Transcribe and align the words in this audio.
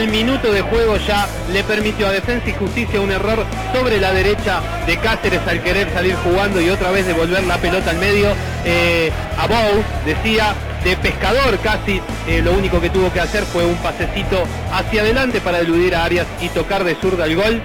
al 0.00 0.08
minuto 0.08 0.50
de 0.50 0.62
juego 0.62 0.96
ya 0.96 1.28
le 1.52 1.62
permitió 1.62 2.06
a 2.06 2.10
Defensa 2.10 2.48
y 2.48 2.54
Justicia 2.54 3.02
un 3.02 3.12
error 3.12 3.44
sobre 3.74 4.00
la 4.00 4.12
derecha 4.12 4.62
de 4.86 4.96
Cáceres 4.96 5.40
al 5.46 5.62
querer 5.62 5.92
salir 5.92 6.14
jugando 6.24 6.58
y 6.58 6.70
otra 6.70 6.90
vez 6.90 7.06
devolver 7.06 7.44
la 7.44 7.58
pelota 7.58 7.90
al 7.90 7.98
medio. 7.98 8.28
Eh, 8.64 9.12
a 9.36 9.46
Bow 9.46 9.84
decía 10.06 10.54
de 10.84 10.96
pescador 10.96 11.58
casi, 11.58 12.00
eh, 12.26 12.40
lo 12.42 12.52
único 12.52 12.80
que 12.80 12.88
tuvo 12.88 13.12
que 13.12 13.20
hacer 13.20 13.44
fue 13.44 13.66
un 13.66 13.76
pasecito 13.76 14.42
hacia 14.72 15.02
adelante 15.02 15.42
para 15.42 15.58
eludir 15.58 15.94
a 15.94 16.04
Arias 16.04 16.26
y 16.40 16.48
tocar 16.48 16.82
de 16.82 16.94
zurda 16.94 17.26
el 17.26 17.36
gol. 17.36 17.60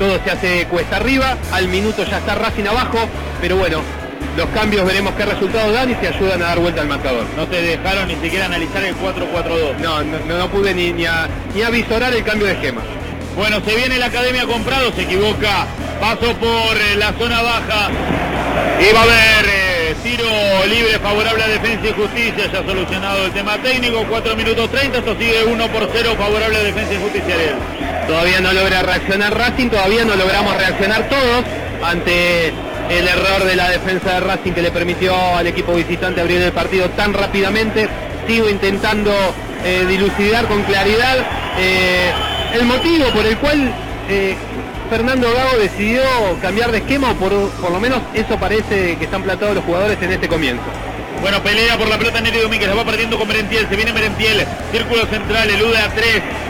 Todo 0.00 0.18
se 0.24 0.32
hace 0.32 0.66
cuesta 0.66 0.96
arriba, 0.96 1.36
al 1.52 1.68
minuto 1.68 2.02
ya 2.02 2.18
está 2.18 2.34
Racing 2.34 2.66
abajo, 2.66 2.98
pero 3.40 3.56
bueno, 3.56 3.82
los 4.36 4.48
cambios 4.50 4.86
veremos 4.86 5.14
qué 5.14 5.24
resultados 5.24 5.72
dan 5.72 5.90
y 5.90 5.94
se 5.94 6.08
ayudan 6.08 6.42
a 6.42 6.46
dar 6.46 6.58
vuelta 6.58 6.80
al 6.80 6.88
marcador. 6.88 7.24
No 7.36 7.46
te 7.46 7.60
dejaron 7.60 8.08
ni 8.08 8.16
siquiera 8.16 8.46
analizar 8.46 8.82
el 8.84 8.94
4-4-2. 8.96 9.76
No, 9.78 10.02
no, 10.02 10.38
no 10.38 10.48
pude 10.50 10.74
ni, 10.74 10.92
ni, 10.92 11.06
a, 11.06 11.28
ni 11.54 11.62
a 11.62 11.70
visorar 11.70 12.14
el 12.14 12.24
cambio 12.24 12.46
de 12.46 12.54
esquema. 12.54 12.82
Bueno, 13.36 13.60
se 13.64 13.74
viene 13.74 13.98
la 13.98 14.06
Academia 14.06 14.46
Comprado, 14.46 14.92
se 14.92 15.02
equivoca. 15.02 15.66
Paso 16.00 16.34
por 16.36 16.76
eh, 16.76 16.96
la 16.96 17.12
zona 17.12 17.42
baja. 17.42 17.90
Y 18.80 18.92
va 18.92 19.00
a 19.00 19.02
haber 19.04 19.46
eh, 19.46 19.94
tiro 20.02 20.26
libre 20.68 20.98
favorable 20.98 21.42
a 21.44 21.48
Defensa 21.48 21.88
y 21.88 21.92
Justicia. 21.92 22.50
Ya 22.52 22.64
solucionado 22.64 23.26
el 23.26 23.32
tema 23.32 23.58
técnico. 23.58 24.04
4 24.08 24.36
minutos 24.36 24.70
30. 24.70 24.98
Esto 24.98 25.16
sigue 25.18 25.44
1 25.44 25.68
por 25.68 25.88
0 25.92 26.14
favorable 26.18 26.56
a 26.56 26.62
Defensa 26.62 26.94
y 26.94 26.98
Justicia. 26.98 27.34
Ariel. 27.34 27.56
Todavía 28.06 28.40
no 28.40 28.52
logra 28.52 28.82
reaccionar 28.82 29.36
Racing, 29.36 29.68
todavía 29.68 30.04
no 30.04 30.16
logramos 30.16 30.56
reaccionar 30.56 31.08
todos 31.08 31.44
ante 31.82 32.51
el 32.98 33.08
error 33.08 33.44
de 33.44 33.56
la 33.56 33.70
defensa 33.70 34.14
de 34.14 34.20
Racing 34.20 34.52
que 34.52 34.62
le 34.62 34.70
permitió 34.70 35.14
al 35.34 35.46
equipo 35.46 35.74
visitante 35.74 36.20
abrir 36.20 36.42
el 36.42 36.52
partido 36.52 36.90
tan 36.90 37.14
rápidamente. 37.14 37.88
Sigo 38.26 38.48
intentando 38.48 39.12
eh, 39.64 39.84
dilucidar 39.88 40.46
con 40.46 40.62
claridad 40.64 41.18
eh, 41.58 42.12
el 42.54 42.64
motivo 42.64 43.06
por 43.14 43.24
el 43.24 43.36
cual 43.38 43.72
eh, 44.08 44.36
Fernando 44.90 45.32
Gago 45.32 45.58
decidió 45.58 46.02
cambiar 46.42 46.70
de 46.70 46.78
esquema, 46.78 47.12
o 47.12 47.14
por, 47.14 47.32
lo 47.32 47.80
menos 47.80 48.00
eso 48.12 48.36
parece 48.38 48.96
que 48.96 49.04
están 49.04 49.22
plantados 49.22 49.54
los 49.54 49.64
jugadores 49.64 49.96
en 50.02 50.12
este 50.12 50.28
comienzo. 50.28 50.64
Bueno, 51.22 51.42
pelea 51.42 51.78
por 51.78 51.88
la 51.88 51.96
pelota 51.96 52.20
Neri 52.20 52.40
Domínguez, 52.40 52.68
la 52.68 52.74
va 52.74 52.84
perdiendo 52.84 53.16
con 53.16 53.26
Merentiel, 53.26 53.68
se 53.68 53.76
viene 53.76 53.92
Merentiel, 53.92 54.44
círculo 54.70 55.06
central, 55.06 55.48
elude 55.48 55.78
a 55.78 55.88
3, 55.88 56.06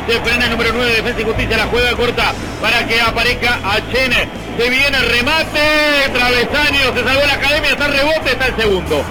se 0.09 0.21
frena 0.21 0.47
el 0.47 0.51
número 0.51 0.71
9, 0.75 0.93
Defensa 0.93 1.21
y 1.21 1.25
Justicia, 1.25 1.57
la 1.57 1.67
juega 1.67 1.93
corta 1.93 2.33
para 2.61 2.87
que 2.87 3.01
aparezca 3.01 3.61
a 3.63 3.79
Chene, 3.93 4.42
se 4.57 4.69
viene 4.69 4.97
el 4.97 5.09
remate, 5.09 6.11
travesaño, 6.13 6.93
se 6.95 7.05
salvó 7.05 7.27
la 7.27 7.35
academia, 7.35 7.71
está 7.71 7.87
el 7.87 7.93
rebote, 7.93 8.33
está 8.33 8.47
el 8.47 8.57
segundo. 8.57 9.05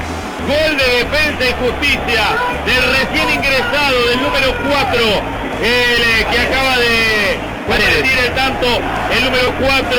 Gol 0.47 0.77
de 0.77 0.87
Defensa 1.05 1.43
y 1.45 1.53
Justicia 1.61 2.23
del 2.65 2.83
recién 2.97 3.29
ingresado, 3.29 3.97
del 4.09 4.21
número 4.21 4.55
4, 4.57 4.99
el 5.61 6.01
eh, 6.01 6.27
que 6.29 6.39
acaba 6.39 6.77
de 6.77 7.37
repetir 7.69 8.17
el 8.17 8.33
tanto, 8.33 8.67
el 8.67 9.23
número 9.23 9.53
4 9.61 9.97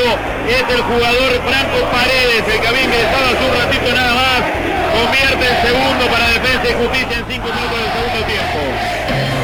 es 0.48 0.74
el 0.74 0.82
jugador 0.82 1.30
Franco 1.46 1.78
Paredes, 1.90 2.42
el 2.52 2.60
que 2.60 2.68
había 2.68 2.82
ingresado 2.82 3.24
hace 3.26 3.44
un 3.46 3.54
ratito 3.56 3.92
nada 3.94 4.14
más 4.14 4.42
convierte 4.92 5.44
el 5.46 5.56
segundo 5.62 6.06
para 6.06 6.26
Defensa 6.28 6.66
y 6.68 6.74
Justicia 6.74 7.18
en 7.18 7.24
5 7.26 7.48
minutos 7.48 7.78
del 7.78 7.92
segundo 7.92 8.20
tiempo. 8.26 9.41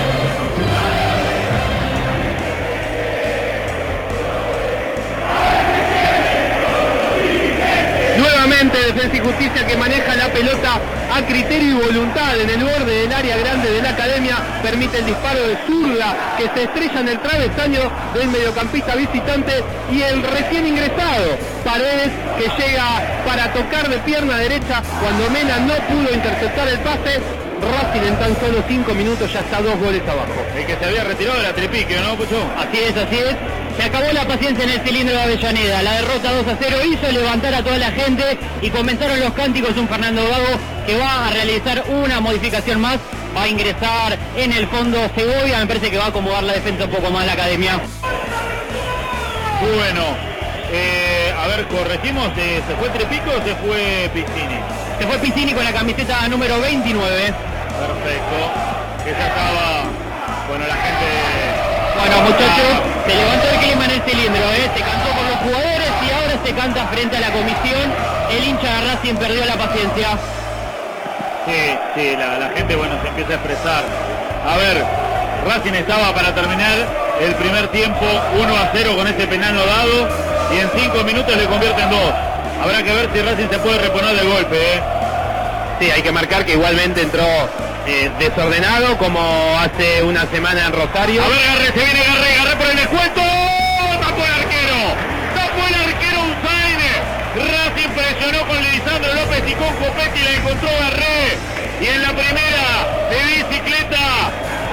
Nuevamente 8.69 8.93
Defensa 8.93 9.17
y 9.17 9.21
Justicia 9.21 9.67
que 9.67 9.77
maneja 9.77 10.15
la 10.17 10.29
pelota 10.29 10.81
a 11.15 11.27
criterio 11.27 11.71
y 11.71 11.87
voluntad 11.87 12.39
en 12.39 12.51
el 12.51 12.65
borde 12.65 13.03
del 13.03 13.13
área 13.13 13.37
grande 13.39 13.71
de 13.71 13.81
la 13.81 13.91
academia, 13.91 14.37
permite 14.63 14.99
el 14.99 15.07
disparo 15.07 15.41
de 15.47 15.57
zurda 15.67 16.37
que 16.37 16.51
se 16.55 16.65
estrella 16.65 17.01
en 17.01 17.09
el 17.09 17.19
travesaño 17.21 17.81
del 18.13 18.29
mediocampista 18.29 18.95
visitante 18.95 19.65
y 19.91 20.03
el 20.03 20.23
recién 20.23 20.67
ingresado 20.67 21.39
Paredes 21.65 22.11
que 22.37 22.63
llega 22.63 22.85
para 23.25 23.53
tocar 23.53 23.89
de 23.89 23.99
pierna 23.99 24.37
derecha 24.37 24.83
cuando 25.01 25.31
Mena 25.31 25.59
no 25.61 25.75
pudo 25.89 26.15
interceptar 26.15 26.69
el 26.69 26.79
pase. 26.81 27.21
Racing 27.59 28.07
en 28.07 28.19
tan 28.19 28.39
solo 28.39 28.63
5 28.69 28.95
minutos 28.95 29.33
ya 29.33 29.41
está 29.41 29.61
dos 29.61 29.79
goles 29.81 30.03
abajo. 30.03 30.45
El 30.57 30.65
que 30.65 30.77
se 30.77 30.85
había 30.85 31.05
retirado 31.05 31.39
de 31.39 31.43
la 31.43 31.53
tripique, 31.53 32.01
¿no, 32.01 32.15
Pucho? 32.15 32.39
Así 32.57 32.79
es, 32.79 32.97
así 32.97 33.17
es. 33.19 33.68
Se 33.79 33.85
acabó 33.85 34.11
la 34.13 34.27
paciencia 34.27 34.65
en 34.65 34.71
el 34.71 34.81
cilindro 34.81 35.15
de 35.15 35.23
Avellaneda. 35.23 35.83
La 35.85 35.93
derrota 35.93 36.33
2 36.33 36.49
a 36.49 36.57
0 36.61 36.77
hizo 36.85 37.13
levantar 37.13 37.55
a 37.55 37.63
toda 37.63 37.79
la 37.79 37.93
gente 37.93 38.37
y 38.61 38.71
comenzaron 38.71 39.21
los 39.21 39.33
cánticos 39.35 39.77
un 39.77 39.87
Fernando 39.89 40.21
Gago 40.21 40.59
que 40.85 40.99
va 40.99 41.29
a 41.29 41.31
realizar 41.31 41.85
una 41.89 42.21
modificación 42.21 42.81
más. 42.81 42.99
Va 43.37 43.43
a 43.45 43.49
ingresar 43.49 44.19
en 44.37 44.53
el 44.53 44.67
fondo 44.67 44.99
Segovia. 45.15 45.61
Me 45.61 45.67
parece 45.67 45.93
que 45.93 45.97
va 45.97 46.07
a 46.07 46.09
acomodar 46.09 46.43
la 46.43 46.55
defensa 46.55 46.87
un 46.87 46.91
poco 46.91 47.09
más 47.13 47.25
la 47.25 47.35
academia. 47.35 47.79
Bueno, 49.61 50.03
eh, 50.73 51.33
a 51.39 51.47
ver, 51.47 51.69
corregimos. 51.69 52.33
eh, 52.37 52.61
¿Se 52.67 52.75
fue 52.75 52.89
Tripico 52.89 53.31
o 53.31 53.45
se 53.47 53.55
fue 53.55 54.11
Piscini? 54.13 54.59
Se 54.99 55.07
fue 55.07 55.19
Piscini 55.19 55.53
con 55.53 55.63
la 55.63 55.73
camiseta 55.73 56.27
número 56.27 56.61
29. 56.61 57.15
Perfecto. 57.15 58.39
Que 59.05 59.11
se 59.15 59.23
acaba. 59.23 59.85
Bueno, 60.49 60.67
la 60.67 60.75
gente. 60.75 61.48
Bueno 61.99 62.23
muchachos, 62.23 62.73
se 63.07 63.15
levantó 63.15 63.49
el 63.49 63.59
clima 63.59 63.85
en 63.85 63.91
el 63.91 64.03
cilindro, 64.03 64.45
¿eh? 64.53 64.71
se 64.75 64.81
cantó 64.81 65.09
por 65.17 65.25
los 65.27 65.39
jugadores 65.43 65.91
y 66.07 66.11
ahora 66.11 66.35
se 66.45 66.53
canta 66.53 66.87
frente 66.87 67.17
a 67.17 67.21
la 67.21 67.31
comisión. 67.33 67.87
El 68.31 68.45
hincha 68.45 68.69
de 68.69 68.81
Racing 68.95 69.15
perdió 69.17 69.45
la 69.45 69.57
paciencia. 69.57 70.09
Sí, 71.47 71.77
sí, 71.97 72.17
la, 72.17 72.39
la 72.39 72.49
gente, 72.51 72.77
bueno, 72.77 72.95
se 73.03 73.09
empieza 73.09 73.33
a 73.33 73.35
expresar. 73.35 73.83
A 74.47 74.57
ver, 74.57 74.85
Racing 75.47 75.75
estaba 75.75 76.15
para 76.15 76.35
terminar 76.35 76.77
el 77.21 77.35
primer 77.35 77.69
tiempo 77.69 78.07
1 78.39 78.57
a 78.57 78.71
0 78.73 78.97
con 78.97 79.07
este 79.07 79.27
penal 79.27 79.55
no 79.55 79.67
dado 79.67 80.09
y 80.55 80.61
en 80.61 80.71
5 80.75 81.05
minutos 81.05 81.37
le 81.37 81.47
convierte 81.47 81.83
en 81.83 81.91
2. 81.91 82.01
Habrá 82.63 82.83
que 82.83 82.93
ver 82.93 83.09
si 83.13 83.21
Racing 83.23 83.49
se 83.51 83.59
puede 83.59 83.79
reponer 83.79 84.15
del 84.15 84.29
golpe, 84.29 84.57
¿eh? 84.57 84.81
Sí, 85.81 85.91
hay 85.91 86.03
que 86.03 86.13
marcar 86.13 86.45
que 86.45 86.53
igualmente 86.53 87.03
entró 87.03 87.25
eh, 87.89 88.11
desordenado 88.19 88.99
como 88.99 89.19
hace 89.59 90.03
una 90.03 90.27
semana 90.27 90.67
en 90.67 90.73
Rosario. 90.73 91.25
A 91.25 91.29
ver, 91.29 91.41
Garré, 91.41 91.67
se 91.73 91.81
viene 91.81 92.01
Garré, 92.05 92.35
Garré 92.37 92.57
por 92.57 92.67
el 92.69 92.77
descuento. 92.77 93.23
Tapó 93.25 94.23
el 94.29 94.35
arquero. 94.45 94.81
Tapó 95.33 95.61
el 95.65 95.75
arquero 95.75 96.19
Unzaine. 96.21 96.93
Racing 97.49 97.91
presionó 97.97 98.47
con 98.47 98.61
Lisandro 98.61 99.15
López 99.15 99.43
y 99.49 99.55
con 99.55 99.73
Copetti 99.81 100.21
la 100.21 100.33
encontró 100.37 100.69
Garré. 100.69 101.41
Y 101.81 101.87
en 101.89 102.03
la 102.03 102.13
primera 102.13 102.67
de 103.09 103.19
bicicleta, 103.25 104.05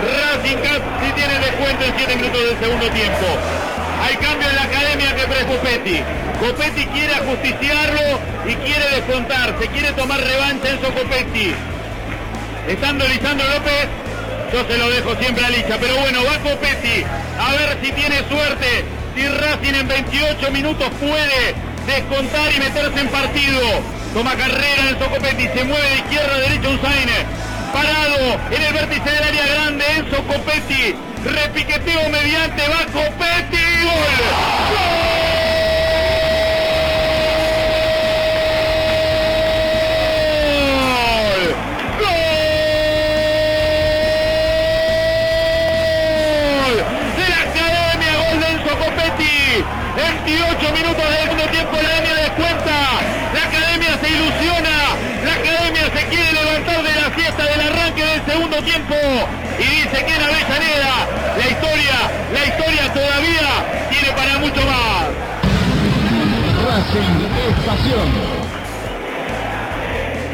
Racing 0.04 0.60
casi 0.60 1.12
tiene 1.16 1.40
descuento 1.40 1.86
en 1.86 1.94
7 1.96 2.16
minutos 2.18 2.42
del 2.44 2.60
segundo 2.60 2.90
tiempo. 2.92 3.28
Hay 4.04 4.16
cambio 4.18 4.50
en 4.50 4.56
la 4.58 4.64
academia 4.64 5.16
que 5.16 5.24
pre 5.24 5.46
Copetti. 5.48 6.04
Copetti 6.44 6.86
quiere 6.88 7.14
ajusticiarlo 7.16 8.20
y 8.44 8.56
quiere 8.56 8.86
descontar. 8.92 9.56
Se 9.58 9.68
quiere 9.70 9.94
tomar 9.94 10.20
revancha 10.20 10.68
Enzo 10.68 10.92
Copetti. 10.92 11.56
Estando 12.68 13.08
Lisandro 13.08 13.48
López, 13.48 13.88
yo 14.52 14.66
se 14.66 14.78
lo 14.78 14.90
dejo 14.90 15.16
siempre 15.18 15.46
a 15.46 15.50
Licha. 15.50 15.78
Pero 15.80 15.98
bueno, 15.98 16.24
va 16.24 16.38
Copetti. 16.40 17.04
A 17.40 17.52
ver 17.52 17.78
si 17.82 17.92
tiene 17.92 18.18
suerte. 18.28 18.86
Si 19.16 19.28
Racing 19.28 19.76
en 19.76 19.88
28 19.88 20.52
minutos 20.52 20.90
puede 21.00 21.56
descontar 21.86 22.52
y 22.56 22.60
meterse 22.60 23.00
en 23.00 23.08
partido. 23.10 23.62
Toma 24.14 24.36
carrera 24.36 24.90
Enzo 24.90 25.10
Copetti. 25.12 25.48
Se 25.48 25.64
mueve 25.64 25.90
de 25.90 25.96
izquierda 25.96 26.36
a 26.36 26.40
derecha 26.40 26.70
Unzaine. 26.70 27.26
Parado 27.72 28.40
en 28.50 28.62
el 28.64 28.74
vértice 28.74 29.12
del 29.12 29.24
área 29.24 29.46
grande 29.48 29.86
Enzo 29.98 30.24
Copetti. 30.24 30.96
Repiqueteo 31.24 32.10
mediante 32.10 32.68
va 32.68 32.86
Copetti. 32.92 33.64
¡Gol! 33.84 33.96
¡Gol! 34.72 35.35
28 50.26 50.74
minutos 50.74 51.06
del 51.06 51.18
segundo 51.22 51.46
tiempo 51.52 51.78
la 51.78 51.88
Academia 51.88 52.16
descuenta. 52.16 52.78
La 53.36 53.44
Academia 53.46 53.94
se 54.02 54.10
ilusiona. 54.10 54.76
La 55.24 55.34
Academia 55.34 55.84
se 55.94 56.08
quiere 56.08 56.34
levantar 56.34 56.82
de 56.82 56.96
la 56.96 57.12
fiesta 57.12 57.44
del 57.44 57.62
arranque 57.62 58.04
del 58.04 58.26
segundo 58.26 58.58
tiempo. 58.64 58.96
Y 59.60 59.64
dice 59.64 60.04
que 60.04 60.16
en 60.16 60.24
Avellaneda 60.24 60.96
la 61.38 61.46
historia, 61.46 61.98
la 62.34 62.44
historia 62.44 62.94
todavía 62.94 63.50
tiene 63.92 64.10
para 64.18 64.40
mucho 64.40 64.62
más. 64.66 65.14
Racing 66.66 67.22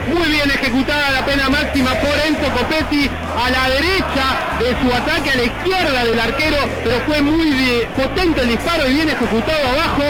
Muy 0.07 0.29
bien 0.29 0.51
ejecutada 0.51 1.11
la 1.11 1.25
pena 1.25 1.49
máxima 1.49 1.91
por 1.95 2.13
Enzo 2.27 2.49
Copetti 2.53 3.09
a 3.43 3.49
la 3.49 3.69
derecha 3.69 4.25
de 4.59 4.69
su 4.79 4.95
ataque, 4.95 5.31
a 5.31 5.35
la 5.35 5.43
izquierda 5.43 6.05
del 6.05 6.19
arquero, 6.19 6.57
pero 6.83 6.99
fue 7.07 7.21
muy 7.21 7.87
potente 7.95 8.41
el 8.41 8.49
disparo 8.49 8.87
y 8.87 8.93
bien 8.93 9.09
ejecutado 9.09 9.67
abajo. 9.67 10.03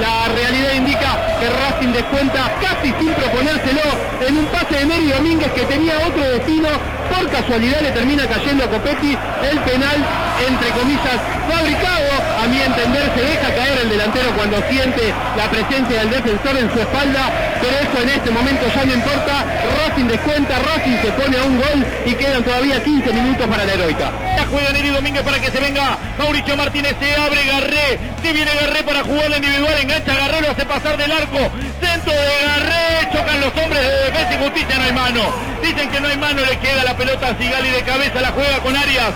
La 0.00 0.28
realidad 0.32 0.74
indica 0.74 1.38
que 1.40 1.50
Racing 1.50 1.92
descuenta 1.92 2.52
casi 2.62 2.94
sin 2.98 3.12
proponérselo 3.12 3.82
en 4.26 4.38
un 4.38 4.46
pase 4.46 4.76
de 4.76 4.86
Neri 4.86 5.10
Domínguez 5.10 5.52
que 5.52 5.62
tenía 5.62 5.98
otro 6.06 6.22
destino. 6.22 6.68
Por 7.08 7.28
casualidad 7.30 7.80
le 7.80 7.90
termina 7.92 8.26
cayendo 8.26 8.64
a 8.64 8.68
Copetti 8.68 9.16
el 9.50 9.58
penal, 9.60 9.98
entre 10.46 10.68
comillas, 10.70 11.18
fabricado. 11.48 12.08
A 12.38 12.46
mi 12.46 12.60
entender 12.60 13.10
se 13.14 13.22
deja 13.22 13.54
caer 13.54 13.78
el 13.82 13.88
delantero 13.90 14.30
cuando 14.36 14.62
siente 14.70 15.12
la 15.36 15.50
presencia 15.50 16.00
del 16.00 16.10
defensor 16.10 16.56
en 16.56 16.70
su 16.72 16.78
espalda, 16.80 17.30
pero 17.60 17.74
eso 17.82 18.02
en 18.02 18.08
este 18.10 18.30
momento 18.30 18.62
ya 18.74 18.84
no 18.84 18.94
importa. 18.94 19.44
Racing 19.82 20.06
descuenta, 20.06 20.54
Racing 20.58 20.98
se 21.02 21.10
pone 21.12 21.36
a 21.36 21.42
un 21.42 21.58
gol 21.58 21.86
y 22.06 22.14
quedan 22.14 22.44
todavía 22.44 22.82
15 22.82 23.12
minutos 23.12 23.46
para 23.46 23.64
la 23.64 23.72
heroica. 23.72 24.12
La 24.36 24.46
juega 24.46 24.72
Neri 24.72 24.90
Domínguez 24.90 25.22
para 25.22 25.40
que 25.40 25.50
se 25.50 25.58
venga 25.58 25.98
Mauricio 26.18 26.56
Martínez, 26.56 26.94
se 27.00 27.16
abre 27.16 27.44
Garré, 27.46 27.98
se 28.22 28.32
viene 28.32 28.50
Garré 28.60 28.82
para 28.84 29.02
jugar 29.02 29.30
la 29.30 29.36
individual, 29.36 29.74
engancha 29.80 30.14
Garré, 30.14 30.40
lo 30.40 30.50
hace 30.50 30.64
pasar 30.64 30.96
del 30.96 31.10
arco, 31.10 31.50
centro 31.80 32.12
de 32.12 32.36
Garré, 32.46 33.08
chocan 33.12 33.40
los 33.40 33.52
hombres 33.64 33.82
de 33.82 33.96
defensa 34.10 34.34
y 34.34 34.44
justicia, 34.44 34.78
no 34.78 34.84
hay 34.84 34.92
mano. 34.92 35.22
Dicen 35.62 35.90
que 35.90 36.00
no 36.00 36.08
hay 36.08 36.16
mano, 36.16 36.40
le 36.44 36.56
queda 36.58 36.84
la 36.84 36.96
pelota 36.98 37.36
Sigali 37.38 37.70
de 37.70 37.82
cabeza, 37.82 38.20
la 38.20 38.32
juega 38.32 38.58
con 38.58 38.76
Arias. 38.76 39.12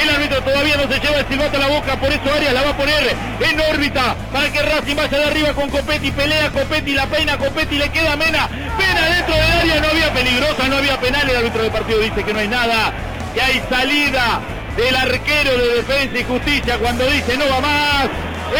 El 0.00 0.08
árbitro 0.08 0.40
todavía 0.42 0.76
no 0.76 0.82
se 0.84 1.00
lleva 1.00 1.18
el 1.18 1.26
silbato 1.26 1.56
a 1.56 1.60
la 1.60 1.66
boca, 1.66 1.96
por 1.96 2.08
eso 2.10 2.22
Arias 2.34 2.54
la 2.54 2.62
va 2.62 2.70
a 2.70 2.76
poner 2.76 3.16
en 3.40 3.60
órbita 3.60 4.14
para 4.32 4.50
que 4.50 4.62
Racing 4.62 4.96
vaya 4.96 5.18
de 5.18 5.24
arriba 5.24 5.52
con 5.52 5.68
Copetti, 5.68 6.12
pelea 6.12 6.50
Copetti, 6.50 6.94
la 6.94 7.06
peina 7.06 7.36
Copetti, 7.36 7.76
le 7.76 7.88
queda 7.90 8.16
Mena, 8.16 8.48
Mena 8.78 9.08
dentro 9.08 9.34
del 9.34 9.52
área, 9.52 9.80
no 9.80 9.88
había 9.88 10.12
peligrosa, 10.12 10.68
no 10.68 10.76
había 10.76 11.00
penal, 11.00 11.28
el 11.28 11.36
árbitro 11.36 11.62
del 11.62 11.72
partido 11.72 11.98
dice 12.00 12.24
que 12.24 12.32
no 12.32 12.38
hay 12.38 12.48
nada, 12.48 12.92
que 13.34 13.40
hay 13.40 13.62
salida 13.68 14.40
del 14.76 14.96
arquero 14.96 15.58
de 15.58 15.74
defensa 15.76 16.18
y 16.18 16.24
justicia 16.24 16.78
cuando 16.78 17.06
dice 17.06 17.36
no 17.36 17.48
va 17.48 17.60
más, 17.60 18.04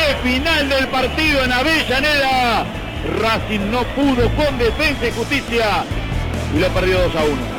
es 0.08 0.16
final 0.22 0.68
del 0.68 0.86
partido 0.88 1.44
en 1.44 1.52
Avellaneda, 1.52 2.64
Racing 3.20 3.70
no 3.70 3.82
pudo 3.94 4.28
con 4.34 4.58
defensa 4.58 5.06
y 5.06 5.12
justicia 5.12 5.84
y 6.54 6.58
lo 6.58 6.68
perdió 6.68 6.98
2 7.00 7.16
a 7.16 7.24
1. 7.24 7.53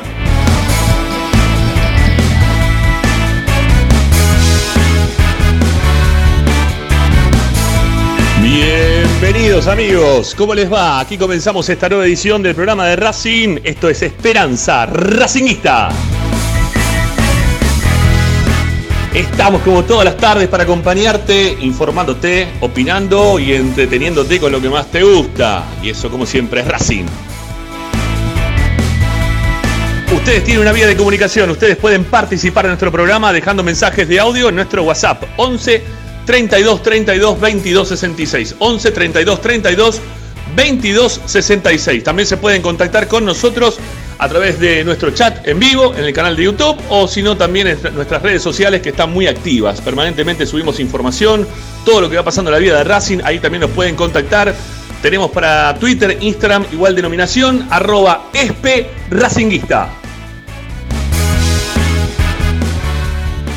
Bienvenidos 8.48 9.66
amigos, 9.66 10.32
¿cómo 10.36 10.54
les 10.54 10.72
va? 10.72 11.00
Aquí 11.00 11.18
comenzamos 11.18 11.68
esta 11.68 11.88
nueva 11.88 12.06
edición 12.06 12.44
del 12.44 12.54
programa 12.54 12.86
de 12.86 12.94
Racing. 12.94 13.58
Esto 13.64 13.88
es 13.88 14.00
Esperanza 14.02 14.86
Racingista. 14.86 15.88
Estamos 19.12 19.62
como 19.62 19.82
todas 19.82 20.04
las 20.04 20.16
tardes 20.16 20.46
para 20.46 20.62
acompañarte, 20.62 21.58
informándote, 21.60 22.46
opinando 22.60 23.40
y 23.40 23.52
entreteniéndote 23.52 24.38
con 24.38 24.52
lo 24.52 24.60
que 24.60 24.68
más 24.68 24.92
te 24.92 25.02
gusta. 25.02 25.64
Y 25.82 25.90
eso 25.90 26.08
como 26.08 26.24
siempre 26.24 26.60
es 26.60 26.68
Racing. 26.68 27.06
Ustedes 30.14 30.44
tienen 30.44 30.62
una 30.62 30.70
vía 30.70 30.86
de 30.86 30.96
comunicación, 30.96 31.50
ustedes 31.50 31.76
pueden 31.76 32.04
participar 32.04 32.66
en 32.66 32.70
nuestro 32.70 32.92
programa 32.92 33.32
dejando 33.32 33.64
mensajes 33.64 34.06
de 34.06 34.20
audio 34.20 34.50
en 34.50 34.54
nuestro 34.54 34.84
WhatsApp 34.84 35.24
11 35.36 36.05
32 36.26 36.82
32 36.82 37.40
22 37.40 37.88
66. 37.88 38.56
11 38.58 38.90
32 38.90 39.40
32 39.40 40.00
22 40.54 41.20
66. 41.24 42.04
También 42.04 42.26
se 42.26 42.36
pueden 42.36 42.60
contactar 42.60 43.08
con 43.08 43.24
nosotros 43.24 43.78
a 44.18 44.28
través 44.28 44.58
de 44.58 44.82
nuestro 44.84 45.10
chat 45.10 45.46
en 45.46 45.58
vivo 45.58 45.94
en 45.94 46.04
el 46.04 46.12
canal 46.12 46.36
de 46.36 46.44
YouTube 46.44 46.76
o 46.88 47.06
si 47.06 47.22
no 47.22 47.36
también 47.36 47.66
en 47.66 47.78
nuestras 47.94 48.22
redes 48.22 48.42
sociales 48.42 48.80
que 48.80 48.90
están 48.90 49.12
muy 49.12 49.26
activas. 49.26 49.80
Permanentemente 49.80 50.46
subimos 50.46 50.80
información, 50.80 51.46
todo 51.84 52.00
lo 52.00 52.10
que 52.10 52.16
va 52.16 52.24
pasando 52.24 52.50
en 52.50 52.54
la 52.54 52.58
vida 52.58 52.78
de 52.78 52.84
Racing, 52.84 53.18
ahí 53.24 53.38
también 53.38 53.60
nos 53.62 53.70
pueden 53.70 53.94
contactar. 53.94 54.54
Tenemos 55.02 55.30
para 55.30 55.78
Twitter, 55.78 56.18
Instagram, 56.20 56.64
igual 56.72 56.96
denominación, 56.96 57.66
arroba 57.70 58.30
espe 58.32 58.90
racinguista. 59.10 60.05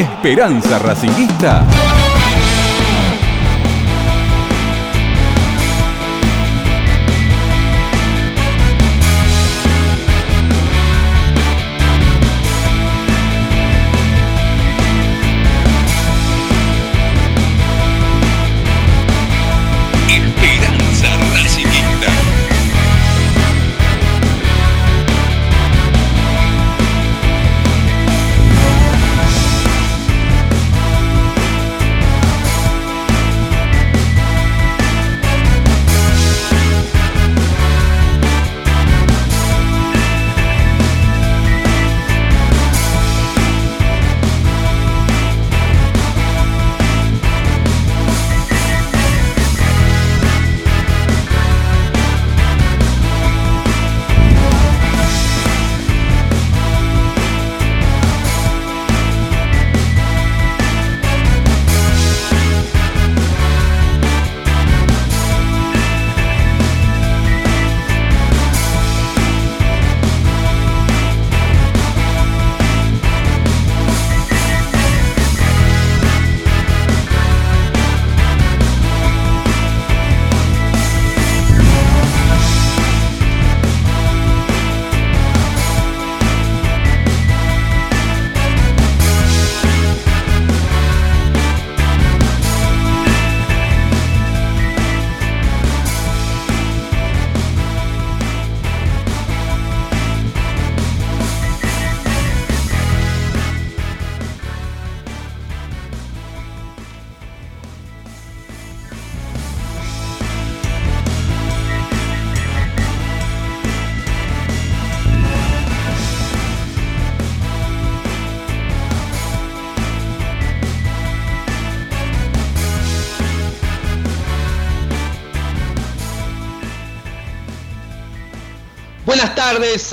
Esperanza 0.00 0.78
Racingista. 0.78 2.05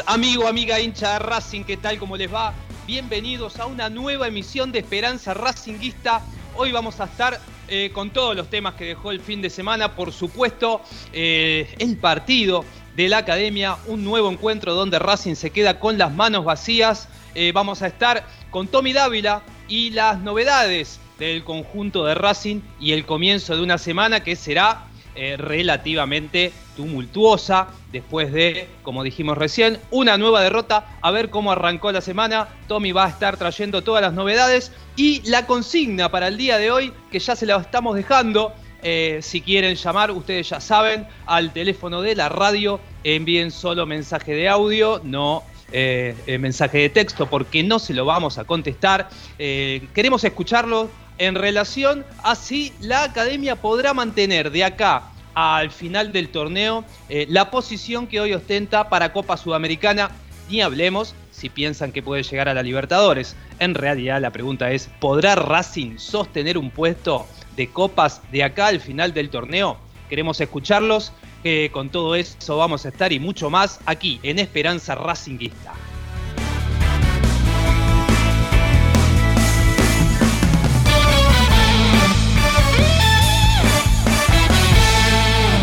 Amigo, 0.06 0.48
amiga 0.48 0.80
hincha 0.80 1.14
de 1.14 1.20
Racing, 1.20 1.66
¿qué 1.66 1.76
tal? 1.76 2.00
¿Cómo 2.00 2.16
les 2.16 2.34
va? 2.34 2.54
Bienvenidos 2.88 3.60
a 3.60 3.66
una 3.66 3.90
nueva 3.90 4.30
emisión 4.30 4.72
de 4.72 4.80
Esperanza 4.80 5.34
Racinguista. 5.34 6.22
Hoy 6.56 6.72
vamos 6.72 7.02
a 7.02 7.06
estar 7.06 7.42
eh, 7.68 7.92
con 7.94 8.12
todos 8.12 8.34
los 8.34 8.50
temas 8.50 8.76
que 8.76 8.86
dejó 8.86 9.12
el 9.12 9.20
fin 9.20 9.42
de 9.42 9.50
semana, 9.50 9.94
por 9.94 10.14
supuesto, 10.14 10.82
eh, 11.12 11.68
el 11.80 11.98
partido 11.98 12.64
de 12.96 13.10
la 13.10 13.18
academia, 13.18 13.76
un 13.88 14.06
nuevo 14.06 14.32
encuentro 14.32 14.74
donde 14.74 15.00
Racing 15.00 15.36
se 15.36 15.50
queda 15.50 15.82
con 15.82 15.98
las 15.98 16.14
manos 16.14 16.46
vacías. 16.46 17.10
Eh, 17.36 17.52
vamos 17.54 17.82
a 17.82 17.88
estar 17.88 18.26
con 18.52 18.68
Tommy 18.70 18.94
Dávila 18.94 19.42
y 19.68 19.90
las 19.90 20.18
novedades 20.20 21.02
del 21.20 21.44
conjunto 21.44 22.06
de 22.06 22.16
Racing 22.16 22.62
y 22.80 22.94
el 22.94 23.06
comienzo 23.06 23.58
de 23.58 23.62
una 23.62 23.78
semana 23.78 24.24
que 24.24 24.38
será 24.38 24.88
relativamente 25.38 26.54
tumultuosa 26.76 27.68
después 27.92 28.32
de, 28.32 28.68
como 28.84 29.04
dijimos 29.04 29.38
recién, 29.38 29.80
una 29.92 30.18
nueva 30.18 30.42
derrota. 30.42 30.98
A 31.02 31.12
ver 31.12 31.30
cómo 31.30 31.52
arrancó 31.52 31.92
la 31.92 32.02
semana. 32.02 32.48
Tommy 32.68 32.92
va 32.92 33.06
a 33.06 33.10
estar 33.10 33.38
trayendo 33.38 33.82
todas 33.82 34.02
las 34.02 34.14
novedades 34.14 34.72
y 34.96 35.22
la 35.30 35.46
consigna 35.46 36.10
para 36.10 36.28
el 36.28 36.38
día 36.38 36.58
de 36.58 36.72
hoy, 36.72 36.94
que 37.12 37.20
ya 37.20 37.36
se 37.36 37.46
la 37.46 37.58
estamos 37.58 37.96
dejando. 37.96 38.54
Eh, 38.82 39.20
si 39.22 39.42
quieren 39.42 39.76
llamar, 39.76 40.12
ustedes 40.12 40.50
ya 40.50 40.60
saben, 40.60 41.08
al 41.26 41.54
teléfono 41.54 42.02
de 42.02 42.16
la 42.16 42.30
radio, 42.30 42.80
envíen 43.04 43.52
solo 43.52 43.86
mensaje 43.86 44.34
de 44.34 44.50
audio, 44.50 45.00
no 45.04 45.44
eh, 45.72 46.16
mensaje 46.40 46.80
de 46.80 46.90
texto, 46.90 47.30
porque 47.30 47.64
no 47.64 47.80
se 47.80 47.94
lo 47.94 48.06
vamos 48.06 48.38
a 48.38 48.44
contestar. 48.44 49.08
queremos 49.38 50.24
escucharlo 50.24 50.90
en 51.18 51.36
relación 51.36 52.06
a 52.24 52.36
si 52.36 52.74
la 52.82 53.04
academia 53.04 53.56
podrá 53.56 53.94
mantener 53.94 54.52
de 54.52 54.64
acá 54.64 55.13
al 55.34 55.72
final 55.72 56.12
del 56.12 56.30
torneo 56.30 56.84
eh, 57.10 57.26
la 57.30 57.52
posición 57.52 58.08
que 58.08 58.20
hoy 58.20 58.34
ostenta 58.34 58.90
para 58.90 59.14
Copa 59.14 59.38
Sudamericana. 59.38 60.12
Ni 60.50 60.62
hablemos 60.62 61.16
si 61.32 61.50
piensan 61.50 61.92
que 61.92 62.04
puede 62.04 62.24
llegar 62.24 62.50
a 62.50 62.54
la 62.54 62.64
Libertadores. 62.64 63.36
En 63.60 63.76
realidad 63.76 64.22
la 64.22 64.32
pregunta 64.32 64.72
es, 64.72 64.90
¿podrá 65.00 65.36
Racing 65.36 65.98
sostener 65.98 66.58
un 66.58 66.70
puesto 66.70 67.26
de 67.56 67.70
copas 67.70 68.22
de 68.32 68.44
acá 68.44 68.68
al 68.68 68.80
final 68.80 69.14
del 69.14 69.30
torneo? 69.30 69.78
Queremos 70.10 70.40
escucharlos. 70.42 71.12
que 71.42 71.72
con 71.74 71.90
todo 71.90 72.16
eso 72.16 72.56
vamos 72.56 72.86
a 72.86 72.90
estar 72.90 73.12
y 73.12 73.20
mucho 73.20 73.50
más 73.50 73.82
aquí 73.86 74.18
en 74.24 74.40
Esperanza 74.40 74.96
Racinguista. 74.96 75.74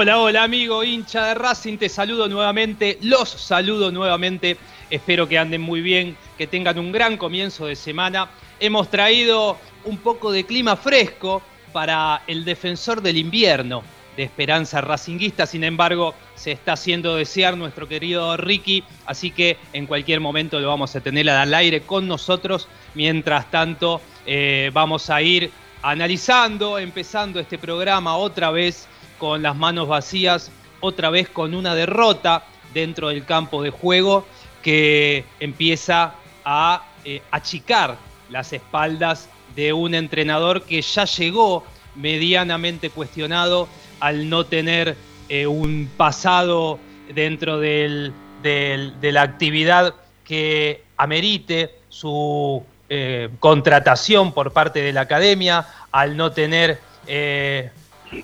Hola, 0.00 0.20
hola 0.20 0.44
amigo 0.44 0.84
hincha 0.84 1.26
de 1.26 1.34
Racing, 1.34 1.76
te 1.76 1.88
saludo 1.88 2.28
nuevamente, 2.28 2.98
los 3.02 3.30
saludo 3.30 3.90
nuevamente, 3.90 4.56
espero 4.90 5.28
que 5.28 5.36
anden 5.36 5.60
muy 5.60 5.80
bien, 5.80 6.16
que 6.38 6.46
tengan 6.46 6.78
un 6.78 6.92
gran 6.92 7.16
comienzo 7.16 7.66
de 7.66 7.74
semana. 7.74 8.30
Hemos 8.60 8.90
traído 8.90 9.58
un 9.82 9.98
poco 9.98 10.30
de 10.30 10.44
clima 10.44 10.76
fresco 10.76 11.42
para 11.72 12.22
el 12.28 12.44
defensor 12.44 13.02
del 13.02 13.16
invierno 13.16 13.82
de 14.16 14.22
Esperanza 14.22 14.80
Racinguista, 14.80 15.46
sin 15.46 15.64
embargo 15.64 16.14
se 16.36 16.52
está 16.52 16.74
haciendo 16.74 17.16
desear 17.16 17.56
nuestro 17.56 17.88
querido 17.88 18.36
Ricky, 18.36 18.84
así 19.04 19.32
que 19.32 19.56
en 19.72 19.86
cualquier 19.86 20.20
momento 20.20 20.60
lo 20.60 20.68
vamos 20.68 20.94
a 20.94 21.00
tener 21.00 21.28
al 21.28 21.52
aire 21.52 21.80
con 21.80 22.06
nosotros, 22.06 22.68
mientras 22.94 23.50
tanto 23.50 24.00
eh, 24.26 24.70
vamos 24.72 25.10
a 25.10 25.20
ir 25.22 25.50
analizando, 25.82 26.78
empezando 26.78 27.40
este 27.40 27.58
programa 27.58 28.16
otra 28.16 28.52
vez 28.52 28.86
con 29.18 29.42
las 29.42 29.56
manos 29.56 29.88
vacías, 29.88 30.50
otra 30.80 31.10
vez 31.10 31.28
con 31.28 31.54
una 31.54 31.74
derrota 31.74 32.44
dentro 32.72 33.08
del 33.08 33.24
campo 33.24 33.62
de 33.62 33.70
juego 33.70 34.24
que 34.62 35.24
empieza 35.40 36.14
a 36.44 36.84
eh, 37.04 37.22
achicar 37.30 37.96
las 38.30 38.52
espaldas 38.52 39.28
de 39.56 39.72
un 39.72 39.94
entrenador 39.94 40.62
que 40.62 40.82
ya 40.82 41.04
llegó 41.04 41.64
medianamente 41.94 42.90
cuestionado 42.90 43.68
al 44.00 44.28
no 44.28 44.44
tener 44.46 44.96
eh, 45.28 45.46
un 45.46 45.90
pasado 45.96 46.78
dentro 47.14 47.58
de 47.58 48.12
la 48.42 49.22
actividad 49.22 49.94
que 50.24 50.84
amerite 50.96 51.74
su 51.88 52.62
eh, 52.90 53.30
contratación 53.40 54.32
por 54.32 54.52
parte 54.52 54.80
de 54.82 54.92
la 54.92 55.02
academia, 55.02 55.66
al 55.90 56.16
no 56.16 56.32
tener 56.32 56.80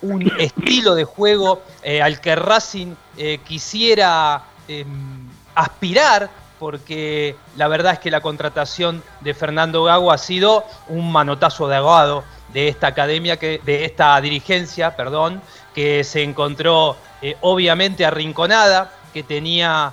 un 0.02 0.30
estilo 0.38 0.94
de 0.94 1.04
juego 1.04 1.62
eh, 1.82 2.02
al 2.02 2.20
que 2.20 2.34
Racing 2.36 2.94
eh, 3.16 3.38
quisiera 3.44 4.44
em, 4.68 5.28
aspirar, 5.54 6.30
porque 6.58 7.36
la 7.56 7.68
verdad 7.68 7.94
es 7.94 7.98
que 7.98 8.10
la 8.10 8.20
contratación 8.20 9.02
de 9.20 9.34
Fernando 9.34 9.84
Gago 9.84 10.12
ha 10.12 10.18
sido 10.18 10.64
un 10.88 11.12
manotazo 11.12 11.68
de 11.68 11.76
aguado 11.76 12.24
de 12.52 12.68
esta 12.68 12.88
academia, 12.88 13.36
que, 13.38 13.60
de 13.64 13.84
esta 13.84 14.20
dirigencia, 14.20 14.96
perdón, 14.96 15.42
que 15.74 16.04
se 16.04 16.22
encontró 16.22 16.96
eh, 17.20 17.36
obviamente 17.40 18.06
arrinconada, 18.06 18.92
que 19.12 19.22
tenía 19.22 19.92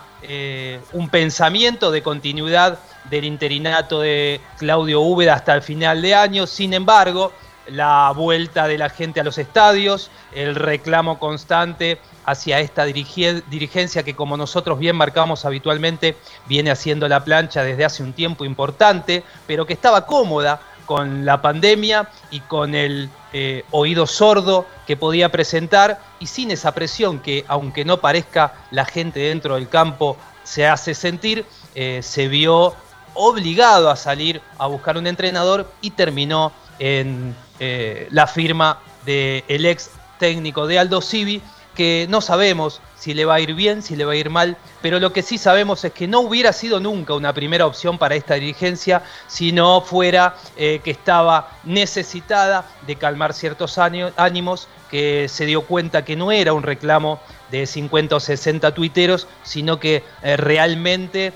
un 0.94 1.10
pensamiento 1.10 1.90
de 1.90 2.04
continuidad 2.04 2.78
del 3.10 3.26
interinato 3.26 4.02
de 4.02 4.40
Claudio 4.58 5.02
Úbeda 5.02 5.34
hasta 5.34 5.56
el 5.56 5.62
final 5.62 6.02
de 6.02 6.14
año. 6.14 6.46
Sin 6.46 6.74
embargo, 6.74 7.32
la 7.68 8.12
vuelta 8.16 8.68
de 8.68 8.78
la 8.78 8.90
gente 8.90 9.20
a 9.20 9.24
los 9.24 9.38
estadios, 9.38 10.10
el 10.34 10.56
reclamo 10.56 11.20
constante 11.20 12.00
hacia 12.26 12.60
esta 12.60 12.86
dirigencia 12.86 14.04
que 14.04 14.16
como 14.16 14.38
nosotros 14.38 14.80
bien 14.80 14.96
marcamos 14.96 15.46
habitualmente 15.46 16.16
viene 16.48 16.72
haciendo 16.72 17.08
la 17.08 17.24
plancha 17.24 17.64
desde 17.64 17.86
hace 17.86 18.04
un 18.04 18.14
tiempo 18.14 18.46
importante, 18.46 19.24
pero 19.48 19.66
que 19.66 19.74
estaba 19.74 20.06
cómoda 20.06 20.62
con 20.86 21.26
la 21.26 21.42
pandemia 21.42 22.10
y 22.32 22.42
con 22.42 22.76
el 22.76 23.10
eh, 23.34 23.64
oído 23.72 24.06
sordo 24.08 24.66
que 24.86 24.98
podía 24.98 25.30
presentar 25.30 26.00
y 26.20 26.28
sin 26.28 26.52
esa 26.52 26.74
presión 26.74 27.20
que 27.20 27.46
aunque 27.48 27.86
no 27.86 28.02
parezca 28.02 28.54
la 28.72 28.86
gente 28.86 29.20
dentro 29.20 29.56
del 29.56 29.70
campo 29.70 30.18
se 30.44 30.68
hace 30.68 30.94
sentir, 30.94 31.46
eh, 31.76 32.02
se 32.04 32.28
vio 32.28 32.76
obligado 33.14 33.90
a 33.90 33.96
salir 33.96 34.42
a 34.58 34.68
buscar 34.68 34.98
un 34.98 35.08
entrenador 35.08 35.72
y 35.82 35.92
terminó 35.92 36.52
en 36.82 37.36
eh, 37.60 38.08
la 38.10 38.26
firma 38.26 38.80
del 39.06 39.66
ex 39.68 39.92
técnico 40.18 40.66
de 40.66 40.80
Aldo 40.80 41.00
Civi, 41.00 41.40
que 41.76 42.08
no 42.10 42.22
sabemos 42.22 42.82
si 42.98 43.14
le 43.14 43.24
va 43.24 43.36
a 43.36 43.40
ir 43.40 43.54
bien, 43.54 43.84
si 43.84 43.96
le 43.96 44.04
va 44.04 44.14
a 44.14 44.16
ir 44.16 44.32
mal, 44.32 44.58
pero 44.82 45.00
lo 45.00 45.14
que 45.14 45.22
sí 45.22 45.38
sabemos 45.38 45.86
es 45.86 45.94
que 45.94 46.08
no 46.08 46.22
hubiera 46.22 46.52
sido 46.54 46.80
nunca 46.80 47.14
una 47.14 47.34
primera 47.34 47.68
opción 47.68 48.00
para 48.00 48.16
esta 48.16 48.34
dirigencia 48.34 49.04
si 49.28 49.52
no 49.52 49.82
fuera 49.82 50.36
eh, 50.58 50.82
que 50.84 50.90
estaba 50.90 51.52
necesitada 51.64 52.66
de 52.88 52.96
calmar 52.96 53.34
ciertos 53.34 53.78
ánimos, 53.78 54.68
que 54.90 55.28
se 55.30 55.46
dio 55.46 55.62
cuenta 55.62 56.04
que 56.04 56.16
no 56.16 56.32
era 56.32 56.52
un 56.52 56.64
reclamo 56.64 57.20
de 57.52 57.68
50 57.68 58.16
o 58.16 58.20
60 58.20 58.74
tuiteros, 58.74 59.28
sino 59.44 59.80
que 59.80 60.04
eh, 60.24 60.36
realmente 60.36 61.32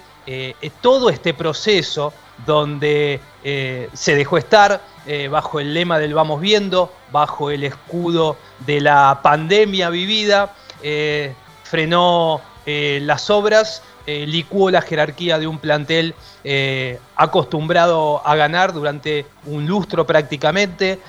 todo 0.82 1.12
este 1.12 1.36
proceso 1.36 2.12
donde 2.48 3.22
se 3.46 4.16
dejó 4.16 4.40
estar 4.40 4.82
bajo 5.30 5.60
el 5.60 5.76
lema 5.76 6.00
del 6.00 6.16
vamos 6.16 6.42
viendo, 6.42 6.92
bajo 7.12 7.52
el 7.52 7.64
escudo 7.64 8.38
de 8.66 8.82
la 8.82 9.20
pandemia 9.22 9.92
vivida, 9.92 10.52
frenó 11.64 12.42
eh, 12.66 13.00
las 13.04 13.30
obras, 13.30 13.84
eh, 14.08 14.26
licuó 14.28 14.72
la 14.72 14.82
jerarquía 14.82 15.38
de 15.38 15.46
un 15.46 15.60
plantel 15.60 16.16
eh, 16.44 17.00
acostumbrado 17.16 18.26
a 18.26 18.36
ganar 18.36 18.74
durante 18.74 19.26
un 19.46 19.68
lustro 19.68 20.06
prácticamente. 20.06 21.00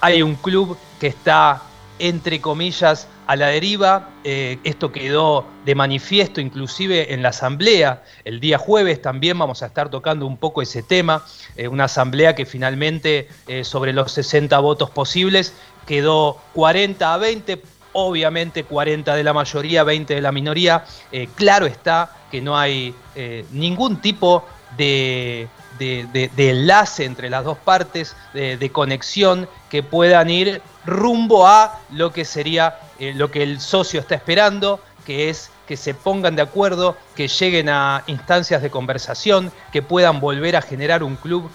hay 0.00 0.22
un 0.22 0.36
club 0.36 0.76
que 0.98 1.08
está, 1.08 1.62
entre 2.00 2.40
comillas, 2.40 3.06
a 3.26 3.36
la 3.36 3.48
deriva. 3.48 4.08
esto 4.24 4.90
quedó 4.90 5.46
de 5.64 5.74
manifiesto 5.74 6.40
inclusive 6.40 7.14
en 7.14 7.22
la 7.22 7.28
asamblea. 7.28 8.02
El 8.24 8.40
día 8.40 8.58
jueves 8.58 9.00
también 9.00 9.38
vamos 9.38 9.62
a 9.62 9.66
estar 9.66 9.88
tocando 9.90 10.26
un 10.26 10.36
poco 10.36 10.62
ese 10.62 10.82
tema. 10.82 11.24
una 11.70 11.84
asamblea 11.84 12.34
que 12.34 12.46
finalmente, 12.46 13.28
sobre 13.62 13.92
los 13.92 14.12
60 14.12 14.58
votos 14.58 14.90
posibles, 14.90 15.54
quedó 15.86 16.38
40 16.54 17.14
a 17.14 17.18
20 17.18 17.62
obviamente 17.92 18.64
40 18.64 19.14
de 19.14 19.24
la 19.24 19.32
mayoría, 19.32 19.84
20 19.84 20.14
de 20.14 20.20
la 20.20 20.32
minoría. 20.32 20.84
Eh, 21.12 21.28
claro 21.34 21.66
está 21.66 22.16
que 22.30 22.40
no 22.40 22.56
hay 22.56 22.94
eh, 23.14 23.44
ningún 23.50 24.00
tipo 24.00 24.44
de, 24.76 25.48
enlace 25.80 27.04
entre 27.04 27.30
las 27.30 27.44
dos 27.44 27.58
partes, 27.58 28.16
de, 28.32 28.70
conexión 28.72 29.48
que 29.68 29.82
puedan 29.82 30.30
ir 30.30 30.62
rumbo 30.84 31.46
a 31.46 31.80
lo 31.90 32.12
que 32.12 32.24
sería 32.24 32.78
eh, 32.98 33.12
lo 33.14 33.30
que 33.30 33.42
el 33.42 33.60
socio 33.60 34.00
está 34.00 34.14
esperando, 34.14 34.80
que 35.04 35.28
es 35.28 35.50
que 35.66 35.76
se 35.76 35.94
pongan 35.94 36.36
de 36.36 36.42
acuerdo, 36.42 36.96
que 37.14 37.28
lleguen 37.28 37.68
a 37.68 38.02
instancias 38.06 38.62
de 38.62 38.70
conversación, 38.70 39.52
que 39.72 39.82
puedan 39.82 40.20
volver 40.20 40.56
a 40.56 40.62
generar 40.62 41.02
un 41.02 41.16
club 41.16 41.50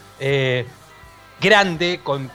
grande, 1.42 2.00
con, 2.04 2.30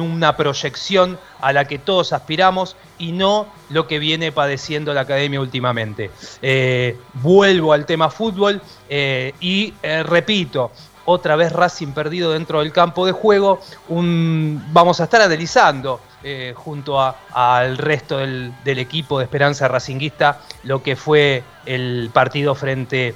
una 0.00 0.36
proyección 0.36 1.18
a 1.40 1.52
la 1.52 1.66
que 1.66 1.78
todos 1.78 2.12
aspiramos 2.12 2.76
y 2.98 3.12
no 3.12 3.46
lo 3.70 3.86
que 3.86 3.98
viene 3.98 4.32
padeciendo 4.32 4.94
la 4.94 5.02
academia 5.02 5.40
últimamente. 5.40 6.10
Eh, 6.42 6.98
vuelvo 7.14 7.72
al 7.72 7.86
tema 7.86 8.10
fútbol 8.10 8.60
eh, 8.88 9.34
y 9.40 9.74
eh, 9.82 10.02
repito, 10.02 10.70
otra 11.06 11.36
vez 11.36 11.52
Racing 11.52 11.92
perdido 11.92 12.32
dentro 12.32 12.60
del 12.60 12.72
campo 12.72 13.06
de 13.06 13.12
juego, 13.12 13.60
vamos 13.88 15.00
a 15.00 15.04
estar 15.04 15.22
analizando 15.22 16.00
junto 16.54 17.00
al 17.00 17.78
resto 17.78 18.18
del, 18.18 18.52
equipo 18.64 19.18
de 19.18 19.24
Esperanza 19.24 19.68
Racinguista 19.68 20.40
lo 20.64 20.82
que 20.82 20.96
fue 20.96 21.44
el 21.64 22.10
partido 22.12 22.54
frente 22.54 23.14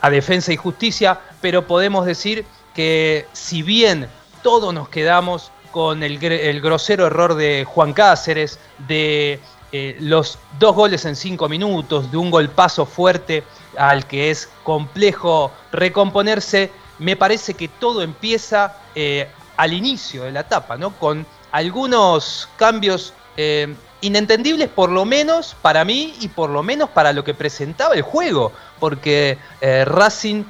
a 0.00 0.10
Defensa 0.10 0.52
y 0.52 0.56
Justicia, 0.56 1.20
pero 1.40 1.66
podemos 1.66 2.06
decir 2.06 2.46
que 2.74 3.26
si 3.32 3.62
bien 3.62 4.08
todos 4.42 4.72
nos 4.74 4.88
quedamos 4.88 5.52
con 5.70 6.02
el, 6.02 6.18
grosero 6.60 7.06
error 7.06 7.34
de 7.34 7.64
Juan 7.64 7.92
Cáceres, 7.92 8.58
de 8.86 9.40
eh, 9.72 9.96
los 10.00 10.38
dos 10.58 10.76
goles 10.76 11.04
en 11.06 11.16
cinco 11.16 11.48
minutos, 11.48 12.10
de 12.10 12.18
un 12.18 12.30
golpazo 12.30 12.84
fuerte 12.84 13.42
al 13.76 14.06
que 14.06 14.30
es 14.30 14.50
complejo 14.62 15.50
recomponerse, 15.72 16.70
me 17.02 17.16
parece 17.16 17.54
que 17.54 17.68
todo 17.68 18.02
empieza 18.02 18.76
eh, 18.94 19.28
al 19.56 19.72
inicio 19.72 20.24
de 20.24 20.32
la 20.32 20.40
etapa, 20.40 20.76
¿no? 20.76 20.90
Con 20.98 21.26
algunos 21.50 22.48
cambios 22.56 23.12
eh, 23.36 23.74
inentendibles 24.00 24.68
por 24.68 24.90
lo 24.90 25.04
menos 25.04 25.54
para 25.60 25.84
mí 25.84 26.14
y 26.20 26.28
por 26.28 26.50
lo 26.50 26.62
menos 26.62 26.90
para 26.90 27.12
lo 27.12 27.24
que 27.24 27.34
presentaba 27.34 27.94
el 27.94 28.02
juego, 28.02 28.52
porque 28.80 29.38
Racing 29.60 30.44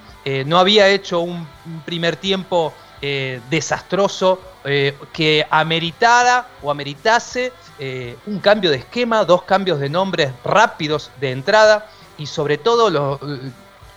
no 0.47 0.59
había 0.59 0.89
hecho 0.89 1.21
un 1.21 1.47
primer 1.85 2.17
tiempo 2.17 2.73
eh, 3.05 3.41
desastroso 3.51 4.39
eh, 4.65 4.97
que 5.13 5.45
ameritara 5.51 6.47
o 6.63 6.71
ameritase 6.71 7.53
eh, 7.81 8.17
un 8.27 8.39
cambio 8.39 8.71
de 8.71 8.77
esquema, 8.77 9.25
dos 9.25 9.43
cambios 9.43 9.81
de 9.81 9.89
nombres 9.89 10.31
rápidos 10.45 11.11
de 11.19 11.33
entrada 11.33 11.91
y 12.17 12.27
sobre 12.27 12.59
todo 12.59 12.91
los, 12.91 13.19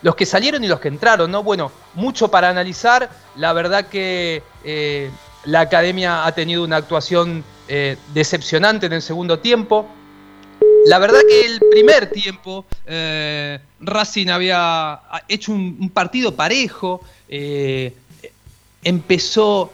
los 0.01 0.15
que 0.15 0.25
salieron 0.25 0.63
y 0.63 0.67
los 0.67 0.79
que 0.79 0.87
entraron, 0.87 1.31
¿no? 1.31 1.43
Bueno, 1.43 1.71
mucho 1.93 2.29
para 2.29 2.49
analizar. 2.49 3.09
La 3.35 3.53
verdad 3.53 3.87
que 3.87 4.41
la 5.45 5.59
academia 5.59 6.25
ha 6.25 6.31
tenido 6.33 6.63
una 6.63 6.77
actuación 6.77 7.43
decepcionante 8.13 8.85
en 8.85 8.93
el 8.93 9.01
segundo 9.01 9.39
tiempo. 9.39 9.87
La 10.85 10.99
verdad 10.99 11.19
que 11.27 11.45
el 11.45 11.59
primer 11.71 12.11
tiempo 12.11 12.65
Racing 13.79 14.27
había 14.27 14.99
hecho 15.27 15.51
un, 15.51 15.89
partido 15.89 16.35
parejo, 16.35 17.01
empezó 18.83 19.71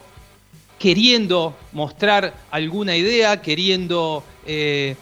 queriendo 0.82 1.56
mostrar 1.74 2.34
alguna 2.50 2.98
idea, 2.98 3.40
queriendo 3.40 4.24
eh, 4.48 4.96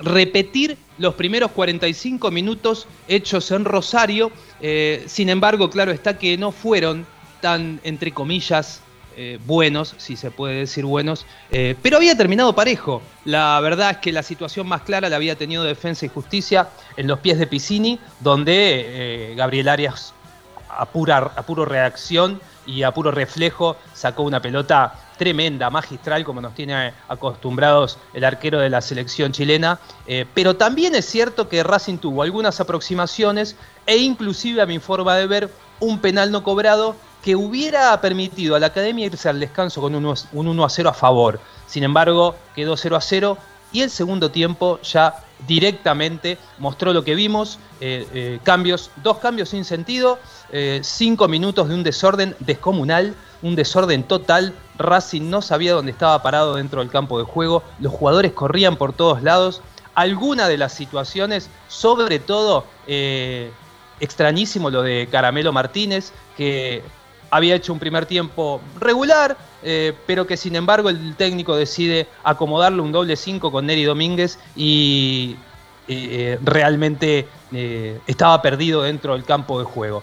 repetir 0.00 0.76
los 1.02 1.14
primeros 1.14 1.50
45 1.50 2.30
minutos 2.30 2.86
hechos 3.08 3.50
en 3.50 3.64
Rosario. 3.64 4.30
Eh, 4.60 5.04
sin 5.06 5.28
embargo, 5.28 5.68
claro 5.68 5.90
está 5.90 6.16
que 6.16 6.38
no 6.38 6.52
fueron 6.52 7.04
tan, 7.40 7.80
entre 7.82 8.12
comillas, 8.12 8.80
eh, 9.16 9.38
buenos, 9.44 9.94
si 9.98 10.16
se 10.16 10.30
puede 10.30 10.60
decir 10.60 10.86
buenos, 10.86 11.26
pero 11.82 11.98
había 11.98 12.16
terminado 12.16 12.54
parejo. 12.54 13.02
La 13.26 13.60
verdad 13.60 13.90
es 13.90 13.96
que 13.98 14.12
la 14.12 14.22
situación 14.22 14.66
más 14.66 14.82
clara 14.82 15.10
la 15.10 15.16
había 15.16 15.36
tenido 15.36 15.64
Defensa 15.64 16.06
y 16.06 16.08
Justicia 16.08 16.70
en 16.96 17.08
los 17.08 17.18
pies 17.18 17.38
de 17.38 17.46
Piscini, 17.46 17.98
donde 18.20 19.34
Gabriel 19.36 19.68
Arias 19.68 20.14
a, 20.76 20.86
pura, 20.86 21.30
puro 21.46 21.64
reacción 21.64 22.40
y 22.66 22.82
a 22.82 22.92
puro 22.92 23.10
reflejo 23.10 23.76
sacó 23.92 24.22
una 24.22 24.40
pelota 24.40 24.94
tremenda, 25.18 25.70
magistral, 25.70 26.24
como 26.24 26.40
nos 26.40 26.54
tiene 26.54 26.92
acostumbrados 27.08 27.98
el 28.12 28.24
arquero 28.24 28.58
de 28.58 28.70
la 28.70 28.80
selección 28.80 29.32
chilena. 29.32 29.78
Eh, 30.06 30.26
pero 30.34 30.56
también 30.56 30.94
es 30.94 31.06
cierto 31.06 31.48
que 31.48 31.62
Racing 31.62 31.98
tuvo 31.98 32.22
algunas 32.22 32.60
aproximaciones 32.60 33.56
e 33.86 33.96
inclusive 33.96 34.62
a 34.62 34.66
mi 34.66 34.78
forma 34.78 35.16
de 35.16 35.26
ver 35.26 35.50
un 35.80 35.98
penal 35.98 36.30
no 36.30 36.42
cobrado 36.42 36.96
que 37.22 37.36
hubiera 37.36 38.00
permitido 38.00 38.56
a 38.56 38.60
la 38.60 38.66
academia 38.66 39.06
irse 39.06 39.28
al 39.28 39.38
descanso 39.38 39.80
con 39.80 39.94
un 39.94 40.14
1 40.32 40.64
a 40.64 40.68
0 40.68 40.88
a 40.88 40.94
favor. 40.94 41.40
Sin 41.66 41.84
embargo, 41.84 42.34
quedó 42.54 42.76
0 42.76 42.96
a 42.96 43.00
0 43.00 43.38
y 43.72 43.82
el 43.82 43.90
segundo 43.90 44.30
tiempo 44.30 44.80
ya 44.82 45.24
directamente 45.46 46.38
mostró 46.58 46.92
lo 46.92 47.04
que 47.04 47.14
vimos, 47.14 47.58
eh, 47.80 48.06
eh, 48.12 48.38
cambios, 48.42 48.90
dos 49.02 49.18
cambios 49.18 49.48
sin 49.48 49.64
sentido, 49.64 50.18
eh, 50.50 50.80
cinco 50.82 51.28
minutos 51.28 51.68
de 51.68 51.74
un 51.74 51.82
desorden 51.82 52.36
descomunal, 52.40 53.14
un 53.42 53.56
desorden 53.56 54.04
total, 54.04 54.54
Racing 54.78 55.30
no 55.30 55.42
sabía 55.42 55.72
dónde 55.72 55.92
estaba 55.92 56.22
parado 56.22 56.54
dentro 56.54 56.80
del 56.80 56.90
campo 56.90 57.18
de 57.18 57.24
juego, 57.24 57.62
los 57.80 57.92
jugadores 57.92 58.32
corrían 58.32 58.76
por 58.76 58.92
todos 58.92 59.22
lados, 59.22 59.62
alguna 59.94 60.48
de 60.48 60.58
las 60.58 60.72
situaciones, 60.72 61.50
sobre 61.68 62.18
todo 62.18 62.64
extrañísimo 64.00 64.70
lo 64.70 64.82
de 64.82 65.08
Caramelo 65.10 65.52
Martínez, 65.52 66.12
que 66.36 66.82
había 67.32 67.54
hecho 67.54 67.72
un 67.72 67.78
primer 67.78 68.04
tiempo 68.04 68.60
regular, 68.78 69.38
eh, 69.62 69.94
pero 70.06 70.26
que 70.26 70.36
sin 70.36 70.54
embargo 70.54 70.90
el 70.90 71.16
técnico 71.16 71.56
decide 71.56 72.06
acomodarle 72.22 72.82
un 72.82 72.92
doble 72.92 73.16
5 73.16 73.50
con 73.50 73.64
Neri 73.64 73.84
Domínguez 73.84 74.38
y 74.54 75.36
eh, 75.88 76.38
realmente 76.44 77.26
eh, 77.52 77.98
estaba 78.06 78.42
perdido 78.42 78.82
dentro 78.82 79.14
del 79.14 79.24
campo 79.24 79.58
de 79.58 79.64
juego. 79.64 80.02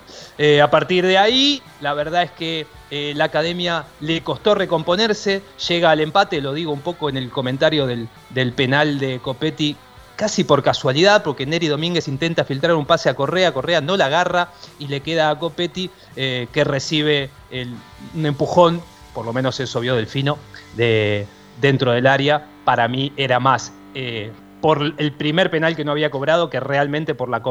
a 0.62 0.72
partir 0.72 1.06
de 1.06 1.20
ahí, 1.20 1.62
la 1.82 1.94
verdad 1.94 2.24
es 2.24 2.32
que 2.32 2.66
la 2.90 3.26
academia 3.26 3.86
le 4.00 4.24
costó 4.24 4.56
recomponerse, 4.56 5.44
llega 5.68 5.92
al 5.92 6.00
empate, 6.00 6.42
lo 6.42 6.54
digo 6.54 6.72
un 6.72 6.82
poco 6.82 7.10
en 7.10 7.18
el 7.18 7.30
comentario 7.30 7.86
del, 7.86 8.10
del 8.32 8.54
penal 8.54 8.98
de 8.98 9.20
Copetti 9.20 9.78
casi 10.20 10.44
por 10.44 10.62
casualidad, 10.64 11.24
porque 11.24 11.46
Neri 11.46 11.68
Domínguez 11.68 12.10
intenta 12.10 12.44
filtrar 12.44 12.76
un 12.76 12.86
pase 12.86 13.08
a 13.08 13.14
Correa, 13.14 13.54
Correa 13.54 13.80
no 13.80 13.96
la 13.96 14.08
agarra 14.08 14.50
y 14.78 14.88
le 14.88 15.00
queda 15.00 15.30
a 15.30 15.40
Copetti 15.40 15.90
eh, 16.18 16.50
que 16.52 16.66
recibe 16.66 17.30
un 18.14 18.26
empujón, 18.26 18.82
por 19.14 19.26
lo 19.26 19.32
menos 19.32 19.62
eso 19.62 19.80
vio 19.80 19.96
Delfino, 19.96 20.38
de, 20.76 21.26
dentro 21.62 21.94
del 21.94 22.06
área. 22.06 22.46
Para 22.66 22.90
mí 22.90 23.14
era 23.16 23.40
más 23.40 23.72
eh, 23.96 24.34
por 24.62 24.94
el 24.98 25.12
primer 25.14 25.50
penal 25.50 25.76
que 25.76 25.86
no 25.86 25.92
había 25.92 26.12
cobrado, 26.12 26.50
que 26.50 26.60
realmente 26.60 27.16
por 27.16 27.30
la 27.30 27.42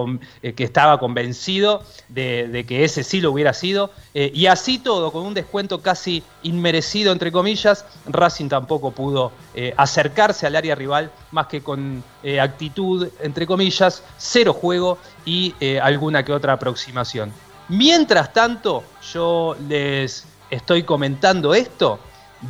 eh, 0.43 0.53
que 0.53 0.65
estaba 0.65 0.99
convencido 0.99 1.83
de, 2.09 2.65
que 2.69 2.85
ese 2.85 3.03
sí 3.03 3.21
lo 3.21 3.33
hubiera 3.33 3.55
sido. 3.55 3.91
Eh, 4.15 4.31
y 4.35 4.47
así 4.47 4.79
todo, 4.79 5.11
con 5.11 5.25
un 5.25 5.35
descuento 5.35 5.81
casi 5.81 6.23
inmerecido, 6.43 7.13
entre 7.13 7.33
comillas, 7.33 7.85
Racing 8.07 8.49
tampoco 8.49 8.91
pudo 8.91 9.33
eh, 9.55 9.73
acercarse 9.77 10.47
al 10.47 10.57
área 10.57 10.75
rival, 10.75 11.11
más 11.33 11.47
que 11.47 11.63
con 11.63 12.03
actitud, 12.41 13.09
entre 13.23 13.47
comillas, 13.47 14.03
cero 14.19 14.53
juego 14.53 14.99
y 15.25 15.55
alguna 15.81 16.25
que 16.25 16.33
otra 16.33 16.55
aproximación. 16.55 17.33
Mientras 17.69 18.33
tanto, 18.33 18.83
yo 19.13 19.57
les 19.69 20.27
estoy 20.51 20.83
comentando 20.83 21.55
esto 21.55 21.99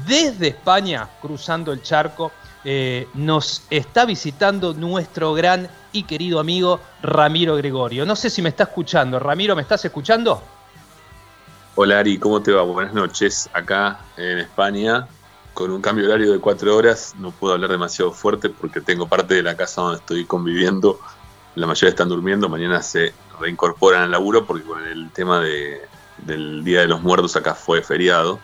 desde 0.07 0.49
España, 0.49 1.09
cruzando 1.21 1.73
el 1.73 1.83
charco 1.83 2.33
eh, 2.65 3.09
nos 3.15 3.63
está 3.71 4.05
visitando 4.05 4.75
nuestro 4.75 5.33
gran 5.35 5.69
y 5.93 6.03
querido 6.03 6.41
amigo 6.41 6.81
Ramiro 7.03 7.57
Gregorio. 7.57 8.05
No 8.05 8.17
sé 8.17 8.31
si 8.31 8.43
me 8.43 8.49
está 8.49 8.65
escuchando. 8.65 9.19
Ramiro, 9.19 9.55
¿me 9.55 9.63
estás 9.63 9.85
escuchando? 9.85 10.43
Hola 11.75 12.01
Ari, 12.01 12.19
¿cómo 12.19 12.43
te 12.43 12.53
va? 12.53 12.63
Buenas 12.63 12.93
noches. 12.93 13.49
Acá 13.53 14.01
en 14.17 14.39
España, 14.39 15.07
con 15.55 15.71
un 15.71 15.81
cambio 15.81 16.07
horario 16.07 16.33
de 16.33 16.41
cuatro 16.41 16.77
horas, 16.77 17.15
no 17.19 17.31
puedo 17.31 17.55
hablar 17.55 17.71
demasiado 17.71 18.13
fuerte 18.13 18.51
porque 18.51 18.81
tengo 18.81 19.07
parte 19.07 19.35
de 19.35 19.43
la 19.43 19.57
casa 19.57 19.83
donde 19.83 19.99
estoy 19.99 20.25
conviviendo. 20.25 20.99
La 21.55 21.67
mayoría 21.67 21.91
están 21.91 22.09
durmiendo, 22.09 22.49
mañana 22.49 22.83
se 22.83 23.15
reincorporan 23.41 24.03
al 24.03 24.11
laburo 24.11 24.45
porque 24.45 24.65
con 24.65 24.85
el 24.85 25.11
tema 25.11 25.41
del 25.41 26.65
Día 26.65 26.81
de 26.81 26.89
los 26.89 27.03
Muertos 27.03 27.37
acá 27.37 27.55
fue 27.55 27.83
feriado 27.83 28.41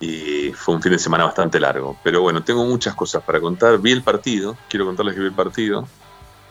y 0.00 0.52
fue 0.52 0.74
un 0.74 0.82
fin 0.82 0.92
de 0.92 0.98
semana 0.98 1.24
bastante 1.24 1.60
largo. 1.60 1.96
Pero 2.02 2.22
bueno, 2.22 2.42
tengo 2.42 2.64
muchas 2.64 2.94
cosas 2.94 3.22
para 3.22 3.38
contar. 3.38 3.78
Vi 3.78 3.92
el 3.92 4.02
partido, 4.02 4.56
quiero 4.68 4.86
contarles 4.86 5.14
que 5.14 5.20
vi 5.20 5.26
el 5.26 5.34
partido. 5.34 5.86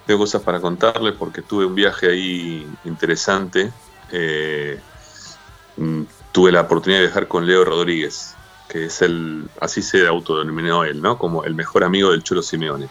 Tengo 0.06 0.20
cosas 0.20 0.44
para 0.44 0.62
contarles 0.62 1.16
porque 1.18 1.42
tuve 1.42 1.66
un 1.66 1.74
viaje 1.74 2.10
ahí 2.10 2.68
interesante. 2.86 3.72
Eh, 4.12 4.80
mm, 5.78 6.04
tuve 6.32 6.52
la 6.52 6.62
oportunidad 6.62 7.00
de 7.00 7.08
viajar 7.08 7.28
con 7.28 7.48
Leo 7.48 7.66
Rodríguez, 7.66 8.36
que 8.68 8.86
es 8.86 9.02
el, 9.02 9.50
así 9.60 9.82
se 9.82 10.08
autodenominó 10.08 10.84
él, 10.84 11.02
¿no? 11.02 11.18
Como 11.18 11.44
el 11.44 11.56
mejor 11.56 11.84
amigo 11.84 12.12
del 12.12 12.24
Chulo 12.24 12.44
Simeone. 12.44 12.88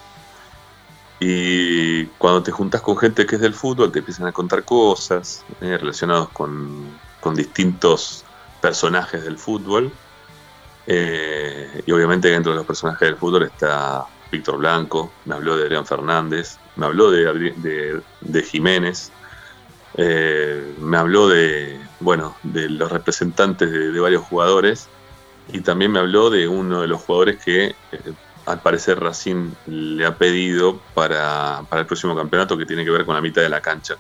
Y 1.20 2.06
cuando 2.18 2.42
te 2.42 2.50
juntas 2.50 2.80
con 2.80 2.96
gente 2.96 3.26
que 3.26 3.36
es 3.36 3.40
del 3.40 3.54
fútbol, 3.54 3.92
te 3.92 4.00
empiezan 4.00 4.26
a 4.26 4.32
contar 4.32 4.64
cosas 4.64 5.44
eh, 5.60 5.76
relacionadas 5.78 6.28
con, 6.28 6.98
con 7.20 7.34
distintos 7.36 8.24
personajes 8.60 9.22
del 9.24 9.38
fútbol 9.38 9.92
eh, 10.90 11.82
y 11.84 11.92
obviamente 11.92 12.28
dentro 12.28 12.52
de 12.52 12.56
los 12.56 12.66
personajes 12.66 13.06
del 13.06 13.16
fútbol 13.16 13.42
está 13.42 14.06
Víctor 14.32 14.56
Blanco, 14.56 15.12
me 15.26 15.34
habló 15.34 15.54
de 15.54 15.64
Adrián 15.64 15.84
Fernández, 15.84 16.56
me 16.76 16.86
habló 16.86 17.10
de, 17.10 18.02
de, 18.22 18.42
Jiménez, 18.42 19.12
eh, 19.98 20.74
me 20.80 20.96
habló 20.96 21.28
de, 21.28 21.78
bueno, 22.00 22.34
de 22.42 22.70
los 22.70 22.90
representantes 22.90 23.70
de, 23.70 24.00
varios 24.00 24.22
jugadores 24.22 24.88
y 25.52 25.60
también 25.60 25.92
me 25.92 25.98
habló 25.98 26.30
de 26.30 26.48
uno 26.48 26.80
de 26.80 26.88
los 26.88 27.02
jugadores 27.02 27.36
que 27.44 27.66
eh, 27.66 27.74
al 28.46 28.62
parecer 28.62 28.98
Racing 28.98 29.50
le 29.66 30.06
ha 30.06 30.16
pedido 30.16 30.80
para, 30.94 31.64
para 31.68 31.82
el 31.82 31.86
próximo 31.86 32.16
campeonato 32.16 32.56
que 32.56 32.64
tiene 32.64 32.82
que 32.82 32.90
ver 32.90 33.04
con 33.04 33.14
la 33.14 33.20
mitad 33.20 33.42
de 33.42 33.50
la 33.50 33.60
cancha 33.60 33.98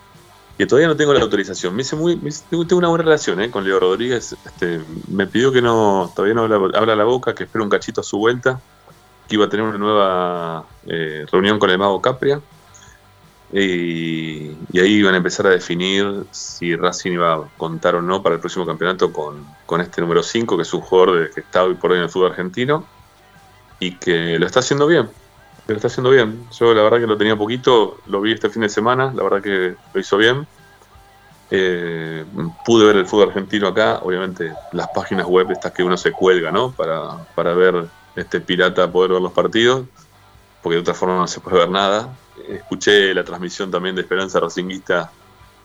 que 0.58 0.66
todavía 0.66 0.88
no 0.88 0.96
tengo 0.96 1.14
la 1.14 1.20
autorización. 1.20 1.74
Me 1.76 1.82
hice 1.82 1.94
muy, 1.94 2.16
tengo 2.50 2.76
una 2.76 2.88
buena 2.88 3.04
relación 3.04 3.40
eh, 3.40 3.48
con 3.48 3.62
Leo 3.62 3.78
Rodríguez. 3.78 4.34
Este, 4.44 4.80
me 5.06 5.28
pidió 5.28 5.52
que 5.52 5.62
no, 5.62 6.12
todavía 6.14 6.34
no 6.34 6.42
habla, 6.42 6.96
la 6.96 7.04
boca, 7.04 7.32
que 7.32 7.44
espero 7.44 7.62
un 7.62 7.70
cachito 7.70 8.00
a 8.00 8.04
su 8.04 8.18
vuelta, 8.18 8.60
que 9.28 9.36
iba 9.36 9.46
a 9.46 9.48
tener 9.48 9.64
una 9.64 9.78
nueva 9.78 10.66
eh, 10.88 11.24
reunión 11.30 11.60
con 11.60 11.70
el 11.70 11.78
mago 11.78 12.02
Capria. 12.02 12.40
Y, 13.52 14.48
ahí 14.74 14.94
iban 14.94 15.14
a 15.14 15.18
empezar 15.18 15.46
a 15.46 15.50
definir 15.50 16.24
si 16.32 16.74
Racing 16.74 17.12
iba 17.12 17.34
a 17.34 17.48
contar 17.56 17.94
o 17.94 18.02
no 18.02 18.20
para 18.20 18.34
el 18.34 18.40
próximo 18.40 18.66
campeonato 18.66 19.12
con, 19.12 19.46
con 19.64 19.80
este 19.80 20.00
número 20.00 20.24
5, 20.24 20.56
que 20.56 20.62
es 20.62 20.74
un 20.74 20.80
jugador 20.80 21.30
que 21.30 21.40
está 21.40 21.62
hoy 21.62 21.74
por 21.74 21.92
hoy 21.92 21.98
en 21.98 22.04
el 22.04 22.10
fútbol 22.10 22.32
argentino 22.32 22.84
y 23.78 23.92
que 23.92 24.40
lo 24.40 24.46
está 24.46 24.58
haciendo 24.58 24.88
bien 24.88 25.08
lo 25.72 25.76
está 25.76 25.88
haciendo 25.88 26.10
bien. 26.10 26.46
Yo 26.58 26.72
la 26.74 26.82
verdad 26.82 26.98
que 26.98 27.06
lo 27.06 27.16
tenía 27.16 27.36
poquito, 27.36 27.98
lo 28.06 28.20
vi 28.20 28.32
este 28.32 28.48
fin 28.48 28.62
de 28.62 28.68
semana, 28.68 29.12
la 29.14 29.22
verdad 29.22 29.42
que 29.42 29.74
lo 29.92 30.00
hizo 30.00 30.16
bien. 30.16 30.46
Eh, 31.50 32.24
pude 32.64 32.86
ver 32.86 32.96
el 32.96 33.06
fútbol 33.06 33.28
argentino 33.28 33.68
acá, 33.68 34.00
obviamente 34.02 34.52
las 34.72 34.88
páginas 34.88 35.26
web 35.26 35.50
estas 35.50 35.72
que 35.72 35.82
uno 35.82 35.96
se 35.96 36.12
cuelga, 36.12 36.50
¿no? 36.50 36.72
Para, 36.72 37.26
para 37.34 37.54
ver 37.54 37.86
este 38.16 38.40
pirata, 38.40 38.90
poder 38.90 39.12
ver 39.12 39.22
los 39.22 39.32
partidos, 39.32 39.86
porque 40.62 40.76
de 40.76 40.80
otra 40.80 40.94
forma 40.94 41.16
no 41.16 41.26
se 41.26 41.40
puede 41.40 41.58
ver 41.58 41.70
nada. 41.70 42.14
Escuché 42.48 43.14
la 43.14 43.24
transmisión 43.24 43.70
también 43.70 43.94
de 43.94 44.02
Esperanza 44.02 44.40
Racinguista 44.40 45.10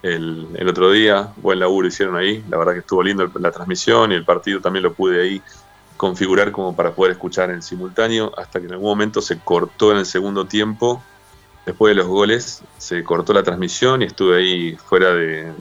el, 0.02 0.48
el 0.54 0.68
otro 0.68 0.90
día, 0.90 1.32
buen 1.36 1.58
laburo 1.58 1.88
hicieron 1.88 2.16
ahí, 2.16 2.44
la 2.50 2.58
verdad 2.58 2.74
que 2.74 2.80
estuvo 2.80 3.02
lindo 3.02 3.30
la 3.40 3.50
transmisión 3.50 4.12
y 4.12 4.16
el 4.16 4.24
partido 4.24 4.60
también 4.60 4.82
lo 4.82 4.92
pude 4.92 5.22
ahí 5.22 5.42
configurar 5.96 6.52
como 6.52 6.74
para 6.74 6.94
poder 6.94 7.12
escuchar 7.12 7.50
en 7.50 7.62
simultáneo, 7.62 8.32
hasta 8.36 8.60
que 8.60 8.66
en 8.66 8.72
algún 8.72 8.90
momento 8.90 9.20
se 9.20 9.38
cortó 9.38 9.92
en 9.92 9.98
el 9.98 10.06
segundo 10.06 10.46
tiempo. 10.46 11.02
Después 11.66 11.92
de 11.92 11.94
los 11.94 12.06
goles 12.06 12.62
se 12.78 13.02
cortó 13.04 13.32
la 13.32 13.42
transmisión 13.42 14.02
y 14.02 14.06
estuve 14.06 14.36
ahí 14.36 14.76
fuera 14.76 15.14
de, 15.14 15.52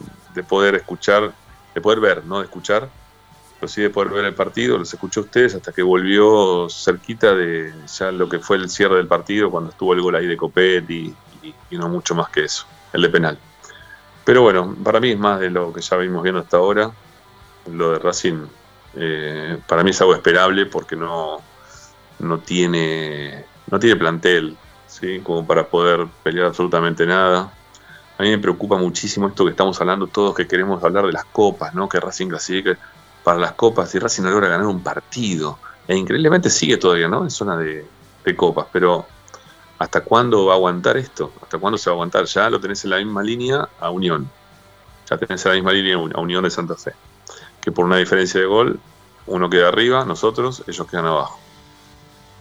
poder 0.47 0.75
escuchar, 0.75 1.33
de 1.73 1.81
poder 1.81 1.99
ver, 1.99 2.25
no 2.25 2.39
de 2.39 2.45
escuchar, 2.45 2.89
pero 3.59 3.67
sí 3.69 3.81
de 3.81 3.89
poder 3.89 4.11
ver 4.11 4.25
el 4.25 4.33
partido. 4.33 4.77
Los 4.77 4.93
escuché 4.93 5.21
a 5.21 5.23
ustedes 5.23 5.55
hasta 5.55 5.71
que 5.71 5.81
volvió 5.81 6.67
cerquita 6.69 7.33
de 7.33 7.73
ya 7.87 8.11
lo 8.11 8.27
que 8.27 8.39
fue 8.39 8.57
el 8.57 8.69
cierre 8.69 8.97
del 8.97 9.07
partido, 9.07 9.49
cuando 9.49 9.69
estuvo 9.69 9.93
el 9.93 10.01
gol 10.01 10.15
ahí 10.15 10.27
de 10.27 10.35
Copet 10.35 10.89
y, 10.89 11.15
y 11.69 11.77
no 11.77 11.87
mucho 11.87 12.15
más 12.15 12.29
que 12.29 12.45
eso, 12.45 12.65
el 12.91 13.01
de 13.01 13.09
penal. 13.09 13.37
Pero 14.25 14.41
bueno, 14.41 14.75
para 14.83 14.99
mí 14.99 15.11
es 15.11 15.19
más 15.19 15.39
de 15.39 15.49
lo 15.49 15.71
que 15.73 15.81
ya 15.81 15.97
vimos 15.97 16.23
viendo 16.23 16.41
hasta 16.41 16.57
ahora. 16.57 16.91
Lo 17.71 17.91
de 17.91 17.99
Racing 17.99 18.45
eh, 18.95 19.57
para 19.67 19.83
mí 19.83 19.89
es 19.89 20.01
algo 20.01 20.13
esperable 20.13 20.65
porque 20.65 20.95
no, 20.95 21.41
no, 22.19 22.39
tiene, 22.39 23.45
no 23.69 23.79
tiene 23.79 23.95
plantel 23.95 24.57
¿sí? 24.87 25.19
como 25.21 25.45
para 25.45 25.67
poder 25.67 26.07
pelear 26.23 26.47
absolutamente 26.47 27.05
nada. 27.05 27.51
A 28.17 28.23
mí 28.23 28.29
me 28.29 28.37
preocupa 28.37 28.77
muchísimo 28.77 29.27
esto 29.27 29.45
que 29.45 29.51
estamos 29.51 29.79
hablando 29.81 30.07
todos, 30.07 30.35
que 30.35 30.47
queremos 30.47 30.83
hablar 30.83 31.07
de 31.07 31.11
las 31.11 31.25
copas, 31.25 31.73
¿no? 31.73 31.89
que 31.89 31.99
Racing 31.99 32.27
clasifique 32.27 32.77
para 33.23 33.39
las 33.39 33.53
copas 33.53 33.93
y 33.95 33.99
Racing 33.99 34.23
no 34.23 34.29
logra 34.29 34.49
ganar 34.49 34.67
un 34.67 34.83
partido. 34.83 35.57
E 35.87 35.95
increíblemente 35.95 36.49
sigue 36.49 36.77
todavía 36.77 37.07
¿no? 37.07 37.23
en 37.23 37.31
zona 37.31 37.57
de, 37.57 37.85
de 38.23 38.35
copas, 38.35 38.67
pero 38.71 39.05
¿hasta 39.79 40.01
cuándo 40.01 40.45
va 40.45 40.53
a 40.53 40.55
aguantar 40.55 40.97
esto? 40.97 41.33
¿Hasta 41.41 41.57
cuándo 41.57 41.77
se 41.77 41.89
va 41.89 41.93
a 41.93 41.95
aguantar? 41.95 42.25
Ya 42.25 42.49
lo 42.49 42.59
tenés 42.59 42.83
en 42.83 42.91
la 42.91 42.97
misma 42.97 43.23
línea 43.23 43.67
a 43.79 43.89
Unión. 43.89 44.29
Ya 45.09 45.17
tenés 45.17 45.43
en 45.45 45.49
la 45.49 45.55
misma 45.55 45.71
línea 45.73 45.95
a 45.95 46.19
Unión 46.19 46.43
de 46.43 46.51
Santa 46.51 46.75
Fe 46.75 46.93
que 47.63 47.71
por 47.71 47.85
una 47.85 47.97
diferencia 47.97 48.41
de 48.41 48.45
gol 48.45 48.79
uno 49.25 49.49
queda 49.49 49.69
arriba, 49.69 50.03
nosotros, 50.03 50.63
ellos 50.67 50.85
quedan 50.85 51.05
abajo. 51.05 51.39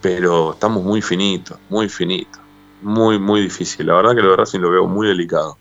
Pero 0.01 0.55
estamos 0.55 0.83
muy 0.83 1.01
finitos, 1.01 1.59
muy 1.69 1.89
finitos, 1.89 2.41
muy, 2.83 3.21
muy 3.21 3.41
difícil. 3.41 3.87
La 3.87 3.95
verdad 3.95 4.17
que 4.17 4.21
lo 4.23 4.31
de 4.31 4.37
Racing 4.37 4.59
lo 4.59 4.71
veo 4.71 4.87
muy 4.89 5.07
delicado. 5.07 5.59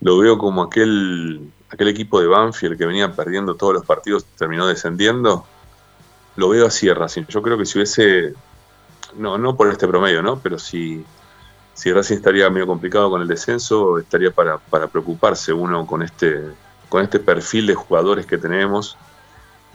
Lo 0.00 0.18
veo 0.18 0.38
como 0.38 0.62
aquel, 0.62 1.52
aquel 1.68 1.88
equipo 1.88 2.18
de 2.18 2.28
Banfield 2.28 2.78
que 2.78 2.86
venía 2.86 3.12
perdiendo 3.12 3.56
todos 3.56 3.74
los 3.74 3.84
partidos, 3.84 4.24
terminó 4.38 4.66
descendiendo. 4.66 5.44
Lo 6.36 6.48
veo 6.48 6.66
así 6.66 6.88
a 6.88 6.94
Racing. 6.94 7.24
Yo 7.28 7.42
creo 7.42 7.58
que 7.58 7.66
si 7.66 7.76
hubiese, 7.76 8.32
no, 9.18 9.36
no 9.36 9.54
por 9.54 9.68
este 9.68 9.86
promedio, 9.86 10.22
¿no? 10.22 10.38
Pero 10.38 10.58
si, 10.58 11.04
si 11.74 11.92
Racing 11.92 12.16
estaría 12.16 12.48
medio 12.48 12.66
complicado 12.66 13.10
con 13.10 13.20
el 13.20 13.28
descenso, 13.28 13.98
estaría 13.98 14.30
para, 14.30 14.56
para 14.56 14.86
preocuparse 14.86 15.52
uno 15.52 15.86
con 15.86 16.02
este, 16.02 16.42
con 16.94 17.02
este 17.02 17.18
perfil 17.18 17.66
de 17.66 17.74
jugadores 17.74 18.24
que 18.24 18.38
tenemos, 18.38 18.96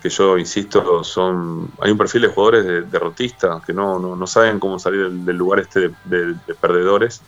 que 0.02 0.08
yo 0.08 0.38
insisto, 0.38 1.04
son 1.04 1.70
hay 1.82 1.92
un 1.92 1.98
perfil 1.98 2.22
de 2.22 2.28
jugadores 2.30 2.90
derrotistas 2.90 3.62
que 3.66 3.74
no, 3.74 4.00
no, 4.00 4.26
saben 4.26 4.58
cómo 4.58 4.80
salir 4.80 5.10
del, 5.12 5.36
lugar 5.36 5.60
este 5.60 5.92
de, 6.06 6.36
perdedores 6.62 7.22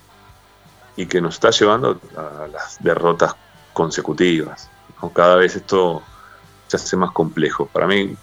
y 0.96 1.08
que 1.08 1.20
nos 1.20 1.34
está 1.34 1.50
llevando 1.50 2.00
a 2.16 2.48
las 2.48 2.82
derrotas 2.82 3.36
consecutivas. 3.74 4.70
Cada 5.14 5.36
vez 5.36 5.58
esto 5.58 6.02
se 6.68 6.78
hace 6.78 6.96
más 6.96 7.12
complejo. 7.12 7.66
Para 7.66 7.86
mí, 7.86 8.16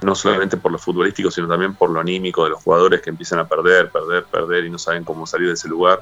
no 0.00 0.14
solamente 0.14 0.56
por 0.56 0.72
lo 0.72 0.78
futbolístico, 0.78 1.30
sino 1.30 1.46
también 1.46 1.74
por 1.74 1.90
lo 1.90 2.00
anímico 2.00 2.42
de 2.44 2.48
los 2.48 2.62
jugadores 2.62 3.02
que 3.02 3.10
empiezan 3.10 3.38
a 3.38 3.46
perder, 3.46 3.90
perder, 3.90 4.24
perder 4.24 4.64
y 4.64 4.70
no 4.70 4.78
saben 4.78 5.04
cómo 5.04 5.26
salir 5.26 5.48
de 5.48 5.54
ese 5.56 5.68
lugar 5.68 6.00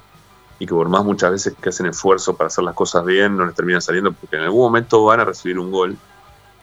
y 0.58 0.66
que 0.66 0.74
por 0.74 0.88
más 0.88 1.04
muchas 1.04 1.30
veces 1.30 1.54
que 1.60 1.68
hacen 1.68 1.86
esfuerzo 1.86 2.36
para 2.36 2.48
hacer 2.48 2.64
las 2.64 2.74
cosas 2.74 3.04
bien, 3.04 3.36
no 3.36 3.44
les 3.46 3.54
terminan 3.54 3.82
saliendo 3.82 4.12
porque 4.12 4.36
en 4.36 4.42
algún 4.42 4.62
momento 4.62 5.04
van 5.04 5.20
a 5.20 5.24
recibir 5.24 5.58
un 5.58 5.70
gol. 5.70 5.96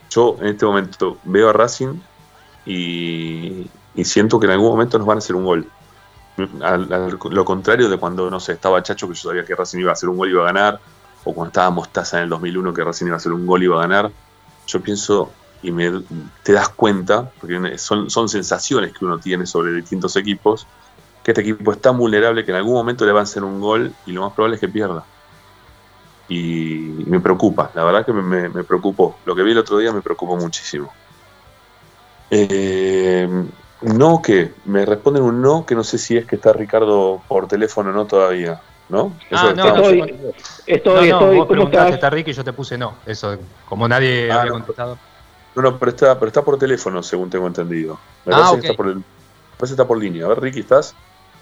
Yo 0.10 0.38
en 0.40 0.48
este 0.48 0.66
momento 0.66 1.18
veo 1.24 1.50
a 1.50 1.54
Racing 1.54 2.00
y, 2.66 3.70
siento 4.04 4.40
que 4.40 4.46
en 4.46 4.54
algún 4.54 4.70
momento 4.70 4.98
nos 4.98 5.08
van 5.08 5.18
a 5.18 5.20
hacer 5.20 5.36
un 5.36 5.46
gol. 5.46 5.68
lo 6.38 7.46
contrario 7.46 7.90
de 7.90 7.98
cuando, 7.98 8.30
no 8.30 8.40
sé, 8.40 8.54
estaba 8.54 8.82
Chacho, 8.82 9.08
que 9.08 9.14
yo 9.14 9.30
sabía 9.30 9.46
que 9.46 9.56
Racing 9.56 9.80
iba 9.80 9.92
a 9.92 9.94
hacer 9.94 10.10
un 10.10 10.18
gol 10.18 10.30
y 10.30 10.32
iba 10.32 10.44
a 10.44 10.46
ganar, 10.46 10.80
o 11.24 11.34
cuando 11.34 11.50
estaba 11.50 11.70
Mostaza 11.70 12.18
en 12.18 12.24
el 12.24 12.30
2001, 12.30 12.74
que 12.74 12.84
Racing 12.84 13.06
iba 13.08 13.16
a 13.16 13.18
hacer 13.18 13.32
un 13.32 13.46
gol 13.46 13.62
y 13.62 13.66
iba 13.66 13.78
a 13.78 13.88
ganar. 13.88 14.12
Yo 14.68 14.82
pienso 14.82 15.32
y 15.64 15.72
me, 15.72 16.04
te 16.44 16.54
das 16.54 16.70
cuenta, 16.70 17.30
porque 17.40 17.78
son, 17.78 18.10
son 18.10 18.30
sensaciones 18.30 18.94
que 18.94 19.06
uno 19.06 19.20
tiene 19.20 19.46
sobre 19.46 19.74
distintos 19.74 20.16
equipos, 20.16 20.66
que 21.24 21.32
este 21.32 21.42
equipo 21.42 21.72
es 21.72 21.82
tan 21.82 21.98
vulnerable 21.98 22.44
que 22.44 22.52
en 22.52 22.58
algún 22.58 22.74
momento 22.74 23.06
le 23.06 23.12
van 23.12 23.22
a 23.22 23.24
hacer 23.24 23.44
un 23.44 23.60
gol 23.60 23.94
y 24.06 24.12
lo 24.12 24.22
más 24.22 24.34
probable 24.34 24.56
es 24.56 24.62
que 24.62 24.70
pierda. 24.70 25.04
Y 26.28 27.04
me 27.08 27.20
preocupa, 27.20 27.72
la 27.74 27.84
verdad 27.84 28.06
que 28.06 28.14
me, 28.14 28.50
me 28.50 28.64
preocupó. 28.64 29.18
Lo 29.26 29.36
que 29.36 29.44
vi 29.44 29.52
el 29.52 29.58
otro 29.58 29.78
día 29.78 29.92
me 29.92 30.02
preocupó 30.02 30.38
muchísimo. 30.38 30.92
Eh, 32.34 33.28
no, 33.82 34.22
que 34.22 34.54
me 34.66 34.86
responden 34.86 35.24
un 35.24 35.42
no, 35.42 35.66
que 35.66 35.76
no 35.76 35.84
sé 35.84 35.98
si 35.98 36.16
es 36.16 36.26
que 36.26 36.38
está 36.38 36.54
Ricardo 36.54 37.22
por 37.28 37.48
teléfono 37.48 37.90
o 37.90 37.94
no 37.94 38.06
todavía. 38.06 38.62
¿No? 38.88 39.14
ah, 39.32 39.54
no, 39.56 39.68
estoy, 39.68 40.00
estoy, 40.68 41.10
estoy. 41.10 41.38
Vos 41.38 41.48
¿Cómo 41.48 41.64
estás? 41.64 41.94
Está 41.94 42.10
Ricky 42.10 42.32
y 42.32 42.34
yo 42.34 42.44
te 42.44 42.52
puse 42.52 42.78
no. 42.78 42.96
Eso, 43.06 43.38
como 43.70 43.88
nadie 43.88 44.30
ah, 44.30 44.42
había 44.42 44.52
contestado. 44.52 44.98
No, 45.56 45.62
no, 45.62 45.80
pero 45.80 45.92
está, 45.92 46.20
pero 46.20 46.28
está 46.28 46.42
por 46.44 46.58
teléfono, 46.58 47.02
según 47.02 47.30
tengo 47.30 47.48
entendido. 47.48 47.98
Me 48.26 48.34
ah, 48.34 48.38
parece 48.38 48.62
que 48.62 48.68
está 48.68 48.78
por, 48.78 48.88
el, 48.88 49.04
parece 49.58 49.74
está 49.74 49.88
por 49.88 49.98
línea. 49.98 50.26
A 50.26 50.30
ver, 50.30 50.42
Ricky, 50.42 50.60
¿estás? 50.60 50.94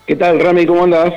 ¿Qué 0.10 0.16
tal, 0.16 0.40
Rami? 0.40 0.66
¿Cómo 0.66 0.86
andas? 0.86 1.14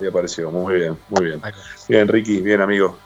Me 0.00 0.08
apareció, 0.08 0.50
muy 0.50 0.76
bien, 0.76 0.96
muy 1.10 1.26
bien. 1.26 1.42
Bien, 1.86 2.08
Ricky, 2.08 2.40
bien, 2.40 2.62
amigo. 2.62 2.96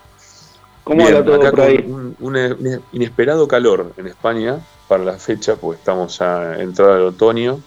¿Cómo 0.85 1.05
anda 1.05 1.21
todo 1.21 1.51
por 1.51 1.59
ahí? 1.59 1.83
un, 1.85 2.85
inesperado 2.93 3.45
calor 3.45 3.91
en 3.97 4.07
España 4.07 4.57
para 4.87 5.03
la 5.03 5.17
fecha, 5.17 5.57
porque 5.57 5.79
estamos 5.79 6.17
ya 6.17 6.55
entrada 6.55 6.95
del 6.95 7.07
otoño. 7.07 7.59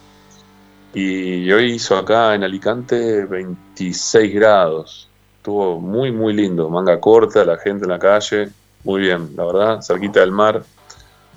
Y 0.94 1.53
hoy 1.53 1.72
hizo 1.72 1.98
acá 1.98 2.35
en 2.35 2.44
Alicante 2.44 3.27
26 3.27 4.35
grados. 4.35 5.11
Estuvo 5.37 5.79
muy, 5.81 6.12
muy 6.12 6.33
lindo. 6.33 6.70
Manga 6.70 6.98
corta, 6.98 7.44
la 7.44 7.59
gente 7.59 7.85
en 7.85 7.90
la 7.90 7.98
calle. 7.98 8.48
Muy 8.85 9.03
bien, 9.03 9.33
la 9.37 9.44
verdad, 9.44 9.83
cerquita 9.83 10.20
del 10.20 10.33
mar. 10.33 10.62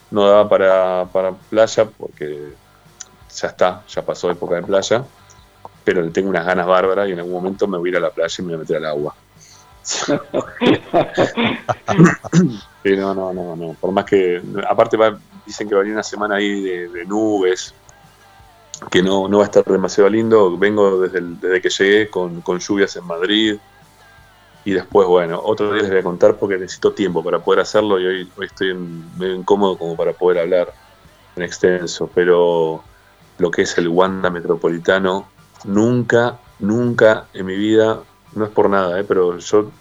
No 0.09 0.25
daba 0.25 0.47
para, 0.47 1.05
para 1.11 1.33
playa 1.33 1.83
porque 1.83 2.53
ya 3.35 3.47
está, 3.49 3.83
ya 3.89 4.05
pasó 4.05 4.31
época 4.31 4.55
de 4.55 4.61
playa. 4.61 5.03
Pero 5.85 6.01
le 6.01 6.11
tengo 6.11 6.29
unas 6.29 6.45
ganas 6.45 6.67
bárbaras 6.67 7.07
y 7.07 7.13
en 7.13 7.19
algún 7.19 7.33
momento 7.33 7.67
me 7.67 7.77
voy 7.77 7.89
a 7.89 7.91
ir 7.91 7.97
a 7.97 8.01
la 8.01 8.09
playa 8.09 8.35
y 8.37 8.41
me 8.41 8.47
voy 8.47 8.55
a 8.55 8.59
meter 8.59 8.77
al 8.77 8.85
agua. 8.85 9.15
no, 12.83 13.13
no, 13.13 13.33
no, 13.33 13.55
no. 13.55 13.73
Por 13.79 13.91
más 13.91 14.05
que. 14.05 14.41
Aparte, 14.67 14.97
dicen 15.45 15.69
que 15.69 15.75
va 15.75 15.81
a 15.81 15.83
venir 15.83 15.93
una 15.93 16.03
semana 16.03 16.35
ahí 16.35 16.61
de, 16.61 17.05
nubes, 17.05 17.73
que 18.89 19.03
no, 19.03 19.27
no 19.27 19.37
va 19.37 19.43
a 19.43 19.45
estar 19.47 19.63
demasiado 19.63 20.09
lindo. 20.09 20.57
Vengo 20.57 21.01
desde, 21.01 21.21
desde 21.21 21.61
que 21.61 21.69
llegué 21.69 22.09
con, 22.09 22.41
lluvias 22.59 22.95
en 22.95 23.05
Madrid. 23.05 23.57
Y 24.63 24.71
después, 24.71 25.07
bueno, 25.07 25.39
otro 25.43 25.71
día 25.71 25.83
les 25.83 25.91
voy 25.91 25.99
a 25.99 26.03
contar 26.03 26.37
porque 26.37 26.57
necesito 26.57 26.91
tiempo 26.91 27.23
para 27.23 27.37
poder 27.37 27.59
hacerlo 27.59 27.99
y 27.99 28.05
hoy, 28.07 28.31
estoy 28.41 28.73
medio 28.73 29.35
incómodo 29.35 29.77
como 29.77 29.95
para 29.95 30.13
poder 30.13 30.39
hablar 30.39 30.73
en 31.35 31.43
extenso. 31.43 32.09
Pero 32.15 32.83
lo 33.37 33.51
que 33.51 33.61
es 33.61 33.77
el 33.77 33.87
Wanda 33.89 34.31
Metropolitano, 34.31 35.27
nunca, 35.65 36.39
nunca 36.59 37.25
en 37.33 37.45
mi 37.45 37.55
vida, 37.55 37.99
no 38.33 38.45
es 38.45 38.51
por 38.51 38.69
nada, 38.69 38.99
¿eh? 38.99 39.03
pero 39.03 39.37
yo 39.37 39.71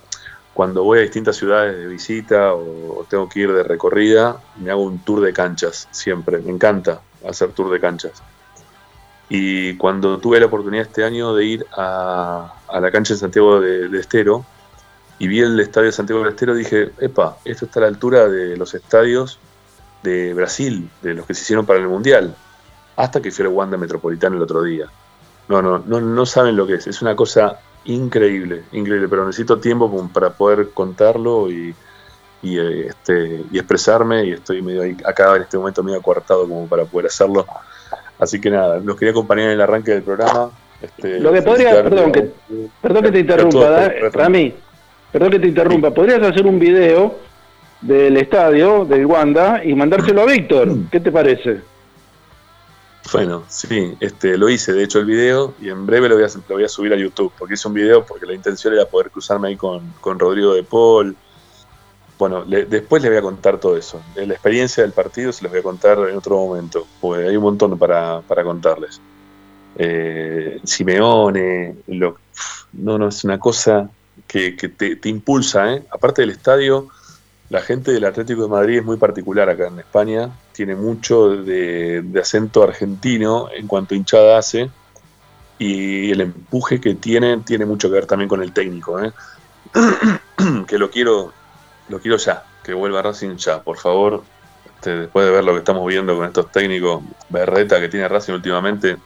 cuando 0.55 0.85
voy 0.85 1.01
a 1.01 1.03
distintas 1.03 1.37
ciudades 1.37 1.77
de 1.77 1.87
visita 1.87 2.55
o, 2.55 3.05
tengo 3.11 3.29
que 3.29 3.41
ir 3.41 3.53
de 3.53 3.65
recorrida, 3.65 4.41
me 4.57 4.71
hago 4.71 4.85
un 4.85 5.01
tour 5.01 5.21
de 5.21 5.33
canchas 5.33 5.89
siempre. 5.91 6.39
Me 6.39 6.53
encanta 6.53 7.01
hacer 7.29 7.51
tour 7.51 7.71
de 7.71 7.81
canchas. 7.81 8.23
Y 9.29 9.77
cuando 9.77 10.19
tuve 10.19 10.39
la 10.39 10.47
oportunidad 10.47 10.87
este 10.87 11.05
año 11.05 11.35
de 11.35 11.45
ir 11.45 11.67
a, 11.77 12.55
la 12.73 12.91
cancha 12.93 13.15
de 13.15 13.21
Santiago 13.21 13.61
de, 13.61 13.99
Estero 13.99 14.45
y 15.19 15.27
vi 15.27 15.41
el 15.41 15.59
estadio 15.59 15.87
de 15.87 15.93
Santiago 15.93 16.23
de 16.23 16.31
Estero, 16.31 16.55
dije, 16.55 16.93
epa, 17.01 17.37
esto 17.45 17.65
está 17.65 17.81
a 17.81 17.83
la 17.83 17.89
altura 17.89 18.29
de 18.29 18.57
los 18.57 18.75
estadios 18.75 19.41
de 20.03 20.35
Brasil, 20.35 20.89
de 21.03 21.15
los 21.15 21.27
que 21.27 21.35
se 21.35 21.43
hicieron 21.43 21.67
para 21.67 21.81
el 21.81 21.89
Mundial. 21.89 22.35
Hasta 22.97 23.21
que 23.21 23.33
fui 23.33 23.45
al 23.45 23.53
Wanda 23.53 23.77
Metropolitano 23.77 24.37
el 24.37 24.43
otro 24.43 24.63
día. 24.63 24.87
No, 25.49 25.61
no, 25.61 25.79
no, 25.79 26.01
no 26.01 26.27
saben 26.27 26.57
lo 26.57 26.67
que 26.67 26.75
es. 26.75 26.87
Es 26.87 27.03
una 27.03 27.15
cosa 27.15 27.59
increíble, 27.85 28.63
increíble, 28.73 29.09
pero 29.09 29.27
necesito 29.27 29.59
tiempo 29.59 30.09
para 30.13 30.31
poder 30.31 30.71
contarlo 30.71 31.51
y, 31.51 31.75
y, 32.43 32.59
este, 32.59 33.43
y 33.51 33.59
expresarme 33.59 34.25
y 34.25 34.33
estoy 34.33 34.63
medio 34.63 34.83
ahí, 34.83 34.97
acá 35.05 35.37
en 35.37 35.43
este 35.43 35.59
momento 35.59 35.83
medio 35.83 35.99
acuartado 35.99 36.43
como 36.43 36.67
para 36.67 36.85
poder 36.85 37.07
hacerlo. 37.07 37.47
Así 38.19 38.41
que 38.41 38.51
nada, 38.51 38.79
los 38.79 38.97
quería 38.97 39.11
acompañar 39.13 39.47
en 39.47 39.53
el 39.53 39.61
arranque 39.61 39.93
del 39.93 40.03
programa. 40.03 40.51
Este, 40.81 41.21
Lo 41.21 41.33
que 41.33 41.43
podría, 41.43 41.83
perdón 41.83 42.13
que, 42.13 42.31
perdón 42.81 43.03
que 43.05 43.13
te 43.13 43.19
interrumpa, 43.21 43.89
Rami, 44.13 44.55
perdón 45.13 45.31
que 45.31 45.39
te 45.41 45.49
interrumpa, 45.49 45.91
podrías 45.91 46.23
hacer 46.23 46.47
un 46.47 46.59
video 46.59 47.15
del 47.81 48.17
estadio 48.17 48.85
del 48.85 49.05
Wanda 49.07 49.63
y 49.65 49.75
mandárselo 49.75 50.23
a 50.23 50.27
Víctor, 50.27 50.69
¿qué 50.91 51.01
te 51.01 51.13
parece? 51.13 51.61
Bueno, 53.13 53.45
sí, 53.49 53.97
este, 54.01 54.37
lo 54.39 54.49
hice, 54.49 54.73
de 54.73 54.85
hecho, 54.85 54.99
el 54.99 55.05
video, 55.05 55.55
y 55.61 55.69
en 55.69 55.87
breve 55.87 56.09
lo 56.09 56.17
voy, 56.17 56.25
a, 56.25 56.29
lo 56.49 56.55
voy 56.55 56.65
a 56.65 56.69
subir 56.69 56.93
a 56.93 56.97
YouTube, 56.97 57.33
porque 57.39 57.55
hice 57.55 57.69
un 57.69 57.75
video 57.75 58.05
porque 58.05 58.27
la 58.27 58.35
intención 58.35 58.75
era 58.75 58.87
poder 58.87 59.11
cruzarme 59.11 59.49
ahí 59.49 59.57
con, 59.57 59.93
Rodrigo 60.03 60.55
de 60.55 60.63
Paul. 60.63 61.15
Bueno, 62.19 62.45
después 62.45 63.03
les 63.03 63.11
voy 63.11 63.19
a 63.19 63.23
contar 63.23 63.59
todo 63.59 63.77
eso. 63.77 64.01
La 64.15 64.35
experiencia 64.35 64.83
del 64.83 64.93
partido 64.93 65.33
se 65.33 65.43
les 65.43 65.53
voy 65.53 65.61
a 65.61 65.63
contar 65.63 65.99
en 66.09 66.17
otro 66.17 66.37
momento, 66.37 66.87
porque 67.01 67.29
hay 67.29 67.37
un 67.37 67.43
montón 67.43 67.79
para, 67.79 68.23
contarles. 68.43 69.01
Eh, 69.77 70.61
Simeone, 70.65 71.77
lo, 71.89 72.17
no, 72.73 72.99
no, 72.99 73.09
es 73.09 73.25
una 73.25 73.39
cosa 73.39 73.91
que, 74.27 74.53
te, 74.53 74.97
te, 74.97 75.09
impulsa, 75.09 75.75
¿eh? 75.75 75.85
Aparte 75.91 76.23
del 76.23 76.31
estadio, 76.31 76.89
la 77.51 77.61
gente 77.61 77.93
del 77.93 78.05
Atlético 78.05 78.43
de 78.43 78.49
Madrid 78.49 78.79
es 78.79 78.85
muy 78.85 78.97
particular 78.97 79.49
acá 79.51 79.67
en 79.67 79.81
España, 79.81 80.31
tiene 80.55 80.77
mucho 80.77 81.31
de, 81.31 82.03
acento 82.21 82.63
argentino 82.63 83.49
en 83.53 83.67
cuanto 83.67 83.95
hinchada 83.95 84.39
hace 84.39 84.71
y 85.59 86.11
el 86.11 86.21
empuje 86.21 86.81
que 86.81 86.95
tiene 86.95 87.39
tiene 87.39 87.67
mucho 87.67 87.89
que 87.89 87.95
ver 87.95 88.07
también 88.07 88.29
con 88.29 88.43
el 88.43 88.53
técnico, 88.53 89.03
¿eh? 89.03 89.13
que 90.67 90.79
lo 90.79 90.91
quiero, 90.91 91.33
lo 91.89 92.01
quiero 92.01 92.17
ya, 92.17 92.45
que 92.63 92.73
vuelva 92.73 93.03
Racing 93.03 93.37
ya, 93.37 93.63
por 93.63 93.79
favor. 93.79 94.23
Este, 94.67 94.97
después 94.97 95.27
de 95.27 95.33
ver 95.33 95.45
lo 95.45 95.53
que 95.53 95.59
estamos 95.59 95.87
viendo 95.87 96.17
con 96.17 96.27
estos 96.27 96.51
técnicos, 96.53 97.03
Berreta 97.29 97.81
que 97.81 97.89
tiene 97.89 98.09
Racing 98.09 98.35
últimamente, 98.35 98.97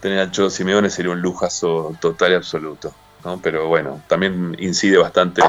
tener 0.00 0.20
al 0.20 0.30
Cholo 0.30 0.50
Simeone 0.50 0.90
sería 0.90 1.12
un 1.12 1.20
lujazo 1.20 1.94
total 2.00 2.32
y 2.32 2.34
absoluto. 2.36 2.94
Pero 3.42 3.68
bueno, 3.68 4.02
también 4.08 4.56
incide 4.58 4.96
bastante 4.96 5.42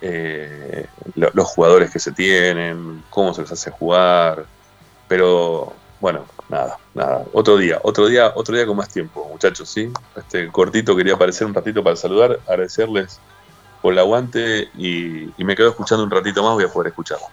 eh, 0.00 0.86
los 1.14 1.46
jugadores 1.46 1.90
que 1.90 1.98
se 1.98 2.12
tienen, 2.12 3.02
cómo 3.10 3.34
se 3.34 3.42
les 3.42 3.52
hace 3.52 3.70
jugar. 3.70 4.44
Pero 5.08 5.72
bueno, 6.00 6.26
nada, 6.48 6.78
nada. 6.94 7.24
Otro 7.32 7.56
día, 7.56 7.80
otro 7.82 8.06
día, 8.06 8.32
otro 8.34 8.56
día 8.56 8.66
con 8.66 8.76
más 8.76 8.88
tiempo, 8.88 9.26
muchachos, 9.30 9.68
¿sí? 9.68 9.90
Este 10.16 10.48
cortito 10.48 10.96
quería 10.96 11.14
aparecer 11.14 11.46
un 11.46 11.54
ratito 11.54 11.82
para 11.82 11.96
saludar, 11.96 12.38
agradecerles 12.46 13.20
por 13.80 13.92
el 13.92 13.98
aguante 13.98 14.68
y, 14.76 15.32
me 15.38 15.54
quedo 15.54 15.70
escuchando 15.70 16.04
un 16.04 16.10
ratito 16.10 16.42
más, 16.42 16.54
voy 16.54 16.64
a 16.64 16.68
poder 16.68 16.88
escucharlo. 16.88 17.26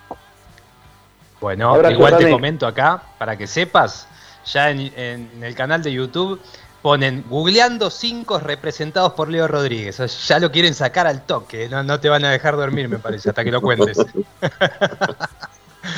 Bueno, 1.42 1.90
igual 1.90 2.18
te 2.18 2.30
comento 2.30 2.66
acá, 2.66 3.04
para 3.18 3.36
que 3.38 3.48
sepas, 3.48 4.08
ya 4.46 4.70
en 4.70 5.32
el 5.42 5.56
canal 5.56 5.82
de 5.82 5.92
YouTube 5.92 6.40
ponen 6.84 7.24
googleando 7.30 7.90
cinco 7.90 8.40
representados 8.40 9.14
por 9.14 9.30
Leo 9.30 9.48
Rodríguez. 9.48 10.28
ya 10.28 10.38
lo 10.38 10.52
quieren 10.52 10.76
sacar 10.76 11.08
al 11.08 11.26
toque. 11.26 11.70
No, 11.70 12.00
te 12.00 12.10
van 12.10 12.26
a 12.26 12.32
dejar 12.32 12.58
dormir, 12.58 12.90
me 12.90 13.00
parece, 13.00 13.30
hasta 13.30 13.44
que 13.44 13.52
lo 13.52 13.62
cuentes. 13.62 13.98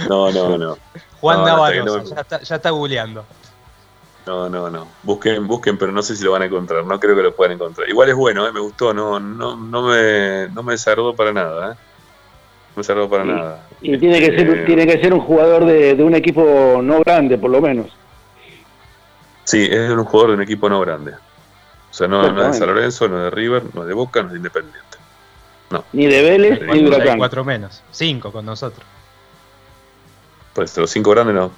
no, 0.09 0.31
no, 0.31 0.57
no. 0.57 0.77
Juan 1.19 1.43
Navarro, 1.43 2.03
ya, 2.03 2.21
está, 2.21 2.39
ya 2.39 2.55
está 2.55 2.69
googleando. 2.69 3.25
No, 4.27 4.47
no, 4.47 4.69
no. 4.69 4.87
Busquen, 5.01 5.47
busquen, 5.47 5.77
pero 5.77 5.91
no 5.91 6.03
sé 6.03 6.15
si 6.15 6.23
lo 6.23 6.31
van 6.31 6.43
a 6.43 6.45
encontrar. 6.45 6.85
No 6.85 6.99
creo 6.99 7.15
que 7.15 7.23
lo 7.23 7.35
puedan 7.35 7.53
encontrar. 7.53 7.89
Igual 7.89 8.09
es 8.09 8.15
bueno, 8.15 8.47
¿eh? 8.47 8.51
me 8.51 8.59
gustó. 8.59 8.93
No, 8.93 9.19
no, 9.19 9.55
no 9.55 9.81
me, 9.81 10.49
no 10.49 10.61
me 10.61 10.73
desagradó 10.73 11.15
para 11.15 11.33
nada. 11.33 11.71
¿eh? 11.71 11.75
No 11.75 12.75
me 12.75 12.81
desagradó 12.81 13.09
para 13.09 13.25
nada. 13.25 13.67
Y 13.81 13.97
tiene 13.97 14.19
que 14.19 14.37
ser, 14.37 14.49
eh, 14.49 14.63
tiene 14.67 14.85
que 14.85 15.01
ser 15.01 15.15
un 15.15 15.21
jugador 15.21 15.65
de, 15.65 15.95
de 15.95 16.03
un 16.03 16.13
equipo 16.13 16.79
no 16.83 16.99
grande, 16.99 17.39
por 17.39 17.49
lo 17.49 17.59
menos. 17.59 17.87
Sí, 19.45 19.67
es 19.69 19.89
un 19.91 20.03
jugador 20.03 20.31
de 20.31 20.35
un 20.35 20.41
equipo 20.41 20.67
no 20.67 20.81
grande. 20.81 21.13
O 21.13 21.93
sea, 21.93 22.07
no, 22.07 22.27
es 22.27 22.35
de 22.35 22.59
San 22.59 22.67
Lorenzo, 22.67 23.07
no 23.07 23.17
es 23.19 23.23
de 23.25 23.29
River, 23.29 23.63
no 23.73 23.83
es 23.83 23.87
de 23.87 23.93
Boca, 23.93 24.21
no 24.21 24.27
es 24.27 24.33
de 24.33 24.37
Independiente. 24.39 24.97
No. 25.69 25.85
Ni 25.93 26.07
de 26.07 26.21
Vélez, 26.21 26.61
ni 26.61 26.81
de 26.81 26.87
Huracán. 26.87 27.17
Cuatro 27.17 27.45
menos, 27.45 27.81
cinco 27.91 28.31
con 28.31 28.45
nosotros. 28.45 28.85
Pues 30.53 30.75
los 30.77 30.89
cinco 30.91 31.11
grandes 31.11 31.35
no. 31.35 31.51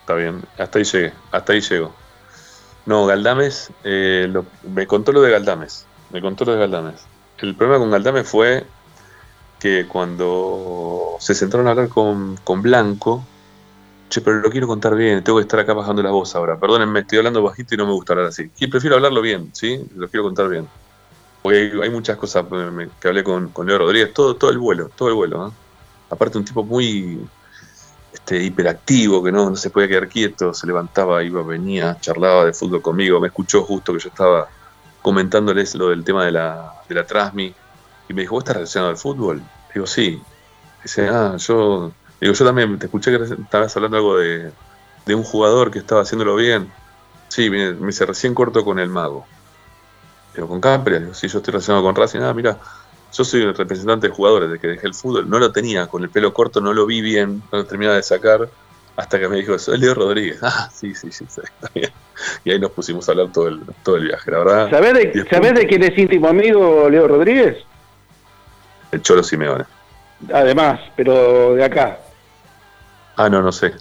Está 0.00 0.14
bien, 0.14 0.42
hasta 0.58 0.78
ahí 0.78 0.84
llegué, 0.84 1.12
hasta 1.30 1.52
ahí 1.52 1.60
llego. 1.60 1.94
No, 2.86 3.06
Galdames, 3.06 3.70
eh, 3.84 4.32
me 4.62 4.86
contó 4.86 5.12
lo 5.12 5.22
de 5.22 5.30
Galdames. 5.30 5.86
Me 6.10 6.20
contó 6.20 6.44
lo 6.44 6.52
de 6.54 6.58
Galdames. 6.58 7.04
El 7.38 7.54
problema 7.54 7.78
con 7.78 7.90
Galdames 7.90 8.28
fue 8.28 8.64
que 9.60 9.86
cuando 9.86 11.16
se 11.20 11.34
sentaron 11.34 11.68
a 11.68 11.70
hablar 11.70 11.88
con, 11.88 12.36
con 12.42 12.62
Blanco, 12.62 13.24
Che, 14.12 14.20
pero 14.20 14.40
lo 14.40 14.50
quiero 14.50 14.66
contar 14.66 14.94
bien, 14.94 15.24
tengo 15.24 15.38
que 15.38 15.44
estar 15.44 15.58
acá 15.58 15.72
bajando 15.72 16.02
la 16.02 16.10
voz 16.10 16.34
ahora. 16.34 16.60
Perdónenme, 16.60 17.00
estoy 17.00 17.16
hablando 17.16 17.42
bajito 17.42 17.74
y 17.74 17.78
no 17.78 17.86
me 17.86 17.92
gusta 17.92 18.12
hablar 18.12 18.26
así. 18.26 18.46
Prefiero 18.70 18.96
hablarlo 18.96 19.22
bien, 19.22 19.48
¿sí? 19.54 19.82
Lo 19.96 20.06
quiero 20.06 20.24
contar 20.24 20.50
bien. 20.50 20.68
Porque 21.40 21.72
hay, 21.82 21.88
muchas 21.88 22.18
cosas 22.18 22.44
que 23.00 23.08
hablé 23.08 23.24
con, 23.24 23.50
Leo 23.64 23.78
Rodríguez, 23.78 24.12
todo, 24.12 24.36
todo 24.36 24.50
el 24.50 24.58
vuelo, 24.58 24.90
todo 24.94 25.08
el 25.08 25.14
vuelo. 25.14 25.48
¿eh? 25.48 25.50
Aparte 26.10 26.36
un 26.36 26.44
tipo 26.44 26.62
muy, 26.62 27.26
este, 28.12 28.42
hiperactivo, 28.42 29.24
que 29.24 29.32
no, 29.32 29.48
no 29.48 29.56
se 29.56 29.70
podía 29.70 29.88
quedar 29.88 30.08
quieto, 30.08 30.52
se 30.52 30.66
levantaba, 30.66 31.24
iba, 31.24 31.42
venía, 31.42 31.96
charlaba 31.98 32.44
de 32.44 32.52
fútbol 32.52 32.82
conmigo, 32.82 33.18
me 33.18 33.28
escuchó 33.28 33.62
justo 33.62 33.94
que 33.94 33.98
yo 33.98 34.10
estaba 34.10 34.46
comentándoles 35.00 35.74
lo 35.74 35.88
del 35.88 36.04
tema 36.04 36.26
de 36.26 36.32
la, 36.32 36.74
de 36.86 37.02
Trasmi, 37.02 37.54
y 38.10 38.12
me 38.12 38.20
dijo, 38.20 38.34
¿vos 38.34 38.42
estás 38.42 38.56
relacionado 38.56 38.90
al 38.90 38.98
fútbol? 38.98 39.42
Digo, 39.72 39.86
sí. 39.86 40.20
Dice, 40.82 41.08
ah, 41.08 41.36
yo, 41.38 41.92
digo, 42.22 42.34
yo 42.34 42.44
también 42.44 42.78
te 42.78 42.86
escuché 42.86 43.10
que 43.10 43.24
estabas 43.24 43.76
hablando 43.76 43.96
algo 43.96 44.16
de, 44.16 44.50
de 45.06 45.14
un 45.14 45.24
jugador 45.24 45.70
que 45.70 45.78
estaba 45.80 46.02
haciéndolo 46.02 46.36
bien. 46.36 46.70
Sí, 47.28 47.50
me, 47.50 47.72
dice, 47.72 48.06
recién 48.06 48.34
corto 48.34 48.64
con 48.64 48.78
el 48.78 48.88
mago. 48.88 49.26
Digo, 50.34 50.48
con 50.48 50.60
Capria, 50.60 51.00
digo, 51.00 51.14
sí, 51.14 51.28
yo 51.28 51.38
estoy 51.38 51.52
relacionado 51.52 51.84
con 51.84 51.94
Racing. 51.94 52.20
Ah, 52.20 52.32
mira, 52.32 52.58
yo 53.12 53.24
soy 53.24 53.42
el 53.42 53.54
representante 53.54 54.08
de 54.08 54.14
jugadores 54.14 54.50
de 54.50 54.58
que 54.58 54.68
dejé 54.68 54.86
el 54.86 54.94
fútbol. 54.94 55.28
No 55.28 55.38
lo 55.38 55.50
tenía, 55.50 55.86
con 55.86 56.02
el 56.02 56.10
pelo 56.10 56.32
corto 56.32 56.60
no 56.60 56.72
lo 56.72 56.86
vi 56.86 57.00
bien, 57.00 57.42
no 57.50 57.58
lo 57.58 57.64
terminaba 57.66 57.96
de 57.96 58.02
sacar. 58.02 58.48
Hasta 58.94 59.18
que 59.18 59.28
me 59.28 59.38
dijo, 59.38 59.58
soy 59.58 59.78
Leo 59.78 59.94
Rodríguez. 59.94 60.38
Ah, 60.42 60.70
sí, 60.72 60.94
sí, 60.94 61.10
sí, 61.10 61.24
está 61.24 61.70
bien. 61.74 61.90
Y 62.44 62.52
ahí 62.52 62.60
nos 62.60 62.70
pusimos 62.70 63.08
a 63.08 63.12
hablar 63.12 63.32
todo 63.32 63.48
el, 63.48 63.60
todo 63.82 63.96
el 63.96 64.04
viaje, 64.04 64.30
la 64.30 64.38
verdad. 64.38 64.70
¿Sabés 64.70 64.94
de, 64.94 65.26
¿sabés 65.28 65.54
de 65.54 65.66
quién 65.66 65.82
es 65.82 65.96
íntimo 65.98 66.28
amigo 66.28 66.88
Leo 66.88 67.08
Rodríguez? 67.08 67.58
El 68.92 69.02
Cholo 69.02 69.22
Simeone. 69.22 69.64
Además, 70.32 70.80
pero 70.94 71.54
de 71.54 71.64
acá. 71.64 71.98
Ah, 73.16 73.28
no, 73.28 73.42
no 73.42 73.52
sé. 73.52 73.72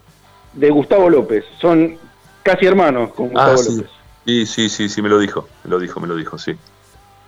De 0.54 0.70
Gustavo 0.70 1.10
López. 1.10 1.46
Son 1.60 1.98
casi 2.44 2.66
hermanos 2.66 3.14
con 3.14 3.30
Gustavo 3.30 3.52
ah, 3.60 3.64
López. 3.70 3.90
Sí, 4.26 4.46
sí, 4.46 4.70
sí, 4.70 4.90
sí, 4.90 5.02
me 5.02 5.10
lo 5.10 5.20
dijo. 5.20 5.48
Me 5.64 5.70
lo 5.70 5.80
dijo, 5.80 6.00
me 6.00 6.08
lo 6.08 6.16
dijo, 6.16 6.38
sí. 6.38 6.58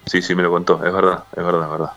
Sí, 0.06 0.22
sí, 0.22 0.36
me 0.36 0.44
lo 0.44 0.52
contó. 0.52 0.86
Es 0.86 0.94
verdad, 0.94 1.24
es 1.36 1.44
verdad, 1.44 1.64
es 1.64 1.70
verdad. 1.72 1.92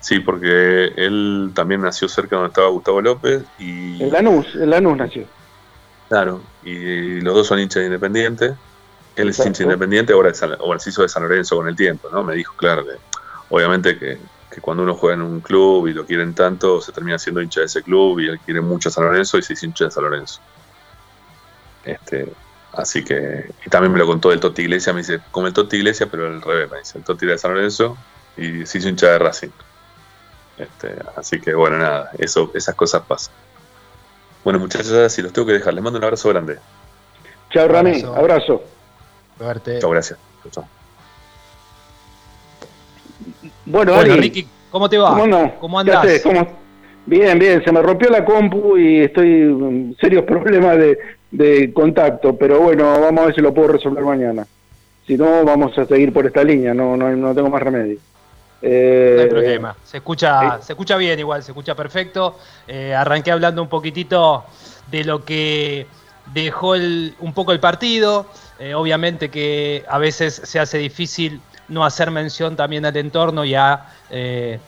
Sí, 0.00 0.20
porque 0.20 0.92
él 0.96 1.52
también 1.54 1.80
nació 1.80 2.08
cerca 2.08 2.36
donde 2.36 2.48
estaba 2.48 2.68
Gustavo 2.68 3.00
López 3.00 3.42
y... 3.58 4.02
En 4.02 4.12
Lanús, 4.12 4.54
en 4.54 4.68
Lanús 4.68 4.98
nació. 4.98 5.24
Claro, 6.08 6.42
y 6.62 7.22
los 7.22 7.34
dos 7.34 7.46
son 7.46 7.58
hinchas 7.58 7.80
de 7.80 7.86
Independiente. 7.86 8.54
Él 9.16 9.30
es 9.30 9.38
hincha 9.38 9.58
de 9.58 9.64
Independiente, 9.64 10.12
ahora, 10.12 10.28
es, 10.30 10.42
ahora 10.42 10.78
se 10.78 10.90
hizo 10.90 11.00
de 11.00 11.08
San 11.08 11.22
Lorenzo 11.22 11.56
con 11.56 11.68
el 11.68 11.76
tiempo, 11.76 12.10
¿no? 12.10 12.22
Me 12.22 12.34
dijo, 12.34 12.54
claro, 12.56 12.84
que 12.84 12.92
obviamente 13.48 13.98
que 13.98 14.18
que 14.54 14.60
cuando 14.60 14.84
uno 14.84 14.94
juega 14.94 15.16
en 15.16 15.22
un 15.22 15.40
club 15.40 15.88
y 15.88 15.92
lo 15.92 16.06
quieren 16.06 16.32
tanto, 16.32 16.80
se 16.80 16.92
termina 16.92 17.18
siendo 17.18 17.42
hincha 17.42 17.60
de 17.60 17.66
ese 17.66 17.82
club 17.82 18.20
y 18.20 18.28
él 18.28 18.38
quiere 18.38 18.60
mucho 18.60 18.88
a 18.88 18.92
San 18.92 19.04
Lorenzo 19.04 19.36
y 19.36 19.42
se 19.42 19.54
hizo 19.54 19.66
hincha 19.66 19.86
de 19.86 19.90
San 19.90 20.04
Lorenzo. 20.04 20.40
Este, 21.84 22.32
así 22.72 23.04
que, 23.04 23.50
y 23.66 23.70
también 23.70 23.92
me 23.92 23.98
lo 23.98 24.06
contó 24.06 24.32
el 24.32 24.38
Totti 24.38 24.62
Iglesia, 24.62 24.92
me 24.92 25.00
dice, 25.00 25.20
como 25.32 25.48
el 25.48 25.52
Totti 25.52 25.76
Iglesia, 25.76 26.06
pero 26.08 26.28
al 26.28 26.40
revés, 26.40 26.70
me 26.70 26.78
dice, 26.78 26.98
el 26.98 27.04
Totti 27.04 27.26
de 27.26 27.36
San 27.36 27.52
Lorenzo 27.52 27.96
y 28.36 28.64
se 28.64 28.78
hizo 28.78 28.88
hincha 28.88 29.08
de 29.08 29.18
Racing. 29.18 29.50
Este, 30.56 30.94
así 31.16 31.40
que 31.40 31.52
bueno, 31.52 31.78
nada, 31.78 32.10
eso, 32.18 32.52
esas 32.54 32.76
cosas 32.76 33.02
pasan. 33.02 33.34
Bueno, 34.44 34.60
muchachos, 34.60 35.12
si 35.12 35.20
los 35.20 35.32
tengo 35.32 35.46
que 35.46 35.54
dejar, 35.54 35.74
les 35.74 35.82
mando 35.82 35.98
un 35.98 36.04
abrazo 36.04 36.28
grande. 36.28 36.58
Chao, 37.50 37.66
Rami, 37.66 38.02
abrazo. 38.02 38.62
Chao, 39.80 39.90
gracias. 39.90 40.18
Chao. 40.52 40.68
Bueno, 43.66 44.00
Ricky, 44.02 44.46
¿cómo 44.70 44.88
te 44.88 44.98
va? 44.98 45.18
¿Cómo, 45.18 45.54
¿Cómo 45.60 45.78
andás? 45.78 46.22
Bien, 47.06 47.38
bien, 47.38 47.62
se 47.62 47.70
me 47.70 47.82
rompió 47.82 48.08
la 48.08 48.24
compu 48.24 48.78
y 48.78 49.00
estoy 49.00 49.26
en 49.26 49.96
serios 50.00 50.24
problemas 50.26 50.78
de, 51.30 51.72
contacto, 51.74 52.36
pero 52.36 52.60
bueno, 52.60 53.00
vamos 53.00 53.22
a 53.22 53.26
ver 53.26 53.34
si 53.34 53.40
lo 53.40 53.52
puedo 53.52 53.68
resolver 53.68 54.04
mañana. 54.04 54.46
Si 55.06 55.16
no, 55.16 55.44
vamos 55.44 55.76
a 55.76 55.84
seguir 55.84 56.12
por 56.12 56.24
esta 56.24 56.42
línea, 56.42 56.72
no, 56.72 56.96
no, 56.96 57.14
no 57.14 57.34
tengo 57.34 57.50
más 57.50 57.62
remedio. 57.62 57.98
Eh, 58.62 59.14
no 59.16 59.22
hay 59.22 59.28
problema, 59.28 59.76
se 59.84 59.98
escucha, 59.98 60.62
se 60.62 60.72
escucha 60.72 60.96
bien 60.96 61.18
igual, 61.18 61.42
se 61.42 61.50
escucha 61.50 61.74
perfecto. 61.74 62.38
Eh, 62.66 62.94
arranqué 62.94 63.30
hablando 63.30 63.60
un 63.60 63.68
poquitito 63.68 64.44
de 64.90 65.04
lo 65.04 65.24
que 65.24 65.86
dejó 66.32 66.74
el, 66.74 67.14
un 67.20 67.34
poco 67.34 67.52
el 67.52 67.60
partido. 67.60 68.26
Eh, 68.58 68.72
obviamente 68.72 69.30
que 69.30 69.84
a 69.88 69.98
veces 69.98 70.40
se 70.44 70.60
hace 70.60 70.78
difícil 70.78 71.40
no 71.68 71.84
hacer 71.84 72.10
mención 72.10 72.56
también 72.56 72.84
al 72.84 72.96
entorno 72.96 73.44
y 73.44 73.54
a 73.54 73.86
eh, 74.10 74.58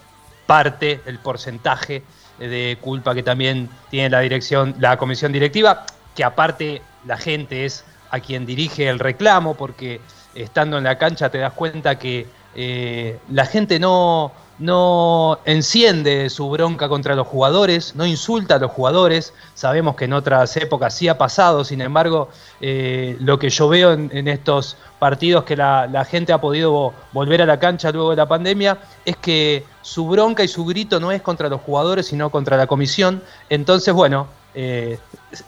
parte, 0.46 1.00
el 1.06 1.18
porcentaje 1.18 2.02
de 2.38 2.78
culpa 2.80 3.14
que 3.14 3.22
también 3.22 3.68
tiene 3.90 4.10
la 4.10 4.20
dirección, 4.20 4.74
la 4.78 4.96
comisión 4.96 5.32
directiva, 5.32 5.86
que 6.14 6.24
aparte 6.24 6.82
la 7.04 7.16
gente 7.16 7.64
es 7.64 7.84
a 8.10 8.20
quien 8.20 8.46
dirige 8.46 8.88
el 8.88 8.98
reclamo, 8.98 9.54
porque 9.54 10.00
estando 10.34 10.78
en 10.78 10.84
la 10.84 10.98
cancha 10.98 11.30
te 11.30 11.38
das 11.38 11.52
cuenta 11.52 11.98
que 11.98 12.26
eh, 12.54 13.18
la 13.30 13.46
gente 13.46 13.78
no, 13.78 14.32
no 14.58 15.38
enciende 15.44 16.30
su 16.30 16.48
bronca 16.48 16.88
contra 16.88 17.14
los 17.14 17.26
jugadores, 17.26 17.94
no 17.94 18.06
insulta 18.06 18.54
a 18.54 18.58
los 18.58 18.70
jugadores. 18.70 19.34
Sabemos 19.54 19.96
que 19.96 20.06
en 20.06 20.14
otras 20.14 20.56
épocas 20.56 20.94
sí 20.94 21.08
ha 21.08 21.18
pasado, 21.18 21.64
sin 21.64 21.80
embargo, 21.80 22.28
eh, 22.60 23.16
lo 23.20 23.38
que 23.38 23.50
yo 23.50 23.68
veo 23.68 23.92
en, 23.92 24.28
estos 24.28 24.76
partidos 24.98 25.44
que 25.44 25.56
la, 25.56 26.06
gente 26.08 26.32
ha 26.32 26.40
podido 26.40 26.94
volver 27.12 27.42
a 27.42 27.46
la 27.46 27.58
cancha 27.58 27.92
luego 27.92 28.10
de 28.10 28.16
la 28.16 28.26
pandemia 28.26 28.78
es 29.04 29.16
que 29.16 29.64
su 29.82 30.06
bronca 30.08 30.42
y 30.42 30.48
su 30.48 30.64
grito 30.64 31.00
no 31.00 31.12
es 31.12 31.20
contra 31.20 31.48
los 31.48 31.60
jugadores, 31.60 32.06
sino 32.06 32.30
contra 32.30 32.56
la 32.56 32.66
comisión. 32.66 33.22
Entonces, 33.50 33.92
bueno, 33.92 34.26
eh, 34.54 34.98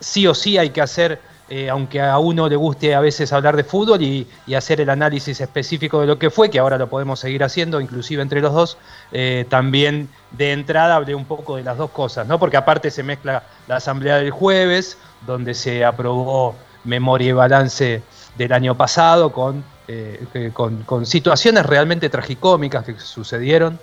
sí 0.01 0.27
o 0.27 0.35
sí 0.35 0.59
hay 0.59 0.71
que 0.71 0.83
hacer 0.83 1.21
eh, 1.51 1.71
aunque 1.71 2.01
a 2.03 2.19
uno 2.19 2.47
le 2.47 2.57
guste 2.57 2.95
a 2.95 3.01
veces 3.01 3.33
hablar 3.33 3.57
de 3.57 3.65
fútbol 3.65 4.03
y, 4.03 4.27
hacer 4.55 4.81
el 4.81 4.91
análisis 4.91 5.41
específico 5.41 6.01
de 6.01 6.07
lo 6.07 6.19
que 6.19 6.31
fue, 6.31 6.51
que 6.51 6.59
ahora 6.59 6.77
lo 6.77 6.89
podemos 6.89 7.21
seguir 7.21 7.45
haciendo, 7.45 7.81
inclusive 7.81 8.21
entre 8.23 8.41
los 8.41 8.53
dos, 8.53 8.77
eh, 9.13 9.47
también 9.49 10.09
de 10.33 10.53
entrada 10.53 10.97
hablé 10.97 11.15
un 11.15 11.25
poco 11.25 11.57
de 11.57 11.63
las 11.63 11.79
dos 11.79 11.91
cosas, 11.91 12.27
¿no? 12.27 12.39
Porque 12.39 12.57
aparte 12.57 12.91
se 12.91 13.03
mezcla 13.03 13.45
la 13.69 13.77
asamblea 13.77 14.17
del 14.17 14.31
jueves, 14.31 14.99
donde 15.27 15.55
se 15.55 15.85
aprobó 15.85 16.55
memoria 16.85 17.29
y 17.29 17.33
balance 17.33 18.03
del 18.37 18.53
año 18.53 18.77
pasado 18.77 19.33
con, 19.33 19.65
eh, 19.87 20.51
con, 20.53 21.07
situaciones 21.07 21.65
realmente 21.65 22.11
tragicómicas 22.11 22.85
que 22.85 22.99
sucedieron. 22.99 23.79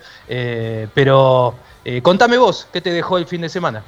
pero 0.93 1.55
contame 2.03 2.37
vos, 2.37 2.67
¿qué 2.71 2.81
te 2.81 2.91
dejó 2.91 3.17
el 3.17 3.25
fin 3.25 3.41
de 3.41 3.49
semana? 3.49 3.83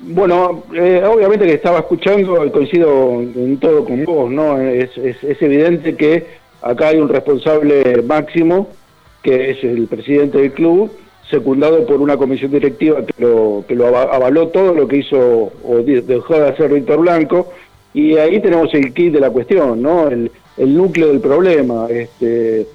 Bueno, 0.00 0.64
eh, 0.74 1.02
obviamente 1.06 1.46
que 1.46 1.54
estaba 1.54 1.78
escuchando 1.78 2.50
coincido 2.52 3.20
en 3.20 3.58
todo 3.58 3.84
con 3.84 4.04
vos, 4.04 4.30
¿no? 4.30 4.60
Es, 4.60 4.96
es, 4.98 5.40
evidente 5.40 5.96
que 5.96 6.26
acá 6.62 6.88
hay 6.88 6.98
un 6.98 7.08
responsable 7.08 8.02
máximo, 8.02 8.68
que 9.22 9.50
es 9.50 9.64
el 9.64 9.86
presidente 9.86 10.38
del 10.38 10.52
club, 10.52 10.90
secundado 11.30 11.86
por 11.86 12.00
una 12.00 12.16
comisión 12.16 12.50
directiva 12.50 13.04
que 13.06 13.14
lo, 13.18 13.64
que 13.66 13.74
lo 13.74 13.86
avaló 13.96 14.48
todo 14.48 14.74
lo 14.74 14.86
que 14.86 14.98
hizo 14.98 15.52
o 15.64 15.76
dejó 15.84 16.34
de 16.34 16.48
hacer 16.48 16.72
Víctor 16.72 16.98
Blanco, 16.98 17.52
y 17.94 18.16
ahí 18.16 18.40
tenemos 18.40 18.74
el 18.74 18.92
kit 18.92 19.12
de 19.12 19.20
la 19.20 19.30
cuestión, 19.30 19.80
¿no? 19.80 20.08
El, 20.08 20.30
el 20.56 20.76
núcleo 20.76 21.08
del 21.08 21.20
problema. 21.20 21.86
Este, 21.88 22.66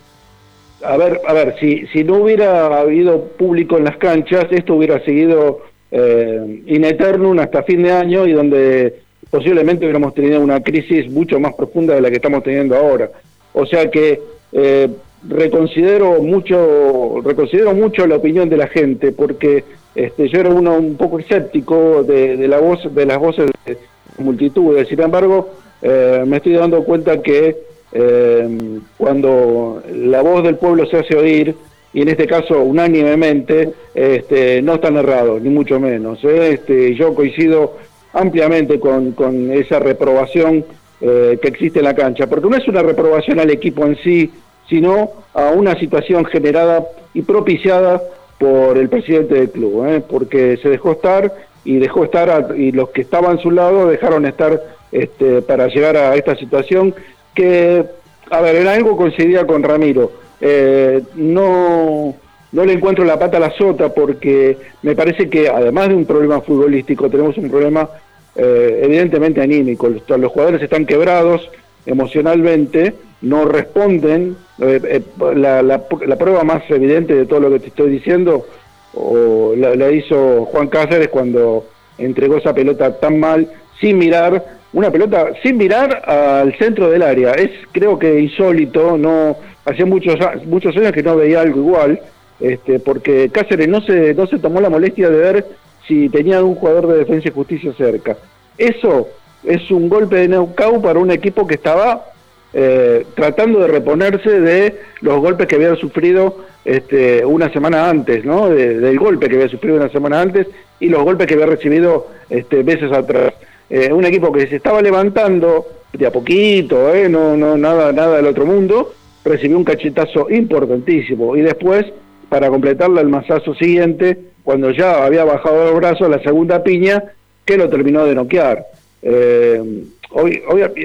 a 0.83 0.97
ver, 0.97 1.19
a 1.27 1.33
ver, 1.33 1.55
si, 1.59 1.85
si 1.87 2.03
no 2.03 2.15
hubiera 2.15 2.79
habido 2.79 3.25
público 3.25 3.77
en 3.77 3.83
las 3.83 3.97
canchas, 3.97 4.45
esto 4.49 4.75
hubiera 4.75 5.03
seguido 5.03 5.59
eh, 5.91 6.61
in 6.67 6.85
eternum 6.85 7.39
hasta 7.39 7.63
fin 7.63 7.83
de 7.83 7.91
año 7.91 8.27
y 8.27 8.33
donde 8.33 9.01
posiblemente 9.29 9.85
hubiéramos 9.85 10.13
tenido 10.13 10.41
una 10.41 10.61
crisis 10.61 11.09
mucho 11.09 11.39
más 11.39 11.53
profunda 11.53 11.95
de 11.95 12.01
la 12.01 12.09
que 12.09 12.15
estamos 12.15 12.43
teniendo 12.43 12.75
ahora. 12.75 13.09
O 13.53 13.65
sea 13.65 13.89
que 13.89 14.21
eh, 14.51 14.89
reconsidero 15.27 16.21
mucho 16.21 17.21
reconsidero 17.23 17.73
mucho 17.73 18.07
la 18.07 18.15
opinión 18.15 18.49
de 18.49 18.57
la 18.57 18.67
gente 18.67 19.11
porque 19.11 19.63
este, 19.95 20.29
yo 20.29 20.39
era 20.39 20.49
uno 20.49 20.77
un 20.77 20.95
poco 20.95 21.19
escéptico 21.19 22.03
de, 22.03 22.47
la 22.47 22.59
voz 22.59 22.93
de 22.93 23.05
las 23.05 23.17
voces 23.17 23.51
de 23.65 23.77
multitudes. 24.17 24.87
Sin 24.87 25.01
embargo, 25.01 25.49
eh, 25.81 26.23
me 26.25 26.37
estoy 26.37 26.53
dando 26.53 26.83
cuenta 26.83 27.21
que 27.21 27.57
eh, 27.91 28.79
cuando 28.97 29.81
la 29.91 30.21
voz 30.21 30.43
del 30.43 30.57
pueblo 30.57 30.85
se 30.85 30.97
hace 30.97 31.15
oír 31.15 31.55
y 31.93 32.01
en 32.01 32.09
este 32.09 32.27
caso 32.27 32.61
unánimemente, 32.61 33.73
este, 33.95 34.61
no 34.61 34.75
están 34.75 34.97
errados, 34.97 35.41
ni 35.41 35.49
mucho 35.49 35.79
menos. 35.79 36.23
¿eh? 36.23 36.53
Este, 36.53 36.95
yo 36.95 37.15
coincido 37.15 37.77
ampliamente 38.13 38.79
con, 38.79 39.51
esa 39.51 39.79
reprobación 39.79 40.65
eh, 41.01 41.39
que 41.41 41.47
existe 41.47 41.79
en 41.79 41.85
la 41.85 41.95
cancha, 41.95 42.27
porque 42.27 42.49
no 42.49 42.57
es 42.57 42.67
una 42.67 42.83
reprobación 42.83 43.39
al 43.39 43.49
equipo 43.49 43.85
en 43.85 43.95
sí, 43.97 44.31
sino 44.67 45.11
a 45.33 45.49
una 45.49 45.79
situación 45.79 46.25
generada 46.25 46.85
y 47.13 47.23
propiciada 47.23 48.01
por 48.37 48.77
el 48.77 48.87
presidente 48.87 49.35
del 49.35 49.49
club, 49.49 49.85
¿eh? 49.87 50.01
porque 50.07 50.57
se 50.61 50.69
dejó 50.69 50.93
estar 50.93 51.33
y 51.65 51.77
dejó 51.77 52.03
estar 52.03 52.55
y 52.55 52.71
los 52.71 52.89
que 52.89 53.01
estaban 53.01 53.37
a 53.37 53.41
su 53.41 53.51
lado 53.51 53.87
dejaron 53.87 54.25
estar 54.25 54.61
este, 54.91 55.41
para 55.41 55.67
llegar 55.67 55.97
a 55.97 56.15
esta 56.15 56.35
situación 56.35 56.93
que, 57.33 57.83
a 58.29 58.41
ver, 58.41 58.55
en 58.55 58.67
algo 58.67 58.95
coincidía 58.95 59.45
con 59.45 59.63
Ramiro 59.63 60.11
eh, 60.41 61.01
no, 61.15 62.15
no 62.51 62.65
le 62.65 62.73
encuentro 62.73 63.03
la 63.05 63.19
pata 63.19 63.37
a 63.37 63.41
la 63.41 63.51
sota 63.51 63.93
porque 63.93 64.57
me 64.81 64.95
parece 64.95 65.29
que 65.29 65.49
además 65.49 65.89
de 65.89 65.95
un 65.95 66.05
problema 66.05 66.41
futbolístico 66.41 67.09
tenemos 67.09 67.37
un 67.37 67.49
problema 67.49 67.89
eh, 68.35 68.81
evidentemente 68.83 69.41
anímico. 69.41 69.89
Los, 69.89 70.31
jugadores 70.31 70.61
están 70.61 70.85
quebrados 70.85 71.49
emocionalmente, 71.85 72.93
no 73.21 73.45
responden. 73.45 74.37
Eh, 74.59 75.01
la, 75.35 75.61
la, 75.61 75.87
prueba 76.17 76.43
más 76.43 76.63
evidente 76.69 77.15
de 77.15 77.25
todo 77.25 77.39
lo 77.39 77.51
que 77.51 77.59
te 77.59 77.67
estoy 77.67 77.89
diciendo 77.89 78.45
o 78.93 79.53
la, 79.55 79.91
hizo 79.91 80.45
Juan 80.45 80.67
Cáceres 80.67 81.09
cuando 81.09 81.65
entregó 81.97 82.37
esa 82.37 82.53
pelota 82.53 82.99
tan 82.99 83.19
mal, 83.19 83.49
sin 83.79 83.97
mirar, 83.97 84.58
una 84.73 84.91
pelota 84.91 85.31
sin 85.41 85.57
mirar 85.57 86.03
al 86.05 86.57
centro 86.57 86.89
del 86.89 87.01
área. 87.01 87.31
Es 87.31 87.51
creo 87.71 87.97
que 87.97 88.19
insólito, 88.19 88.97
no 88.97 89.37
hacía 89.65 89.85
muchos 89.85 90.15
muchos 90.45 90.75
años 90.77 90.91
que 90.91 91.03
no 91.03 91.15
veía 91.15 91.41
algo 91.41 91.59
igual, 91.59 91.99
este, 92.39 92.79
porque 92.79 93.29
Cáceres 93.29 93.67
no 93.67 93.81
se 93.81 94.13
no 94.13 94.27
se 94.27 94.39
tomó 94.39 94.61
la 94.61 94.69
molestia 94.69 95.09
de 95.09 95.17
ver 95.17 95.45
si 95.87 96.09
tenía 96.09 96.43
un 96.43 96.55
jugador 96.55 96.87
de 96.87 96.97
defensa 96.99 97.29
y 97.29 97.31
justicia 97.31 97.73
cerca. 97.73 98.17
Eso 98.57 99.07
es 99.43 99.71
un 99.71 99.89
golpe 99.89 100.17
de 100.17 100.27
Neucau 100.27 100.81
para 100.81 100.99
un 100.99 101.11
equipo 101.11 101.47
que 101.47 101.55
estaba 101.55 102.05
eh, 102.53 103.05
tratando 103.15 103.59
de 103.59 103.67
reponerse 103.67 104.39
de 104.39 104.79
los 105.01 105.19
golpes 105.19 105.47
que 105.47 105.55
había 105.55 105.75
sufrido 105.75 106.37
este, 106.65 107.23
una 107.25 107.51
semana 107.51 107.89
antes, 107.89 108.25
¿no? 108.25 108.49
del 108.49 108.97
golpe 108.99 109.29
que 109.29 109.35
había 109.35 109.49
sufrido 109.49 109.77
una 109.77 109.89
semana 109.89 110.21
antes 110.21 110.47
y 110.79 110.89
los 110.89 111.03
golpes 111.03 111.27
que 111.27 111.35
había 111.35 111.45
recibido 111.45 112.07
este, 112.29 112.63
meses 112.63 112.91
atrás. 112.91 113.33
Eh, 113.69 113.93
un 113.93 114.05
equipo 114.05 114.31
que 114.31 114.47
se 114.47 114.55
estaba 114.55 114.81
levantando 114.81 115.65
de 115.93 116.07
a 116.07 116.11
poquito, 116.11 116.93
¿eh? 116.93 117.07
no, 117.09 117.37
no, 117.37 117.57
nada, 117.57 117.91
nada 117.91 118.17
del 118.17 118.27
otro 118.27 118.45
mundo, 118.45 118.93
recibió 119.23 119.57
un 119.57 119.63
cachetazo 119.63 120.29
importantísimo 120.29 121.35
y 121.35 121.41
después, 121.41 121.85
para 122.29 122.49
completarle 122.49 123.01
el 123.01 123.09
masazo 123.09 123.53
siguiente, 123.55 124.17
cuando 124.43 124.71
ya 124.71 125.05
había 125.05 125.23
bajado 125.23 125.65
los 125.65 125.75
brazos, 125.75 126.09
la 126.09 126.21
segunda 126.23 126.63
piña, 126.63 127.03
que 127.45 127.57
lo 127.57 127.69
terminó 127.69 128.05
de 128.05 128.15
noquear. 128.15 128.65
Eh, 129.01 129.83
hoy, 130.11 130.41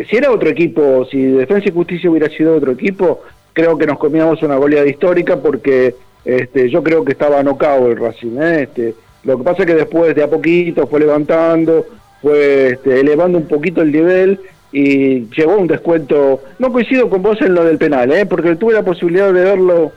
si 0.08 0.16
era 0.16 0.30
otro 0.30 0.48
equipo, 0.48 1.06
si 1.10 1.22
Defensa 1.22 1.68
y 1.68 1.72
Justicia 1.72 2.10
hubiera 2.10 2.28
sido 2.28 2.56
otro 2.56 2.72
equipo, 2.72 3.22
creo 3.52 3.78
que 3.78 3.86
nos 3.86 3.98
comíamos 3.98 4.42
una 4.42 4.56
goleada 4.56 4.86
histórica 4.86 5.40
porque 5.40 5.94
este, 6.24 6.68
yo 6.68 6.82
creo 6.82 7.04
que 7.04 7.12
estaba 7.12 7.42
nocao 7.42 7.88
el 7.88 7.96
Racing. 7.96 8.36
¿eh? 8.40 8.62
Este, 8.64 8.94
lo 9.24 9.38
que 9.38 9.44
pasa 9.44 9.62
es 9.62 9.66
que 9.66 9.74
después 9.74 10.14
de 10.14 10.22
a 10.22 10.28
poquito 10.28 10.86
fue 10.86 11.00
levantando, 11.00 11.86
fue 12.24 12.70
este, 12.70 12.98
elevando 12.98 13.38
un 13.38 13.46
poquito 13.46 13.82
el 13.82 13.92
nivel 13.92 14.40
y 14.72 15.30
llegó 15.30 15.56
un 15.56 15.68
descuento. 15.68 16.42
No 16.58 16.72
coincido 16.72 17.08
con 17.08 17.22
vos 17.22 17.40
en 17.40 17.54
lo 17.54 17.64
del 17.64 17.78
penal, 17.78 18.10
¿eh? 18.10 18.26
porque 18.26 18.56
tuve 18.56 18.72
la 18.72 18.82
posibilidad 18.82 19.32
de 19.32 19.44
verlo 19.44 19.92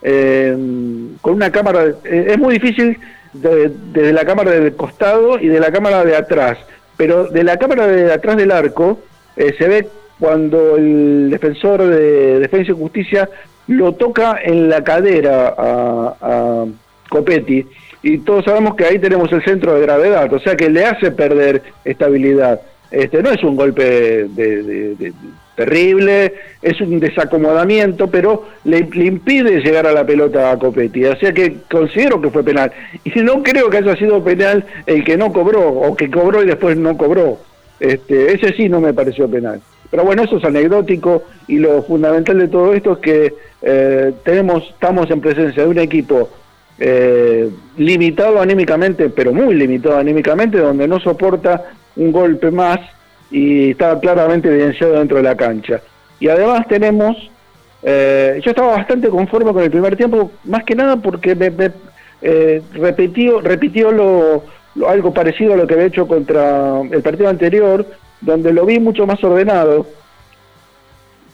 eh, 0.00 0.56
con 1.20 1.34
una 1.34 1.50
cámara. 1.50 1.84
Eh, 2.04 2.28
es 2.28 2.38
muy 2.38 2.54
difícil 2.54 2.98
desde 3.34 4.14
la 4.14 4.24
cámara 4.24 4.52
del 4.52 4.74
costado 4.74 5.38
y 5.38 5.48
de 5.48 5.60
la 5.60 5.70
cámara 5.70 6.02
de 6.04 6.16
atrás 6.16 6.56
pero 6.96 7.26
de 7.26 7.44
la 7.44 7.56
cámara 7.58 7.86
de 7.86 8.12
atrás 8.12 8.36
del 8.36 8.50
arco 8.50 8.98
eh, 9.36 9.54
se 9.58 9.68
ve 9.68 9.88
cuando 10.18 10.76
el 10.76 11.28
defensor 11.30 11.84
de 11.84 12.40
Defensa 12.40 12.72
y 12.72 12.74
Justicia 12.74 13.28
lo 13.68 13.92
toca 13.92 14.38
en 14.42 14.68
la 14.68 14.82
cadera 14.82 15.54
a, 15.56 16.16
a 16.20 16.64
Copetti 17.10 17.66
y 18.06 18.18
todos 18.18 18.44
sabemos 18.44 18.76
que 18.76 18.84
ahí 18.84 19.00
tenemos 19.00 19.32
el 19.32 19.42
centro 19.42 19.74
de 19.74 19.80
gravedad, 19.80 20.32
o 20.32 20.38
sea 20.38 20.56
que 20.56 20.70
le 20.70 20.84
hace 20.84 21.10
perder 21.10 21.60
estabilidad. 21.84 22.60
Este 22.88 23.20
no 23.20 23.30
es 23.30 23.42
un 23.42 23.56
golpe 23.56 24.28
de, 24.28 25.12
terrible, 25.56 26.32
es 26.62 26.80
un 26.80 27.00
desacomodamiento, 27.00 28.06
pero 28.06 28.44
le, 28.62 28.88
impide 28.94 29.60
llegar 29.60 29.88
a 29.88 29.92
la 29.92 30.06
pelota 30.06 30.52
a 30.52 30.56
Copetti. 30.56 31.04
O 31.04 31.16
sea 31.16 31.32
que 31.32 31.56
considero 31.68 32.20
que 32.20 32.30
fue 32.30 32.44
penal. 32.44 32.70
Y 33.02 33.10
no 33.22 33.42
creo 33.42 33.68
que 33.70 33.78
haya 33.78 33.96
sido 33.96 34.22
penal 34.22 34.64
el 34.86 35.02
que 35.02 35.16
no 35.16 35.32
cobró, 35.32 35.68
o 35.68 35.96
que 35.96 36.08
cobró 36.08 36.44
y 36.44 36.46
después 36.46 36.76
no 36.76 36.96
cobró. 36.96 37.40
Este, 37.80 38.34
ese 38.34 38.52
sí 38.52 38.68
no 38.68 38.80
me 38.80 38.94
pareció 38.94 39.28
penal. 39.28 39.60
Pero 39.90 40.04
bueno, 40.04 40.22
eso 40.22 40.36
es 40.36 40.44
anecdótico 40.44 41.24
y 41.48 41.58
lo 41.58 41.82
fundamental 41.82 42.38
de 42.38 42.46
todo 42.46 42.72
esto 42.72 42.92
es 42.92 42.98
que 42.98 43.34
eh, 43.62 44.12
tenemos, 44.24 44.62
estamos 44.70 45.10
en 45.10 45.20
presencia 45.20 45.64
de 45.64 45.68
un 45.68 45.78
equipo 45.80 46.28
eh, 46.78 47.50
limitado 47.76 48.40
anímicamente, 48.40 49.08
pero 49.08 49.32
muy 49.32 49.54
limitado 49.54 49.98
anímicamente, 49.98 50.58
donde 50.58 50.86
no 50.86 51.00
soporta 51.00 51.64
un 51.96 52.12
golpe 52.12 52.50
más 52.50 52.78
y 53.30 53.70
estaba 53.70 53.98
claramente 53.98 54.48
evidenciado 54.48 54.98
dentro 54.98 55.16
de 55.16 55.22
la 55.22 55.36
cancha. 55.36 55.80
Y 56.20 56.28
además 56.28 56.66
tenemos, 56.68 57.16
eh, 57.82 58.40
yo 58.44 58.50
estaba 58.50 58.76
bastante 58.76 59.08
conforme 59.08 59.52
con 59.52 59.62
el 59.62 59.70
primer 59.70 59.96
tiempo, 59.96 60.30
más 60.44 60.64
que 60.64 60.74
nada 60.74 60.96
porque 60.96 61.34
me, 61.34 61.52
eh, 62.22 62.62
repitió, 62.72 63.40
repitió 63.40 63.90
lo, 63.90 64.44
algo 64.86 65.12
parecido 65.14 65.54
a 65.54 65.56
lo 65.56 65.66
que 65.66 65.74
había 65.74 65.86
hecho 65.86 66.06
contra 66.06 66.80
el 66.82 67.02
partido 67.02 67.28
anterior, 67.28 67.86
donde 68.20 68.52
lo 68.52 68.66
vi 68.66 68.78
mucho 68.78 69.06
más 69.06 69.22
ordenado, 69.24 69.86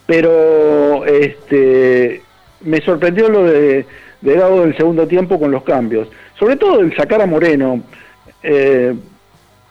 pero 0.07 1.05
este 1.07 2.23
me 2.61 2.81
sorprendió 2.81 3.29
lo 3.29 3.45
de, 3.45 3.87
de 4.23 4.35
Gado 4.35 4.63
del 4.63 4.77
segundo 4.77 5.07
tiempo 5.07 5.39
con 5.39 5.51
los 5.51 5.63
cambios, 5.63 6.09
sobre 6.39 6.57
todo 6.57 6.81
el 6.81 6.95
sacar 6.97 7.21
a 7.21 7.27
Moreno. 7.27 7.83
Eh, 8.43 8.95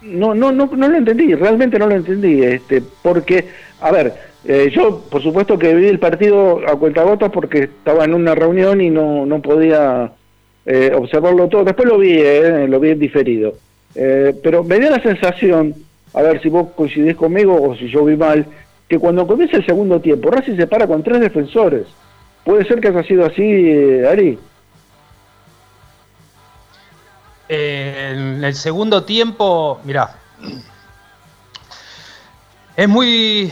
no, 0.04 0.34
no, 0.34 0.52
no, 0.52 0.70
no 0.74 0.88
lo 0.88 0.98
entendí, 0.98 1.34
realmente 1.36 1.78
no 1.78 1.88
lo 1.88 1.96
entendí, 1.96 2.44
este, 2.44 2.82
porque, 3.02 3.46
a 3.82 3.92
ver, 3.92 4.14
eh, 4.46 4.72
yo 4.74 5.02
por 5.10 5.22
supuesto 5.22 5.60
que 5.60 5.76
vi 5.76 5.88
el 5.88 6.00
partido 6.00 6.62
a 6.68 6.76
cuentagotas 6.76 7.30
porque 7.32 7.64
estaba 7.64 8.06
en 8.06 8.16
una 8.16 8.34
reunión 8.34 8.82
y 8.82 8.90
no, 8.90 9.26
no 9.26 9.42
podía 9.42 10.12
eh, 10.66 10.92
observarlo 10.96 11.48
todo, 11.48 11.64
después 11.64 11.88
lo 11.88 12.00
vi, 12.00 12.14
eh, 12.18 12.68
lo 12.68 12.80
vi 12.80 12.90
en 12.90 13.00
diferido, 13.00 13.54
pero 13.94 14.64
me 14.64 14.80
dio 14.80 14.90
la 14.90 15.02
sensación, 15.02 15.76
a 16.14 16.22
ver 16.22 16.42
si 16.42 16.50
vos 16.50 16.70
coincidís 16.76 17.16
conmigo 17.16 17.62
o 17.62 17.76
si 17.76 17.90
yo 17.90 18.06
vi 18.06 18.16
mal, 18.16 18.46
que 18.88 18.98
cuando 18.98 19.28
comienza 19.28 19.58
el 19.58 19.66
segundo 19.66 20.02
tiempo, 20.02 20.32
Racing 20.32 20.56
se 20.56 20.68
para 20.68 20.88
con 20.88 21.04
tres 21.04 21.20
defensores, 21.20 21.86
¿puede 22.44 22.66
ser 22.66 22.80
que 22.82 22.90
haya 22.90 23.04
sido 23.04 23.26
así, 23.26 24.04
Ari? 24.06 24.40
en 27.54 28.42
el 28.46 28.56
segundo 28.56 29.04
tiempo, 29.04 29.82
mirá, 29.84 30.16
es 32.76 32.88
muy... 32.88 33.52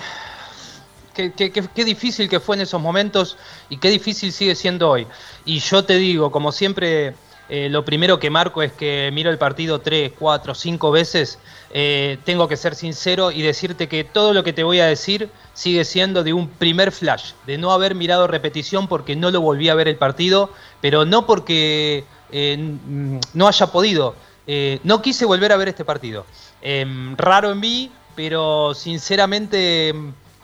Qué, 1.13 1.83
difícil 1.83 2.29
que 2.29 2.39
fue 2.39 2.55
en 2.55 2.61
esos 2.61 2.81
momentos 2.81 3.37
y 3.67 3.75
qué 3.75 3.89
difícil 3.89 4.31
sigue 4.31 4.55
siendo 4.55 4.89
hoy. 4.89 5.05
Y 5.43 5.59
yo 5.59 5.83
te 5.83 5.97
digo, 5.97 6.31
como 6.31 6.53
siempre, 6.53 7.13
eh, 7.49 7.67
lo 7.69 7.83
primero 7.83 8.19
que 8.19 8.29
marco 8.29 8.61
es 8.61 8.71
que 8.71 9.09
miro 9.11 9.31
el 9.31 9.39
partido 9.39 9.79
tres, 9.79 10.11
cuatro, 10.17 10.53
cinco 10.53 10.91
veces. 10.91 11.39
Eh, 11.71 12.17
tengo 12.23 12.47
que 12.47 12.55
ser 12.57 12.75
sincero 12.75 13.31
y 13.31 13.41
decirte 13.41 13.87
que 13.87 14.03
todo 14.03 14.33
lo 14.33 14.43
que 14.43 14.53
te 14.53 14.63
voy 14.63 14.79
a 14.79 14.85
decir 14.85 15.29
sigue 15.53 15.83
siendo 15.83 16.23
de 16.23 16.33
un 16.33 16.47
primer 16.47 16.91
flash, 16.91 17.33
de 17.47 17.57
no 17.57 17.71
haber 17.71 17.95
mirado 17.95 18.27
repetición 18.27 18.87
porque 18.87 19.15
no 19.15 19.31
lo 19.31 19.41
volví 19.41 19.69
a 19.69 19.75
ver 19.75 19.87
el 19.87 19.95
partido, 19.95 20.51
pero 20.81 21.05
no 21.05 21.25
porque 21.25 22.05
eh, 22.31 22.77
no 23.33 23.47
haya 23.47 23.67
podido. 23.67 24.15
No 24.83 25.03
quise 25.03 25.25
volver 25.25 25.51
a 25.51 25.57
ver 25.57 25.67
este 25.67 25.85
partido. 25.85 26.25
Em, 26.63 27.15
raro 27.17 27.51
en 27.51 27.59
mí, 27.59 27.91
pero 28.15 28.73
sinceramente 28.73 29.93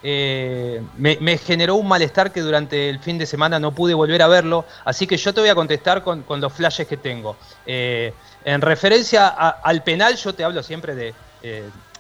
eh, 0.08 0.82
me, 0.98 1.38
generó 1.38 1.76
un 1.76 1.88
malestar 1.88 2.32
que 2.32 2.42
durante 2.42 2.90
el 2.90 3.00
fin 3.00 3.18
de 3.18 3.26
semana 3.26 3.60
no 3.60 3.72
pude 3.72 3.94
volver 3.94 4.22
a 4.22 4.28
verlo. 4.28 4.66
Así 4.84 5.08
que 5.08 5.18
yo 5.18 5.34
te 5.34 5.42
voy 5.42 5.50
a 5.50 5.56
contestar 5.56 6.04
con, 6.04 6.24
los 6.28 6.54
flashes 6.54 6.88
que 6.88 6.98
tengo. 6.98 7.36
en 7.66 8.62
referencia 8.62 9.28
al 9.28 9.84
penal, 9.84 10.16
yo 10.16 10.34
te 10.34 10.44
hablo 10.44 10.62
siempre 10.62 10.96
de 10.96 11.14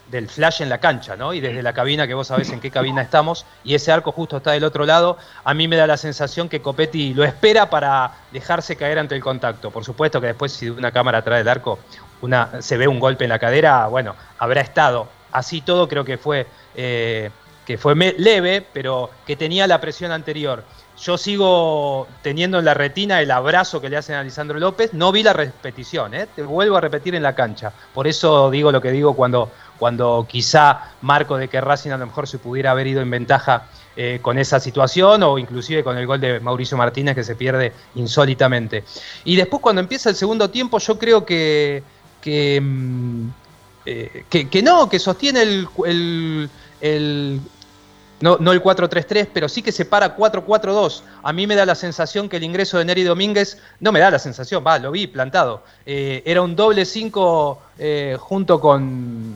del 0.09 0.29
flash 0.29 0.61
en 0.61 0.69
la 0.69 0.77
cancha, 0.77 1.15
¿no? 1.15 1.33
Y 1.33 1.39
desde 1.39 1.63
la 1.63 1.73
cabina, 1.73 2.07
que 2.07 2.13
vos 2.13 2.27
sabés 2.27 2.49
en 2.51 2.59
qué 2.59 2.69
cabina 2.69 3.01
estamos, 3.01 3.45
y 3.63 3.75
ese 3.75 3.91
arco 3.91 4.11
justo 4.11 4.37
está 4.37 4.51
del 4.51 4.63
otro 4.63 4.85
lado, 4.85 5.17
a 5.43 5.53
mí 5.53 5.67
me 5.67 5.75
da 5.75 5.87
la 5.87 5.97
sensación 5.97 6.47
que 6.47 6.61
Copetti 6.61 7.13
lo 7.13 7.23
espera 7.23 7.69
para 7.69 8.11
dejarse 8.31 8.75
caer 8.75 8.99
ante 8.99 9.15
el 9.15 9.21
contacto. 9.21 9.71
Por 9.71 9.83
supuesto 9.83 10.21
que 10.21 10.27
después 10.27 10.51
si 10.51 10.69
una 10.69 10.91
cámara 10.91 11.19
atrás 11.19 11.39
del 11.39 11.47
arco 11.47 11.79
una, 12.21 12.61
se 12.61 12.77
ve 12.77 12.87
un 12.87 12.99
golpe 12.99 13.25
en 13.25 13.29
la 13.29 13.39
cadera, 13.39 13.87
bueno, 13.87 14.15
habrá 14.37 14.61
estado. 14.61 15.07
Así 15.31 15.61
todo 15.61 15.87
creo 15.87 16.05
que 16.05 16.17
fue, 16.17 16.47
eh, 16.75 17.29
que 17.65 17.77
fue 17.77 17.95
leve, 17.95 18.65
pero 18.73 19.09
que 19.25 19.35
tenía 19.35 19.67
la 19.67 19.81
presión 19.81 20.11
anterior. 20.11 20.63
Yo 21.01 21.17
sigo 21.17 22.07
teniendo 22.21 22.59
en 22.59 22.65
la 22.65 22.73
retina 22.73 23.21
el 23.21 23.29
abrazo 23.29 23.81
que 23.81 23.89
le 23.89 23.97
hacen 23.97 24.15
a 24.15 24.23
Lisandro 24.23 24.59
López. 24.59 24.93
No 24.93 25.11
vi 25.11 25.23
la 25.23 25.33
repetición, 25.33 26.13
¿eh? 26.13 26.27
te 26.33 26.43
vuelvo 26.43 26.77
a 26.77 26.81
repetir 26.81 27.15
en 27.15 27.23
la 27.23 27.35
cancha. 27.35 27.73
Por 27.93 28.07
eso 28.07 28.49
digo 28.49 28.71
lo 28.71 28.81
que 28.81 28.91
digo 28.91 29.13
cuando, 29.13 29.51
cuando 29.77 30.25
quizá 30.29 30.93
marco 31.01 31.35
de 31.37 31.49
que 31.49 31.59
Racing 31.59 31.91
a 31.91 31.97
lo 31.97 32.05
mejor 32.05 32.27
se 32.27 32.37
pudiera 32.37 32.71
haber 32.71 32.87
ido 32.87 33.01
en 33.01 33.09
ventaja 33.09 33.67
eh, 33.97 34.19
con 34.21 34.37
esa 34.37 34.59
situación 34.59 35.23
o 35.23 35.37
inclusive 35.37 35.83
con 35.83 35.97
el 35.97 36.07
gol 36.07 36.21
de 36.21 36.39
Mauricio 36.39 36.77
Martínez 36.77 37.13
que 37.15 37.25
se 37.25 37.35
pierde 37.35 37.73
insólitamente. 37.95 38.85
Y 39.25 39.35
después 39.35 39.61
cuando 39.61 39.81
empieza 39.81 40.09
el 40.09 40.15
segundo 40.15 40.49
tiempo 40.49 40.79
yo 40.79 40.97
creo 40.97 41.25
que, 41.25 41.83
que, 42.21 42.61
mm, 42.61 43.27
eh, 43.85 44.25
que, 44.29 44.63
no, 44.63 44.87
que 44.87 44.99
sostiene 44.99 45.41
el 45.41 46.47
no, 48.21 48.37
no 48.39 48.51
el 48.51 48.63
4-3-3, 48.63 49.27
pero 49.33 49.49
sí 49.49 49.61
que 49.61 49.71
se 49.71 49.85
para 49.85 50.15
4-4-2. 50.15 51.01
A 51.23 51.33
mí 51.33 51.47
me 51.47 51.55
da 51.55 51.65
la 51.65 51.75
sensación 51.75 52.29
que 52.29 52.37
el 52.37 52.43
ingreso 52.43 52.77
de 52.77 52.85
Neri 52.85 53.03
Domínguez, 53.03 53.57
no 53.79 53.91
me 53.91 53.99
da 53.99 54.09
la 54.09 54.19
sensación, 54.19 54.63
va, 54.65 54.79
lo 54.79 54.91
vi 54.91 55.07
plantado. 55.07 55.63
Eh, 55.85 56.23
era 56.25 56.41
un 56.41 56.55
doble 56.55 56.85
5 56.85 57.61
eh, 57.77 58.17
junto 58.19 58.59
con, 58.59 59.35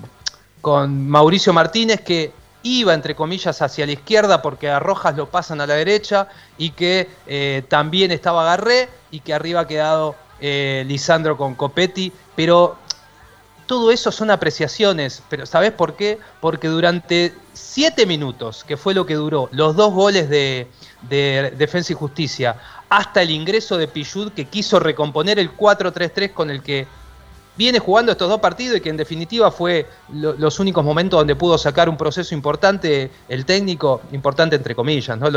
con 0.62 1.10
Mauricio 1.10 1.52
Martínez 1.52 2.02
que 2.02 2.32
iba, 2.64 2.94
entre 2.94 3.16
comillas, 3.16 3.62
hacia 3.62 3.86
la 3.86 3.94
izquierda 3.94 4.42
porque 4.42 4.70
a 4.70 4.80
Rojas 4.80 5.16
lo 5.16 5.30
pasan 5.30 5.62
a 5.62 5.68
la 5.68 5.76
derecha 5.76 6.28
y 6.58 6.72
que 6.72 7.10
eh, 7.28 7.64
también 7.68 8.12
estaba 8.12 8.46
Garré 8.46 8.90
y 9.12 9.20
que 9.20 9.34
arriba 9.34 9.62
ha 9.62 9.68
quedado 9.68 10.16
Lisandro 10.42 11.36
con 11.36 11.54
Copetti, 11.54 12.14
pero 12.34 12.78
todo 13.70 13.92
eso 13.92 14.12
son 14.12 14.32
apreciaciones, 14.32 15.22
pero 15.30 15.46
¿sabes 15.46 15.72
por 15.72 15.94
qué? 15.94 16.18
Porque 16.42 16.68
durante 16.68 17.36
siete 17.54 18.08
minutos, 18.08 18.64
que 18.64 18.78
fue 18.78 18.96
lo 18.96 19.06
que 19.06 19.14
duró, 19.14 19.48
los 19.52 19.76
dos 19.76 19.94
goles 19.94 20.28
de, 20.28 20.68
Defensa 21.08 21.94
y 21.94 21.96
Justicia, 21.96 22.56
hasta 22.90 23.22
el 23.22 23.30
ingreso 23.30 23.78
de 23.78 23.88
Pichud, 23.88 24.32
que 24.32 24.46
quiso 24.46 24.80
recomponer 24.80 25.38
el 25.38 25.56
4-3-3 25.56 26.34
con 26.34 26.50
el 26.50 26.64
que 26.64 26.88
viene 27.58 27.78
jugando 27.78 28.12
estos 28.12 28.28
dos 28.28 28.40
partidos 28.40 28.78
y 28.78 28.82
que 28.82 28.90
en 28.90 28.98
definitiva 28.98 29.52
fue 29.52 29.86
los 30.12 30.60
únicos 30.60 30.84
momentos 30.84 31.20
donde 31.20 31.36
pudo 31.36 31.56
sacar 31.60 31.90
un 31.90 31.98
proceso 31.98 32.34
importante, 32.34 33.12
el 33.28 33.46
técnico, 33.46 34.02
importante 34.14 34.56
entre 34.56 34.74
comillas, 34.74 35.16
¿no? 35.16 35.28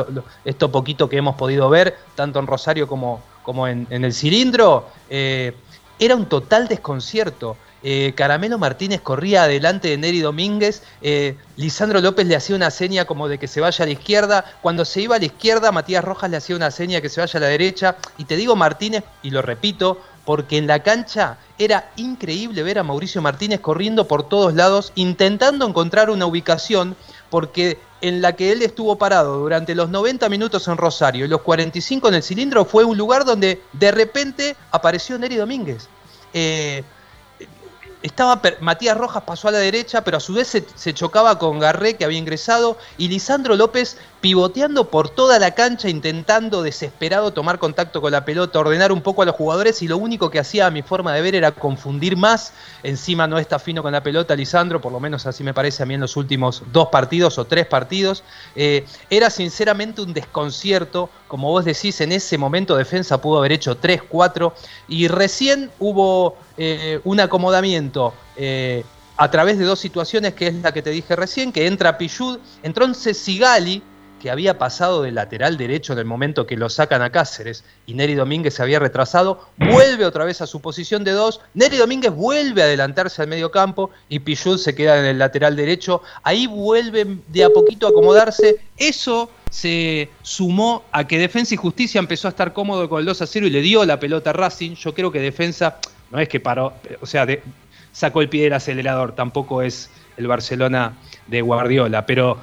esto 0.42 0.72
poquito 0.72 1.06
que 1.06 1.18
hemos 1.18 1.36
podido 1.36 1.68
ver, 1.68 1.98
tanto 2.14 2.38
en 2.38 2.46
Rosario 2.46 2.88
como, 2.88 3.22
como 3.42 3.68
en, 3.68 3.86
el 3.90 4.14
cilindro, 4.14 4.88
eh, 5.10 5.54
era 5.98 6.16
un 6.16 6.24
total 6.24 6.66
desconcierto. 6.66 7.58
Eh, 7.82 8.12
Caramelo 8.14 8.58
Martínez 8.58 9.00
corría 9.00 9.44
adelante 9.44 9.88
de 9.88 9.98
Neri 9.98 10.20
Domínguez, 10.20 10.82
eh, 11.00 11.36
Lisandro 11.56 12.00
López 12.00 12.26
le 12.26 12.36
hacía 12.36 12.54
una 12.54 12.70
seña 12.70 13.06
como 13.06 13.26
de 13.26 13.38
que 13.38 13.48
se 13.48 13.60
vaya 13.60 13.82
a 13.82 13.86
la 13.86 13.92
izquierda, 13.92 14.44
cuando 14.62 14.84
se 14.84 15.00
iba 15.00 15.16
a 15.16 15.18
la 15.18 15.24
izquierda 15.24 15.72
Matías 15.72 16.04
Rojas 16.04 16.30
le 16.30 16.36
hacía 16.36 16.54
una 16.54 16.70
seña 16.70 17.00
que 17.00 17.08
se 17.08 17.20
vaya 17.20 17.38
a 17.38 17.40
la 17.40 17.48
derecha, 17.48 17.96
y 18.18 18.24
te 18.24 18.36
digo 18.36 18.54
Martínez, 18.54 19.02
y 19.22 19.30
lo 19.30 19.42
repito, 19.42 20.00
porque 20.24 20.58
en 20.58 20.68
la 20.68 20.82
cancha 20.82 21.38
era 21.58 21.90
increíble 21.96 22.62
ver 22.62 22.78
a 22.78 22.84
Mauricio 22.84 23.20
Martínez 23.20 23.60
corriendo 23.60 24.06
por 24.06 24.28
todos 24.28 24.54
lados, 24.54 24.92
intentando 24.94 25.66
encontrar 25.66 26.10
una 26.10 26.26
ubicación, 26.26 26.96
porque 27.30 27.78
en 28.00 28.20
la 28.20 28.34
que 28.34 28.52
él 28.52 28.62
estuvo 28.62 28.98
parado 28.98 29.38
durante 29.38 29.74
los 29.74 29.88
90 29.88 30.28
minutos 30.28 30.68
en 30.68 30.76
Rosario 30.76 31.24
y 31.24 31.28
los 31.28 31.40
45 31.42 32.08
en 32.08 32.14
el 32.14 32.22
cilindro 32.22 32.64
fue 32.64 32.84
un 32.84 32.98
lugar 32.98 33.24
donde 33.24 33.62
de 33.72 33.90
repente 33.90 34.56
apareció 34.70 35.18
Neri 35.18 35.36
Domínguez. 35.36 35.88
Eh, 36.34 36.84
estaba 38.02 38.40
Matías 38.60 38.96
Rojas 38.96 39.22
pasó 39.24 39.48
a 39.48 39.52
la 39.52 39.58
derecha, 39.58 40.02
pero 40.02 40.16
a 40.16 40.20
su 40.20 40.34
vez 40.34 40.48
se, 40.74 40.94
chocaba 40.94 41.38
con 41.38 41.58
Garré 41.58 41.96
que 41.96 42.04
había 42.04 42.18
ingresado 42.18 42.76
y 42.98 43.08
Lisandro 43.08 43.56
López 43.56 43.96
pivoteando 44.20 44.88
por 44.88 45.08
toda 45.08 45.38
la 45.38 45.52
cancha 45.52 45.88
intentando 45.88 46.62
desesperado 46.62 47.32
tomar 47.32 47.58
contacto 47.58 48.00
con 48.00 48.12
la 48.12 48.24
pelota, 48.24 48.60
ordenar 48.60 48.92
un 48.92 49.02
poco 49.02 49.22
a 49.22 49.24
los 49.24 49.34
jugadores 49.34 49.82
y 49.82 49.88
lo 49.88 49.98
único 49.98 50.30
que 50.30 50.38
hacía 50.38 50.66
a 50.66 50.70
mi 50.70 50.82
forma 50.82 51.12
de 51.12 51.22
ver 51.22 51.34
era 51.34 51.52
confundir 51.52 52.16
más. 52.16 52.52
Encima 52.82 53.26
no 53.26 53.38
está 53.38 53.58
fino 53.58 53.82
con 53.82 53.92
la 53.92 54.02
pelota 54.02 54.36
Lisandro, 54.36 54.80
por 54.80 54.92
lo 54.92 55.00
menos 55.00 55.26
así 55.26 55.42
me 55.42 55.54
parece 55.54 55.82
a 55.82 55.86
mí 55.86 55.94
en 55.94 56.00
los 56.00 56.16
últimos 56.16 56.62
dos 56.72 56.88
partidos 56.88 57.38
o 57.38 57.46
tres 57.46 57.66
partidos. 57.66 58.22
Eh, 58.54 58.84
era 59.10 59.30
sinceramente 59.30 60.02
un 60.02 60.12
desconcierto, 60.12 61.10
como 61.28 61.50
vos 61.50 61.64
decís, 61.64 62.00
en 62.00 62.12
ese 62.12 62.38
momento 62.38 62.76
defensa 62.76 63.20
pudo 63.20 63.38
haber 63.38 63.52
hecho 63.52 63.76
3, 63.76 64.02
4 64.08 64.54
y 64.88 65.08
recién 65.08 65.70
hubo 65.78 66.36
eh, 66.56 67.00
un 67.04 67.20
acomodamiento 67.20 68.14
eh, 68.36 68.84
a 69.16 69.30
través 69.30 69.58
de 69.58 69.64
dos 69.64 69.78
situaciones, 69.78 70.34
que 70.34 70.48
es 70.48 70.54
la 70.54 70.72
que 70.72 70.82
te 70.82 70.90
dije 70.90 71.14
recién, 71.16 71.52
que 71.52 71.66
entra 71.66 71.98
Pichud, 71.98 72.38
entonces 72.62 73.18
Sigali, 73.18 73.82
que 74.22 74.30
había 74.30 74.56
pasado 74.56 75.02
del 75.02 75.16
lateral 75.16 75.56
derecho 75.56 75.92
en 75.92 75.98
el 75.98 76.04
momento 76.04 76.46
que 76.46 76.56
lo 76.56 76.70
sacan 76.70 77.02
a 77.02 77.10
Cáceres 77.10 77.64
y 77.86 77.94
Neri 77.94 78.14
Domínguez 78.14 78.54
se 78.54 78.62
había 78.62 78.78
retrasado, 78.78 79.48
vuelve 79.58 80.06
otra 80.06 80.24
vez 80.24 80.40
a 80.40 80.46
su 80.46 80.60
posición 80.60 81.02
de 81.02 81.10
dos, 81.10 81.40
Neri 81.54 81.76
Domínguez 81.76 82.12
vuelve 82.12 82.62
a 82.62 82.66
adelantarse 82.66 83.20
al 83.20 83.26
medio 83.26 83.50
campo 83.50 83.90
y 84.08 84.20
Pichud 84.20 84.58
se 84.58 84.76
queda 84.76 85.00
en 85.00 85.06
el 85.06 85.18
lateral 85.18 85.56
derecho, 85.56 86.02
ahí 86.22 86.46
vuelve 86.46 87.18
de 87.26 87.44
a 87.44 87.50
poquito 87.50 87.88
a 87.88 87.90
acomodarse, 87.90 88.60
eso 88.76 89.28
se 89.50 90.08
sumó 90.22 90.84
a 90.92 91.06
que 91.06 91.18
Defensa 91.18 91.54
y 91.54 91.56
Justicia 91.56 91.98
empezó 91.98 92.28
a 92.28 92.30
estar 92.30 92.52
cómodo 92.52 92.88
con 92.88 93.00
el 93.00 93.06
2 93.06 93.22
a 93.22 93.26
0 93.26 93.48
y 93.48 93.50
le 93.50 93.60
dio 93.60 93.84
la 93.84 93.98
pelota 93.98 94.30
a 94.30 94.34
Racing, 94.34 94.76
yo 94.76 94.94
creo 94.94 95.10
que 95.10 95.18
Defensa 95.18 95.78
no 96.12 96.20
es 96.20 96.28
que 96.28 96.40
paró, 96.40 96.74
o 97.00 97.06
sea, 97.06 97.26
sacó 97.90 98.20
el 98.20 98.28
pie 98.28 98.44
del 98.44 98.52
acelerador, 98.52 99.14
tampoco 99.14 99.62
es 99.62 99.90
el 100.16 100.26
Barcelona 100.26 100.94
de 101.26 101.40
Guardiola, 101.40 102.06
pero, 102.06 102.38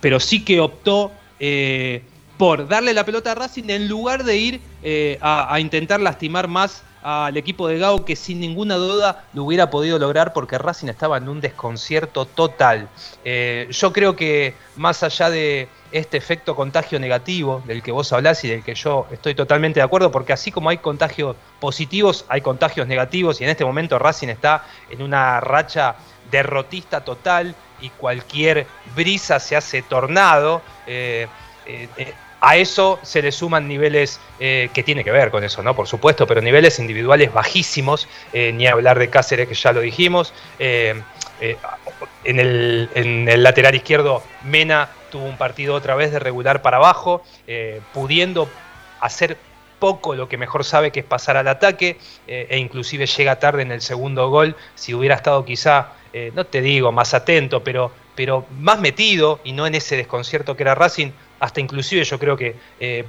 pero 0.00 0.18
sí 0.20 0.44
que 0.44 0.60
optó 0.60 1.12
eh, 1.38 2.02
por 2.36 2.66
darle 2.66 2.92
la 2.92 3.04
pelota 3.04 3.32
a 3.32 3.34
Racing 3.36 3.68
en 3.68 3.88
lugar 3.88 4.24
de 4.24 4.36
ir 4.36 4.60
eh, 4.82 5.18
a, 5.20 5.58
intentar 5.60 6.00
lastimar 6.00 6.48
más 6.48 6.82
al 7.02 7.36
equipo 7.36 7.68
de 7.68 7.78
Gao 7.78 8.04
que 8.04 8.16
sin 8.16 8.40
ninguna 8.40 8.76
duda 8.76 9.24
lo 9.32 9.44
hubiera 9.44 9.70
podido 9.70 9.98
lograr 9.98 10.32
porque 10.32 10.58
Racing 10.58 10.88
estaba 10.88 11.16
en 11.16 11.28
un 11.28 11.40
desconcierto 11.40 12.24
total. 12.26 12.88
Eh, 13.24 13.68
yo 13.70 13.92
creo 13.92 14.16
que 14.16 14.54
más 14.76 15.02
allá 15.02 15.30
de 15.30 15.68
este 15.90 16.16
efecto 16.16 16.56
contagio 16.56 16.98
negativo 16.98 17.62
del 17.66 17.82
que 17.82 17.92
vos 17.92 18.12
hablás 18.12 18.42
y 18.44 18.48
del 18.48 18.62
que 18.62 18.74
yo 18.74 19.06
estoy 19.10 19.34
totalmente 19.34 19.80
de 19.80 19.84
acuerdo, 19.84 20.10
porque 20.10 20.32
así 20.32 20.50
como 20.50 20.70
hay 20.70 20.78
contagios 20.78 21.36
positivos, 21.60 22.24
hay 22.28 22.40
contagios 22.40 22.86
negativos 22.86 23.40
y 23.40 23.44
en 23.44 23.50
este 23.50 23.64
momento 23.64 23.98
Racing 23.98 24.28
está 24.28 24.64
en 24.90 25.02
una 25.02 25.40
racha 25.40 25.96
derrotista 26.30 27.02
total 27.02 27.54
y 27.80 27.90
cualquier 27.90 28.66
brisa 28.94 29.38
se 29.38 29.56
hace 29.56 29.82
tornado. 29.82 30.62
Eh, 30.86 31.26
eh, 31.66 31.88
a 32.42 32.56
eso 32.56 32.98
se 33.02 33.22
le 33.22 33.32
suman 33.32 33.68
niveles 33.68 34.20
que 34.38 34.82
tiene 34.84 35.04
que 35.04 35.12
ver 35.12 35.30
con 35.30 35.44
eso, 35.44 35.62
¿no? 35.62 35.76
Por 35.76 35.86
supuesto, 35.86 36.26
pero 36.26 36.40
niveles 36.40 36.80
individuales 36.80 37.32
bajísimos, 37.32 38.08
ni 38.34 38.66
hablar 38.66 38.98
de 38.98 39.08
Cáceres, 39.08 39.46
que 39.46 39.54
ya 39.54 39.72
lo 39.72 39.80
dijimos. 39.80 40.34
en, 40.58 41.04
el, 42.24 42.90
en 42.94 43.28
el 43.28 43.42
lateral 43.44 43.76
izquierdo, 43.76 44.24
Mena 44.42 44.88
tuvo 45.12 45.26
un 45.26 45.36
partido 45.36 45.74
otra 45.74 45.94
vez 45.94 46.10
de 46.10 46.18
regular 46.18 46.62
para 46.62 46.78
abajo, 46.78 47.22
eh, 47.46 47.80
pudiendo 47.92 48.48
hacer 49.00 49.36
poco 49.78 50.14
lo 50.14 50.28
que 50.28 50.38
mejor 50.38 50.64
sabe 50.64 50.90
que 50.90 51.00
es 51.00 51.06
pasar 51.06 51.36
al 51.36 51.48
ataque 51.48 51.98
eh, 52.26 52.46
e 52.48 52.58
inclusive 52.58 53.06
llega 53.06 53.38
tarde 53.38 53.62
en 53.62 53.72
el 53.72 53.82
segundo 53.82 54.30
gol 54.30 54.56
si 54.76 54.94
hubiera 54.94 55.16
estado 55.16 55.44
quizá 55.44 55.88
eh, 56.12 56.30
no 56.36 56.46
te 56.46 56.60
digo 56.60 56.92
más 56.92 57.14
atento 57.14 57.64
pero 57.64 57.90
pero 58.14 58.46
más 58.60 58.78
metido 58.78 59.40
y 59.42 59.50
no 59.52 59.66
en 59.66 59.74
ese 59.74 59.96
desconcierto 59.96 60.56
que 60.56 60.62
era 60.62 60.76
Racing 60.76 61.10
hasta 61.42 61.60
inclusive 61.60 62.04
yo 62.04 62.18
creo 62.18 62.36
que 62.36 62.54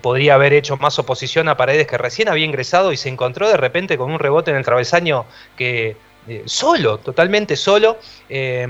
podría 0.02 0.34
haber 0.34 0.54
hecho 0.54 0.76
más 0.78 0.98
oposición 0.98 1.48
a 1.50 1.56
Paredes 1.56 1.86
que 1.86 1.98
recién 1.98 2.30
había 2.30 2.46
ingresado 2.46 2.92
y 2.92 2.98
se 2.98 3.10
encontró 3.10 3.48
de 3.48 3.58
repente 3.58 3.98
con 3.98 4.12
un 4.12 4.18
rebote 4.20 4.50
en 4.50 4.58
el 4.58 4.66
travesaño 4.66 5.26
que 5.56 5.96
eh, 6.26 6.44
solo, 6.46 7.00
totalmente 7.00 7.58
solo, 7.58 7.98
eh, 8.30 8.66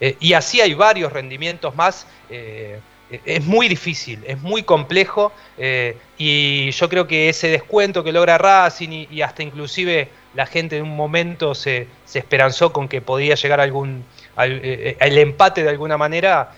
eh, 0.00 0.16
y 0.18 0.32
así 0.32 0.62
hay 0.62 0.72
varios 0.72 1.12
rendimientos 1.12 1.74
más. 1.74 2.06
es 2.28 3.44
muy 3.44 3.68
difícil, 3.68 4.24
es 4.26 4.40
muy 4.40 4.64
complejo, 4.64 5.32
y 6.18 6.70
yo 6.72 6.88
creo 6.88 7.06
que 7.06 7.28
ese 7.28 7.48
descuento 7.48 8.02
que 8.02 8.10
logra 8.10 8.36
Racing 8.36 9.06
y, 9.10 9.22
hasta 9.22 9.44
inclusive 9.44 10.08
la 10.34 10.44
gente 10.44 10.78
en 10.78 10.82
un 10.82 10.96
momento 10.96 11.54
se, 11.54 11.86
esperanzó 12.12 12.72
con 12.72 12.88
que 12.88 13.00
podía 13.00 13.36
llegar 13.36 13.60
algún 13.60 14.04
el 14.36 15.18
empate 15.18 15.62
de 15.62 15.68
alguna 15.68 15.96
manera, 15.96 16.52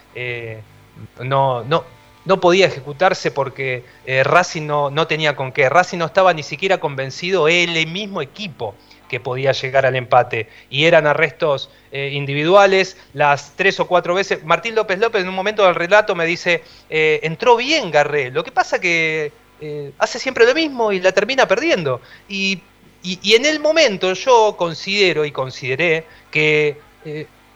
no, 1.21 1.65
no, 1.65 1.85
no 2.29 2.41
podía 2.41 2.67
ejecutarse 2.67 3.33
porque 3.33 3.85
Racing 4.25 4.67
no, 4.67 4.91
no 4.91 5.09
tenía 5.09 5.35
con 5.35 5.51
qué. 5.51 5.69
Racing 5.69 5.99
no 5.99 6.05
estaba 6.05 6.33
ni 6.33 6.45
siquiera 6.45 6.79
convencido, 6.79 7.49
el 7.49 7.87
mismo 7.89 8.23
equipo 8.23 8.75
que 9.09 9.19
podía 9.19 9.53
llegar 9.53 9.87
al 9.87 9.97
empate. 9.97 10.49
Y 10.71 10.85
eran 10.85 11.07
arrestos 11.07 11.71
eh, 11.91 12.11
individuales, 12.13 12.97
las 13.15 13.55
tres 13.57 13.81
o 13.81 13.89
cuatro 13.89 14.15
veces. 14.15 14.45
Martín 14.45 14.75
López 14.75 14.99
López 14.99 15.23
en 15.23 15.29
un 15.29 15.35
momento 15.35 15.65
del 15.65 15.75
relato 15.75 16.15
me 16.15 16.27
dice, 16.27 16.63
eh, 16.89 17.21
entró 17.23 17.57
bien 17.57 17.91
Garré, 17.91 18.31
lo 18.31 18.45
que 18.45 18.53
pasa 18.53 18.81
que 18.81 19.33
eh, 19.61 19.93
hace 19.99 20.19
siempre 20.21 20.47
lo 20.47 20.55
mismo 20.55 20.93
y 20.93 21.01
la 21.01 21.11
termina 21.13 21.49
perdiendo. 21.49 22.01
Y, 22.29 22.63
y 23.03 23.35
en 23.35 23.47
el 23.47 23.61
momento 23.61 24.13
yo 24.13 24.57
considero 24.57 25.25
y 25.25 25.33
consideré 25.33 26.05
que 26.31 26.77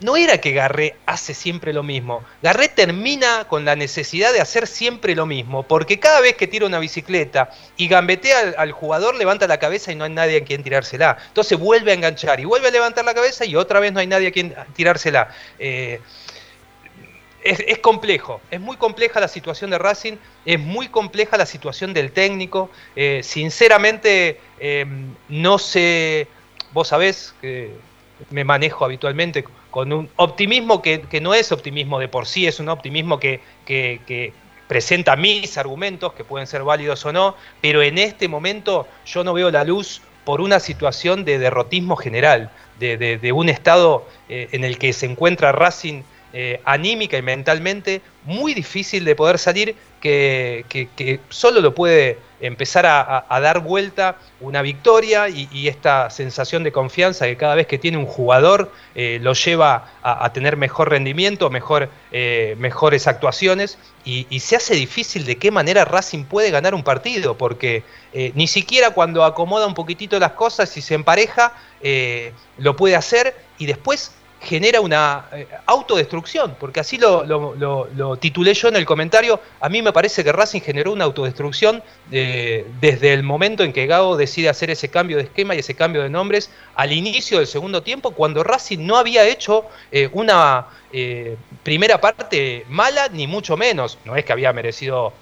no 0.03 0.17
era 0.17 0.39
que 0.39 0.53
Garré 0.53 0.97
hace 1.07 1.35
siempre 1.35 1.73
lo 1.73 1.83
mismo. 1.83 2.23
Garré 2.43 2.69
termina 2.69 3.47
con 3.49 3.65
la 3.65 3.77
necesidad 3.77 4.33
de 4.33 4.41
hacer 4.41 4.67
siempre 4.67 5.15
lo 5.15 5.27
mismo, 5.27 5.63
porque 5.63 5.99
cada 5.99 6.21
vez 6.21 6.37
que 6.37 6.47
tira 6.47 6.67
una 6.67 6.79
bicicleta 6.79 7.51
y 7.77 7.89
gambetea 7.89 8.55
al, 8.57 8.73
jugador, 8.73 9.15
levanta 9.15 9.47
la 9.47 9.59
cabeza 9.59 9.93
y 9.93 9.95
no 9.95 10.05
hay 10.05 10.11
nadie 10.11 10.39
a 10.39 10.45
quien 10.45 10.63
tirársela. 10.63 11.19
Entonces 11.29 11.59
vuelve 11.59 11.93
a 11.93 11.95
enganchar 11.95 12.41
y 12.41 12.45
vuelve 12.45 12.69
a 12.69 12.71
levantar 12.71 13.05
la 13.05 13.15
cabeza 13.15 13.45
y 13.45 13.57
otra 13.57 13.81
vez 13.81 13.93
no 13.93 14.01
hay 14.01 14.07
nadie 14.07 14.29
a 14.29 14.33
quien 14.33 14.55
tirársela. 14.75 15.29
Eh, 15.59 16.01
es, 17.45 17.79
complejo, 17.79 18.41
es 18.51 18.61
muy 18.61 18.77
compleja 18.77 19.19
la 19.19 19.27
situación 19.27 19.71
de 19.71 19.79
Racing, 19.79 20.15
es 20.45 20.61
muy 20.61 20.89
compleja 20.89 21.37
la 21.37 21.47
situación 21.47 21.93
del 21.93 22.13
técnico. 22.13 22.71
Eh, 22.95 23.21
sinceramente, 23.25 24.41
eh, 24.61 24.87
no 25.29 25.59
sé, 25.59 26.29
vos 26.73 26.89
sabés 26.89 27.35
que 27.41 27.73
me 28.31 28.45
manejo 28.45 28.85
habitualmente 28.85 29.45
con 29.73 29.91
un 29.91 30.11
optimismo 30.16 30.83
que, 30.83 31.03
no 31.23 31.35
es 31.35 31.51
optimismo 31.51 31.99
de 31.99 32.07
por 32.07 32.27
sí, 32.27 32.47
es 32.47 32.61
un 32.61 32.68
optimismo 32.68 33.18
que, 33.18 33.41
presenta 34.68 35.16
mis 35.16 35.59
argumentos, 35.59 36.12
que 36.12 36.25
pueden 36.25 36.47
ser 36.47 36.62
válidos 36.62 37.05
o 37.05 37.12
no, 37.12 37.35
pero 37.61 37.83
en 37.83 37.99
este 37.99 38.29
momento 38.29 38.87
yo 39.05 39.25
no 39.25 39.33
veo 39.33 39.51
la 39.51 39.64
luz 39.64 40.03
por 40.25 40.41
una 40.41 40.61
situación 40.61 41.25
de 41.25 41.39
derrotismo 41.39 41.97
general, 41.97 42.51
de, 42.79 43.33
un 43.35 43.49
estado 43.49 44.07
eh, 44.29 44.49
en 44.53 44.64
el 44.64 44.79
que 44.79 44.93
se 44.93 45.07
encuentra 45.07 45.53
Racing 45.53 46.03
eh, 46.35 46.61
anímica 46.64 47.16
y 47.16 47.23
mentalmente 47.23 48.03
muy 48.25 48.55
difícil 48.55 49.05
de 49.05 49.14
poder 49.14 49.39
salir 49.39 49.75
que, 50.03 51.21
solo 51.29 51.61
lo 51.61 51.75
puede 51.75 52.19
empezar 52.41 52.87
a, 52.87 53.41
dar 53.41 53.61
vuelta 53.61 54.17
una 54.41 54.61
victoria 54.61 55.29
y, 55.29 55.69
esta 55.69 56.11
sensación 56.11 56.65
de 56.65 56.73
confianza 56.73 57.27
que 57.27 57.37
cada 57.37 57.55
vez 57.55 57.69
que 57.69 57.79
tiene 57.79 57.99
un 57.99 58.07
jugador 58.07 58.73
eh, 58.97 59.19
lo 59.23 59.33
lleva 59.33 59.93
a, 60.03 60.33
tener 60.33 60.57
mejor 60.57 60.91
rendimiento, 60.91 61.51
mejor, 61.51 61.89
eh, 62.11 62.57
mejores 62.59 63.07
actuaciones 63.07 63.79
y, 64.05 64.41
se 64.41 64.57
hace 64.57 64.75
difícil 64.75 65.25
de 65.25 65.37
qué 65.37 65.53
manera 65.53 65.85
Racing 65.85 66.25
puede 66.25 66.51
ganar 66.51 66.75
un 66.75 66.83
partido, 66.83 67.39
porque 67.39 67.85
eh, 68.13 68.33
ni 68.35 68.49
siquiera 68.49 68.91
cuando 68.91 69.25
acomoda 69.25 69.67
un 69.67 69.75
poquitito 69.75 70.19
las 70.19 70.33
cosas 70.33 70.77
y 70.77 70.83
se 70.83 70.95
empareja, 70.95 71.53
lo 72.59 72.77
puede 72.77 72.95
hacer 72.95 73.35
y 73.59 73.67
después 73.67 74.13
genera 74.43 74.80
una 74.80 75.26
eh, 75.32 75.47
autodestrucción, 75.66 76.57
porque 76.59 76.80
así 76.80 76.99
lo, 76.99 78.16
titulé 78.20 78.55
yo 78.55 78.68
en 78.68 78.76
el 78.76 78.84
comentario, 78.84 79.40
a 79.61 79.68
mí 79.68 79.82
me 79.82 79.93
parece 79.93 80.24
que 80.24 80.32
Racing 80.32 80.61
generó 80.61 80.93
una 80.93 81.05
autodestrucción 81.05 81.82
eh, 82.11 82.66
desde 82.80 83.12
el 83.12 83.22
momento 83.22 83.62
en 83.62 83.72
que 83.72 83.86
Gago 83.86 84.16
decide 84.16 84.49
hacer 84.49 84.70
ese 84.70 84.88
cambio 84.88 85.16
de 85.16 85.24
esquema 85.24 85.55
y 85.55 85.61
ese 85.61 85.74
cambio 85.74 86.03
de 86.03 86.11
nombres 86.11 86.51
al 86.74 86.93
inicio 86.93 87.38
del 87.38 87.47
segundo 87.47 87.82
tiempo, 87.82 88.11
cuando 88.11 88.43
Racing 88.43 88.80
no 88.80 88.97
había 88.97 89.26
hecho 89.26 89.66
eh, 89.90 90.09
una 90.12 90.66
primera 91.62 91.99
parte 92.03 92.66
mala, 92.68 93.09
ni 93.09 93.26
mucho 93.26 93.57
menos, 93.57 93.97
no 94.05 94.14
es 94.14 94.26
que 94.26 94.32
había 94.34 94.53
merecido 94.53 95.14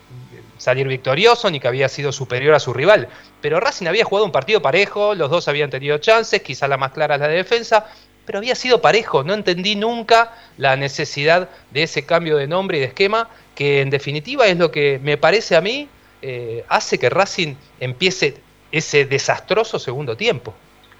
salir 0.60 0.88
victorioso 0.88 1.50
ni 1.50 1.60
que 1.60 1.68
había 1.68 1.88
sido 1.88 2.12
superior 2.12 2.54
a 2.54 2.60
su 2.60 2.72
rival. 2.72 3.08
Pero 3.40 3.60
Racing 3.60 3.86
había 3.86 4.04
jugado 4.04 4.26
un 4.26 4.32
partido 4.32 4.60
parejo, 4.60 5.14
los 5.14 5.30
dos 5.30 5.48
habían 5.48 5.70
tenido 5.70 5.98
chances, 5.98 6.42
quizá 6.42 6.68
la 6.68 6.76
más 6.76 6.92
clara 6.92 7.14
es 7.14 7.20
la 7.20 7.28
de 7.28 7.36
defensa, 7.36 7.86
pero 8.30 8.38
había 8.38 8.54
sido 8.54 8.80
parejo. 8.80 9.24
No 9.24 9.34
entendí 9.34 9.74
nunca 9.74 10.30
la 10.56 10.76
necesidad 10.76 11.48
de 11.72 11.82
ese 11.82 12.06
cambio 12.06 12.36
de 12.36 12.46
nombre 12.46 12.76
y 12.76 12.80
de 12.80 12.86
esquema, 12.86 13.28
que 13.56 13.80
en 13.80 13.90
definitiva 13.90 14.46
es 14.46 14.56
lo 14.56 14.70
que 14.70 15.00
me 15.02 15.16
parece 15.16 15.56
a 15.56 15.60
mí 15.60 15.88
eh, 16.22 16.62
hace 16.68 16.96
que 16.96 17.10
Racing 17.10 17.56
empiece 17.80 18.34
ese 18.70 19.04
desastroso 19.04 19.80
segundo 19.80 20.16
tiempo. 20.16 20.54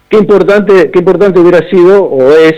Qué 0.08 0.16
importante, 0.16 0.90
qué 0.90 0.98
importante 0.98 1.38
hubiera 1.38 1.70
sido 1.70 2.02
o 2.02 2.32
es 2.32 2.56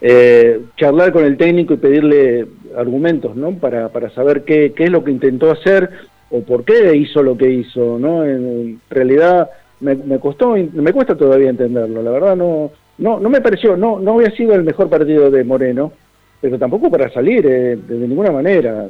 eh, 0.00 0.60
charlar 0.76 1.12
con 1.12 1.24
el 1.24 1.36
técnico 1.36 1.74
y 1.74 1.78
pedirle 1.78 2.46
argumentos, 2.76 3.34
¿no? 3.34 3.50
Para, 3.58 3.88
para 3.88 4.10
saber 4.10 4.44
qué, 4.44 4.74
qué, 4.76 4.84
es 4.84 4.90
lo 4.90 5.02
que 5.02 5.10
intentó 5.10 5.50
hacer 5.50 5.90
o 6.30 6.40
por 6.42 6.64
qué 6.64 6.94
hizo 6.94 7.20
lo 7.20 7.36
que 7.36 7.50
hizo, 7.50 7.98
¿no? 7.98 8.24
En 8.24 8.80
realidad 8.90 9.50
me, 9.80 9.96
me 9.96 10.20
costó, 10.20 10.54
me 10.54 10.92
cuesta 10.92 11.16
todavía 11.16 11.50
entenderlo. 11.50 12.00
La 12.00 12.12
verdad 12.12 12.36
no, 12.36 12.70
no, 12.98 13.18
no 13.18 13.28
me 13.28 13.40
pareció, 13.40 13.76
no, 13.76 13.98
no 13.98 14.14
había 14.14 14.30
sido 14.30 14.54
el 14.54 14.64
mejor 14.64 14.88
partido 14.88 15.30
de 15.30 15.44
Moreno, 15.44 15.92
pero 16.40 16.58
tampoco 16.58 16.90
para 16.90 17.10
salir 17.10 17.46
eh, 17.46 17.76
de, 17.76 17.94
ninguna 18.06 18.30
manera, 18.30 18.86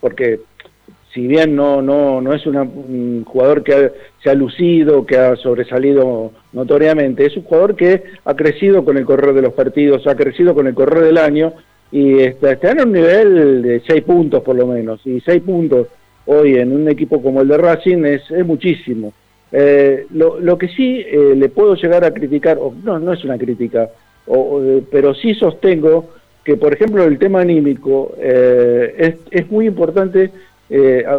porque 0.00 0.40
si 1.12 1.26
bien 1.26 1.56
no, 1.56 1.82
no, 1.82 2.20
no 2.20 2.32
es 2.32 2.46
un 2.46 3.24
jugador 3.24 3.62
que 3.62 3.92
se 4.22 4.30
ha 4.30 4.34
lucido, 4.34 5.04
que 5.04 5.18
ha 5.18 5.36
sobresalido 5.36 6.32
notoriamente, 6.52 7.26
es 7.26 7.36
un 7.36 7.42
jugador 7.42 7.74
que 7.74 8.04
ha 8.24 8.34
crecido 8.34 8.84
con 8.84 8.96
el 8.96 9.04
correr 9.04 9.34
de 9.34 9.42
los 9.42 9.54
partidos, 9.54 10.06
ha 10.06 10.14
crecido 10.14 10.54
con 10.54 10.66
el 10.66 10.74
correr 10.74 11.04
del 11.04 11.18
año 11.18 11.54
y 11.90 12.20
está, 12.20 12.52
está 12.52 12.72
en 12.72 12.82
un 12.82 12.92
nivel 12.92 13.62
de 13.62 13.82
seis 13.86 14.02
puntos 14.02 14.42
por 14.42 14.54
lo 14.54 14.66
menos, 14.66 15.00
y 15.04 15.20
seis 15.20 15.42
puntos 15.42 15.88
hoy 16.26 16.56
en 16.56 16.72
un 16.72 16.88
equipo 16.88 17.22
como 17.22 17.40
el 17.40 17.48
de 17.48 17.56
Racing 17.56 18.04
es, 18.04 18.30
es 18.30 18.46
muchísimo. 18.46 19.12
Eh, 19.50 20.06
lo, 20.10 20.58
que 20.58 20.68
sí 20.68 21.04
eh, 21.06 21.34
le 21.34 21.48
puedo 21.48 21.74
llegar 21.74 22.04
a 22.04 22.12
criticar, 22.12 22.58
o 22.58 22.74
no, 22.84 22.98
no 22.98 23.12
es 23.12 23.24
una 23.24 23.38
crítica, 23.38 23.88
pero 24.90 25.14
sí 25.14 25.34
sostengo 25.34 26.10
que, 26.44 26.56
por 26.56 26.74
ejemplo, 26.74 27.04
el 27.04 27.18
tema 27.18 27.40
anímico 27.40 28.14
eh, 28.18 28.94
es, 28.98 29.14
es, 29.30 29.50
muy 29.50 29.66
importante, 29.66 30.30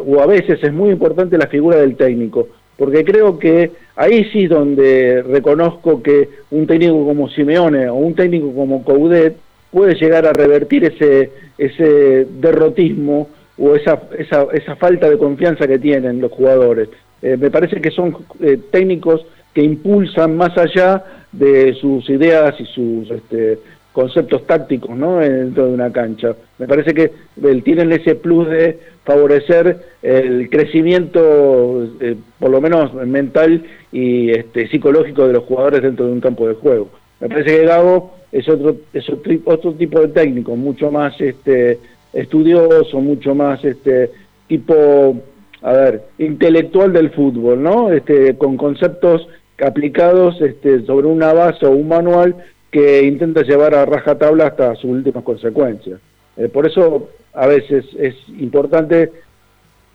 o 0.06 0.22
a 0.22 0.28
veces 0.28 0.64
es 0.64 0.72
muy 0.72 0.92
importante 0.92 1.38
la 1.38 1.48
figura 1.48 1.78
del 1.78 1.96
técnico, 1.96 2.50
porque 2.78 3.04
creo 3.04 3.40
que 3.40 3.72
ahí 3.96 4.26
sí 4.26 4.46
donde 4.46 5.24
reconozco 5.24 6.04
que 6.04 6.30
un 6.52 6.68
técnico 6.68 7.04
como 7.04 7.30
Simeone 7.30 7.90
o 7.90 7.96
un 7.96 8.14
técnico 8.14 8.54
como 8.54 8.84
Coudet 8.84 9.38
puede 9.72 9.96
llegar 9.96 10.28
a 10.28 10.34
revertir 10.34 10.86
ese, 10.86 11.32
ese 11.58 12.28
derrotismo 12.40 13.28
o 13.58 13.76
esa, 13.76 14.00
esa 14.20 14.76
falta 14.76 15.10
de 15.10 15.18
confianza 15.18 15.68
que 15.68 15.80
tienen 15.80 16.22
los 16.22 16.32
jugadores. 16.32 16.90
Eh, 17.22 17.38
me 17.38 17.51
parece 17.51 17.82
que 17.82 17.91
son 17.91 18.15
eh, 18.41 18.59
técnicos 18.72 19.26
que 19.53 19.63
impulsan 19.63 20.38
más 20.38 20.57
allá 20.57 21.03
de 21.32 21.74
sus 21.74 22.09
ideas 22.09 22.55
y 22.59 22.65
sus 22.65 23.11
este, 23.11 23.59
conceptos 23.91 24.45
tácticos 24.45 24.95
¿no? 24.95 25.17
dentro 25.17 25.67
de 25.67 25.74
una 25.74 25.91
cancha. 25.91 26.36
Me 26.57 26.67
parece 26.67 26.93
que 26.93 27.11
tienen 27.63 27.91
ese 27.91 28.15
plus 28.15 28.49
de 28.49 28.80
favorecer 29.03 29.78
el 30.01 30.49
crecimiento, 30.49 31.88
eh, 31.99 32.15
por 32.39 32.51
lo 32.51 32.61
menos 32.61 32.93
mental 32.93 33.63
y 33.91 34.32
este, 34.32 34.67
psicológico 34.67 35.28
de 35.28 35.34
los 35.34 35.43
jugadores 35.43 35.82
dentro 35.82 36.05
de 36.05 36.13
un 36.13 36.22
campo 36.22 36.47
de 36.47 36.53
juego. 36.53 36.89
Me 37.20 37.28
parece 37.28 37.57
que 37.57 37.65
Gago 37.65 38.13
es 38.32 38.47
otro, 38.47 38.78
es 38.93 39.09
otro 39.45 39.74
tipo 39.74 39.99
de 39.99 40.09
técnico, 40.09 40.55
mucho 40.55 40.91
más 40.91 41.20
este, 41.20 41.80
estudioso, 42.13 43.01
mucho 43.01 43.36
más 43.36 43.63
este, 43.65 44.11
tipo 44.47 45.22
a 45.62 45.74
ver, 45.74 46.03
intelectual 46.18 46.93
del 46.93 47.12
fútbol, 47.12 47.62
¿no? 47.62 47.91
Este, 47.91 48.36
con 48.38 48.57
conceptos 48.57 49.28
aplicados 49.62 50.39
este, 50.41 50.86
sobre 50.86 51.07
una 51.07 51.34
base 51.34 51.66
o 51.66 51.72
un 51.72 51.88
manual 51.88 52.36
que 52.72 53.03
intenta 53.03 53.41
llevar 53.41 53.76
a 53.76 53.86
rajatabla 53.86 54.47
hasta 54.47 54.76
sus 54.76 54.91
últimas 54.91 55.24
consecuencias. 55.24 55.99
Eh, 56.38 56.47
por 56.49 56.68
eso 56.68 57.10
a 57.34 57.47
veces 57.47 57.86
es 57.97 58.16
importante 58.39 59.12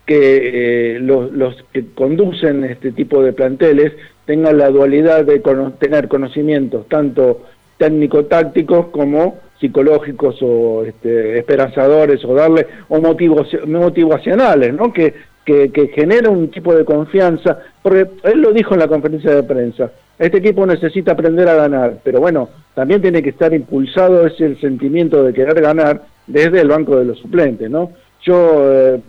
que 0.05 0.95
eh, 0.95 0.99
los, 0.99 1.31
los, 1.31 1.55
que 1.73 1.85
conducen 1.95 2.63
este 2.63 2.91
tipo 2.91 3.23
de 3.23 3.33
planteles 3.33 3.93
tengan 4.25 4.57
la 4.57 4.69
dualidad 4.69 5.25
de 5.25 5.41
tener 5.79 6.07
conocimientos 6.07 6.87
tanto 6.87 7.41
técnico-tácticos 7.77 8.87
como 8.87 9.39
psicológicos 9.59 10.37
o 10.41 10.83
este, 10.83 11.39
esperanzadores 11.39 12.23
o 12.25 12.35
darle 12.35 12.67
o 12.89 12.99
motivos 12.99 13.47
motivacionales, 13.65 14.73
¿no? 14.73 14.93
Que 14.93 15.13
que, 15.45 15.91
genera 15.93 16.29
un 16.29 16.49
tipo 16.49 16.73
de 16.73 16.83
confianza, 16.83 17.59
porque 17.81 18.07
él 18.23 18.41
lo 18.41 18.51
dijo 18.51 18.73
en 18.73 18.79
la 18.79 18.87
conferencia 18.87 19.33
de 19.33 19.43
prensa, 19.43 19.91
este 20.17 20.39
equipo 20.39 20.65
necesita 20.65 21.11
aprender 21.11 21.47
a 21.47 21.55
ganar, 21.55 21.99
pero 22.03 22.19
bueno, 22.19 22.49
también 22.73 23.01
tiene 23.01 23.21
que 23.21 23.29
estar 23.29 23.53
impulsado 23.53 24.25
ese 24.25 24.55
sentimiento 24.55 25.23
de 25.23 25.33
querer 25.33 25.61
ganar 25.61 26.03
desde 26.25 26.61
el 26.61 26.67
banco 26.67 26.97
de 26.97 27.05
los 27.05 27.19
suplentes, 27.19 27.69
¿no? 27.69 27.91
Yo 28.23 28.71
eh, 28.71 29.01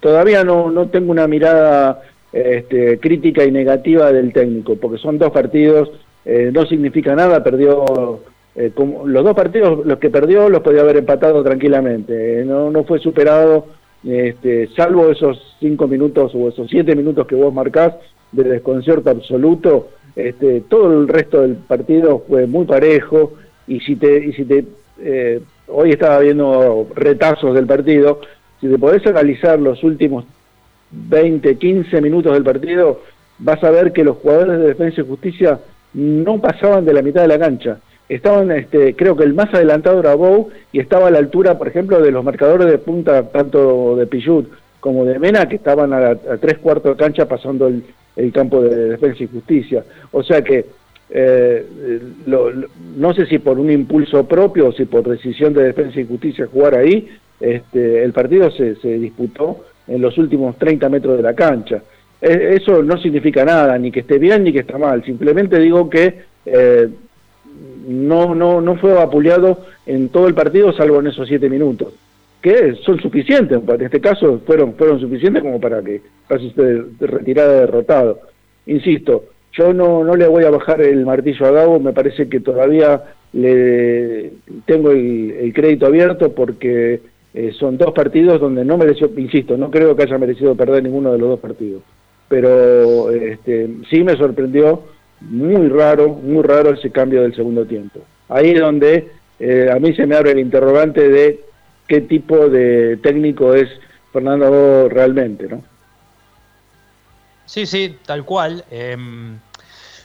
todavía 0.00 0.44
no, 0.44 0.70
no 0.70 0.88
tengo 0.88 1.10
una 1.10 1.26
mirada 1.26 2.02
este, 2.32 2.98
crítica 2.98 3.44
y 3.44 3.50
negativa 3.50 4.12
del 4.12 4.32
técnico, 4.32 4.76
porque 4.76 4.98
son 4.98 5.18
dos 5.18 5.30
partidos, 5.30 5.90
eh, 6.26 6.50
no 6.52 6.66
significa 6.66 7.14
nada, 7.14 7.42
perdió 7.42 8.20
eh, 8.54 8.70
como, 8.74 9.06
los 9.06 9.24
dos 9.24 9.34
partidos, 9.34 9.86
los 9.86 9.98
que 9.98 10.10
perdió 10.10 10.50
los 10.50 10.60
podía 10.60 10.82
haber 10.82 10.98
empatado 10.98 11.42
tranquilamente, 11.42 12.44
no, 12.44 12.70
no 12.70 12.84
fue 12.84 12.98
superado 12.98 13.66
este, 14.04 14.68
salvo 14.74 15.10
esos 15.10 15.56
cinco 15.60 15.86
minutos 15.86 16.32
o 16.34 16.48
esos 16.48 16.68
siete 16.68 16.96
minutos 16.96 17.26
que 17.26 17.34
vos 17.34 17.52
marcás 17.52 17.94
de 18.32 18.44
desconcierto 18.44 19.10
absoluto, 19.10 19.88
este, 20.16 20.62
todo 20.62 21.00
el 21.00 21.08
resto 21.08 21.42
del 21.42 21.56
partido 21.56 22.24
fue 22.28 22.46
muy 22.46 22.64
parejo. 22.64 23.34
Y 23.66 23.80
si 23.80 23.96
te, 23.96 24.26
y 24.26 24.32
si 24.32 24.44
te 24.44 24.64
eh, 25.00 25.40
hoy 25.68 25.90
estaba 25.90 26.18
viendo 26.18 26.88
retazos 26.94 27.54
del 27.54 27.66
partido, 27.66 28.20
si 28.60 28.68
te 28.68 28.78
podés 28.78 29.06
analizar 29.06 29.58
los 29.58 29.82
últimos 29.82 30.24
20, 30.90 31.56
15 31.56 32.00
minutos 32.00 32.32
del 32.34 32.42
partido, 32.42 33.00
vas 33.38 33.62
a 33.64 33.70
ver 33.70 33.92
que 33.92 34.04
los 34.04 34.18
jugadores 34.18 34.58
de 34.58 34.66
Defensa 34.68 35.00
y 35.00 35.06
Justicia 35.06 35.60
no 35.94 36.40
pasaban 36.40 36.84
de 36.84 36.92
la 36.92 37.02
mitad 37.02 37.22
de 37.22 37.28
la 37.28 37.38
cancha 37.38 37.78
estaban, 38.08 38.50
este, 38.50 38.94
creo 38.94 39.16
que 39.16 39.24
el 39.24 39.34
más 39.34 39.52
adelantado 39.54 40.00
era 40.00 40.14
Bou 40.14 40.50
y 40.72 40.80
estaba 40.80 41.08
a 41.08 41.10
la 41.10 41.18
altura, 41.18 41.58
por 41.58 41.68
ejemplo, 41.68 42.00
de 42.00 42.10
los 42.10 42.24
marcadores 42.24 42.66
de 42.66 42.78
punta, 42.78 43.30
tanto 43.30 43.96
de 43.96 44.06
Pichut 44.06 44.48
como 44.80 45.04
de 45.04 45.18
Mena, 45.18 45.48
que 45.48 45.56
estaban 45.56 45.92
a, 45.92 46.16
tres 46.40 46.58
cuartos 46.58 46.96
de 46.96 47.02
cancha 47.02 47.26
pasando 47.26 47.68
el, 47.68 48.32
campo 48.32 48.60
de 48.60 48.90
defensa 48.90 49.22
y 49.22 49.28
justicia. 49.28 49.84
O 50.10 50.22
sea 50.22 50.42
que 50.42 50.66
eh, 51.10 51.66
no 52.96 53.14
sé 53.14 53.26
si 53.26 53.38
por 53.38 53.58
un 53.58 53.70
impulso 53.70 54.26
propio 54.26 54.68
o 54.68 54.72
si 54.72 54.84
por 54.84 55.08
decisión 55.08 55.54
de 55.54 55.64
defensa 55.64 56.00
y 56.00 56.06
justicia 56.06 56.46
jugar 56.46 56.74
ahí, 56.74 57.08
este, 57.40 58.04
el 58.04 58.12
partido 58.12 58.50
se, 58.50 58.76
se 58.76 58.98
disputó 58.98 59.64
en 59.88 60.00
los 60.00 60.16
últimos 60.18 60.56
30 60.58 60.88
metros 60.88 61.16
de 61.16 61.22
la 61.22 61.34
cancha. 61.34 61.82
E, 62.20 62.56
eso 62.56 62.82
no 62.82 62.96
significa 62.98 63.44
nada, 63.44 63.76
ni 63.78 63.90
que 63.90 64.00
esté 64.00 64.18
bien 64.18 64.44
ni 64.44 64.52
que 64.52 64.60
está 64.60 64.78
mal. 64.78 65.04
Simplemente 65.04 65.58
digo 65.58 65.90
que 65.90 66.22
eh, 66.46 66.88
no, 67.86 68.34
no, 68.34 68.60
no 68.60 68.76
fue 68.76 68.92
vapuleado 68.92 69.58
en 69.86 70.08
todo 70.08 70.28
el 70.28 70.34
partido, 70.34 70.72
salvo 70.72 71.00
en 71.00 71.08
esos 71.08 71.28
siete 71.28 71.48
minutos, 71.48 71.94
que 72.40 72.74
son 72.84 73.00
suficientes, 73.00 73.60
en 73.66 73.82
este 73.82 74.00
caso 74.00 74.40
fueron, 74.46 74.74
fueron 74.74 75.00
suficientes 75.00 75.42
como 75.42 75.60
para 75.60 75.82
que 75.82 76.00
casi 76.28 76.48
esté 76.48 76.82
retirada 77.00 77.60
derrotado. 77.60 78.20
Insisto, 78.66 79.24
yo 79.52 79.72
no, 79.72 80.04
no 80.04 80.16
le 80.16 80.26
voy 80.26 80.44
a 80.44 80.50
bajar 80.50 80.80
el 80.80 81.04
martillo 81.04 81.46
a 81.46 81.50
Gabo, 81.50 81.80
me 81.80 81.92
parece 81.92 82.28
que 82.28 82.40
todavía 82.40 83.02
le 83.32 84.32
tengo 84.66 84.90
el, 84.90 85.52
crédito 85.54 85.86
abierto 85.86 86.32
porque 86.32 87.00
eh, 87.34 87.52
son 87.58 87.78
dos 87.78 87.92
partidos 87.92 88.40
donde 88.40 88.64
no 88.64 88.76
mereció, 88.76 89.10
insisto, 89.16 89.56
no 89.56 89.70
creo 89.70 89.96
que 89.96 90.04
haya 90.04 90.18
merecido 90.18 90.54
perder 90.54 90.82
ninguno 90.82 91.12
de 91.12 91.18
los 91.18 91.28
dos 91.30 91.40
partidos, 91.40 91.82
pero 92.28 93.10
este, 93.10 93.68
sí 93.90 94.02
me 94.04 94.16
sorprendió 94.16 94.82
muy 95.28 95.68
raro, 95.68 96.08
muy 96.08 96.42
raro 96.42 96.74
ese 96.74 96.90
cambio 96.90 97.22
del 97.22 97.34
segundo 97.34 97.64
tiempo. 97.64 98.00
Ahí 98.28 98.50
es 98.50 98.60
donde 98.60 99.10
eh, 99.38 99.68
a 99.74 99.78
mí 99.78 99.94
se 99.94 100.06
me 100.06 100.16
abre 100.16 100.32
el 100.32 100.38
interrogante 100.38 101.08
de 101.08 101.40
qué 101.86 102.00
tipo 102.00 102.48
de 102.48 102.96
técnico 102.98 103.54
es 103.54 103.68
Fernando 104.12 104.88
realmente, 104.88 105.48
¿no? 105.48 105.62
Sí, 107.46 107.66
sí, 107.66 107.98
tal 108.06 108.24
cual. 108.24 108.64
Em, 108.70 109.38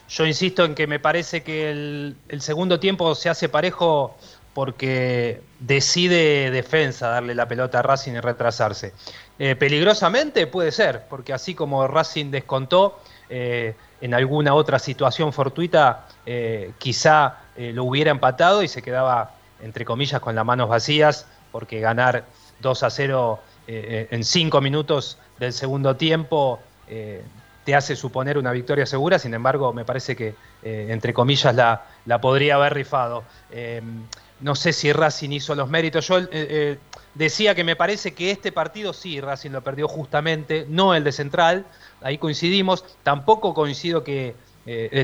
yo 0.09 0.25
insisto 0.25 0.65
en 0.65 0.75
que 0.75 0.87
me 0.87 0.99
parece 0.99 1.43
que 1.43 1.69
el, 1.69 2.41
segundo 2.41 2.79
tiempo 2.79 3.13
se 3.15 3.29
hace 3.29 3.47
parejo 3.47 4.17
porque 4.53 5.41
decide 5.59 6.49
defensa 6.49 7.09
darle 7.09 7.35
la 7.35 7.47
pelota 7.47 7.79
a 7.79 7.81
Racing 7.83 8.13
y 8.13 8.19
retrasarse. 8.19 8.93
Eh, 9.37 9.55
peligrosamente 9.55 10.47
puede 10.47 10.71
ser, 10.71 11.03
porque 11.09 11.31
así 11.31 11.53
como 11.53 11.87
Racing 11.87 12.31
descontó, 12.31 12.99
eh, 13.29 13.75
en 14.01 14.13
alguna 14.13 14.53
otra 14.53 14.79
situación 14.79 15.33
fortuita 15.33 16.07
eh, 16.25 16.73
quizá 16.77 17.37
lo 17.57 17.85
hubiera 17.85 18.11
empatado 18.11 18.61
y 18.61 18.67
se 18.67 18.83
quedaba, 18.83 19.31
entre 19.61 19.83
comillas, 19.83 20.21
con 20.21 20.35
las 20.35 20.45
manos 20.45 20.69
vacías, 20.69 21.25
porque 21.51 21.79
ganar 21.79 22.25
2 22.59 22.83
a 22.83 22.89
0 22.91 23.39
en 23.65 24.23
5 24.23 24.61
minutos 24.61 25.17
del 25.39 25.53
segundo 25.53 25.95
tiempo 25.95 26.59
te 27.67 27.75
hace 27.75 27.97
suponer 27.97 28.37
una 28.37 28.53
victoria 28.53 28.85
segura, 28.85 29.19
sin 29.19 29.33
embargo, 29.33 29.73
me 29.73 29.83
parece 29.83 30.15
que, 30.15 30.35
eh, 30.63 30.87
entre 30.87 31.13
comillas, 31.13 31.53
la, 31.53 31.83
la, 32.05 32.21
podría 32.21 32.55
haber 32.55 32.73
rifado. 32.73 33.25
Eh, 33.51 33.81
no 34.39 34.55
sé 34.55 34.71
si 34.71 34.93
Racing 34.93 35.31
hizo 35.31 35.53
los 35.53 35.67
méritos. 35.67 36.07
Yo 36.07 36.17
eh, 36.31 36.79
decía 37.17 37.55
que 37.55 37.63
me 37.63 37.75
parece 37.75 38.13
que 38.13 38.31
este 38.31 38.51
partido 38.51 38.93
sí, 38.93 39.19
Racing 39.19 39.51
lo 39.51 39.63
perdió 39.63 39.87
justamente, 39.87 40.65
no 40.69 40.93
el 40.93 41.03
de 41.03 41.11
Central, 41.11 41.65
ahí 42.01 42.17
coincidimos. 42.17 42.85
Tampoco 43.03 43.53
coincido 43.53 44.03
que. 44.03 44.35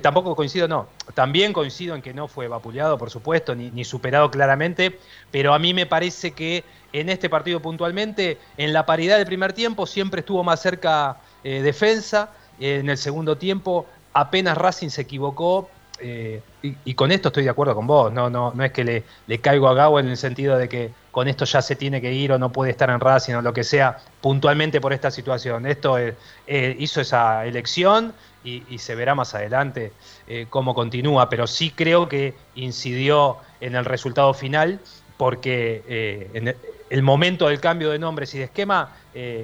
tampoco 0.01 0.35
coincido, 0.35 0.67
no. 0.67 0.87
También 1.13 1.53
coincido 1.53 1.95
en 1.95 2.01
que 2.01 2.13
no 2.13 2.27
fue 2.27 2.47
vapuleado, 2.47 2.97
por 2.97 3.09
supuesto, 3.09 3.55
ni, 3.55 3.71
ni 3.71 3.83
superado 3.85 4.29
claramente, 4.29 4.99
pero 5.31 5.53
a 5.53 5.59
mí 5.59 5.73
me 5.73 5.85
parece 5.85 6.31
que 6.31 6.63
en 6.91 7.09
este 7.09 7.29
partido 7.29 7.61
puntualmente, 7.61 8.37
en 8.57 8.73
la 8.73 8.85
paridad 8.85 9.17
del 9.17 9.25
primer 9.25 9.53
tiempo, 9.53 9.85
siempre 9.85 10.19
estuvo 10.19 10.43
más 10.43 10.61
cerca 10.61 11.17
defensa 11.43 12.31
en 12.59 12.89
el 12.89 12.97
segundo 12.97 13.37
tiempo 13.37 13.85
apenas 14.13 14.57
Racing 14.57 14.89
se 14.89 15.01
equivocó, 15.01 15.69
eh, 16.05 16.41
y, 16.61 16.93
con 16.95 17.13
esto 17.13 17.29
estoy 17.29 17.45
de 17.45 17.49
acuerdo 17.49 17.73
con 17.75 17.87
vos, 17.87 18.11
no, 18.11 18.29
no, 18.29 18.51
no 18.53 18.63
es 18.63 18.73
que 18.73 18.83
le, 18.83 19.39
caigo 19.39 19.69
a 19.69 19.73
Gago 19.73 20.01
en 20.01 20.09
el 20.09 20.17
sentido 20.17 20.57
de 20.57 20.67
que 20.67 20.91
con 21.11 21.29
esto 21.29 21.45
ya 21.45 21.61
se 21.61 21.77
tiene 21.77 22.01
que 22.01 22.11
ir 22.11 22.33
o 22.33 22.37
no 22.37 22.51
puede 22.51 22.71
estar 22.71 22.89
en 22.89 22.99
Racing 22.99 23.35
o 23.35 23.41
lo 23.41 23.53
que 23.53 23.63
sea, 23.63 23.99
puntualmente 24.19 24.81
por 24.81 24.91
esta 24.91 25.11
situación. 25.11 25.65
Esto 25.65 25.97
eh, 25.97 26.15
hizo 26.77 26.99
esa 26.99 27.45
elección 27.45 28.13
y, 28.43 28.77
se 28.79 28.95
verá 28.95 29.15
más 29.15 29.33
adelante 29.33 29.93
eh, 30.27 30.47
cómo 30.49 30.75
continúa, 30.75 31.29
pero 31.29 31.47
sí 31.47 31.71
creo 31.71 32.09
que 32.09 32.33
incidió 32.55 33.37
en 33.61 33.75
el 33.75 33.85
resultado 33.85 34.33
final 34.33 34.81
porque 35.15 36.29
en 36.33 36.53
el 36.89 37.01
momento 37.01 37.47
del 37.47 37.61
cambio 37.61 37.91
de 37.91 37.99
nombres 37.99 38.33
y 38.35 38.39
de 38.39 38.45
esquema 38.45 38.89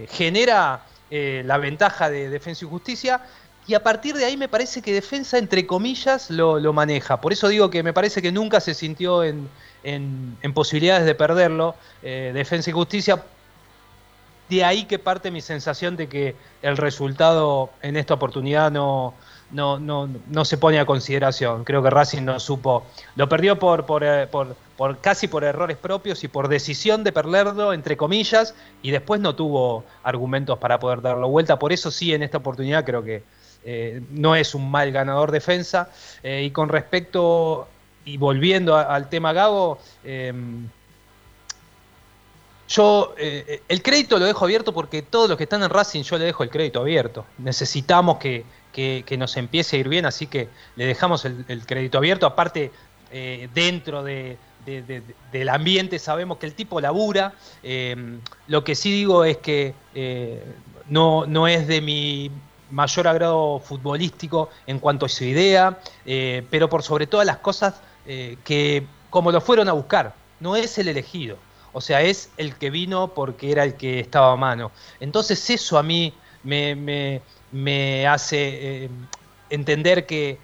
genera 0.10 0.82
eh, 1.12 1.42
la 1.44 1.58
ventaja 1.58 2.10
de 2.10 2.30
Defensa 2.30 2.66
y 2.66 2.68
Justicia. 2.68 3.22
Y 3.70 3.76
a 3.76 3.84
partir 3.84 4.16
de 4.16 4.26
ahí 4.26 4.36
me 4.36 4.48
parece 4.48 4.82
que 4.82 4.92
Defensa, 4.92 5.38
entre 5.38 5.68
comillas, 5.68 6.32
lo, 6.32 6.74
maneja. 6.74 7.22
Por 7.22 7.34
eso 7.34 7.48
digo 7.48 7.70
que 7.70 7.84
me 7.84 7.94
parece 7.94 8.20
que 8.20 8.32
nunca 8.32 8.60
se 8.60 8.74
sintió 8.74 9.24
en, 9.24 9.48
posibilidades 10.56 11.06
de 11.06 11.14
perderlo, 11.14 11.76
eh, 12.02 12.32
Defensa 12.34 12.72
y 12.72 12.74
Justicia. 12.74 13.24
De 14.50 14.64
ahí 14.64 14.86
que 14.86 14.98
parte 14.98 15.30
mi 15.30 15.42
sensación 15.42 15.96
de 15.98 16.10
que 16.10 16.36
el 16.64 16.78
resultado 16.78 17.70
en 17.84 17.96
esta 17.96 18.16
oportunidad 18.16 18.72
no, 18.72 19.14
no, 19.52 19.78
no, 19.78 20.10
no 20.28 20.46
se 20.46 20.58
pone 20.58 20.80
a 20.80 20.88
consideración. 20.88 21.64
Creo 21.64 21.84
que 21.84 21.92
Racing 21.92 22.24
no 22.24 22.40
supo. 22.40 22.88
Lo 23.16 23.30
perdió 23.30 23.60
por, 23.60 23.86
por, 23.86 24.04
eh, 24.04 24.26
por, 24.26 24.56
por, 24.78 24.98
casi 24.98 25.28
por 25.28 25.44
errores 25.44 25.78
propios 25.78 26.24
y 26.24 26.28
por 26.28 26.48
decisión 26.48 27.04
de 27.04 27.12
perderlo, 27.12 27.72
entre 27.74 27.98
comillas, 27.98 28.56
y 28.82 28.90
después 28.90 29.22
no 29.22 29.36
tuvo 29.36 29.84
argumentos 30.02 30.58
para 30.58 30.80
poder 30.80 31.04
darlo 31.04 31.30
vuelta. 31.30 31.60
Por 31.60 31.72
eso 31.72 31.92
sí, 31.92 32.16
en 32.16 32.24
esta 32.24 32.40
oportunidad 32.40 32.84
creo 32.84 33.04
que 33.04 33.22
eh, 33.64 34.02
no 34.12 34.36
es 34.36 34.56
un 34.56 34.70
mal 34.70 34.92
ganador 34.92 35.32
defensa. 35.32 35.90
Eh, 36.24 36.44
y 36.46 36.52
con 36.52 36.70
respecto, 36.70 37.68
y 38.06 38.18
volviendo 38.18 38.76
al 38.76 39.10
tema 39.10 39.34
Gago, 39.34 39.80
yo 42.68 43.16
el 43.18 43.82
crédito 43.82 44.20
lo 44.20 44.26
dejo 44.26 44.46
abierto 44.46 44.74
porque 44.74 45.02
todos 45.02 45.28
los 45.28 45.38
que 45.38 45.46
están 45.46 45.64
en 45.64 45.70
Racing 45.70 46.04
yo 46.04 46.18
le 46.18 46.26
dejo 46.26 46.44
el 46.44 46.50
crédito 46.50 46.82
abierto. 46.82 47.26
Necesitamos 47.40 48.18
que 48.18 48.46
que, 48.72 49.18
nos 49.18 49.36
empiece 49.38 49.78
a 49.78 49.80
ir 49.80 49.90
bien, 49.90 50.06
así 50.06 50.28
que 50.28 50.50
le 50.76 50.86
dejamos 50.86 51.26
el, 51.26 51.66
crédito 51.66 51.98
abierto. 51.98 52.26
Aparte, 52.26 52.72
eh, 53.12 53.50
dentro 53.54 54.04
de, 54.04 54.38
del 55.32 55.50
ambiente 55.50 56.00
sabemos 56.00 56.38
que 56.38 56.46
el 56.46 56.54
tipo 56.54 56.80
labura. 56.80 57.34
Lo 58.48 58.64
que 58.64 58.76
sí 58.76 58.92
digo 58.92 59.24
es 59.26 59.38
que 59.38 59.74
eh, 59.96 60.44
no, 60.88 61.26
no 61.26 61.48
es 61.48 61.68
de 61.68 61.82
mi 61.82 62.32
mayor 62.72 63.08
agrado 63.08 63.60
futbolístico 63.60 64.50
en 64.68 64.80
cuanto 64.80 65.06
a 65.06 65.10
su 65.10 65.24
idea, 65.24 65.80
eh, 66.06 66.46
pero 66.50 66.70
por 66.70 66.84
sobre 66.84 67.08
todas 67.08 67.26
las 67.26 67.38
cosas 67.38 67.82
que 68.44 68.88
como 69.12 69.32
lo 69.32 69.40
fueron 69.40 69.70
a 69.70 69.74
buscar, 69.74 70.16
no 70.40 70.56
es 70.56 70.78
el 70.78 70.88
elegido. 70.88 71.38
O 71.74 71.82
sea, 71.82 72.02
es 72.02 72.32
el 72.38 72.56
que 72.56 72.70
vino 72.70 73.14
porque 73.14 73.52
era 73.52 73.64
el 73.64 73.76
que 73.76 74.00
estaba 74.00 74.34
a 74.34 74.36
mano. 74.36 74.72
Entonces 75.00 75.48
eso 75.50 75.78
a 75.78 75.84
mí 75.84 76.14
me, 76.44 77.22
me 77.52 78.08
hace 78.08 78.84
eh, 78.84 78.90
entender 79.50 80.06
que, 80.06 80.40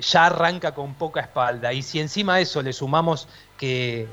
ya 0.00 0.24
arranca 0.24 0.72
con 0.72 0.94
poca 0.94 1.20
espalda. 1.20 1.70
Y 1.70 1.82
si 1.82 2.00
encima 2.00 2.36
a 2.36 2.40
eso 2.40 2.62
le 2.62 2.72
sumamos 2.72 3.28
que, 3.58 4.08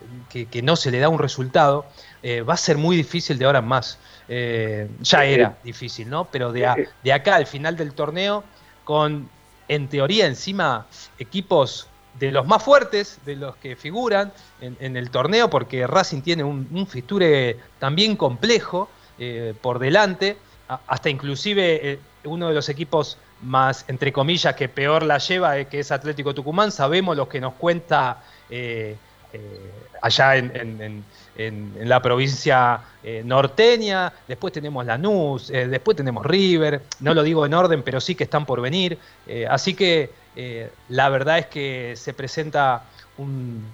no 0.61 0.75
se 0.75 0.91
le 0.91 0.99
da 0.99 1.07
un 1.07 1.19
resultado, 1.19 1.85
eh, 2.21 2.41
va 2.41 2.55
a 2.55 2.57
ser 2.57 2.77
muy 2.77 2.97
difícil 2.97 3.37
de 3.37 3.45
ahora 3.45 3.59
en 3.59 3.65
más. 3.65 3.97
Eh, 4.27 4.89
ya 5.01 5.25
era 5.25 5.57
difícil, 5.63 6.09
¿no? 6.09 6.25
Pero 6.25 6.51
de, 6.51 6.87
de 7.03 7.13
acá 7.13 7.35
al 7.35 7.45
final 7.45 7.75
del 7.75 7.93
torneo, 7.93 8.43
con 8.83 9.29
en 9.67 9.87
teoría 9.87 10.27
encima 10.27 10.85
equipos 11.19 11.87
de 12.19 12.31
los 12.31 12.45
más 12.45 12.63
fuertes, 12.63 13.19
de 13.25 13.35
los 13.35 13.55
que 13.57 13.75
figuran 13.75 14.31
en, 14.61 14.97
el 14.97 15.09
torneo, 15.09 15.49
porque 15.49 15.87
Racing 15.87 16.21
tiene 16.21 16.43
un, 16.43 16.67
un 16.71 16.85
fisture 16.85 17.57
también 17.79 18.15
complejo 18.15 18.89
por 19.61 19.79
delante, 19.79 20.37
hasta 20.67 21.09
inclusive 21.09 21.99
uno 22.25 22.49
de 22.49 22.53
los 22.53 22.69
equipos 22.69 23.17
más, 23.43 23.85
entre 23.87 24.11
comillas, 24.11 24.55
que 24.55 24.69
peor 24.69 25.03
la 25.03 25.17
lleva, 25.17 25.57
eh, 25.57 25.67
que 25.67 25.79
es 25.79 25.91
Atlético 25.91 26.33
Tucumán. 26.33 26.71
Sabemos 26.71 27.15
lo 27.15 27.27
que 27.27 27.39
nos 27.39 27.53
cuenta 27.53 28.23
eh, 28.49 28.95
eh, 29.31 29.71
allá 30.01 30.35
en, 31.37 31.73
la 31.87 32.01
provincia 32.01 32.81
norteña. 33.25 34.13
Después 34.27 34.53
tenemos 34.53 34.85
Lanús, 34.85 35.47
después 35.47 35.97
tenemos 35.97 36.25
River. 36.25 36.81
No 36.99 37.13
lo 37.13 37.23
digo 37.23 37.45
en 37.45 37.53
orden, 37.53 37.83
pero 37.83 37.99
sí 37.99 38.15
que 38.15 38.23
están 38.23 38.45
por 38.45 38.61
venir. 38.61 38.97
así 39.49 39.73
que 39.73 40.09
la 40.89 41.09
verdad 41.09 41.39
es 41.39 41.47
que 41.47 41.93
se 41.95 42.13
presenta 42.13 42.83
un, 43.17 43.71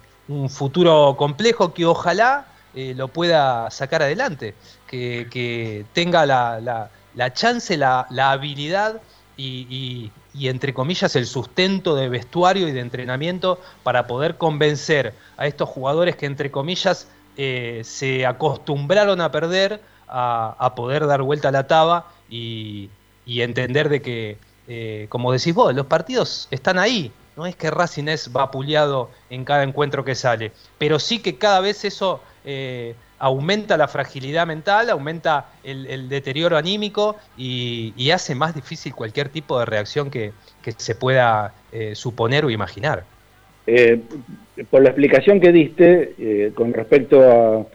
futuro 0.48 1.16
complejo 1.18 1.74
que 1.74 1.84
ojalá 1.84 2.46
lo 2.74 3.08
pueda 3.08 3.70
sacar 3.70 4.02
adelante, 4.02 4.54
que, 4.86 5.84
tenga 5.92 6.26
la 6.26 6.90
la 7.14 7.32
chance, 7.32 7.76
la, 7.76 8.06
habilidad 8.18 9.00
y, 9.36 10.10
entre 10.34 10.74
comillas, 10.74 11.16
el 11.16 11.26
sustento 11.26 11.96
de 11.96 12.08
vestuario 12.08 12.68
y 12.68 12.72
de 12.72 12.80
entrenamiento 12.80 13.60
para 13.82 14.06
poder 14.06 14.36
convencer 14.36 15.14
a 15.36 15.46
estos 15.46 15.68
jugadores 15.68 16.16
que, 16.16 16.26
entre 16.26 16.50
comillas, 16.50 17.08
eh, 17.36 17.82
se 17.84 18.26
acostumbraron 18.26 19.20
a 19.20 19.30
perder, 19.30 19.80
a, 20.08 20.72
poder 20.76 21.06
dar 21.06 21.22
vuelta 21.22 21.48
a 21.48 21.52
la 21.52 21.66
taba 21.66 22.08
y, 22.28 22.90
entender 23.26 23.88
de 23.88 24.02
que, 24.02 24.38
eh, 24.66 25.06
como 25.08 25.32
decís 25.32 25.54
vos, 25.54 25.74
los 25.74 25.86
partidos 25.86 26.48
están 26.50 26.78
ahí. 26.78 27.12
No 27.36 27.46
es 27.46 27.56
que 27.56 27.70
Racing 27.70 28.08
es 28.08 28.32
vapuleado 28.32 29.10
en 29.30 29.44
cada 29.44 29.62
encuentro 29.62 30.04
que 30.04 30.14
sale, 30.14 30.52
pero 30.78 30.98
sí 30.98 31.20
que 31.20 31.38
cada 31.38 31.60
vez 31.60 31.84
eso 31.84 32.20
eh, 32.44 32.94
aumenta 33.20 33.76
la 33.76 33.86
fragilidad 33.86 34.46
mental, 34.46 34.90
aumenta 34.90 35.46
el, 35.62 36.08
deterioro 36.08 36.56
anímico 36.56 37.16
y, 37.36 38.10
hace 38.10 38.34
más 38.34 38.54
difícil 38.54 38.94
cualquier 38.94 39.28
tipo 39.28 39.58
de 39.58 39.66
reacción 39.66 40.10
que, 40.10 40.32
se 40.76 40.94
pueda 40.94 41.54
eh, 41.70 41.94
suponer 41.94 42.44
o 42.44 42.50
imaginar. 42.50 43.04
Por 44.68 44.82
la 44.82 44.90
explicación 44.90 45.40
que 45.40 45.52
diste 45.52 46.14
eh, 46.18 46.52
con 46.54 46.72
respecto 46.72 47.22
a 47.22 47.66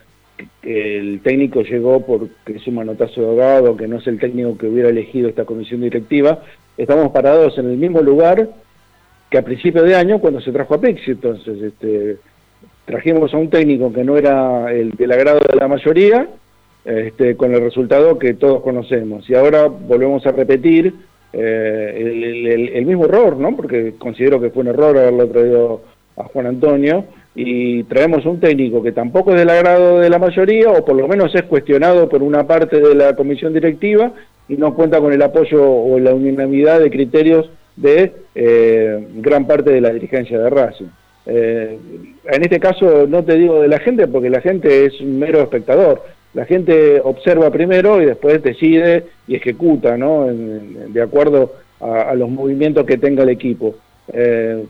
que 0.62 0.98
el 0.98 1.22
técnico 1.22 1.62
llegó 1.62 2.06
porque 2.06 2.54
es 2.54 2.68
un 2.68 2.76
manotazo 2.76 3.22
de 3.22 3.28
ahogado, 3.28 3.78
que 3.78 3.88
no 3.88 3.98
es 3.98 4.08
el 4.08 4.20
técnico 4.20 4.58
que 4.58 4.68
hubiera 4.68 4.90
elegido 4.90 5.30
esta 5.30 5.46
comisión 5.46 5.82
directiva, 5.82 6.44
estamos 6.78 7.12
parados 7.12 7.58
en 7.58 7.70
el 7.70 7.78
mismo 7.78 8.02
lugar 8.02 8.50
que 9.30 9.38
a 9.38 9.44
principio 9.44 9.84
de 9.84 9.96
año 9.96 10.20
cuando 10.20 10.42
se 10.42 10.52
trajo 10.52 10.76
a 10.76 10.82
Pixi, 10.82 11.12
entonces 11.12 11.62
este, 11.62 12.18
trajimos 12.86 13.34
a 13.34 13.38
un 13.38 13.50
técnico 13.50 13.92
que 13.92 14.04
no 14.04 14.18
era 14.18 14.72
el 14.72 14.92
del 14.92 15.12
agrado 15.12 15.40
de 15.40 15.58
la 15.58 15.68
mayoría, 15.68 16.28
este, 16.86 17.36
con 17.36 17.54
el 17.54 17.62
resultado 17.62 18.20
que 18.20 18.36
todos 18.36 18.62
conocemos. 18.62 19.28
Y 19.30 19.34
ahora 19.34 19.66
volvemos 19.66 20.26
a 20.28 20.32
repetir 20.32 20.94
eh, 21.34 22.72
el, 22.76 22.86
mismo 22.86 23.06
error, 23.06 23.38
¿no? 23.38 23.56
Porque 23.56 23.96
considero 23.98 24.40
que 24.40 24.52
fue 24.52 24.62
un 24.62 24.70
error 24.70 24.98
haberlo 24.98 25.28
traído 25.28 25.82
a 26.18 26.24
Juan 26.24 26.48
Antonio 26.48 27.06
y 27.36 27.84
traemos 27.84 28.26
un 28.26 28.40
técnico 28.40 28.82
que 28.82 28.94
tampoco 28.94 29.32
es 29.32 29.40
del 29.40 29.50
agrado 29.50 30.00
de 30.00 30.10
la 30.10 30.20
mayoría 30.20 30.70
o 30.70 30.86
por 30.86 30.96
lo 30.96 31.08
menos 31.08 31.36
es 31.36 31.44
cuestionado 31.44 32.08
por 32.08 32.24
una 32.24 32.48
parte 32.48 32.80
de 32.80 32.96
la 32.96 33.16
comisión 33.16 33.54
directiva 33.54 34.14
y 34.48 34.56
no 34.56 34.74
cuenta 34.74 35.00
con 35.00 35.12
el 35.12 35.22
apoyo 35.22 35.62
o 35.62 36.00
la 36.00 36.14
unanimidad 36.14 36.80
de 36.80 36.90
criterios 36.90 37.50
de 37.76 38.14
eh, 38.36 39.08
gran 39.16 39.46
parte 39.46 39.72
de 39.72 39.82
la 39.82 39.92
dirigencia 39.92 40.40
de 40.40 40.50
Racing. 40.50 40.88
Eh, 41.26 41.78
en 42.26 42.42
este 42.44 42.60
caso 42.60 43.08
no 43.08 43.24
te 43.24 43.36
digo 43.36 43.62
de 43.62 43.68
la 43.68 43.80
gente 43.80 44.08
porque 44.08 44.30
la 44.30 44.42
gente 44.42 44.86
es 44.86 45.00
un 45.02 45.20
mero 45.20 45.42
espectador. 45.42 46.04
La 46.34 46.46
gente 46.46 47.00
observa 47.02 47.50
primero 47.50 48.02
y 48.02 48.06
después 48.06 48.44
decide 48.44 49.06
y 49.28 49.36
ejecuta, 49.36 49.98
¿no? 49.98 50.28
de 50.28 51.02
acuerdo 51.02 51.54
a, 51.80 52.14
los 52.14 52.30
movimientos 52.30 52.86
que 52.86 52.98
tenga 52.98 53.24
el 53.24 53.30
equipo. 53.30 53.76
Eh, 54.12 54.66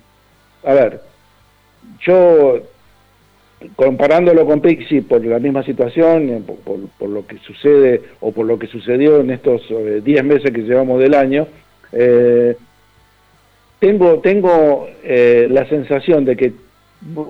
a 0.64 0.74
ver, 0.74 1.02
yo 2.00 2.60
comparándolo 3.76 4.46
con 4.46 4.62
Pixie 4.62 5.02
por 5.02 5.26
la 5.26 5.40
misma 5.40 5.64
situación, 5.64 6.46
por, 6.98 7.10
lo 7.10 7.26
que 7.26 7.38
sucede 7.40 8.02
o 8.20 8.32
por 8.32 8.46
lo 8.46 8.60
que 8.60 8.68
sucedió 8.68 9.22
en 9.22 9.32
estos 9.32 9.62
10 10.04 10.24
meses 10.24 10.52
que 10.52 10.62
llevamos 10.62 11.00
del 11.00 11.14
año, 11.14 11.48
eh, 11.92 12.56
tengo, 13.80 14.20
tengo 14.20 14.88
eh, 15.04 15.48
la 15.50 15.68
sensación 15.68 16.26
de 16.26 16.36
que 16.36 16.54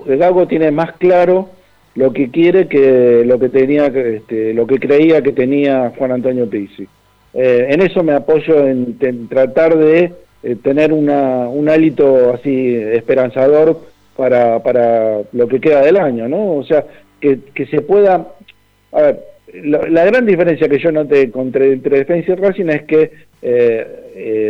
Gago 0.06 0.46
tiene 0.46 0.70
más 0.70 0.92
claro 0.96 1.50
lo 1.94 2.12
que 2.12 2.30
quiere 2.30 2.68
que 2.68 3.24
lo 3.24 3.38
que 3.38 3.48
tenía, 3.48 3.86
este, 3.86 4.54
lo 4.54 4.66
que 4.66 4.78
creía 4.78 5.22
que 5.22 5.32
tenía 5.32 5.92
Juan 5.96 6.12
Antonio 6.12 6.48
Pizzi. 6.48 6.86
Eh, 7.34 7.66
en 7.70 7.82
eso 7.82 8.02
me 8.02 8.12
apoyo 8.12 8.66
en, 8.66 9.28
tratar 9.28 9.76
de 9.76 10.12
eh, 10.42 10.56
tener 10.62 10.92
una, 10.92 11.48
un 11.48 11.68
hálito 11.68 12.32
así 12.32 12.74
esperanzador 12.74 13.80
para, 14.16 14.62
para 14.62 15.22
lo 15.32 15.48
que 15.48 15.60
queda 15.60 15.82
del 15.82 15.96
año, 15.96 16.28
¿no? 16.28 16.56
O 16.56 16.64
sea, 16.64 16.84
que, 17.20 17.40
que 17.54 17.66
se 17.66 17.80
pueda... 17.80 18.28
A 18.92 19.02
ver, 19.02 19.20
la, 19.64 20.04
gran 20.04 20.26
diferencia 20.26 20.68
que 20.68 20.78
yo 20.78 20.90
noté 20.90 21.30
entre, 21.34 21.72
entre 21.72 21.98
Defensa 21.98 22.32
y 22.32 22.34
Racing 22.34 22.68
es 22.68 22.82
que 22.82 23.10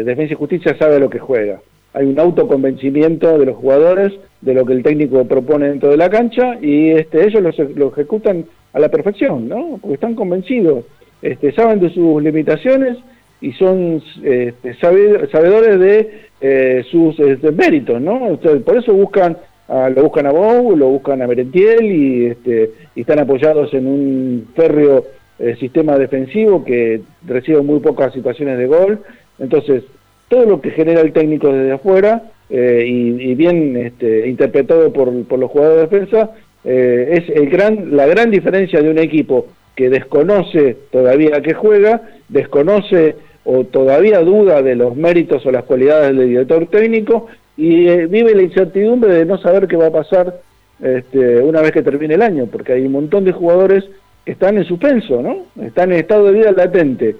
Defensa 0.04 0.32
y 0.32 0.36
Justicia 0.36 0.76
sabe 0.78 0.98
lo 0.98 1.10
que 1.10 1.18
juega 1.18 1.60
hay 1.96 2.04
un 2.04 2.20
autoconvencimiento 2.20 3.38
de 3.38 3.46
los 3.46 3.56
jugadores 3.56 4.12
de 4.42 4.52
lo 4.52 4.66
que 4.66 4.74
el 4.74 4.82
técnico 4.82 5.24
propone 5.24 5.70
dentro 5.70 5.88
de 5.88 5.96
la 5.96 6.10
cancha 6.10 6.58
y 6.60 6.90
este, 6.90 7.24
ellos 7.24 7.56
lo, 7.74 7.88
ejecutan 7.88 8.44
a 8.74 8.78
la 8.78 8.90
perfección, 8.90 9.48
¿no? 9.48 9.78
Porque 9.80 9.94
están 9.94 10.14
convencidos, 10.14 10.84
este, 11.22 11.52
saben 11.52 11.80
de 11.80 11.88
sus 11.88 12.22
limitaciones 12.22 12.98
y 13.40 13.52
son 13.52 14.02
este, 14.22 14.74
sabedores 14.74 15.80
de 15.80 16.10
eh, 16.42 16.84
sus 16.90 17.18
este, 17.18 17.50
méritos, 17.52 17.98
¿no? 17.98 18.38
por 18.38 18.76
eso 18.76 18.92
buscan 18.92 19.38
a, 19.68 19.90
lo 19.90 20.04
buscan 20.04 20.26
a 20.26 20.32
Bou, 20.32 20.76
lo 20.76 20.88
buscan 20.88 21.22
a 21.22 21.26
Merentiel 21.26 21.84
y, 21.84 22.26
este, 22.26 22.70
y 22.94 23.00
están 23.00 23.18
apoyados 23.18 23.72
en 23.74 23.86
un 23.86 24.48
férreo 24.54 25.04
eh, 25.38 25.56
sistema 25.60 25.98
defensivo 25.98 26.64
que 26.64 27.02
recibe 27.26 27.60
muy 27.62 27.80
pocas 27.80 28.12
situaciones 28.12 28.58
de 28.58 28.66
gol. 28.66 29.00
Entonces, 29.38 29.84
todo 30.28 30.44
lo 30.44 30.60
que 30.60 30.70
genera 30.70 31.00
el 31.00 31.12
técnico 31.12 31.52
desde 31.52 31.72
afuera 31.72 32.30
eh, 32.48 32.84
y, 32.86 33.34
bien 33.34 33.76
este, 33.76 34.28
interpretado 34.28 34.92
por, 34.92 35.12
los 35.12 35.50
jugadores 35.50 35.90
de 35.90 35.98
defensa 35.98 36.30
eh, 36.64 37.08
es 37.12 37.36
el 37.36 37.50
gran, 37.50 37.96
la 37.96 38.06
gran 38.06 38.30
diferencia 38.30 38.80
de 38.80 38.90
un 38.90 38.98
equipo 38.98 39.46
que 39.74 39.90
desconoce 39.90 40.76
todavía 40.90 41.42
que 41.42 41.54
juega, 41.54 42.02
desconoce 42.28 43.16
o 43.44 43.64
todavía 43.64 44.20
duda 44.20 44.62
de 44.62 44.74
los 44.74 44.96
méritos 44.96 45.44
o 45.44 45.50
las 45.50 45.64
cualidades 45.64 46.16
del 46.16 46.28
director 46.28 46.66
técnico 46.68 47.26
y 47.56 47.88
eh, 47.88 48.06
vive 48.06 48.34
la 48.34 48.42
incertidumbre 48.42 49.14
de 49.14 49.24
no 49.24 49.38
saber 49.38 49.66
qué 49.66 49.76
va 49.76 49.86
a 49.86 49.92
pasar 49.92 50.40
este, 50.80 51.40
una 51.40 51.60
vez 51.60 51.72
que 51.72 51.82
termine 51.82 52.14
el 52.14 52.22
año, 52.22 52.46
porque 52.46 52.74
hay 52.74 52.86
un 52.86 52.92
montón 52.92 53.24
de 53.24 53.32
jugadores 53.32 53.84
que 54.24 54.32
están 54.32 54.58
en 54.58 54.64
suspenso, 54.64 55.22
¿no? 55.22 55.46
Están 55.64 55.92
en 55.92 55.98
estado 55.98 56.26
de 56.26 56.32
vida 56.32 56.52
latente, 56.52 57.16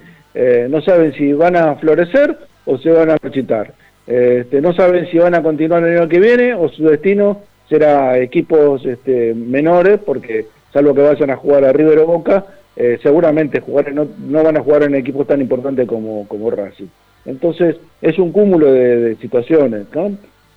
no 0.69 0.81
saben 0.81 1.13
si 1.13 1.33
van 1.33 1.55
a 1.55 1.75
florecer 1.77 2.37
o 2.65 2.77
se 2.77 2.91
van 2.91 3.09
a 3.09 3.17
marchitar. 3.21 3.73
Este, 4.05 4.61
no 4.61 4.73
saben 4.73 5.09
si 5.09 5.17
van 5.17 5.33
a 5.33 5.41
continuar 5.41 5.83
el 5.83 5.97
año 5.97 6.07
que 6.07 6.19
viene 6.19 6.53
o 6.53 6.69
su 6.69 6.83
destino 6.83 7.41
será 7.67 8.17
equipos 8.17 8.85
este, 8.85 9.33
menores, 9.33 9.99
porque 10.05 10.45
salvo 10.71 10.93
que 10.93 11.01
vayan 11.01 11.31
a 11.31 11.35
jugar 11.35 11.65
a 11.65 11.73
River 11.73 11.99
o 11.99 12.05
Boca, 12.05 12.45
eh, 12.75 12.99
seguramente 13.01 13.59
jugar, 13.59 13.91
no, 13.93 14.07
no, 14.17 14.43
van 14.43 14.57
a 14.57 14.63
jugar 14.63 14.83
en 14.83 14.95
equipos 14.95 15.27
tan 15.27 15.41
importantes 15.41 15.87
como 15.87 16.51
Racing. 16.51 16.87
Entonces 17.27 17.75
es 18.01 18.17
un 18.17 18.31
cúmulo 18.31 18.71
de, 18.71 19.15
situaciones, 19.17 19.85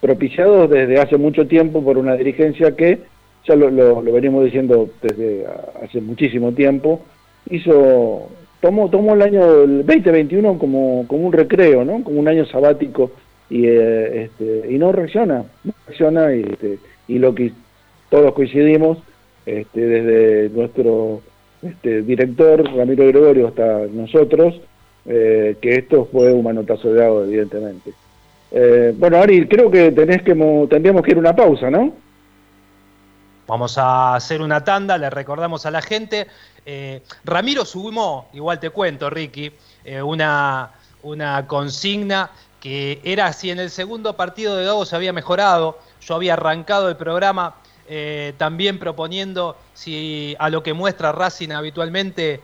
propiciados 0.00 0.70
desde 0.70 0.98
hace 0.98 1.18
mucho 1.18 1.46
tiempo 1.46 1.84
por 1.84 1.98
una 1.98 2.14
dirigencia 2.14 2.74
que, 2.74 3.00
ya 3.46 3.54
lo, 3.56 3.70
lo, 3.70 4.02
venimos 4.12 4.44
diciendo 4.44 4.88
desde 5.02 5.44
hace 5.82 6.00
muchísimo 6.00 6.52
tiempo, 6.52 7.02
hizo 7.50 8.28
tomó, 8.60 8.88
tomó 8.88 9.14
el 9.14 9.22
año 9.22 9.46
2021 9.46 10.58
como, 10.58 11.04
como 11.06 11.26
un 11.26 11.32
recreo, 11.32 11.84
¿no? 11.84 12.04
Como 12.04 12.20
un 12.20 12.28
año 12.28 12.46
sabático 12.46 13.10
y, 13.48 13.66
eh, 13.66 14.24
este, 14.24 14.72
y 14.72 14.78
no 14.78 14.92
reacciona, 14.92 15.44
no 15.64 15.72
reacciona 15.86 16.34
y, 16.34 16.42
este, 16.42 16.78
lo 17.08 17.34
que 17.34 17.52
todos 18.08 18.32
coincidimos, 18.32 18.98
este, 19.44 19.80
desde 19.80 20.50
nuestro 20.50 21.22
este, 21.62 22.02
director 22.02 22.64
Ramiro 22.74 23.06
Gregorio 23.08 23.48
hasta 23.48 23.86
nosotros, 23.92 24.60
eh, 25.06 25.56
que 25.60 25.76
esto 25.76 26.08
fue 26.10 26.32
un 26.32 26.44
manotazo 26.44 26.92
de 26.92 27.04
agua, 27.04 27.22
evidentemente. 27.22 27.92
Eh, 28.50 28.92
bueno, 28.96 29.18
Ari, 29.18 29.48
creo 29.48 29.70
que 29.70 29.92
tenés 29.92 30.22
que 30.22 30.34
tendríamos 30.68 31.02
que 31.02 31.12
ir 31.12 31.16
a 31.16 31.20
una 31.20 31.34
pausa, 31.34 31.70
¿no? 31.70 31.94
Vamos 33.46 33.78
a 33.78 34.14
hacer 34.14 34.42
una 34.42 34.62
tanda, 34.62 34.98
le 34.98 35.08
recordamos 35.10 35.66
a 35.66 35.70
la 35.70 35.82
gente. 35.82 36.26
Eh, 36.66 37.02
Ramiro 37.24 37.64
sumó, 37.64 38.28
igual 38.32 38.60
te 38.60 38.70
cuento, 38.70 39.10
Ricky, 39.10 39.52
una, 40.04 40.70
una 41.02 41.46
consigna 41.46 42.30
que 42.60 43.00
era 43.02 43.32
si 43.32 43.50
en 43.50 43.58
el 43.58 43.70
segundo 43.70 44.16
partido 44.16 44.54
de 44.54 44.66
Gago 44.66 44.84
se 44.84 44.94
había 44.94 45.12
mejorado. 45.12 45.78
Yo 46.02 46.14
había 46.14 46.34
arrancado 46.34 46.88
el 46.88 46.96
programa 46.96 47.56
también 48.36 48.78
proponiendo 48.78 49.56
si 49.74 50.36
a 50.38 50.48
lo 50.48 50.62
que 50.62 50.74
muestra 50.74 51.10
Racing 51.10 51.50
habitualmente 51.50 52.40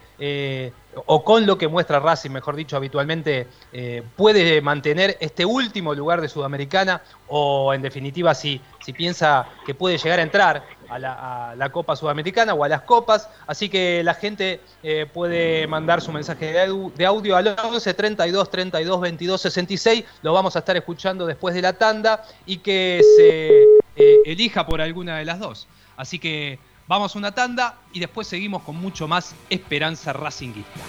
o 1.05 1.23
con 1.23 1.45
lo 1.47 1.59
que 1.59 1.69
muestra 1.69 2.01
Racing, 2.01 2.31
mejor 2.31 2.57
dicho, 2.57 2.77
habitualmente, 2.77 3.47
eh, 3.73 4.03
puede 4.17 4.61
mantener 4.63 5.17
este 5.21 5.45
último 5.45 5.95
lugar 5.95 6.21
de 6.21 6.29
Sudamericana 6.29 7.03
o 7.29 7.75
en 7.75 7.83
definitiva 7.83 8.35
si, 8.35 8.61
si 8.81 8.93
piensa 8.93 9.47
que 9.67 9.75
puede 9.75 9.99
llegar 9.99 10.21
a 10.21 10.23
entrar 10.23 10.65
a 10.89 11.55
la, 11.57 11.69
Copa 11.71 11.97
Sudamericana 11.97 12.55
o 12.55 12.65
a 12.65 12.69
las 12.69 12.83
copas. 12.83 13.29
Así 13.47 13.69
que 13.69 14.03
la 14.03 14.15
gente 14.15 14.61
eh, 14.83 15.07
puede 15.13 15.67
mandar 15.67 16.01
su 16.01 16.13
mensaje 16.13 16.53
de, 16.53 17.07
audio 17.07 17.37
al 17.37 17.49
11 17.49 17.95
32 17.95 18.51
32 18.51 19.01
22 19.01 19.41
66. 19.41 20.05
Lo 20.23 20.33
vamos 20.33 20.57
a 20.57 20.61
estar 20.61 20.77
escuchando 20.77 21.27
después 21.27 21.55
de 21.55 21.63
la 21.63 21.75
tanda 21.75 22.25
y 22.47 22.59
que 22.59 23.03
se 23.17 23.63
eh, 23.97 24.21
elija 24.25 24.65
por 24.67 24.81
alguna 24.81 25.19
de 25.19 25.25
las 25.25 25.39
dos. 25.39 25.69
Así 25.97 26.19
que 26.19 26.59
Vamos 26.89 27.17
a 27.17 27.19
una 27.19 27.33
tanda 27.33 27.81
y 27.93 27.99
después 27.99 28.29
seguimos 28.29 28.63
con 28.63 28.77
mucho 28.77 29.09
más 29.09 29.35
Esperanza 29.51 30.13
Racinguista. 30.13 30.81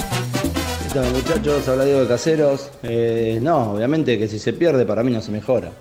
¿Qué 0.91 0.99
tal 0.99 1.13
muchachos? 1.13 1.69
Habla 1.69 1.85
Diego 1.85 2.01
de 2.01 2.07
Caseros. 2.07 2.69
Eh, 2.83 3.39
no, 3.41 3.75
obviamente 3.75 4.19
que 4.19 4.27
si 4.27 4.39
se 4.39 4.51
pierde 4.51 4.85
para 4.85 5.03
mí 5.03 5.11
no 5.11 5.21
se 5.21 5.31
mejora. 5.31 5.71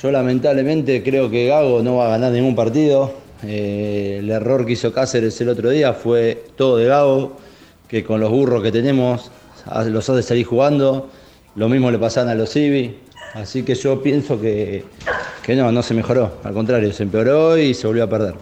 Yo 0.00 0.10
lamentablemente 0.10 1.02
creo 1.02 1.28
que 1.28 1.48
Gago 1.48 1.82
no 1.82 1.96
va 1.96 2.06
a 2.06 2.10
ganar 2.12 2.32
ningún 2.32 2.56
partido. 2.56 3.12
Eh, 3.42 4.16
el 4.20 4.30
error 4.30 4.64
que 4.64 4.72
hizo 4.72 4.90
Cáceres 4.90 5.38
el 5.42 5.50
otro 5.50 5.68
día 5.68 5.92
fue 5.92 6.46
todo 6.56 6.78
de 6.78 6.86
Gago, 6.86 7.36
que 7.88 8.04
con 8.04 8.20
los 8.20 8.30
burros 8.30 8.62
que 8.62 8.72
tenemos 8.72 9.30
los 9.84 10.08
hace 10.08 10.22
salir 10.22 10.46
jugando. 10.46 11.10
Lo 11.54 11.68
mismo 11.68 11.90
le 11.90 11.98
pasan 11.98 12.30
a 12.30 12.34
los 12.34 12.56
Ibi. 12.56 12.96
Así 13.34 13.64
que 13.64 13.74
yo 13.74 14.02
pienso 14.02 14.40
que, 14.40 14.82
que 15.42 15.54
no, 15.54 15.70
no 15.70 15.82
se 15.82 15.92
mejoró. 15.92 16.38
Al 16.42 16.54
contrario, 16.54 16.90
se 16.94 17.02
empeoró 17.02 17.58
y 17.58 17.74
se 17.74 17.86
volvió 17.86 18.04
a 18.04 18.08
perder. 18.08 18.34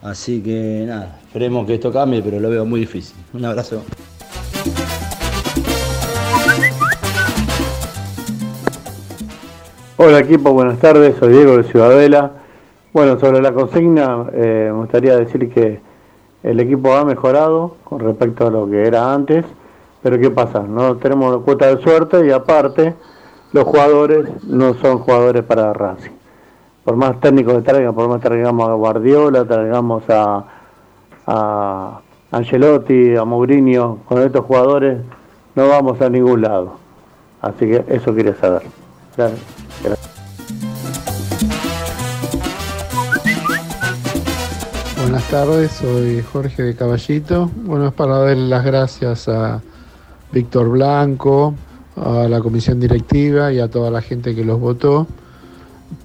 Así 0.00 0.40
que 0.40 0.84
nada, 0.86 1.20
esperemos 1.22 1.66
que 1.66 1.74
esto 1.74 1.92
cambie, 1.92 2.22
pero 2.22 2.40
lo 2.40 2.48
veo 2.48 2.64
muy 2.64 2.80
difícil. 2.80 3.16
Un 3.34 3.44
abrazo. 3.44 3.84
Hola 9.98 10.20
equipo, 10.20 10.54
buenas 10.54 10.78
tardes, 10.78 11.16
soy 11.18 11.34
Diego 11.34 11.58
de 11.58 11.64
Ciudadela. 11.64 12.30
Bueno, 12.94 13.20
sobre 13.20 13.42
la 13.42 13.52
consigna, 13.52 14.24
eh, 14.32 14.70
me 14.72 14.78
gustaría 14.78 15.18
decir 15.18 15.52
que 15.52 15.80
el 16.42 16.60
equipo 16.60 16.94
ha 16.94 17.04
mejorado 17.04 17.76
con 17.84 18.00
respecto 18.00 18.46
a 18.46 18.50
lo 18.50 18.68
que 18.70 18.86
era 18.86 19.12
antes, 19.12 19.44
pero 20.02 20.18
¿qué 20.18 20.30
pasa? 20.30 20.62
No 20.62 20.96
tenemos 20.96 21.42
cuota 21.42 21.66
de 21.66 21.82
suerte 21.82 22.26
y 22.26 22.30
aparte 22.30 22.94
los 23.52 23.64
jugadores 23.64 24.30
no 24.44 24.72
son 24.74 24.98
jugadores 24.98 25.44
para 25.44 25.74
Racing. 25.74 26.12
Por 26.84 26.96
más 26.96 27.20
técnicos 27.20 27.56
que 27.56 27.60
traigan, 27.60 27.94
por 27.94 28.08
más 28.08 28.22
traigamos 28.22 28.70
a 28.70 28.72
Guardiola, 28.72 29.44
traigamos 29.44 30.04
a, 30.08 30.44
a 31.26 32.00
Angelotti, 32.30 33.14
a 33.14 33.26
Mourinho, 33.26 33.98
con 34.08 34.22
estos 34.22 34.42
jugadores 34.46 35.00
no 35.54 35.68
vamos 35.68 36.00
a 36.00 36.08
ningún 36.08 36.40
lado. 36.40 36.76
Así 37.42 37.66
que 37.66 37.84
eso 37.88 38.14
quería 38.14 38.34
saber. 38.36 38.81
Buenas 44.96 45.28
tardes, 45.30 45.72
soy 45.72 46.22
Jorge 46.22 46.62
de 46.62 46.74
Caballito. 46.74 47.50
Bueno, 47.56 47.88
es 47.88 47.92
para 47.92 48.18
darle 48.18 48.48
las 48.48 48.64
gracias 48.64 49.28
a 49.28 49.60
Víctor 50.32 50.70
Blanco, 50.70 51.54
a 51.96 52.26
la 52.26 52.40
comisión 52.40 52.80
directiva 52.80 53.52
y 53.52 53.60
a 53.60 53.68
toda 53.68 53.90
la 53.90 54.00
gente 54.00 54.34
que 54.34 54.44
los 54.44 54.58
votó 54.58 55.06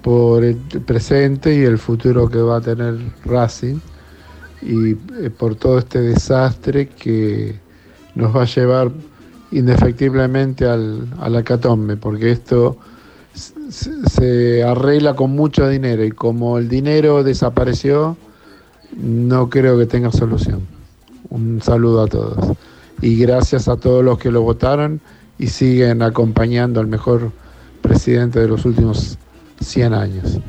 por 0.01 0.43
el 0.43 0.57
presente 0.57 1.55
y 1.55 1.63
el 1.63 1.77
futuro 1.77 2.27
que 2.27 2.39
va 2.39 2.57
a 2.57 2.61
tener 2.61 2.97
Racing 3.23 3.79
y 4.61 4.91
eh, 4.91 5.29
por 5.29 5.55
todo 5.55 5.77
este 5.77 6.01
desastre 6.01 6.89
que 6.89 7.57
nos 8.15 8.35
va 8.35 8.41
a 8.41 8.45
llevar 8.45 8.91
indefectiblemente 9.51 10.65
al, 10.65 11.07
a 11.21 11.29
la 11.29 11.43
porque 12.01 12.31
esto 12.31 12.77
se 13.37 14.63
arregla 14.63 15.15
con 15.15 15.31
mucho 15.31 15.67
dinero 15.67 16.03
y 16.03 16.11
como 16.11 16.57
el 16.57 16.69
dinero 16.69 17.23
desapareció, 17.23 18.17
no 18.95 19.49
creo 19.49 19.77
que 19.77 19.85
tenga 19.85 20.11
solución. 20.11 20.61
Un 21.29 21.61
saludo 21.61 22.03
a 22.03 22.07
todos. 22.07 22.57
Y 23.01 23.17
gracias 23.17 23.67
a 23.67 23.77
todos 23.77 24.03
los 24.03 24.17
que 24.17 24.31
lo 24.31 24.41
votaron 24.41 25.01
y 25.37 25.47
siguen 25.47 26.01
acompañando 26.01 26.79
al 26.79 26.87
mejor 26.87 27.31
presidente 27.81 28.39
de 28.39 28.47
los 28.47 28.65
últimos 28.65 29.17
100 29.61 29.93
años. 29.93 30.39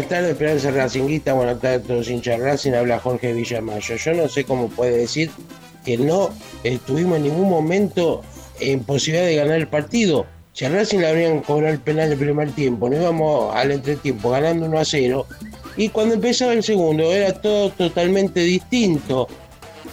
Buenas 0.00 0.16
tardes, 0.16 0.30
Esperanza 0.30 0.70
Racinguista. 0.70 1.34
Buenas 1.34 1.60
tardes 1.60 1.84
a 1.84 1.86
todos 1.86 2.08
hinchas 2.08 2.40
Racing. 2.40 2.72
Habla 2.72 2.98
Jorge 3.00 3.34
Villamayo. 3.34 3.96
Yo 3.96 4.14
no 4.14 4.28
sé 4.28 4.44
cómo 4.44 4.70
puede 4.70 4.96
decir 4.96 5.30
que 5.84 5.98
no 5.98 6.30
estuvimos 6.64 7.18
en 7.18 7.24
ningún 7.24 7.50
momento 7.50 8.22
en 8.60 8.82
posibilidad 8.82 9.26
de 9.26 9.36
ganar 9.36 9.56
el 9.58 9.68
partido. 9.68 10.24
Si 10.54 10.64
a 10.64 10.70
Racing 10.70 11.00
le 11.00 11.08
habrían 11.08 11.40
cobrado 11.40 11.74
el 11.74 11.80
penal 11.80 12.08
del 12.08 12.18
primer 12.18 12.50
tiempo, 12.52 12.88
no 12.88 12.96
íbamos 12.96 13.54
al 13.54 13.72
entretiempo 13.72 14.30
ganando 14.30 14.64
1 14.64 14.78
a 14.78 14.84
0. 14.86 15.26
Y 15.76 15.90
cuando 15.90 16.14
empezaba 16.14 16.54
el 16.54 16.62
segundo 16.62 17.12
era 17.12 17.34
todo 17.34 17.68
totalmente 17.68 18.40
distinto. 18.40 19.28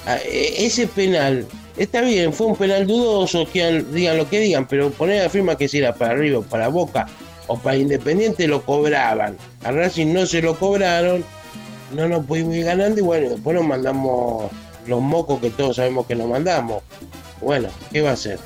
Ah, 0.05 0.19
e, 0.25 0.67
ese 0.67 0.87
penal, 0.87 1.45
está 1.75 1.99
bien, 1.99 2.31
fue 2.31 2.47
un 2.47 2.55
penal 2.55 2.87
dudoso, 2.87 3.45
digan 3.91 4.17
lo 4.17 4.29
que 4.29 4.39
digan, 4.39 4.69
pero 4.69 4.89
poner 4.89 5.23
la 5.23 5.29
firma 5.29 5.57
que 5.57 5.67
si 5.67 5.79
era 5.79 5.93
para 5.93 6.13
arriba 6.13 6.39
o 6.39 6.43
para 6.43 6.69
Boca 6.69 7.07
o 7.47 7.57
para 7.57 7.77
Independiente 7.77 8.47
lo 8.47 8.63
cobraban. 8.63 9.37
A 9.63 9.71
Racing 9.71 10.13
no 10.13 10.25
se 10.25 10.41
lo 10.41 10.57
cobraron, 10.57 11.23
no 11.93 12.07
nos 12.07 12.25
pudimos 12.25 12.55
ir 12.55 12.65
ganando 12.65 12.99
y 12.99 13.03
bueno, 13.03 13.29
después 13.29 13.55
nos 13.55 13.65
mandamos 13.65 14.51
los 14.85 15.01
mocos 15.01 15.39
que 15.41 15.49
todos 15.49 15.77
sabemos 15.77 16.05
que 16.05 16.15
nos 16.15 16.29
mandamos. 16.29 16.83
Bueno, 17.41 17.69
¿qué 17.91 18.01
va 18.01 18.11
a 18.11 18.13
hacer? 18.13 18.39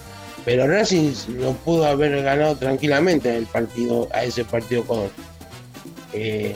Pero 0.45 0.67
Racing 0.67 1.13
lo 1.39 1.53
pudo 1.53 1.85
haber 1.85 2.23
ganado 2.23 2.55
tranquilamente 2.55 3.35
el 3.35 3.45
partido, 3.45 4.07
a 4.13 4.23
ese 4.23 4.43
partido 4.43 4.83
con. 4.83 5.09
Eh, 6.13 6.55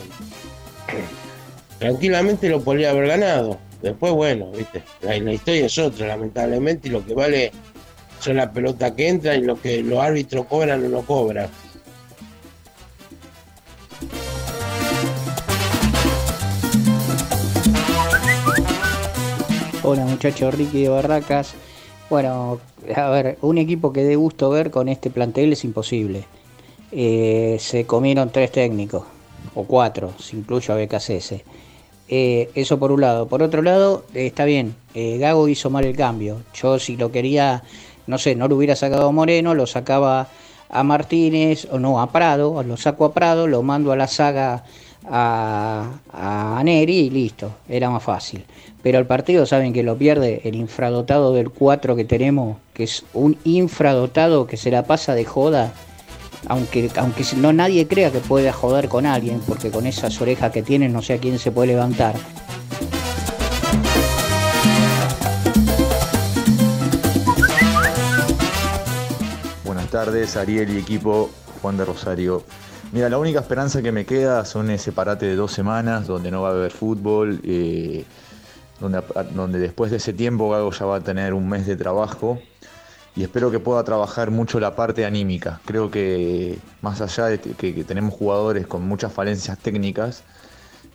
tranquilamente 1.79 2.49
lo 2.49 2.61
podría 2.61 2.91
haber 2.91 3.07
ganado. 3.07 3.59
Después, 3.81 4.13
bueno, 4.13 4.51
viste, 4.51 4.81
la, 5.01 5.15
historia 5.15 5.67
es 5.67 5.77
otra, 5.77 6.07
lamentablemente, 6.07 6.87
y 6.87 6.91
lo 6.91 7.05
que 7.05 7.13
vale 7.13 7.51
son 8.19 8.37
las 8.37 8.49
pelotas 8.49 8.93
que 8.93 9.07
entran 9.07 9.39
y 9.39 9.43
lo 9.43 9.61
que 9.61 9.83
los 9.83 9.99
árbitros 9.99 10.47
cobran 10.47 10.83
o 10.85 10.89
no 10.89 11.01
cobran. 11.03 11.47
Hola 19.87 20.03
muchachos, 20.03 20.51
Ricky 20.55 20.81
de 20.81 20.89
Barracas. 20.89 21.53
Bueno, 22.09 22.59
a 22.95 23.09
ver, 23.11 23.37
un 23.43 23.59
equipo 23.59 23.93
que 23.93 24.03
dé 24.03 24.15
gusto 24.15 24.49
ver 24.49 24.71
con 24.71 24.89
este 24.89 25.11
plantel 25.11 25.53
es 25.53 25.63
imposible. 25.63 26.23
Eh, 26.91 27.57
se 27.59 27.85
comieron 27.85 28.31
tres 28.31 28.51
técnicos, 28.51 29.03
o 29.53 29.63
cuatro, 29.65 30.11
si 30.17 30.37
incluyo 30.37 30.73
a 30.73 30.77
BKCS. 30.77 31.35
Eh, 32.09 32.49
eso 32.55 32.79
por 32.79 32.91
un 32.91 33.01
lado. 33.01 33.27
Por 33.27 33.43
otro 33.43 33.61
lado, 33.61 34.05
eh, 34.15 34.25
está 34.25 34.43
bien, 34.45 34.75
Gago 34.95 35.47
hizo 35.49 35.69
mal 35.69 35.85
el 35.85 35.95
cambio. 35.95 36.41
Yo 36.55 36.79
si 36.79 36.97
lo 36.97 37.11
quería, 37.11 37.61
no 38.07 38.17
sé, 38.17 38.33
no 38.33 38.47
lo 38.47 38.55
hubiera 38.55 38.75
sacado 38.75 39.07
a 39.07 39.11
Moreno, 39.11 39.53
lo 39.53 39.67
sacaba 39.67 40.29
a 40.67 40.83
Martínez, 40.83 41.67
o 41.69 41.77
no, 41.77 42.01
a 42.01 42.11
Prado, 42.11 42.63
lo 42.63 42.75
saco 42.75 43.05
a 43.05 43.13
Prado, 43.13 43.45
lo 43.45 43.61
mando 43.61 43.91
a 43.91 43.95
la 43.95 44.07
saga 44.07 44.63
a, 45.07 45.99
a 46.11 46.61
Neri 46.63 47.01
y 47.01 47.09
listo, 47.11 47.51
era 47.69 47.91
más 47.91 48.01
fácil. 48.01 48.43
Pero 48.85 48.99
el 48.99 49.07
partido 49.07 49.47
saben 49.47 49.73
que 49.73 49.81
lo 49.81 49.97
pierde 49.97 50.41
el 50.43 50.53
infradotado 50.53 51.33
del 51.33 51.49
4 51.49 51.95
que 51.95 52.05
tenemos, 52.05 52.57
que 52.75 52.83
es 52.83 53.03
un 53.15 53.35
infradotado 53.43 54.45
que 54.45 54.57
se 54.57 54.69
la 54.69 54.83
pasa 54.83 55.15
de 55.15 55.25
joda, 55.25 55.73
aunque, 56.45 56.91
aunque 56.97 57.23
no 57.35 57.51
nadie 57.51 57.87
crea 57.87 58.11
que 58.11 58.19
pueda 58.19 58.53
joder 58.53 58.87
con 58.87 59.07
alguien, 59.07 59.41
porque 59.47 59.71
con 59.71 59.87
esas 59.87 60.21
orejas 60.21 60.51
que 60.51 60.61
tiene 60.61 60.87
no 60.87 61.01
sé 61.01 61.13
a 61.13 61.17
quién 61.17 61.39
se 61.39 61.49
puede 61.49 61.69
levantar. 61.69 62.13
Buenas 69.63 69.89
tardes, 69.89 70.37
Ariel 70.37 70.69
y 70.69 70.77
equipo 70.77 71.31
Juan 71.59 71.75
de 71.77 71.85
Rosario. 71.85 72.43
Mira, 72.91 73.09
la 73.09 73.17
única 73.17 73.39
esperanza 73.39 73.81
que 73.81 73.91
me 73.91 74.05
queda 74.05 74.45
son 74.45 74.69
ese 74.69 74.91
parate 74.91 75.25
de 75.25 75.35
dos 75.35 75.51
semanas 75.51 76.05
donde 76.05 76.29
no 76.29 76.43
va 76.43 76.49
a 76.49 76.51
haber 76.51 76.71
fútbol, 76.71 77.41
eh, 77.43 78.05
donde, 78.79 79.59
después 79.59 79.91
de 79.91 79.97
ese 79.97 80.13
tiempo 80.13 80.49
Gago 80.49 80.71
ya 80.71 80.85
va 80.85 80.97
a 80.97 81.01
tener 81.01 81.33
un 81.33 81.47
mes 81.47 81.65
de 81.65 81.75
trabajo 81.75 82.39
y 83.15 83.23
espero 83.23 83.49
que 83.49 83.59
pueda 83.59 83.83
trabajar 83.83 84.31
mucho 84.31 84.59
la 84.59 84.75
parte 84.75 85.05
anímica. 85.05 85.61
Creo 85.65 85.89
que 85.89 86.59
más 86.81 86.99
allá 86.99 87.27
de 87.27 87.39
que, 87.39 87.83
tenemos 87.85 88.13
jugadores 88.13 88.67
con 88.67 88.85
muchas 88.85 89.13
falencias 89.13 89.57
técnicas, 89.59 90.23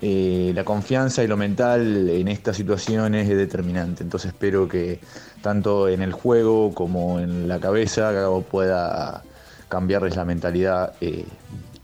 eh, 0.03 0.53
la 0.55 0.65
confianza 0.65 1.23
y 1.23 1.27
lo 1.27 1.37
mental 1.37 2.09
en 2.11 2.29
estas 2.29 2.57
situaciones 2.57 3.29
es 3.29 3.37
determinante. 3.37 4.03
Entonces 4.03 4.33
espero 4.33 4.69
que 4.69 5.01
tanto 5.43 5.89
en 5.89 6.03
el 6.03 6.13
juego 6.13 6.75
como 6.75 7.21
en 7.21 7.49
la 7.49 7.59
cabeza 7.59 8.13
Gago 8.13 8.43
pueda 8.43 9.23
cambiarles 9.69 10.17
la 10.17 10.27
mentalidad 10.27 10.95
eh, 11.01 11.25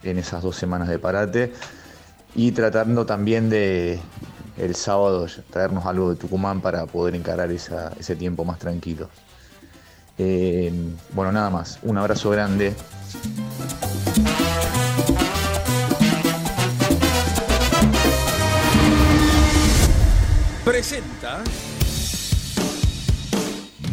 en 0.03 0.19
esas 0.19 0.43
dos 0.43 0.57
semanas 0.57 0.89
de 0.89 0.99
parate 0.99 1.53
y 2.35 2.53
tratando 2.53 3.07
también 3.07 3.49
de 3.49 3.99
el 4.57 4.75
sábado 4.75 5.27
traernos 5.51 5.85
algo 5.87 6.11
de 6.11 6.17
Tucumán 6.17 6.61
para 6.61 6.87
poder 6.87 7.15
encarar 7.15 7.51
ese 7.51 8.17
tiempo 8.17 8.45
más 8.45 8.59
tranquilo. 8.59 9.09
Eh, 10.19 10.73
bueno, 11.13 11.33
nada 11.33 11.51
más, 11.51 11.79
un 11.83 11.99
abrazo 11.99 12.31
grande. 12.31 12.75
Presenta 20.65 21.43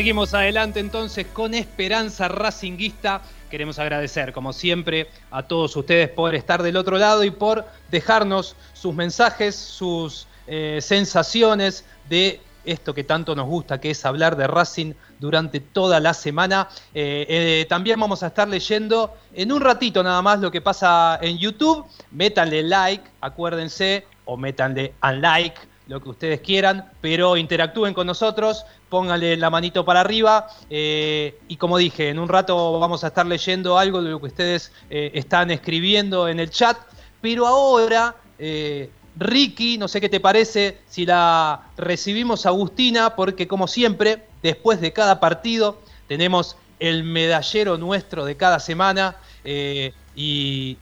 Seguimos 0.00 0.32
adelante 0.32 0.80
entonces 0.80 1.26
con 1.26 1.52
Esperanza 1.52 2.26
Racinguista. 2.26 3.20
Queremos 3.50 3.78
agradecer, 3.78 4.32
como 4.32 4.54
siempre, 4.54 5.08
a 5.30 5.42
todos 5.42 5.76
ustedes 5.76 6.08
por 6.08 6.34
estar 6.34 6.62
del 6.62 6.78
otro 6.78 6.96
lado 6.96 7.22
y 7.22 7.30
por 7.30 7.66
dejarnos 7.90 8.56
sus 8.72 8.94
mensajes, 8.94 9.54
sus 9.54 10.26
eh, 10.46 10.78
sensaciones 10.80 11.84
de 12.08 12.40
esto 12.64 12.94
que 12.94 13.04
tanto 13.04 13.36
nos 13.36 13.46
gusta, 13.46 13.78
que 13.78 13.90
es 13.90 14.06
hablar 14.06 14.36
de 14.36 14.46
Racing 14.46 14.94
durante 15.18 15.60
toda 15.60 16.00
la 16.00 16.14
semana. 16.14 16.70
Eh, 16.94 17.26
eh, 17.28 17.66
también 17.68 18.00
vamos 18.00 18.22
a 18.22 18.28
estar 18.28 18.48
leyendo 18.48 19.12
en 19.34 19.52
un 19.52 19.60
ratito 19.60 20.02
nada 20.02 20.22
más 20.22 20.40
lo 20.40 20.50
que 20.50 20.62
pasa 20.62 21.18
en 21.20 21.36
YouTube. 21.36 21.84
Métanle 22.10 22.62
like, 22.62 23.04
acuérdense, 23.20 24.06
o 24.24 24.38
métanle 24.38 24.94
unlike 25.02 25.69
lo 25.90 26.00
que 26.00 26.08
ustedes 26.08 26.40
quieran, 26.40 26.88
pero 27.00 27.36
interactúen 27.36 27.94
con 27.94 28.06
nosotros, 28.06 28.64
pónganle 28.88 29.36
la 29.36 29.50
manito 29.50 29.84
para 29.84 30.00
arriba 30.00 30.46
eh, 30.70 31.36
y 31.48 31.56
como 31.56 31.78
dije, 31.78 32.10
en 32.10 32.20
un 32.20 32.28
rato 32.28 32.78
vamos 32.78 33.02
a 33.02 33.08
estar 33.08 33.26
leyendo 33.26 33.76
algo 33.76 34.00
de 34.00 34.10
lo 34.10 34.20
que 34.20 34.26
ustedes 34.28 34.70
eh, 34.88 35.10
están 35.14 35.50
escribiendo 35.50 36.28
en 36.28 36.38
el 36.38 36.48
chat, 36.50 36.78
pero 37.20 37.44
ahora, 37.44 38.14
eh, 38.38 38.88
Ricky, 39.16 39.78
no 39.78 39.88
sé 39.88 40.00
qué 40.00 40.08
te 40.08 40.20
parece 40.20 40.78
si 40.88 41.04
la 41.04 41.62
recibimos 41.76 42.46
Agustina, 42.46 43.16
porque 43.16 43.48
como 43.48 43.66
siempre, 43.66 44.28
después 44.44 44.80
de 44.80 44.92
cada 44.92 45.18
partido 45.18 45.80
tenemos 46.06 46.56
el 46.78 47.02
medallero 47.02 47.78
nuestro 47.78 48.24
de 48.24 48.36
cada 48.36 48.60
semana 48.60 49.16
y 50.14 50.76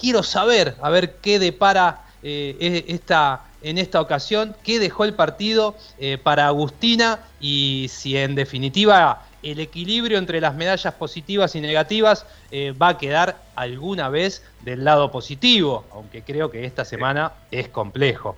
quiero 0.00 0.22
saber, 0.22 0.76
a 0.80 0.88
ver 0.88 1.16
qué 1.16 1.40
depara 1.40 2.04
e-, 2.22 2.84
esta 2.86 3.42
en 3.62 3.78
esta 3.78 4.00
ocasión, 4.00 4.54
qué 4.64 4.78
dejó 4.78 5.04
el 5.04 5.14
partido 5.14 5.74
eh, 5.98 6.18
para 6.22 6.46
Agustina 6.46 7.20
y 7.40 7.86
si 7.90 8.16
en 8.16 8.34
definitiva 8.34 9.22
el 9.42 9.58
equilibrio 9.60 10.18
entre 10.18 10.40
las 10.40 10.54
medallas 10.54 10.94
positivas 10.94 11.54
y 11.56 11.60
negativas 11.60 12.26
eh, 12.50 12.72
va 12.80 12.90
a 12.90 12.98
quedar 12.98 13.36
alguna 13.56 14.08
vez 14.08 14.44
del 14.62 14.84
lado 14.84 15.10
positivo, 15.10 15.84
aunque 15.92 16.22
creo 16.22 16.50
que 16.50 16.64
esta 16.64 16.84
semana 16.84 17.32
es 17.50 17.68
complejo. 17.68 18.36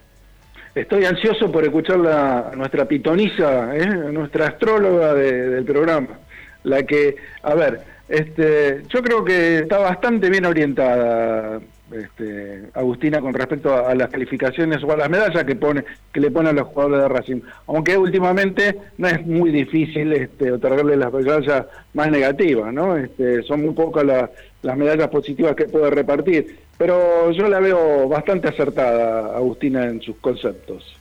Estoy 0.74 1.05
ansioso 1.05 1.52
por 1.52 1.62
escuchar 1.62 2.05
a 2.06 2.52
nuestra 2.56 2.84
pitonisa, 2.86 3.76
¿eh? 3.76 3.86
nuestra 3.86 4.48
astróloga 4.48 5.14
del 5.14 5.64
programa, 5.64 6.18
la 6.64 6.82
que, 6.82 7.16
a 7.42 7.55
ver, 7.55 7.80
este, 8.09 8.82
yo 8.88 9.02
creo 9.02 9.24
que 9.24 9.60
está 9.60 9.78
bastante 9.78 10.28
bien 10.28 10.46
orientada 10.46 11.60
este, 11.94 12.64
Agustina 12.74 13.20
con 13.20 13.34
respecto 13.34 13.74
a, 13.74 13.94
las 13.94 14.10
calificaciones 14.10 14.82
o 14.82 14.92
a 14.92 14.96
las 14.96 15.10
medallas 15.10 15.44
que 15.44 16.20
le 16.20 16.30
ponen 16.30 16.48
a 16.48 16.52
los 16.52 16.68
jugadores 16.68 17.00
de 17.00 17.08
Racing. 17.08 17.40
Aunque 17.66 17.96
últimamente 17.96 18.78
no 18.98 19.08
es 19.08 19.24
muy 19.26 19.50
difícil 19.50 20.12
este, 20.12 20.52
otorgarle 20.52 20.96
las 20.96 21.12
medallas 21.12 21.66
más 21.92 22.10
negativas 22.10 22.72
no 22.72 22.96
este, 22.96 23.42
son 23.42 23.62
muy 23.62 23.74
pocas 23.74 24.04
las 24.62 24.76
medallas 24.76 25.08
positivas 25.08 25.54
que 25.54 25.66
puede 25.66 25.90
repartir. 25.90 26.58
Pero 26.76 27.30
yo 27.30 27.48
la 27.48 27.60
veo 27.60 28.08
bastante 28.08 28.48
acertada 28.48 29.36
Agustina 29.36 29.84
en 29.84 30.02
sus 30.02 30.16
conceptos. 30.16 30.96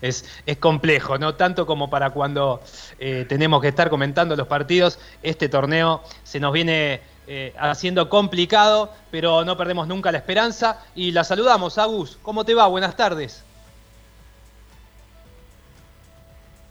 Es, 0.00 0.24
es, 0.46 0.56
complejo, 0.56 1.18
no 1.18 1.34
tanto 1.34 1.66
como 1.66 1.90
para 1.90 2.10
cuando 2.10 2.62
eh, 2.98 3.26
tenemos 3.28 3.60
que 3.60 3.68
estar 3.68 3.90
comentando 3.90 4.34
los 4.36 4.46
partidos. 4.46 4.98
Este 5.22 5.50
torneo 5.50 6.02
se 6.24 6.40
nos 6.40 6.54
viene 6.54 7.00
eh, 7.34 7.54
haciendo 7.58 8.10
complicado, 8.10 8.92
pero 9.10 9.42
no 9.42 9.56
perdemos 9.56 9.88
nunca 9.88 10.12
la 10.12 10.18
esperanza. 10.18 10.84
Y 10.94 11.12
la 11.12 11.24
saludamos, 11.24 11.78
Agus. 11.78 12.18
¿Cómo 12.20 12.44
te 12.44 12.52
va? 12.52 12.66
Buenas 12.66 12.94
tardes. 12.94 13.42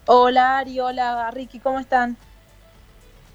Hola 0.05 0.59
Ari, 0.59 0.79
hola 0.79 1.31
Ricky, 1.31 1.57
¿cómo 1.57 1.79
están? 1.79 2.15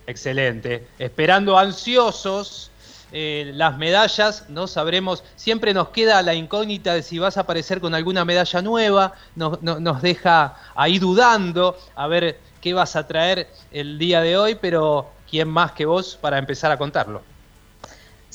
Excelente. 0.06 0.86
Esperando 1.00 1.58
ansiosos 1.58 2.70
eh, 3.10 3.50
las 3.54 3.76
medallas, 3.76 4.44
no 4.48 4.68
sabremos, 4.68 5.24
siempre 5.34 5.74
nos 5.74 5.88
queda 5.88 6.22
la 6.22 6.34
incógnita 6.34 6.94
de 6.94 7.02
si 7.02 7.18
vas 7.18 7.36
a 7.38 7.40
aparecer 7.40 7.80
con 7.80 7.96
alguna 7.96 8.24
medalla 8.24 8.62
nueva, 8.62 9.14
nos 9.34 10.00
deja 10.00 10.54
ahí 10.76 11.00
dudando 11.00 11.76
a 11.96 12.06
ver 12.06 12.38
qué 12.60 12.72
vas 12.72 12.94
a 12.94 13.08
traer 13.08 13.48
el 13.72 13.98
día 13.98 14.20
de 14.20 14.36
hoy, 14.36 14.54
pero 14.54 15.15
¿quién 15.28 15.48
más 15.48 15.72
que 15.72 15.86
vos 15.86 16.18
para 16.20 16.38
empezar 16.38 16.70
a 16.70 16.76
contarlo? 16.76 17.22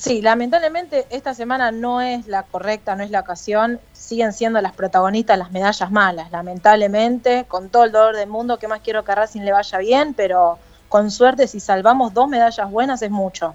Sí, 0.01 0.21
lamentablemente 0.21 1.05
esta 1.11 1.35
semana 1.35 1.71
no 1.71 2.01
es 2.01 2.25
la 2.25 2.43
correcta, 2.43 2.95
no 2.95 3.03
es 3.03 3.11
la 3.11 3.19
ocasión. 3.19 3.79
Siguen 3.93 4.33
siendo 4.33 4.59
las 4.59 4.73
protagonistas 4.73 5.37
las 5.37 5.51
medallas 5.51 5.91
malas, 5.91 6.31
lamentablemente, 6.31 7.45
con 7.47 7.69
todo 7.69 7.83
el 7.83 7.91
dolor 7.91 8.15
del 8.15 8.27
mundo, 8.27 8.57
que 8.57 8.67
más 8.67 8.81
quiero 8.81 9.03
que 9.03 9.11
a 9.11 9.15
Racing 9.15 9.41
le 9.41 9.51
vaya 9.51 9.77
bien, 9.77 10.15
pero 10.15 10.57
con 10.89 11.11
suerte 11.11 11.47
si 11.47 11.59
salvamos 11.59 12.13
dos 12.13 12.27
medallas 12.27 12.71
buenas 12.71 13.01
es 13.01 13.11
mucho. 13.11 13.53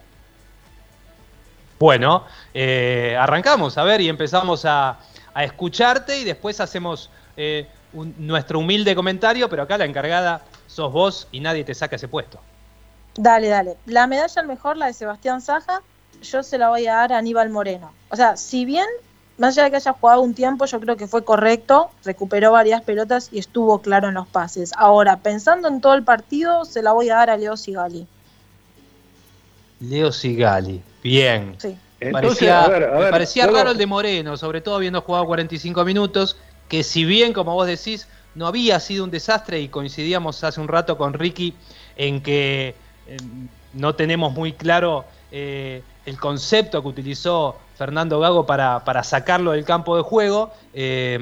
Bueno, 1.78 2.24
eh, 2.54 3.16
arrancamos 3.18 3.76
a 3.76 3.82
ver 3.82 4.00
y 4.00 4.08
empezamos 4.08 4.64
a, 4.64 4.98
escucharte 5.34 6.18
y 6.18 6.24
después 6.24 6.60
hacemos 6.60 7.10
eh, 7.36 7.66
nuestro 7.92 8.60
humilde 8.60 8.94
comentario, 8.94 9.50
pero 9.50 9.64
acá 9.64 9.76
la 9.76 9.84
encargada 9.84 10.42
sos 10.66 10.90
vos 10.90 11.28
y 11.30 11.40
nadie 11.40 11.62
te 11.62 11.74
saca 11.74 11.96
ese 11.96 12.08
puesto. 12.08 12.40
Dale, 13.16 13.48
dale. 13.48 13.76
La 13.86 14.06
medalla 14.06 14.40
al 14.40 14.46
mejor, 14.46 14.76
la 14.76 14.86
de 14.86 14.92
Sebastián 14.92 15.40
Saja, 15.40 15.82
yo 16.22 16.42
se 16.42 16.58
la 16.58 16.68
voy 16.68 16.86
a 16.86 16.96
dar 16.96 17.12
a 17.12 17.18
Aníbal 17.18 17.50
Moreno. 17.50 17.92
O 18.10 18.16
sea, 18.16 18.36
si 18.36 18.64
bien, 18.64 18.86
más 19.38 19.54
allá 19.54 19.64
de 19.64 19.70
que 19.70 19.76
haya 19.76 19.92
jugado 19.92 20.20
un 20.20 20.34
tiempo, 20.34 20.66
yo 20.66 20.80
creo 20.80 20.96
que 20.96 21.06
fue 21.06 21.24
correcto, 21.24 21.90
recuperó 22.04 22.52
varias 22.52 22.82
pelotas 22.82 23.28
y 23.32 23.38
estuvo 23.38 23.80
claro 23.80 24.08
en 24.08 24.14
los 24.14 24.26
pases. 24.26 24.72
Ahora, 24.76 25.18
pensando 25.18 25.68
en 25.68 25.80
todo 25.80 25.94
el 25.94 26.04
partido, 26.04 26.64
se 26.64 26.82
la 26.82 26.92
voy 26.92 27.10
a 27.10 27.16
dar 27.16 27.30
a 27.30 27.36
Leo 27.36 27.56
Sigali. 27.56 28.06
Leo 29.80 30.12
Sigali, 30.12 30.82
bien. 31.02 31.56
Sí. 31.58 31.76
parecía, 32.12 32.66
parecía 33.10 33.46
raro 33.46 33.70
el 33.70 33.78
de 33.78 33.86
Moreno, 33.86 34.36
sobre 34.36 34.60
todo 34.60 34.76
habiendo 34.76 35.00
jugado 35.02 35.26
45 35.26 35.84
minutos, 35.84 36.36
que 36.68 36.82
si 36.82 37.04
bien, 37.04 37.32
como 37.32 37.54
vos 37.54 37.66
decís, 37.66 38.08
no 38.34 38.46
había 38.46 38.80
sido 38.80 39.04
un 39.04 39.10
desastre 39.10 39.60
y 39.60 39.68
coincidíamos 39.68 40.44
hace 40.44 40.60
un 40.60 40.68
rato 40.68 40.98
con 40.98 41.14
Ricky 41.14 41.54
en 41.96 42.22
que 42.22 42.74
no 43.74 43.94
tenemos 43.94 44.32
muy 44.32 44.52
claro 44.52 45.04
eh, 45.30 45.82
el 46.04 46.18
concepto 46.18 46.82
que 46.82 46.88
utilizó 46.88 47.56
Fernando 47.76 48.20
Gago 48.20 48.46
para, 48.46 49.02
sacarlo 49.02 49.52
del 49.52 49.64
campo 49.64 49.96
de 49.96 50.02
juego. 50.02 50.52
Eh, 50.72 51.18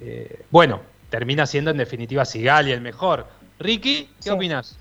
eh, 0.00 0.40
bueno, 0.50 0.80
termina 1.10 1.46
siendo 1.46 1.70
en 1.70 1.76
definitiva 1.76 2.24
Sigali 2.24 2.72
el 2.72 2.80
mejor. 2.80 3.26
Ricky, 3.58 4.08
¿qué 4.22 4.30
opinas? 4.30 4.78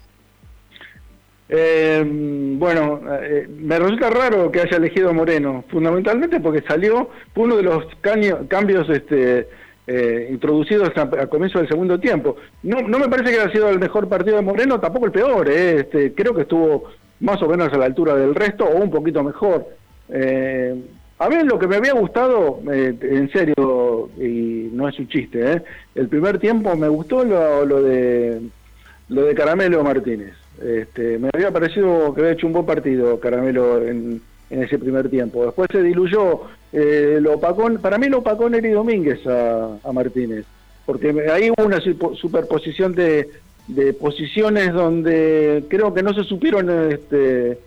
bueno, 1.54 3.02
me 3.50 3.78
resulta 3.78 4.10
raro 4.10 4.50
que 4.50 4.62
haya 4.62 4.78
elegido 4.78 5.14
Moreno, 5.14 5.66
fundamentalmente 5.68 6.40
porque 6.40 6.62
salió, 6.66 7.10
fue 7.34 7.44
uno 7.44 7.58
de 7.58 7.64
los 7.64 7.84
cambios 8.48 8.90
este, 8.90 9.50
eh, 9.88 10.28
introducidos 10.32 10.90
a, 10.96 11.28
comienzo 11.28 11.60
del 11.60 11.68
segundo 11.68 12.00
tiempo. 12.00 12.36
No, 12.64 12.82
no 12.82 13.00
me 13.00 13.10
parece 13.10 13.32
que 13.32 13.42
haya 13.42 13.52
sido 13.52 13.70
el 13.70 13.80
mejor 13.80 14.08
partido 14.08 14.38
de 14.38 14.44
Moreno, 14.44 14.80
tampoco 14.80 15.08
el 15.08 15.12
peor, 15.12 15.50
eh, 15.50 15.82
este, 15.82 16.14
creo 16.14 16.34
que 16.34 16.44
estuvo 16.44 16.86
más 17.20 17.42
o 17.42 17.48
menos 17.48 17.72
a 17.74 17.78
la 17.78 17.86
altura 17.86 18.16
del 18.16 18.36
resto 18.36 18.66
o 18.66 18.78
un 18.78 18.92
poquito 18.92 19.24
mejor. 19.24 19.68
Eh, 20.10 20.76
a 21.20 21.30
mí 21.30 21.36
lo 21.44 21.60
que 21.60 21.68
me 21.68 21.76
había 21.76 21.94
gustado, 21.94 22.60
en 22.68 23.32
serio, 23.32 24.10
y 24.18 24.70
no 24.74 24.88
es 24.88 24.98
un 24.98 25.08
chiste, 25.08 25.62
el 25.94 26.08
primer 26.08 26.40
tiempo 26.40 26.76
me 26.76 26.88
gustó 26.88 27.24
lo, 27.24 27.64
lo, 27.64 27.84
de 27.84 28.42
lo 29.10 29.26
de 29.26 29.36
Caramelo 29.36 29.84
Martínez. 29.84 30.34
Este, 30.64 31.20
me 31.20 31.30
había 31.32 31.52
parecido 31.52 32.14
que 32.14 32.22
había 32.22 32.34
hecho 32.34 32.48
un 32.48 32.54
buen 32.54 32.66
partido 32.66 33.20
Caramelo 33.20 33.86
en, 33.86 34.20
en 34.50 34.64
ese 34.64 34.80
primer 34.80 35.10
tiempo. 35.10 35.46
Después 35.46 35.70
se 35.72 35.82
diluyó, 35.82 36.42
eh, 36.74 37.20
lo 37.22 37.36
opacó, 37.36 37.70
para 37.82 37.98
mí 37.98 38.08
lo 38.08 38.20
opacó 38.20 38.50
Neri 38.50 38.70
Domínguez 38.70 39.20
a, 39.28 39.92
Martínez, 39.92 40.46
porque 40.86 41.10
ahí 41.32 41.50
hubo 41.50 41.66
una 41.66 41.80
superposición 41.82 42.94
de, 42.94 43.30
de, 43.68 43.94
posiciones 43.94 44.74
donde 44.74 45.66
creo 45.68 45.94
que 45.94 46.04
no 46.04 46.14
se 46.14 46.24
supieron, 46.24 46.92
este, 46.92 47.60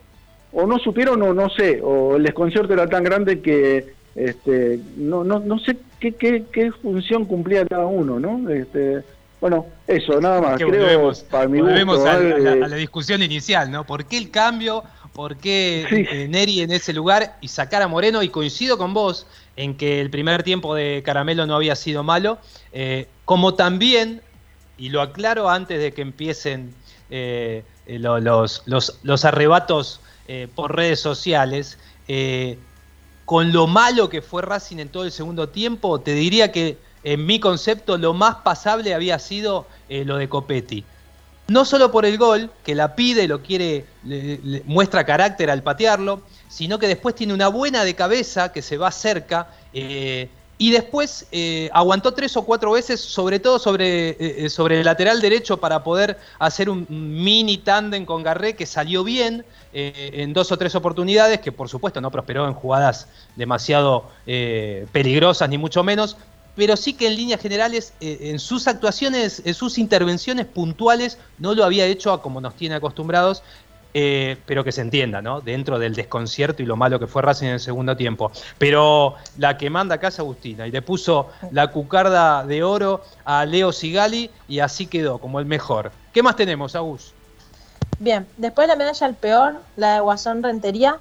o 0.52 0.66
no 0.66 0.78
supieron 0.78 1.22
o 1.22 1.35
no 1.35 1.51
sé, 1.51 1.81
o 1.82 2.16
el 2.16 2.22
desconcierto 2.22 2.72
era 2.72 2.86
tan 2.86 3.05
grande 3.05 3.40
que 3.40 3.93
este, 4.14 4.81
no, 4.97 5.24
no, 5.24 5.40
no 5.40 5.59
sé 5.59 5.76
qué, 6.01 6.12
qué, 6.12 6.44
qué 6.51 6.72
función 6.72 7.24
cumplía 7.24 7.66
cada 7.66 7.86
uno, 7.86 8.18
¿no? 8.20 8.48
Este, 8.48 9.02
bueno, 9.40 9.66
eso, 9.86 10.20
nada 10.20 10.40
más. 10.40 10.56
Creo, 10.56 10.70
volvemos, 10.70 11.20
para 11.24 11.48
mi 11.48 11.60
gusto, 11.60 12.06
a, 12.06 12.18
la, 12.18 12.52
a, 12.52 12.68
la, 12.68 12.76
discusión 12.76 13.22
inicial, 13.22 13.70
¿no? 13.70 13.85
¿Por 13.85 14.06
qué 14.06 14.16
el 14.16 14.31
cambio 14.31 14.85
por 15.15 15.36
qué 15.36 15.86
eh, 15.91 16.28
Neri 16.28 16.61
en 16.61 16.73
ese 16.73 16.93
lugar 16.93 17.39
y 17.41 17.49
sacar 17.49 17.81
a 17.81 17.89
Moreno. 17.89 18.23
Y 18.23 18.28
coincido 18.28 18.77
con 18.77 18.93
vos 18.93 19.27
en 19.57 19.77
que 19.77 20.01
el 20.01 20.11
primer 20.11 20.43
tiempo 20.43 20.74
de 20.74 21.03
Caramelo 21.05 21.47
no 21.47 21.55
había 21.55 21.77
sido 21.77 22.03
malo. 22.03 22.39
Eh, 22.73 23.09
como 23.24 23.55
también, 23.55 24.20
y 24.77 24.91
lo 24.91 25.01
aclaro 25.01 25.49
antes 25.49 25.81
de 25.81 25.93
que 25.93 26.03
empiecen 26.03 26.74
eh, 27.09 27.65
los, 27.86 28.62
los, 28.66 29.24
arrebatos 29.24 30.01
por 30.55 30.74
redes 30.74 31.01
sociales, 31.01 31.78
con 33.24 33.53
lo 33.53 33.66
malo 33.66 34.09
que 34.09 34.20
fue 34.20 34.43
Racing 34.43 34.78
en 34.78 34.89
todo 34.89 35.05
el 35.05 35.12
segundo 35.12 35.49
tiempo, 35.49 36.01
te 36.01 36.12
diría 36.12 36.51
que 36.51 36.77
en 37.05 37.24
mi 37.24 37.41
concepto 37.41 37.99
lo 37.99 38.15
más 38.15 38.36
pasable 38.36 38.95
había 38.95 39.19
sido 39.19 39.66
lo 39.89 40.16
de 40.16 40.28
Copetti 40.28 40.85
no 41.49 41.65
solo 41.65 41.91
por 41.91 42.07
el 42.07 42.16
gol, 42.16 42.51
que 42.65 42.75
la 42.75 42.95
pide, 42.95 43.29
lo 43.29 43.43
quiere, 43.43 43.85
muestra 44.65 45.05
carácter 45.05 45.51
al 45.51 45.62
patearlo, 45.62 46.23
sino 46.49 46.79
que 46.79 46.89
después 46.89 47.15
tiene 47.15 47.35
una 47.35 47.49
buena 47.49 47.85
de 47.85 47.95
cabeza 47.95 48.53
que 48.53 48.62
se 48.62 48.79
va 48.79 48.91
cerca 48.91 49.49
eh, 49.73 50.29
y 50.57 50.71
después 50.71 51.27
eh, 51.33 51.69
aguantó 51.73 52.15
tres 52.15 52.37
o 52.37 52.45
cuatro 52.45 52.73
veces, 52.73 53.01
sobre 53.01 53.41
todo 53.41 53.59
sobre, 53.59 54.45
eh, 54.45 54.49
sobre 54.49 54.79
el 54.79 54.85
lateral 54.85 55.21
derecho 55.21 55.59
para 55.59 55.83
poder 55.83 56.16
hacer 56.39 56.71
un 56.71 56.87
mini 56.89 57.59
tándem 57.59 58.07
con 58.07 58.23
Garré 58.23 58.55
que 58.55 58.65
salió 58.65 59.05
bien 59.05 59.45
en 59.73 60.33
dos 60.33 60.53
o 60.53 60.57
tres 60.57 60.77
oportunidades, 60.77 61.41
que 61.41 61.51
por 61.51 61.69
supuesto 61.69 62.01
no 62.01 62.12
prosperó 62.12 62.47
en 62.47 62.55
jugadas 62.55 63.09
demasiado 63.35 64.09
peligrosas 64.25 65.49
ni 65.49 65.59
mucho 65.59 65.83
menos, 65.83 66.16
pero 66.56 66.76
sí 66.76 66.94
que 66.94 67.06
en 67.06 67.16
líneas 67.16 67.40
generales, 67.40 67.94
eh, 68.01 68.18
en 68.22 68.39
sus 68.39 68.68
actuaciones, 68.68 69.43
en 69.44 69.55
sus 69.55 69.78
intervenciones 69.78 70.47
puntuales, 70.47 71.18
no 71.39 71.55
lo 71.55 71.64
había 71.64 71.86
hecho 71.86 72.12
a 72.12 72.22
como 72.22 72.40
nos 72.40 72.55
tiene 72.55 72.76
acostumbrados, 72.76 73.43
eh, 73.97 74.36
pero 74.47 74.64
que 74.64 74.72
se 74.72 74.81
entienda, 74.81 75.22
¿no? 75.22 75.40
Dentro 75.40 75.78
del 75.78 75.94
desconcierto 75.94 76.62
y 76.62 76.66
lo 76.66 76.74
malo 76.74 76.98
que 76.98 77.06
fue 77.06 77.22
Racing 77.22 77.47
en 77.47 77.52
el 77.52 77.60
segundo 77.60 77.97
tiempo. 77.97 78.32
Pero 78.59 79.14
la 79.39 79.56
que 79.56 79.70
manda 79.70 79.97
acá 79.97 80.09
es 80.09 80.18
Agustina 80.18 80.66
y 80.66 80.72
le 80.72 80.82
puso 80.82 81.31
la 81.52 81.68
cucarda 81.68 82.44
de 82.44 82.64
oro 82.64 83.05
a 83.24 83.47
Leo 83.47 83.70
Sigali 83.70 84.31
y 84.48 84.59
así 84.59 84.86
quedó 84.86 85.18
como 85.18 85.39
el 85.39 85.47
mejor. 85.47 85.93
¿Qué 86.12 86.24
más 86.24 86.35
tenemos, 86.35 86.74
Agus? 86.74 87.12
Bien, 88.01 88.26
después 88.36 88.66
la 88.66 88.74
medalla 88.74 89.06
al 89.06 89.14
peor, 89.14 89.60
la 89.76 89.94
de 89.94 90.01
Guasón 90.01 90.43
Rentería, 90.43 90.98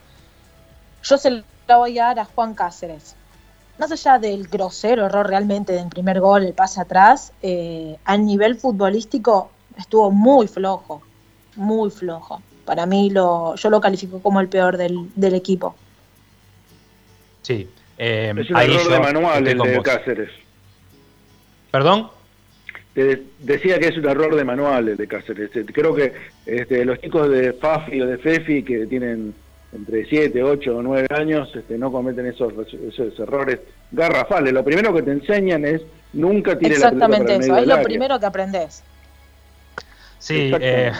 yo 1.01 1.17
se 1.17 1.43
la 1.67 1.77
voy 1.77 1.97
a 1.97 2.05
dar 2.05 2.19
a 2.19 2.25
Juan 2.25 2.53
Cáceres 2.53 3.15
más 3.83 4.05
allá 4.05 4.17
del 4.17 4.47
grosero 4.47 5.05
error 5.05 5.27
realmente 5.27 5.73
del 5.73 5.89
primer 5.89 6.21
gol, 6.21 6.45
el 6.45 6.53
pase 6.53 6.79
atrás, 6.79 7.33
eh, 7.41 7.97
a 8.05 8.15
nivel 8.15 8.55
futbolístico 8.55 9.51
estuvo 9.77 10.09
muy 10.09 10.47
flojo. 10.47 11.01
muy 11.55 11.91
flojo. 11.91 12.41
Para 12.65 12.85
mí 12.85 13.09
lo, 13.09 13.55
yo 13.55 13.69
lo 13.69 13.81
califico 13.81 14.21
como 14.21 14.39
el 14.39 14.47
peor 14.47 14.77
del, 14.77 15.09
del 15.15 15.35
equipo. 15.35 15.75
Sí. 17.41 17.67
Eh, 17.97 18.33
es 18.37 18.49
un 18.49 18.57
error 18.57 18.89
de 18.89 18.99
manual 18.99 19.47
el 19.47 19.57
de 19.57 19.81
Cáceres. 19.81 20.29
¿Perdón? 21.69 22.09
decía 23.39 23.79
que 23.79 23.87
es 23.87 23.97
un 23.97 24.07
error 24.07 24.35
de 24.35 24.45
manual 24.45 24.87
el 24.87 24.97
de 24.97 25.07
Cáceres. 25.07 25.49
Creo 25.73 25.93
que 25.93 26.13
este, 26.45 26.85
los 26.85 26.99
chicos 27.01 27.29
de 27.29 27.51
Fafi 27.53 28.01
o 28.01 28.07
de 28.07 28.17
Fefi 28.17 28.63
que 28.63 28.85
tienen 28.87 29.33
entre 29.75 30.05
7, 30.05 30.43
8 30.43 30.77
o 30.77 30.81
9 30.81 31.07
años 31.11 31.49
este, 31.55 31.77
no 31.77 31.91
cometen 31.91 32.27
esos, 32.27 32.53
esos 32.71 33.19
errores 33.19 33.59
garrafales. 33.91 34.53
Lo 34.53 34.63
primero 34.63 34.93
que 34.93 35.01
te 35.01 35.11
enseñan 35.11 35.65
es 35.65 35.81
nunca 36.13 36.57
tire 36.57 36.77
la 36.77 36.89
pelota 36.89 37.05
Exactamente 37.05 37.45
eso, 37.45 37.57
es 37.57 37.67
lo 37.67 37.83
primero 37.83 38.19
que 38.19 38.25
aprendes. 38.25 38.83
Sí, 40.19 40.51
eh, 40.57 40.93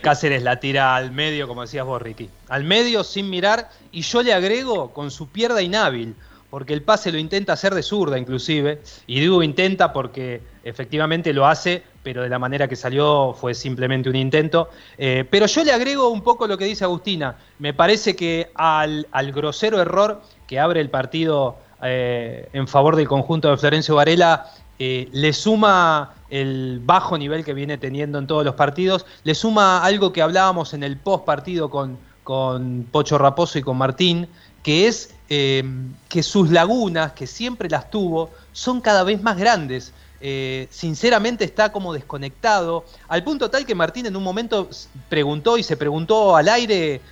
Cáceres 0.00 0.42
la 0.42 0.58
tira 0.58 0.96
al 0.96 1.10
medio, 1.10 1.46
como 1.46 1.62
decías 1.62 1.84
vos, 1.84 2.00
Ricky. 2.00 2.30
Al 2.48 2.64
medio 2.64 3.04
sin 3.04 3.28
mirar, 3.28 3.68
y 3.92 4.00
yo 4.00 4.22
le 4.22 4.32
agrego 4.32 4.94
con 4.94 5.10
su 5.10 5.28
pierna 5.28 5.60
inhábil, 5.60 6.14
porque 6.48 6.72
el 6.72 6.80
pase 6.80 7.12
lo 7.12 7.18
intenta 7.18 7.52
hacer 7.52 7.74
de 7.74 7.82
zurda 7.82 8.18
inclusive, 8.18 8.80
y 9.06 9.20
digo 9.20 9.42
intenta 9.42 9.92
porque 9.92 10.40
efectivamente 10.64 11.32
lo 11.32 11.46
hace, 11.46 11.82
pero 12.02 12.22
de 12.22 12.28
la 12.28 12.38
manera 12.38 12.66
que 12.66 12.74
salió 12.74 13.34
fue 13.38 13.54
simplemente 13.54 14.08
un 14.08 14.16
intento. 14.16 14.70
Eh, 14.98 15.24
pero 15.30 15.46
yo 15.46 15.62
le 15.62 15.72
agrego 15.72 16.08
un 16.08 16.22
poco 16.22 16.46
lo 16.46 16.58
que 16.58 16.64
dice 16.64 16.84
Agustina, 16.84 17.36
me 17.58 17.74
parece 17.74 18.16
que 18.16 18.50
al, 18.54 19.06
grosero 19.32 19.80
error 19.80 20.22
que 20.46 20.58
abre 20.58 20.80
el 20.80 20.90
partido 20.90 21.56
eh, 21.82 22.48
en 22.52 22.66
favor 22.66 22.96
del 22.96 23.06
conjunto 23.06 23.50
de 23.50 23.58
Florencio 23.58 23.94
Varela, 23.94 24.46
eh, 24.78 25.08
le 25.12 25.32
suma 25.32 26.14
el 26.30 26.80
bajo 26.82 27.16
nivel 27.16 27.44
que 27.44 27.54
viene 27.54 27.78
teniendo 27.78 28.18
en 28.18 28.26
todos 28.26 28.44
los 28.44 28.54
partidos, 28.54 29.06
le 29.22 29.34
suma 29.34 29.84
algo 29.84 30.12
que 30.12 30.22
hablábamos 30.22 30.74
en 30.74 30.82
el 30.82 30.96
post 30.96 31.24
partido 31.24 31.70
con, 31.70 31.98
con 32.24 32.86
Pocho 32.90 33.18
Raposo 33.18 33.58
y 33.58 33.62
con 33.62 33.76
Martín, 33.76 34.28
que 34.62 34.88
es 34.88 35.10
que 35.26 36.22
sus 36.22 36.50
lagunas, 36.50 37.12
que 37.12 37.26
siempre 37.26 37.68
las 37.68 37.90
tuvo, 37.90 38.30
son 38.52 38.80
cada 38.80 39.02
vez 39.02 39.20
más 39.20 39.36
grandes. 39.36 39.92
Eh, 40.26 40.68
sinceramente 40.70 41.44
está 41.44 41.70
como 41.70 41.92
desconectado, 41.92 42.86
al 43.08 43.22
punto 43.22 43.50
tal 43.50 43.66
que 43.66 43.74
Martín 43.74 44.06
en 44.06 44.16
un 44.16 44.22
momento 44.22 44.70
preguntó 45.10 45.58
y 45.58 45.62
se 45.62 45.76
preguntó 45.76 46.34
al 46.34 46.48
aire 46.48 47.02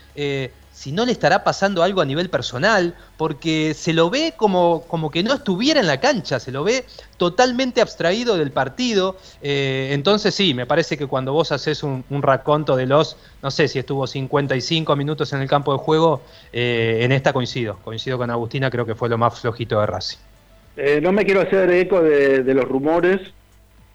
si 0.72 0.90
no 0.90 1.04
le 1.04 1.12
estará 1.12 1.44
pasando 1.44 1.82
algo 1.82 2.00
a 2.00 2.04
nivel 2.04 2.30
personal, 2.30 2.96
porque 3.16 3.74
se 3.74 3.92
lo 3.92 4.10
ve 4.10 4.34
como, 4.36 4.82
como 4.88 5.10
que 5.10 5.22
no 5.22 5.34
estuviera 5.34 5.78
en 5.78 5.86
la 5.86 6.00
cancha, 6.00 6.40
se 6.40 6.50
lo 6.50 6.64
ve 6.64 6.86
totalmente 7.18 7.80
abstraído 7.80 8.36
del 8.36 8.50
partido. 8.50 9.16
Eh, 9.42 9.90
entonces 9.92 10.34
sí, 10.34 10.54
me 10.54 10.66
parece 10.66 10.96
que 10.96 11.06
cuando 11.06 11.32
vos 11.32 11.52
haces 11.52 11.82
un, 11.82 12.04
raconto 12.10 12.74
de 12.74 12.86
los, 12.86 13.16
no 13.42 13.50
sé 13.50 13.68
si 13.68 13.78
estuvo 13.78 14.06
55 14.06 14.96
minutos 14.96 15.32
en 15.32 15.42
el 15.42 15.48
campo 15.48 15.72
de 15.72 15.78
juego, 15.78 16.22
eh, 16.52 17.00
en 17.02 17.12
esta 17.12 17.32
coincido, 17.32 17.78
coincido 17.84 18.16
con 18.18 18.30
Agustina, 18.30 18.70
creo 18.70 18.86
que 18.86 18.94
fue 18.94 19.08
lo 19.08 19.18
más 19.18 19.38
flojito 19.38 19.78
de 19.78 19.86
Racing. 19.86 20.31
Eh, 20.76 21.00
no 21.02 21.12
me 21.12 21.24
quiero 21.24 21.40
hacer 21.40 21.70
eco 21.70 22.02
de, 22.02 22.42
de 22.42 22.54
los 22.54 22.64
rumores, 22.64 23.20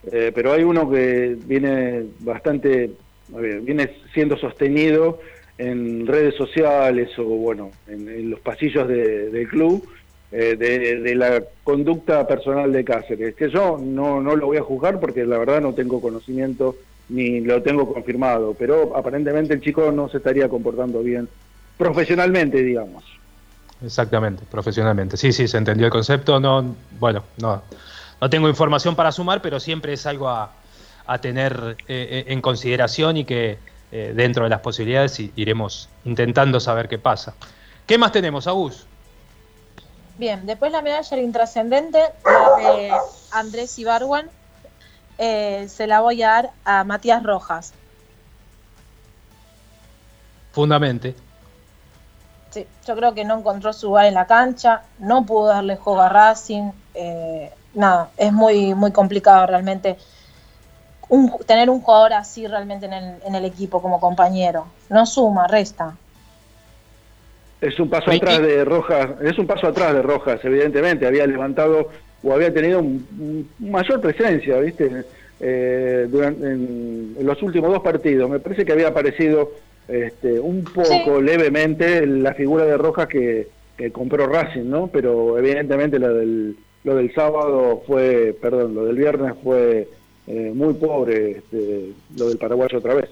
pero 0.10 0.54
hay 0.54 0.64
uno 0.64 0.90
que 0.90 1.36
viene 1.46 2.06
bastante, 2.20 2.92
viene 3.62 3.90
siendo 4.14 4.38
sostenido 4.38 5.20
en 5.58 6.06
redes 6.06 6.36
sociales 6.36 7.10
o 7.18 7.24
bueno, 7.24 7.72
en, 7.88 8.30
los 8.30 8.40
pasillos 8.40 8.88
del 8.88 9.48
club, 9.48 9.88
eh, 10.32 10.56
de, 10.58 11.16
la 11.16 11.44
conducta 11.64 12.28
personal 12.28 12.72
de 12.72 12.84
Cáceres, 12.84 13.36
que 13.36 13.50
yo 13.50 13.78
no, 13.82 14.22
no 14.22 14.36
lo 14.36 14.48
voy 14.48 14.58
a 14.58 14.62
juzgar 14.62 15.00
porque 15.00 15.26
la 15.26 15.38
verdad 15.38 15.62
no 15.62 15.74
tengo 15.74 16.02
conocimiento 16.02 16.76
ni 17.10 17.40
lo 17.40 17.62
tengo 17.62 17.92
confirmado, 17.92 18.54
pero 18.58 18.96
aparentemente 18.96 19.54
el 19.54 19.62
chico 19.62 19.92
no 19.92 20.10
se 20.10 20.18
estaría 20.18 20.50
comportando 20.50 21.02
bien 21.02 21.28
profesionalmente, 21.78 22.62
digamos. 22.62 23.04
Exactamente, 23.84 24.44
profesionalmente. 24.50 25.18
Sí, 25.18 25.32
sí, 25.32 25.48
se 25.48 25.58
entendió 25.58 25.86
el 25.86 25.92
concepto. 25.92 26.40
No, 26.40 26.76
bueno, 27.00 27.24
no, 27.38 27.62
no 28.20 28.30
tengo 28.30 28.50
información 28.50 28.96
para 28.96 29.12
sumar, 29.12 29.42
pero 29.42 29.60
siempre 29.60 29.94
es 29.94 30.06
algo 30.06 30.30
a, 30.30 30.52
a 31.06 31.18
tener 31.20 31.78
eh, 31.88 32.26
en 32.28 32.42
consideración 32.42 33.18
y 33.18 33.26
que 33.26 33.60
eh, 33.92 34.14
dentro 34.16 34.44
de 34.44 34.50
las 34.50 34.60
posibilidades 34.60 35.20
iremos 35.36 35.90
intentando 36.06 36.60
saber 36.60 36.90
qué 36.90 36.98
pasa. 36.98 37.36
¿Qué 37.86 37.98
más 37.98 38.12
tenemos, 38.12 38.48
Agus? 38.48 38.86
Bien, 40.18 40.46
después 40.46 40.72
la 40.72 40.82
medalla 40.82 41.18
intrascendente, 41.18 42.00
la 42.26 42.66
de 42.66 42.92
Andrés 43.32 43.78
Ibarwan, 43.78 44.30
eh, 45.20 45.68
se 45.70 45.88
la 45.88 46.02
voy 46.02 46.22
a 46.24 46.28
dar 46.28 46.52
a 46.66 46.84
Matías 46.84 47.24
Rojas. 47.24 47.74
Fundamente. 50.52 51.16
Sí, 52.58 52.66
yo 52.88 52.96
creo 52.96 53.14
que 53.14 53.24
no 53.24 53.38
encontró 53.38 53.72
su 53.72 53.86
lugar 53.86 54.08
en 54.08 54.16
la 54.16 54.26
cancha, 54.26 54.82
no 54.98 55.24
pudo 55.28 55.50
darle 55.50 55.76
juego 55.76 56.02
a 56.02 56.10
Racing, 56.10 56.72
eh, 56.96 57.52
nada, 57.76 58.10
es 58.18 58.34
muy, 58.34 58.74
muy 58.74 58.92
complicado 58.92 59.46
realmente 59.46 59.96
tener 61.46 61.70
un 61.70 61.82
jugador 61.82 62.14
así 62.14 62.48
realmente 62.48 62.88
en 62.88 63.36
el, 63.36 63.46
equipo 63.46 63.80
como 63.80 64.00
compañero. 64.00 64.66
No 64.90 65.06
suma, 65.06 65.48
resta. 65.48 65.96
Es 67.62 67.80
un 67.80 67.92
paso 67.92 68.10
atrás 68.10 68.42
de 68.42 68.66
Rojas, 68.66 69.10
es 69.22 69.38
un 69.38 69.46
paso 69.46 69.68
atrás 69.68 69.94
de 69.94 70.02
Rojas, 70.02 70.40
evidentemente, 70.44 71.06
había 71.06 71.28
levantado 71.28 71.90
o 72.24 72.34
había 72.34 72.52
tenido 72.52 72.80
un, 72.80 73.48
mayor 73.60 74.02
presencia, 74.02 74.58
¿viste? 74.58 75.06
Eh, 75.40 76.08
durante, 76.10 76.44
en, 76.48 77.16
los 77.20 77.40
últimos 77.44 77.72
dos 77.72 77.84
partidos. 77.84 78.28
Me 78.28 78.40
parece 78.40 78.66
que 78.66 78.72
había 78.72 78.88
aparecido 78.88 79.52
este, 79.88 80.40
un 80.40 80.64
poco 80.64 81.22
levemente 81.22 82.06
la 82.06 82.34
figura 82.34 82.66
de 82.66 82.78
Rojas 82.78 83.08
que, 83.08 83.48
compró 83.92 84.26
Racing, 84.28 84.70
¿no? 84.70 84.88
Pero 84.88 85.38
evidentemente 85.38 86.00
lo 86.00 86.14
del, 86.14 86.58
lo 86.84 86.96
del 86.96 87.14
sábado 87.14 87.84
fue, 87.86 88.36
perdón, 88.42 88.74
lo 88.74 88.86
del 88.86 88.96
viernes 88.96 89.34
fue 89.44 89.88
eh, 90.26 90.52
muy 90.54 90.74
pobre 90.74 91.32
este, 91.38 91.94
lo 92.18 92.28
del 92.28 92.38
paraguayo 92.38 92.80
otra 92.80 92.96
vez. 92.96 93.10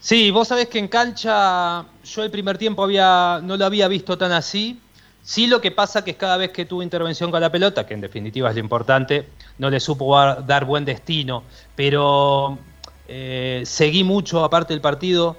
Sí, 0.00 0.30
vos 0.30 0.48
sabés 0.48 0.68
que 0.68 0.78
en 0.78 0.88
cancha 0.88 1.84
yo 2.04 2.24
el 2.24 2.30
primer 2.30 2.56
tiempo 2.56 2.82
había, 2.84 3.40
no 3.42 3.56
lo 3.56 3.64
había 3.66 3.88
visto 3.88 4.16
tan 4.16 4.32
así. 4.32 4.80
Sí 5.22 5.46
lo 5.46 5.60
que 5.60 5.70
pasa 5.70 6.04
que 6.04 6.12
es 6.12 6.16
cada 6.16 6.38
vez 6.38 6.52
que 6.52 6.64
tuvo 6.64 6.82
intervención 6.82 7.30
con 7.30 7.42
la 7.42 7.52
pelota, 7.52 7.86
que 7.86 7.92
en 7.92 8.00
definitiva 8.00 8.48
es 8.48 8.54
lo 8.54 8.60
importante, 8.60 9.26
no 9.58 9.68
le 9.68 9.80
supo 9.80 10.16
dar 10.16 10.64
buen 10.64 10.86
destino, 10.86 11.42
pero 11.76 12.56
eh, 13.08 13.62
seguí 13.64 14.04
mucho 14.04 14.44
aparte 14.44 14.74
del 14.74 14.80
partido, 14.80 15.36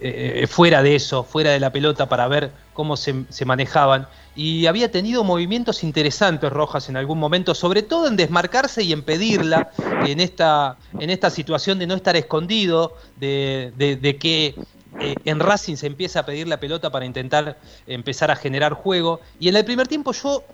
eh, 0.00 0.46
fuera 0.48 0.82
de 0.82 0.96
eso, 0.96 1.24
fuera 1.24 1.50
de 1.50 1.60
la 1.60 1.72
pelota 1.72 2.08
para 2.08 2.28
ver 2.28 2.52
cómo 2.78 2.96
se, 2.96 3.26
manejaban 3.44 4.06
y 4.36 4.66
había 4.66 4.92
tenido 4.92 5.24
movimientos 5.24 5.82
interesantes 5.82 6.52
Rojas 6.52 6.88
en 6.88 6.96
algún 6.96 7.18
momento, 7.18 7.56
sobre 7.56 7.82
todo 7.82 8.06
en 8.06 8.14
desmarcarse 8.14 8.84
y 8.84 8.92
en 8.92 9.02
pedirla 9.02 9.72
en 10.06 10.20
esta, 10.20 10.76
en 11.00 11.10
esta 11.10 11.30
situación 11.30 11.80
de 11.80 11.88
no 11.88 11.96
estar 11.96 12.14
escondido, 12.14 12.94
de, 13.16 14.16
que 14.20 14.54
eh, 15.00 15.14
en 15.24 15.40
Racing 15.40 15.74
se 15.74 15.88
empieza 15.88 16.20
a 16.20 16.26
pedir 16.26 16.46
la 16.46 16.60
pelota 16.60 16.90
para 16.90 17.04
intentar 17.04 17.58
empezar 17.88 18.30
a 18.30 18.36
generar 18.36 18.74
juego. 18.74 19.20
Y 19.40 19.48
en 19.48 19.56
el 19.56 19.64
primer 19.64 19.88
tiempo 19.88 20.12
yo 20.12 20.44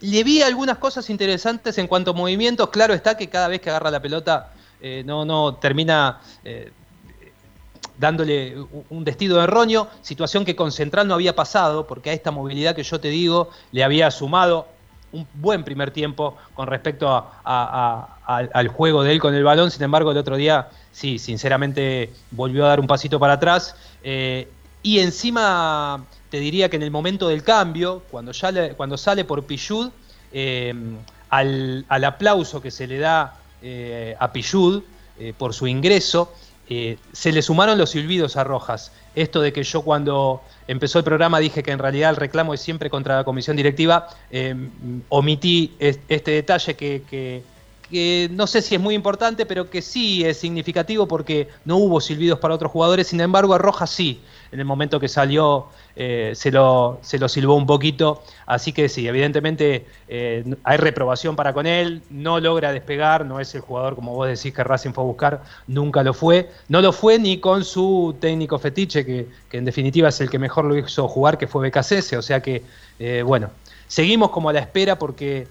le 0.00 0.22
vi 0.22 0.42
algunas 0.42 0.78
cosas 0.78 1.10
interesantes 1.10 1.78
en 1.78 1.88
cuanto 1.88 2.12
a 2.12 2.14
movimientos. 2.14 2.68
Claro 2.70 2.94
está 2.94 3.16
que 3.16 3.28
cada 3.28 3.48
vez 3.48 3.60
que 3.60 3.70
agarra 3.70 3.90
la 3.90 4.00
pelota 4.00 4.52
eh, 4.80 5.02
no, 5.04 5.24
no 5.24 5.54
termina 5.54 6.20
eh, 6.44 6.72
dándole 7.98 8.56
un 8.90 9.04
destino 9.04 9.40
erróneo, 9.42 9.88
situación 10.02 10.44
que 10.44 10.54
con 10.54 10.72
Central 10.72 11.08
no 11.08 11.14
había 11.14 11.34
pasado, 11.34 11.86
porque 11.86 12.10
a 12.10 12.12
esta 12.12 12.30
movilidad 12.30 12.74
que 12.74 12.82
yo 12.82 13.00
te 13.00 13.08
digo 13.08 13.50
le 13.72 13.84
había 13.84 14.10
sumado 14.10 14.68
un 15.12 15.26
buen 15.34 15.64
primer 15.64 15.90
tiempo 15.92 16.36
con 16.54 16.66
respecto 16.66 17.26
al 17.44 18.68
juego 18.68 19.02
de 19.02 19.12
él 19.12 19.20
con 19.20 19.34
el 19.34 19.44
balón, 19.44 19.70
sin 19.70 19.82
embargo 19.82 20.10
el 20.10 20.18
otro 20.18 20.36
día 20.36 20.68
sí, 20.92 21.18
sinceramente 21.18 22.12
volvió 22.30 22.64
a 22.64 22.68
dar 22.68 22.80
un 22.80 22.86
pasito 22.86 23.18
para 23.18 23.34
atrás. 23.34 23.76
Eh, 24.02 24.48
y 24.82 24.98
encima 24.98 26.04
te 26.30 26.38
diría 26.38 26.68
que 26.68 26.76
en 26.76 26.82
el 26.82 26.90
momento 26.90 27.28
del 27.28 27.42
cambio, 27.42 28.02
cuando, 28.10 28.32
ya 28.32 28.74
cuando 28.74 28.96
sale 28.96 29.24
por 29.24 29.44
Pichud, 29.44 29.90
eh, 30.32 30.74
al, 31.30 31.84
aplauso 31.88 32.60
que 32.60 32.70
se 32.70 32.86
le 32.86 32.98
da 32.98 33.36
eh, 33.62 34.16
a 34.18 34.32
Pichud 34.32 34.82
por 35.38 35.54
su 35.54 35.66
ingreso, 35.66 36.30
eh, 36.68 36.98
se 37.12 37.30
le 37.30 37.42
sumaron 37.42 37.78
los 37.78 37.90
silbidos 37.90 38.36
a 38.36 38.42
Rojas. 38.42 38.90
Esto 39.14 39.40
de 39.40 39.52
que 39.52 39.62
yo 39.62 39.82
cuando 39.82 40.42
empezó 40.66 40.98
el 40.98 41.04
programa 41.04 41.38
dije 41.38 41.62
que 41.62 41.70
en 41.70 41.78
realidad 41.78 42.10
el 42.10 42.16
reclamo 42.16 42.54
es 42.54 42.60
siempre 42.60 42.90
contra 42.90 43.16
la 43.16 43.24
comisión 43.24 43.56
directiva, 43.56 44.08
eh, 44.30 44.54
omití 45.08 45.74
este 45.78 46.32
detalle 46.32 46.74
que 46.74 47.42
no 48.30 48.46
sé 48.46 48.62
si 48.62 48.74
es 48.74 48.80
muy 48.80 48.94
importante, 48.94 49.46
pero 49.46 49.70
que 49.70 49.82
sí 49.82 50.24
es 50.24 50.38
significativo 50.38 51.06
porque 51.06 51.48
no 51.64 51.76
hubo 51.76 52.00
silbidos 52.00 52.38
para 52.38 52.54
otros 52.54 52.72
jugadores, 52.72 53.06
sin 53.08 53.20
embargo 53.20 53.54
a 53.54 53.58
Rojas 53.58 53.90
sí, 53.90 54.20
en 54.52 54.60
el 54.60 54.64
momento 54.64 54.98
que 54.98 55.08
salió 55.08 55.66
eh, 55.94 56.32
se, 56.34 56.50
lo, 56.50 56.98
se 57.02 57.18
lo 57.18 57.28
silbó 57.28 57.54
un 57.54 57.66
poquito, 57.66 58.22
así 58.46 58.72
que 58.72 58.88
sí, 58.88 59.06
evidentemente 59.06 59.86
eh, 60.08 60.44
hay 60.64 60.76
reprobación 60.76 61.36
para 61.36 61.52
con 61.52 61.66
él, 61.66 62.02
no 62.10 62.40
logra 62.40 62.72
despegar, 62.72 63.24
no 63.24 63.40
es 63.40 63.54
el 63.54 63.60
jugador 63.60 63.94
como 63.94 64.14
vos 64.14 64.28
decís 64.28 64.52
que 64.52 64.64
Racing 64.64 64.92
fue 64.92 65.04
a 65.04 65.06
buscar, 65.06 65.42
nunca 65.66 66.02
lo 66.02 66.12
fue, 66.12 66.50
no 66.68 66.80
lo 66.80 66.92
fue 66.92 67.18
ni 67.18 67.38
con 67.38 67.64
su 67.64 68.16
técnico 68.20 68.58
fetiche, 68.58 69.06
que, 69.06 69.28
que 69.48 69.58
en 69.58 69.64
definitiva 69.64 70.08
es 70.08 70.20
el 70.20 70.28
que 70.28 70.38
mejor 70.38 70.64
lo 70.64 70.76
hizo 70.76 71.08
jugar, 71.08 71.38
que 71.38 71.46
fue 71.46 71.62
Becasese, 71.62 72.16
o 72.16 72.22
sea 72.22 72.42
que, 72.42 72.62
eh, 72.98 73.22
bueno, 73.24 73.50
seguimos 73.88 74.30
como 74.30 74.50
a 74.50 74.52
la 74.52 74.60
espera 74.60 74.98
porque 74.98 75.46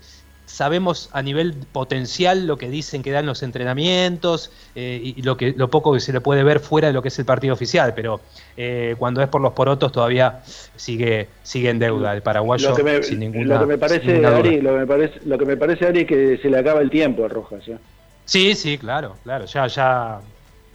sabemos 0.46 1.10
a 1.12 1.22
nivel 1.22 1.54
potencial 1.72 2.48
lo 2.48 2.58
que 2.58 2.70
dicen 2.70 3.04
que 3.04 3.12
dan 3.12 3.26
los 3.26 3.44
entrenamientos 3.44 4.52
eh, 4.76 5.02
y 5.04 5.22
lo 5.22 5.38
que 5.38 5.54
lo 5.58 5.70
poco 5.70 5.94
que 5.94 6.00
se 6.00 6.14
le 6.14 6.22
puede 6.22 6.44
ver 6.44 6.60
fuera 6.60 6.88
de 6.88 6.94
lo 6.94 7.02
que 7.02 7.10
es 7.10 7.20
el 7.20 7.26
partido 7.26 7.54
oficial, 7.54 7.94
pero 7.96 8.22
eh, 8.56 8.96
cuando 8.98 9.22
es 9.22 9.30
por 9.30 9.42
los 9.42 9.54
porotos 9.54 9.92
todavía 9.92 10.42
sigue 10.76 11.28
sigue 11.44 11.70
en 11.70 11.80
deuda 11.80 12.14
el 12.14 12.22
paraguayo 12.22 12.70
lo 12.70 12.76
que 12.76 12.84
me, 12.84 13.04
sin 13.04 13.20
ninguna 13.20 13.56
lo 13.56 13.60
que 13.62 13.66
me 13.66 13.78
parece 13.78 14.26
Ari, 14.26 14.62
lo 14.62 14.72
que 14.72 14.78
me 14.80 14.88
parece 14.88 15.20
lo 15.26 15.38
que 15.38 15.46
me 15.46 15.58
parece 15.58 15.86
Ari 15.88 16.00
es 16.02 16.08
que 16.08 16.38
se 16.42 16.50
le 16.50 16.60
acaba 16.60 16.82
el 16.82 16.90
tiempo 16.90 17.26
a 17.26 17.28
Rojas, 17.28 17.66
¿ya? 17.66 17.78
Sí, 18.26 18.56
sí, 18.56 18.78
claro, 18.78 19.18
claro, 19.24 19.46
ya 19.46 19.68
ya 19.68 20.20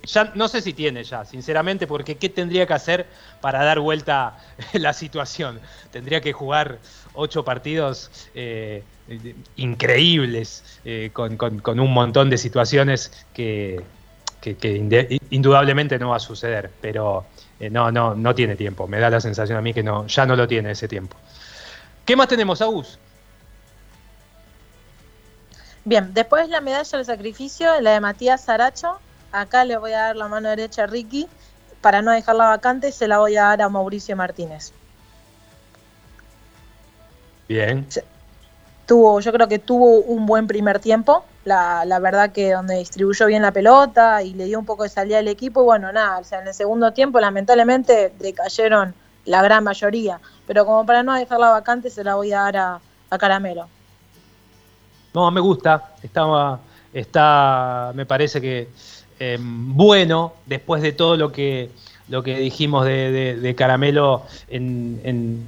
ya 0.05 0.33
no 0.35 0.49
sé 0.49 0.63
si 0.63 0.73
tiene 0.73 1.05
ya, 1.05 1.25
sinceramente, 1.25 1.87
porque 1.87 2.17
¿qué 2.17 2.29
tendría 2.29 2.67
que 2.67 2.75
hacer 2.75 3.07
para 3.41 3.65
dar 3.65 3.81
vuelta 3.81 4.39
la 4.73 4.93
situación? 4.93 5.61
Tendría 5.91 6.21
que 6.21 6.33
jugar 6.33 6.79
ocho 7.15 7.45
partidos 7.45 8.11
eh, 8.35 8.83
increíbles, 9.57 10.65
eh, 10.85 11.11
con, 11.13 11.81
un 11.81 11.93
montón 11.93 12.31
de 12.31 12.39
situaciones 12.39 13.13
que, 13.35 13.81
que, 14.41 15.11
indudablemente 15.31 15.99
no 15.99 16.11
va 16.11 16.17
a 16.17 16.21
suceder, 16.21 16.71
pero 16.81 17.27
eh, 17.59 17.69
no, 17.71 17.91
no, 17.91 18.15
no 18.15 18.35
tiene 18.35 18.57
tiempo. 18.57 18.87
Me 18.87 18.99
da 18.99 19.11
la 19.11 19.21
sensación 19.21 19.59
a 19.59 19.61
mí 19.61 19.75
que 19.75 19.83
no, 19.83 20.07
ya 20.07 20.25
no 20.27 20.37
lo 20.37 20.47
tiene 20.47 20.71
ese 20.71 20.89
tiempo. 20.89 21.17
¿Qué 22.05 22.17
más 22.17 22.29
tenemos, 22.29 22.63
Agus? 22.63 22.99
Bien, 25.85 26.13
después 26.13 26.49
la 26.49 26.61
medalla 26.61 26.97
del 26.97 27.07
sacrificio, 27.07 27.81
la 27.81 27.93
de 27.93 28.01
Matías 28.01 28.45
Saracho, 28.45 28.99
Acá 29.33 29.65
le 29.65 29.77
voy 29.77 29.93
a 29.93 30.01
dar 30.01 30.17
la 30.17 30.29
mano 30.29 30.49
derecha 30.49 30.85
a 30.85 30.87
Ricky. 30.87 31.29
Para 31.81 32.03
no 32.03 32.11
dejarla 32.11 32.49
vacante, 32.49 32.93
se 32.93 33.09
la 33.09 33.19
voy 33.19 33.37
a 33.37 33.45
dar 33.45 33.63
a 33.63 33.69
Mauricio 33.69 34.17
Martínez. 34.17 34.73
Bien. 37.49 37.87
Tuvo, 38.87 39.21
yo 39.21 39.33
creo 39.33 39.49
que 39.49 39.59
tuvo 39.59 40.01
un 40.01 40.27
buen 40.27 40.47
primer 40.47 40.79
tiempo. 40.79 41.25
La, 41.45 41.85
la, 41.87 41.99
verdad 41.99 42.33
que 42.33 42.53
donde 42.53 42.77
distribuyó 42.77 43.27
bien 43.27 43.41
la 43.43 43.51
pelota 43.51 44.23
y 44.23 44.35
le 44.35 44.45
dio 44.45 44.59
un 44.59 44.67
poco 44.67 44.83
de 44.83 44.89
salida 44.89 45.19
al 45.19 45.29
equipo. 45.29 45.63
Y 45.63 45.65
bueno, 45.65 45.91
nada, 45.91 46.19
o 46.19 46.25
sea, 46.25 46.41
en 46.41 46.49
el 46.49 46.55
segundo 46.55 46.93
tiempo 46.93 47.19
lamentablemente 47.19 48.13
decayeron 48.19 48.95
la 49.25 49.43
gran 49.43 49.65
mayoría. 49.65 50.21
Pero 50.47 50.67
como 50.67 50.85
para 50.85 51.03
no 51.03 51.15
dejarla 51.15 51.51
vacante, 51.51 51.89
se 51.89 52.05
la 52.05 52.17
voy 52.17 52.33
a 52.33 52.41
dar 52.41 52.57
a, 52.57 52.81
a 53.09 53.19
Caramelo. 53.19 53.69
No, 55.15 55.31
me 55.31 55.41
gusta. 55.41 55.95
Estaba, 56.03 56.61
está, 56.93 57.93
me 57.95 58.07
parece 58.07 58.41
que 58.41 58.69
Em, 59.23 59.77
bueno 59.77 60.33
después 60.47 60.81
de 60.81 60.93
todo 60.93 61.15
lo 61.19 61.31
que, 61.31 61.69
lo 62.09 62.23
que 62.23 62.39
dijimos 62.39 62.87
de, 62.87 63.55
Caramelo 63.55 64.23
en, 64.49 65.47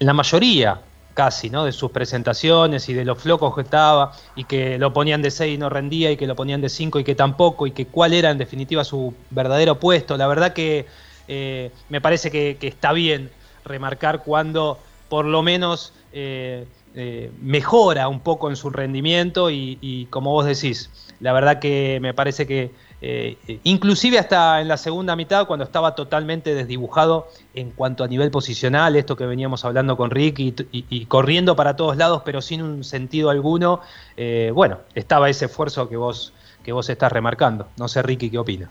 la 0.00 0.12
mayoría 0.12 0.80
casi, 1.14 1.48
¿no? 1.48 1.64
De 1.64 1.70
sus 1.70 1.92
presentaciones 1.92 2.88
y 2.88 2.94
de 2.94 3.04
los 3.04 3.22
flocos 3.22 3.54
que 3.54 3.60
estaba 3.60 4.12
y 4.34 4.42
que 4.42 4.76
lo 4.76 4.92
ponían 4.92 5.22
de 5.22 5.30
6 5.30 5.54
y 5.54 5.58
no 5.58 5.68
rendía 5.68 6.10
y 6.10 6.16
que 6.16 6.26
lo 6.26 6.34
ponían 6.34 6.60
de 6.62 6.68
5 6.68 6.98
y 6.98 7.04
que 7.04 7.14
tampoco 7.14 7.68
y 7.68 7.70
que 7.70 7.86
cuál 7.86 8.12
era 8.12 8.30
en 8.30 8.38
definitiva 8.38 8.82
su 8.82 9.14
verdadero 9.30 9.78
puesto. 9.78 10.16
La 10.16 10.26
verdad 10.26 10.52
que 10.52 10.86
eh, 11.28 11.70
me 11.90 12.00
parece 12.00 12.28
que, 12.32 12.58
está 12.60 12.92
bien 12.92 13.30
remarcar 13.64 14.24
cuando 14.24 14.80
por 15.08 15.26
lo 15.26 15.42
menos 15.42 15.92
eh, 16.12 16.66
eh, 16.96 17.30
mejora 17.40 18.08
un 18.08 18.18
poco 18.18 18.50
en 18.50 18.56
su 18.56 18.70
rendimiento 18.70 19.48
y, 19.48 19.78
y, 19.80 20.06
como 20.06 20.32
vos 20.32 20.44
decís, 20.44 20.90
la 21.20 21.32
verdad 21.32 21.60
que 21.60 22.00
me 22.02 22.14
parece 22.14 22.48
que 22.48 22.72
eh, 23.04 23.36
inclusive 23.64 24.16
hasta 24.20 24.60
en 24.60 24.68
la 24.68 24.76
segunda 24.76 25.16
mitad, 25.16 25.48
cuando 25.48 25.64
estaba 25.64 25.96
totalmente 25.96 26.54
desdibujado 26.54 27.26
en 27.52 27.72
cuanto 27.72 28.04
a 28.04 28.08
nivel 28.08 28.30
posicional, 28.30 28.94
esto 28.94 29.16
que 29.16 29.26
veníamos 29.26 29.64
hablando 29.64 29.96
con 29.96 30.10
Rick 30.12 30.38
y, 30.38 31.04
corriendo 31.06 31.56
para 31.56 31.74
todos 31.74 31.96
lados, 31.96 32.22
pero 32.24 32.40
sin 32.40 32.62
un 32.62 32.84
sentido 32.84 33.30
alguno, 33.30 33.80
eh, 34.16 34.52
bueno, 34.54 34.78
estaba 34.94 35.28
ese 35.28 35.46
esfuerzo 35.46 35.88
que 35.88 35.96
vos, 35.96 36.32
que 36.62 36.70
vos 36.70 36.88
estás 36.88 37.10
remarcando. 37.10 37.66
No 37.76 37.88
sé, 37.88 38.02
Ricky, 38.02 38.30
¿qué 38.30 38.38
opina? 38.38 38.70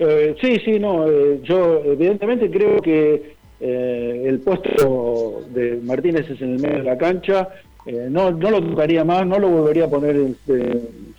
Eh, 0.00 0.34
sí, 0.40 0.58
sí, 0.64 0.80
no, 0.80 1.06
yo 1.44 1.80
evidentemente 1.84 2.50
creo 2.50 2.82
que 2.82 3.36
el 3.60 4.40
puesto 4.40 5.42
de 5.50 5.78
Martínez 5.80 6.28
es 6.28 6.42
en 6.42 6.54
el 6.54 6.58
medio 6.60 6.78
de 6.78 6.82
la 6.82 6.98
cancha, 6.98 7.48
no, 7.86 8.32
no 8.32 8.50
lo 8.50 8.60
tocaría 8.60 9.04
más, 9.04 9.24
no 9.24 9.38
lo 9.38 9.48
volvería 9.48 9.84
a 9.84 9.90
poner 9.90 10.16
en, 10.16 10.36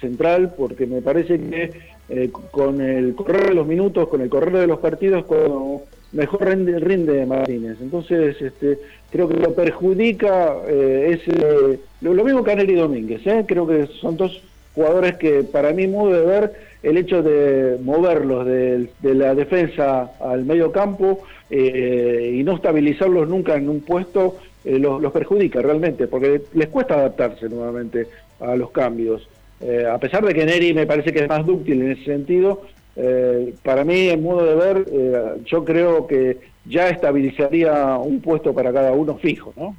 central, 0.02 0.54
porque 0.58 0.86
me 0.86 1.02
parece 1.02 1.40
que 1.40 1.95
eh, 2.08 2.30
con 2.52 2.82
el 2.82 3.16
correr 3.16 3.50
de 3.50 3.56
los 3.56 3.66
minutos, 3.66 4.08
con 4.10 4.22
el 4.22 4.30
correr 4.30 4.54
de 4.54 4.68
los 4.68 4.78
partidos, 4.78 5.26
cuando 5.26 5.82
mejor 6.12 6.48
rinde, 6.48 6.80
rinde 6.80 7.26
Martínez. 7.26 7.78
Entonces, 7.82 8.40
este, 8.40 8.78
creo 9.10 9.28
que 9.28 9.38
lo 9.38 9.56
perjudica 9.56 10.56
eh, 10.68 11.18
ese, 11.20 11.80
lo, 12.02 12.24
mismo 12.24 12.44
que 12.44 12.52
Anel 12.52 12.70
y 12.70 12.76
Domínguez. 12.76 13.26
¿eh? 13.26 13.44
Creo 13.48 13.66
que 13.66 13.88
son 14.00 14.18
dos 14.18 14.40
jugadores 14.76 15.16
que, 15.16 15.42
para 15.44 15.74
mí, 15.74 15.88
modo 15.88 16.14
de 16.14 16.26
ver, 16.26 16.54
el 16.84 16.98
hecho 16.98 17.24
de 17.24 17.80
moverlos 17.82 18.46
de, 18.46 18.88
la 19.02 19.34
defensa 19.34 20.12
al 20.20 20.46
medio 20.46 20.72
campo 20.72 21.24
y 21.50 22.44
no 22.44 22.56
estabilizarlos 22.56 23.28
nunca 23.28 23.56
en 23.56 23.70
un 23.70 23.82
puesto, 23.82 24.38
los, 24.64 25.02
los 25.02 25.12
perjudica 25.12 25.62
realmente, 25.62 26.06
porque 26.06 26.42
les 26.54 26.68
cuesta 26.68 26.96
adaptarse 26.96 27.50
nuevamente 27.50 28.08
a 28.40 28.56
los 28.56 28.70
cambios. 28.70 29.28
Eh, 29.62 29.86
a 29.90 29.98
pesar 29.98 30.26
de 30.26 30.34
que 30.34 30.46
Neri 30.46 30.74
me 30.74 30.86
parece 30.86 31.14
que 31.14 31.20
es 31.20 31.30
más 31.30 31.46
dúctil 31.46 31.82
en 31.82 31.92
ese 31.92 32.04
sentido, 32.06 32.64
eh, 32.96 33.54
para 33.64 33.84
mí, 33.84 34.10
en 34.10 34.22
modo 34.22 34.46
de 34.46 34.56
ver, 34.56 34.86
eh, 34.92 35.42
yo 35.46 35.64
creo 35.64 36.08
que 36.08 36.38
ya 36.66 36.90
estabilizaría 36.90 37.98
un 37.98 38.22
puesto 38.22 38.54
para 38.54 38.74
cada 38.74 38.92
uno 38.92 39.18
fijo, 39.18 39.54
¿no? 39.56 39.76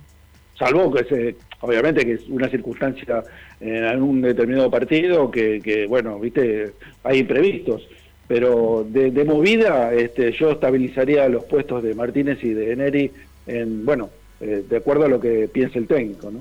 Salvo 0.59 0.93
que, 0.93 1.05
se, 1.05 1.36
obviamente, 1.61 2.05
que 2.07 2.15
es 2.15 2.28
una 2.28 2.48
circunstancia 2.48 3.23
en 3.61 3.85
algún 3.85 4.23
determinado 4.23 4.70
partido 4.70 5.31
que, 5.31 5.86
bueno, 5.89 6.19
viste, 6.19 6.73
hay 7.05 7.19
imprevistos. 7.19 7.86
Pero 8.27 8.85
de, 8.89 9.24
movida, 9.24 9.93
este, 9.93 10.32
yo 10.32 10.51
estabilizaría 10.53 11.28
los 11.28 11.44
puestos 11.44 11.82
de 11.82 11.94
Martínez 11.94 12.43
y 12.43 12.55
de 12.55 12.74
Neri, 12.74 13.11
en, 13.47 13.85
bueno, 13.85 14.09
de 14.40 14.77
acuerdo 14.77 15.05
a 15.05 15.09
lo 15.09 15.20
que 15.20 15.47
piensa 15.48 15.78
el 15.78 15.86
técnico, 15.86 16.31
¿no? 16.31 16.40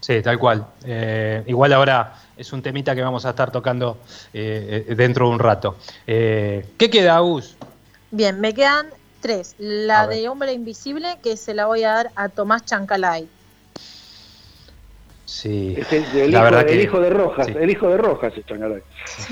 Sí, 0.00 0.22
tal 0.22 0.38
cual. 0.38 0.66
Eh, 0.84 1.42
igual 1.46 1.72
ahora 1.74 2.14
es 2.36 2.52
un 2.52 2.62
temita 2.62 2.94
que 2.94 3.02
vamos 3.02 3.26
a 3.26 3.30
estar 3.30 3.50
tocando 3.50 3.98
eh, 4.32 4.86
eh, 4.88 4.94
dentro 4.94 5.28
de 5.28 5.32
un 5.32 5.38
rato. 5.38 5.76
¿Qué 6.06 6.64
queda, 6.90 7.16
Agus? 7.16 7.56
Bien, 8.10 8.40
me 8.40 8.54
quedan 8.54 8.86
tres. 9.20 9.54
La 9.58 10.06
de 10.06 10.28
Hombre 10.28 10.52
Invisible, 10.52 11.18
que 11.22 11.36
se 11.36 11.52
la 11.52 11.66
voy 11.66 11.84
a 11.84 11.92
dar 11.92 12.10
a 12.16 12.30
Tomás 12.30 12.64
Chancalay. 12.64 13.28
Sí. 15.26 15.76
Es 15.76 15.92
el, 15.92 16.32
la 16.32 16.38
hijo, 16.38 16.42
verdad 16.42 16.68
el 16.68 16.80
hijo 16.80 17.00
de 17.00 17.10
Rojas, 17.10 17.48
el 17.48 17.70
hijo 17.70 17.88
de 17.88 17.96
Rojas 17.98 18.32
es 18.36 18.46
Chancalay. 18.46 18.82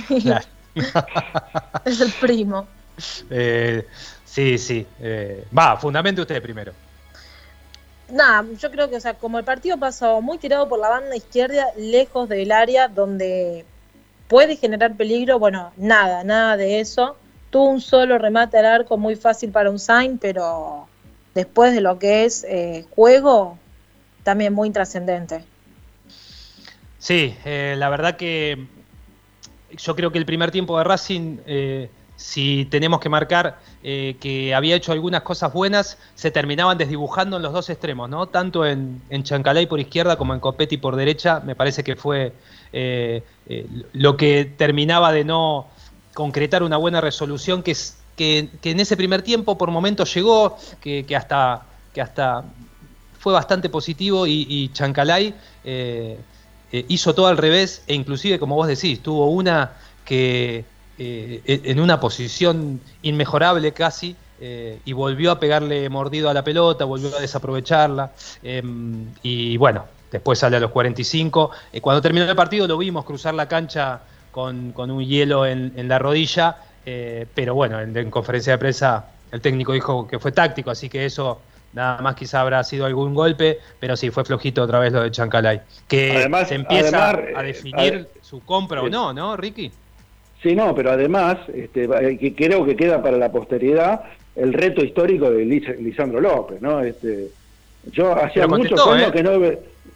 es 1.85 2.01
el 2.01 2.13
primo. 2.21 2.69
sí, 4.25 4.59
sí. 4.59 4.87
Va, 5.57 5.77
fundamente 5.79 6.21
usted 6.21 6.43
primero 6.43 6.73
nada, 8.11 8.47
yo 8.59 8.71
creo 8.71 8.89
que, 8.89 8.97
o 8.97 9.01
sea, 9.01 9.15
como 9.15 9.39
el 9.39 9.45
partido 9.45 9.77
pasó 9.79 10.21
muy 10.21 10.39
tirado 10.39 10.69
por 10.69 10.79
la 10.79 10.89
banda 10.89 11.17
izquierda, 11.17 11.67
lejos 11.77 12.29
del 12.29 12.53
área 12.53 12.89
donde 12.89 13.65
puede 14.29 14.57
generar 14.57 14.97
peligro, 14.97 15.39
bueno, 15.39 15.73
nada, 15.77 16.25
nada 16.25 16.57
de 16.57 16.81
eso. 16.81 17.17
Tuvo 17.51 17.71
un 17.71 17.81
solo 17.81 18.19
remate 18.19 18.59
al 18.59 18.67
arco 18.67 18.99
muy 18.99 19.17
fácil 19.17 19.51
para 19.51 19.71
un 19.71 19.79
sign, 19.79 20.19
pero 20.19 20.87
después 21.35 21.73
de 21.73 21.81
lo 21.81 21.99
que 21.99 22.25
es 22.25 22.45
eh, 22.45 22.85
juego, 22.91 23.59
también 24.23 24.53
muy 24.53 24.71
trascendente. 24.71 25.45
Sí, 26.99 27.35
eh, 27.45 27.75
la 27.79 27.89
verdad 27.89 28.17
que 28.17 28.67
yo 29.71 29.95
creo 29.95 30.13
que 30.13 30.19
el 30.19 30.27
primer 30.27 30.51
tiempo 30.51 30.77
de 30.77 30.85
Racing 30.85 31.39
eh, 31.47 31.91
si 32.19 32.65
tenemos 32.65 32.99
que 32.99 33.09
marcar 33.09 33.61
eh, 33.85 34.17
que 34.21 34.53
había 34.53 34.75
hecho 34.75 34.91
algunas 34.91 35.23
cosas 35.23 35.53
buenas, 35.53 35.99
se 36.17 36.33
terminaban 36.33 36.77
desdibujando 36.77 37.37
en 37.37 37.45
los 37.45 37.53
dos 37.53 37.71
extremos, 37.71 38.11
¿no? 38.11 38.27
Tanto 38.27 38.67
en, 38.67 39.01
en 39.09 39.23
Chancalay 39.23 39.67
por 39.67 39.79
izquierda 39.79 40.17
como 40.17 40.35
en 40.35 40.41
Copetti 40.41 40.79
por 40.79 40.97
derecha, 40.97 41.39
me 41.39 41.55
parece 41.55 41.85
que 41.85 41.95
fue 41.95 42.33
eh, 42.73 43.23
eh, 43.47 43.67
lo 43.93 44.17
que 44.17 44.45
terminaba 44.45 45.13
de 45.13 45.23
no 45.23 45.69
concretar 46.13 46.65
una 46.65 46.77
buena 46.77 47.01
resolución, 47.01 47.63
que, 47.63 47.71
es, 47.71 47.99
que, 48.17 48.51
en 48.65 48.81
ese 48.81 48.97
primer 48.97 49.23
tiempo 49.23 49.57
por 49.57 49.71
momentos 49.71 50.13
llegó, 50.13 50.59
que, 50.81 51.07
hasta, 51.17 51.63
que 51.95 52.01
hasta 52.01 52.43
fue 53.21 53.33
bastante 53.33 53.69
positivo 53.69 54.27
y, 54.27 54.45
y 54.49 54.73
Chancalay 54.73 55.37
hizo 56.73 57.15
todo 57.15 57.29
al 57.29 57.37
revés 57.37 57.85
e 57.87 57.95
inclusive, 57.95 58.41
como 58.41 58.57
vos 58.57 58.67
decís, 58.67 59.01
tuvo 59.01 59.31
una 59.31 59.75
que 60.05 60.65
en 60.99 61.81
una 61.81 62.01
posición 62.01 62.81
inmejorable 63.03 63.73
casi, 63.73 64.17
y 64.41 64.93
volvió 64.93 65.33
a 65.33 65.41
pegarle 65.41 65.89
mordido 65.89 66.31
a 66.31 66.35
la 66.35 66.45
pelota, 66.45 66.85
volvió 66.85 67.17
a 67.17 67.21
desaprovecharla. 67.21 68.13
Em, 68.43 69.07
y 69.23 69.57
bueno, 69.57 69.85
después 70.11 70.39
sale 70.39 70.57
a 70.57 70.61
los 70.61 70.71
45. 70.71 71.51
cuando 71.81 72.01
terminó 72.03 72.29
el 72.29 72.37
partido 72.37 72.67
lo 72.67 72.79
vimos 72.79 73.05
cruzar 73.05 73.35
la 73.35 73.49
cancha 73.49 74.01
con, 74.31 74.73
un 74.77 75.05
hielo 75.05 75.47
en, 75.47 75.89
la 75.89 75.99
rodilla, 75.99 76.57
pero 76.85 77.55
bueno, 77.55 77.81
en, 77.81 78.11
conferencia 78.11 78.53
de 78.53 78.59
prensa 78.59 79.07
el 79.33 79.41
técnico 79.41 79.73
dijo 79.73 80.07
que 80.07 80.19
fue 80.19 80.33
táctico, 80.33 80.71
así 80.71 80.89
que 80.89 81.05
eso 81.05 81.41
nada 81.73 82.01
más 82.01 82.15
quizá 82.15 82.41
habrá 82.41 82.65
sido 82.65 82.87
algún 82.87 83.15
golpe, 83.15 83.59
pero 83.79 83.97
sí, 83.97 84.11
fue 84.11 84.25
flojito 84.25 84.63
otra 84.63 84.79
vez 84.79 84.93
lo 84.93 85.03
de 85.03 85.11
Chancalay. 85.11 85.61
Que 85.87 86.29
se 86.47 86.55
empieza 86.55 87.11
a 87.11 87.43
definir 87.43 88.09
su 88.23 88.41
compra 88.41 88.83
o 88.83 88.89
no, 88.89 89.13
¿no, 89.13 89.37
Ricky? 89.37 89.71
Sí, 90.43 90.55
no, 90.55 90.75
pero 90.75 90.93
además, 90.93 91.39
este, 91.53 91.85
eh, 91.85 92.35
creo 92.37 92.65
que 92.65 92.77
queda 92.77 93.03
para 93.03 93.17
la 93.17 93.33
posteridad 93.33 94.03
el 94.37 94.53
reto 94.53 94.85
histórico 94.85 95.31
de 95.31 95.45
Lisandro 95.45 96.21
López, 96.21 96.63
¿no? 96.63 96.81
Este, 96.81 97.29
yo 97.91 98.13
hacía 98.13 98.47
muchos 98.47 98.87
años 98.87 99.09
¿eh? 99.09 99.13
que 99.13 99.23
no, 99.23 99.33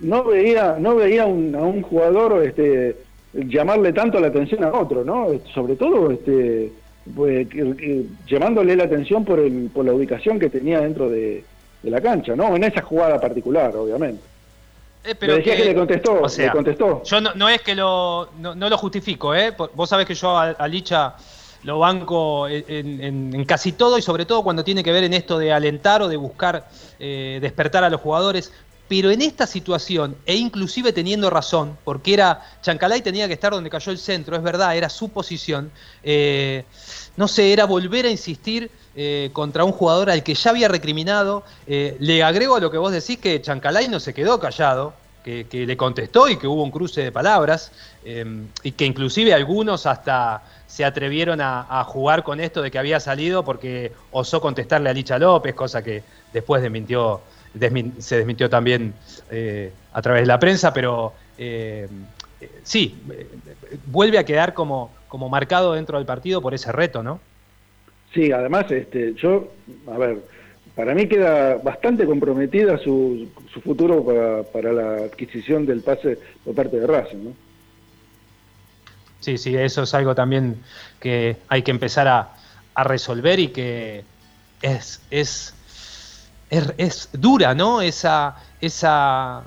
no 0.00 0.24
veía 0.24 0.76
no 0.80 0.96
veía 0.96 1.26
un, 1.26 1.54
a 1.54 1.60
un 1.60 1.82
jugador 1.82 2.44
este, 2.44 2.96
llamarle 3.32 3.92
tanto 3.92 4.18
la 4.20 4.28
atención 4.28 4.64
a 4.64 4.72
otro, 4.72 5.04
¿no? 5.04 5.28
Sobre 5.54 5.76
todo 5.76 6.10
este, 6.10 6.72
pues, 7.14 7.46
llamándole 8.26 8.76
la 8.76 8.84
atención 8.84 9.24
por, 9.24 9.38
el, 9.38 9.70
por 9.72 9.84
la 9.84 9.92
ubicación 9.92 10.38
que 10.38 10.50
tenía 10.50 10.80
dentro 10.80 11.08
de, 11.08 11.44
la 11.82 12.00
cancha, 12.00 12.36
¿no? 12.36 12.54
En 12.54 12.62
esa 12.62 12.80
jugada 12.80 13.20
particular, 13.20 13.74
obviamente. 13.76 14.22
Eh, 15.04 15.14
pero 15.16 15.36
decía 15.36 15.56
que, 15.56 15.64
le 15.64 15.74
contestó, 15.74 16.22
le 16.38 16.50
contestó. 16.50 17.02
Yo 17.02 17.20
no, 17.20 17.48
es 17.48 17.60
que 17.62 17.74
lo, 17.74 18.30
no, 18.38 18.54
lo 18.54 18.78
justifico, 18.78 19.34
¿eh? 19.34 19.54
Vos 19.74 19.88
sabés 19.88 20.06
que 20.06 20.14
yo 20.14 20.38
a, 20.38 20.68
Licha 20.68 21.16
lo 21.64 21.78
banco 21.78 22.46
en, 22.48 23.44
casi 23.44 23.72
todo 23.72 23.98
y 23.98 24.02
sobre 24.02 24.26
todo 24.26 24.42
cuando 24.42 24.64
tiene 24.64 24.82
que 24.82 24.92
ver 24.92 25.04
en 25.04 25.14
esto 25.14 25.38
de 25.38 25.52
alentar 25.52 26.02
o 26.02 26.08
de 26.08 26.16
buscar 26.16 26.68
eh, 26.98 27.38
despertar 27.40 27.82
a 27.84 27.90
los 27.90 28.00
jugadores. 28.00 28.52
Pero 28.92 29.10
en 29.10 29.22
esta 29.22 29.46
situación, 29.46 30.18
e 30.26 30.36
inclusive 30.36 30.92
teniendo 30.92 31.30
razón, 31.30 31.78
porque 31.82 32.12
era 32.12 32.42
Chancalay 32.60 33.00
tenía 33.00 33.26
que 33.26 33.32
estar 33.32 33.50
donde 33.50 33.70
cayó 33.70 33.90
el 33.90 33.96
centro, 33.96 34.36
es 34.36 34.42
verdad, 34.42 34.76
era 34.76 34.90
su 34.90 35.08
posición, 35.08 35.70
eh, 36.02 36.64
no 37.16 37.26
sé, 37.26 37.54
era 37.54 37.64
volver 37.64 38.04
a 38.04 38.10
insistir 38.10 38.70
eh, 38.94 39.30
contra 39.32 39.64
un 39.64 39.72
jugador 39.72 40.10
al 40.10 40.22
que 40.22 40.34
ya 40.34 40.50
había 40.50 40.68
recriminado. 40.68 41.42
Eh, 41.66 41.96
le 42.00 42.22
agrego 42.22 42.56
a 42.56 42.60
lo 42.60 42.70
que 42.70 42.76
vos 42.76 42.92
decís 42.92 43.16
que 43.16 43.40
Chancalay 43.40 43.88
no 43.88 43.98
se 43.98 44.12
quedó 44.12 44.38
callado, 44.38 44.92
que, 45.24 45.46
le 45.50 45.76
contestó 45.78 46.28
y 46.28 46.36
que 46.36 46.46
hubo 46.46 46.62
un 46.62 46.70
cruce 46.70 47.00
de 47.00 47.12
palabras, 47.12 47.72
y 48.04 48.72
que 48.72 48.84
inclusive 48.84 49.32
algunos 49.32 49.86
hasta 49.86 50.42
se 50.66 50.84
atrevieron 50.84 51.40
a, 51.40 51.82
jugar 51.84 52.24
con 52.24 52.40
esto 52.40 52.60
de 52.60 52.70
que 52.70 52.78
había 52.78 53.00
salido 53.00 53.42
porque 53.42 53.92
osó 54.10 54.42
contestarle 54.42 54.90
a 54.90 54.92
Licha 54.92 55.18
López, 55.18 55.54
cosa 55.54 55.82
que 55.82 56.02
después 56.32 56.60
desmintió 56.60 57.22
se 57.98 58.16
desmintió 58.16 58.48
también 58.48 58.94
eh, 59.30 59.72
a 59.92 60.02
través 60.02 60.22
de 60.22 60.26
la 60.26 60.38
prensa, 60.38 60.72
pero 60.72 61.12
eh, 61.38 61.88
sí, 62.62 62.96
vuelve 63.86 64.18
a 64.18 64.24
quedar 64.24 64.54
como, 64.54 64.90
como 65.08 65.28
marcado 65.28 65.74
dentro 65.74 65.98
del 65.98 66.06
partido 66.06 66.40
por 66.40 66.54
ese 66.54 66.72
reto, 66.72 67.02
¿no? 67.02 67.20
Sí, 68.14 68.30
además, 68.30 68.70
este, 68.70 69.14
yo, 69.14 69.48
a 69.90 69.96
ver, 69.96 70.18
para 70.74 70.94
mí 70.94 71.06
queda 71.06 71.56
bastante 71.56 72.06
comprometida 72.06 72.78
su, 72.78 73.28
su 73.52 73.60
futuro 73.60 74.04
para, 74.04 74.42
para, 74.42 74.72
la 74.72 75.04
adquisición 75.04 75.66
del 75.66 75.80
pase 75.80 76.18
por 76.44 76.54
parte 76.54 76.78
de 76.78 76.86
Racing, 76.86 77.24
¿no? 77.24 77.32
Sí, 79.20 79.38
sí, 79.38 79.56
eso 79.56 79.84
es 79.84 79.94
algo 79.94 80.14
también 80.14 80.56
que 80.98 81.36
hay 81.48 81.62
que 81.62 81.70
empezar 81.70 82.08
a, 82.08 82.34
a 82.74 82.84
resolver 82.84 83.38
y 83.38 83.48
que 83.48 84.02
es, 84.62 85.00
es 85.10 85.54
es, 86.52 87.08
dura, 87.12 87.54
¿no? 87.54 87.80
Esa, 87.80 88.36
esa, 88.60 89.42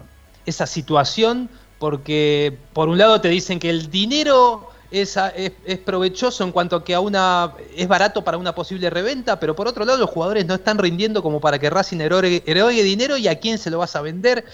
esa 0.45 0.65
situación, 0.65 1.49
porque 1.77 2.57
por 2.73 2.89
un 2.89 2.97
lado 2.97 3.21
te 3.21 3.29
dicen 3.29 3.59
que 3.59 3.69
el 3.69 3.91
dinero 3.91 4.69
es, 4.89 5.17
es, 5.35 5.77
provechoso 5.79 6.43
en 6.43 6.51
cuanto 6.51 6.77
a 6.77 6.83
que 6.83 6.95
a 6.95 6.99
una, 6.99 7.53
es 7.75 7.87
barato 7.87 8.23
para 8.23 8.37
una 8.37 8.55
posible 8.55 8.89
reventa, 8.89 9.39
pero 9.39 9.55
por 9.55 9.67
otro 9.67 9.85
lado 9.85 9.99
los 9.99 10.09
jugadores 10.09 10.45
no 10.45 10.55
están 10.55 10.77
rindiendo 10.77 11.21
como 11.21 11.39
para 11.39 11.59
que 11.59 11.69
Racing 11.69 11.99
erogue, 11.99 12.83
dinero 12.83 13.17
y 13.17 13.27
a 13.27 13.39
quién 13.39 13.57
se 13.57 13.69
lo 13.69 13.77
vas 13.77 13.95
a 13.95 14.01
vender. 14.01 14.45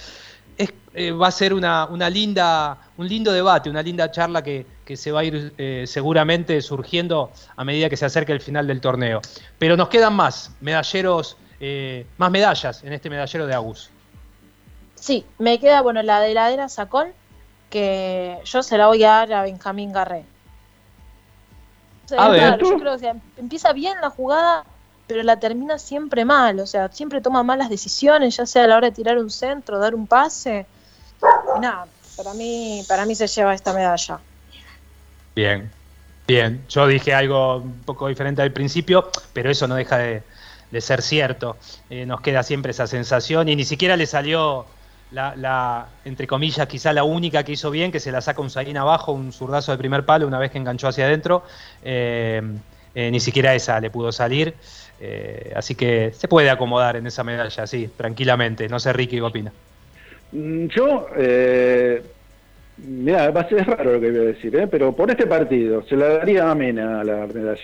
Es, 0.58 0.74
eh, 0.94 1.12
va 1.12 1.30
a 1.30 1.32
ser 1.32 1.54
una, 1.54 1.86
una, 1.86 2.10
linda, 2.10 2.78
un 2.98 3.08
lindo 3.08 3.32
debate, 3.32 3.70
una 3.70 3.82
linda 3.82 4.12
charla 4.12 4.44
que, 4.44 4.66
que 4.84 4.98
se 4.98 5.12
va 5.12 5.22
a 5.22 5.24
ir 5.24 5.54
eh, 5.58 5.86
seguramente 5.88 6.62
surgiendo 6.62 7.32
a 7.56 7.64
medida 7.64 7.90
que 7.90 7.96
se 7.96 8.06
acerque 8.06 8.34
el 8.34 8.42
final 8.42 8.68
del 8.68 8.82
torneo. 8.82 9.22
Pero 9.58 9.78
nos 9.78 9.88
quedan 9.88 10.14
más 10.14 10.52
medalleros 10.60 11.38
eh, 11.64 12.08
más 12.18 12.32
medallas 12.32 12.84
en 12.84 12.92
este 12.92 13.08
medallero 13.08 13.46
de 13.46 13.54
Agus. 13.54 13.92
Sí, 14.96 15.26
me 15.38 15.60
queda, 15.60 15.82
bueno, 15.82 16.02
la 16.02 16.20
de 16.20 16.32
heladera 16.32 16.68
Sacón, 16.70 17.10
que 17.70 18.40
yo 18.44 18.64
se 18.64 18.80
la 18.80 18.88
voy 18.88 19.04
a 19.04 19.10
dar 19.10 19.34
a 19.34 19.44
Benjamín 19.44 19.94
Garré. 19.94 20.26
a 22.18 22.30
ver. 22.30 22.60
yo 22.60 22.80
creo 22.80 22.98
que 22.98 23.14
empieza 23.38 23.74
bien 23.74 24.02
la 24.02 24.10
jugada, 24.10 24.66
pero 25.06 25.22
la 25.22 25.40
termina 25.40 25.78
siempre 25.78 26.26
mal, 26.26 26.60
o 26.60 26.66
sea, 26.66 26.90
siempre 26.92 27.22
toma 27.22 27.44
malas 27.44 27.70
decisiones, 27.70 28.38
ya 28.38 28.48
sea 28.48 28.64
a 28.64 28.68
la 28.68 28.78
hora 28.78 28.88
de 28.88 28.96
tirar 28.96 29.20
un 29.20 29.30
centro, 29.30 29.78
dar 29.78 29.94
un 29.94 30.08
pase. 30.08 30.66
Y 31.56 31.60
nada, 31.60 31.86
para 32.18 32.34
mí, 32.34 32.84
para 32.88 33.06
mí 33.06 33.14
se 33.14 33.28
lleva 33.28 33.54
esta 33.54 33.72
medalla. 33.72 34.20
Bien, 35.36 35.72
bien. 36.28 36.66
Yo 36.70 36.88
dije 36.88 37.14
algo 37.14 37.58
un 37.58 37.82
poco 37.82 38.08
diferente 38.08 38.42
al 38.42 38.52
principio, 38.52 39.12
pero 39.32 39.52
eso 39.52 39.68
no 39.68 39.76
deja 39.76 40.00
de, 40.00 40.24
de 40.72 40.82
ser 40.82 41.02
cierto. 41.02 41.58
Eh, 41.90 42.06
nos 42.06 42.22
queda 42.22 42.44
siempre 42.44 42.72
esa 42.72 42.88
sensación 42.88 43.50
y 43.50 43.56
ni 43.56 43.66
siquiera 43.66 43.98
le 43.98 44.06
salió 44.06 44.66
la, 45.12 45.88
entre 46.06 46.26
comillas, 46.26 46.66
quizá 46.68 46.94
la 46.94 47.04
única 47.04 47.44
que 47.44 47.52
hizo 47.52 47.70
bien, 47.70 47.92
que 47.92 48.00
se 48.00 48.12
la 48.12 48.22
saca 48.22 48.42
un 48.42 48.50
Saín 48.50 48.78
abajo, 48.78 49.12
un 49.12 49.34
zurdazo 49.34 49.74
de 49.74 49.78
primer 49.78 50.06
palo 50.06 50.26
una 50.26 50.40
vez 50.40 50.52
que 50.52 50.58
enganchó 50.58 50.88
hacia 50.88 51.06
adentro. 51.06 51.44
Eh, 51.84 52.42
eh, 52.94 53.12
ni 53.12 53.20
siquiera 53.20 53.54
esa 53.54 53.80
le 53.80 53.90
pudo 53.90 54.12
salir. 54.12 54.54
así 55.56 55.76
que 55.76 56.12
se 56.14 56.28
puede 56.28 56.50
acomodar 56.50 56.96
en 56.96 57.08
esa 57.08 57.24
medalla, 57.24 57.68
sí, 57.68 57.90
tranquilamente. 57.98 58.70
No 58.70 58.80
sé, 58.80 58.94
Ricky, 58.94 59.18
¿qué 59.18 59.22
opina? 59.22 59.52
Mm, 60.32 60.68
yo, 60.68 61.08
mira, 62.78 63.50
ser 63.50 63.68
raro 63.68 63.94
lo 63.94 64.00
que 64.00 64.12
voy 64.12 64.20
a 64.20 64.24
decir, 64.24 64.68
pero 64.70 64.94
por 64.94 65.10
este 65.10 65.28
partido 65.28 65.84
se 65.84 65.96
la 65.96 66.20
daría 66.20 66.50
a 66.50 66.56
Mena 66.56 67.02
a 67.02 67.04
la 67.04 67.28
medalla 67.28 67.62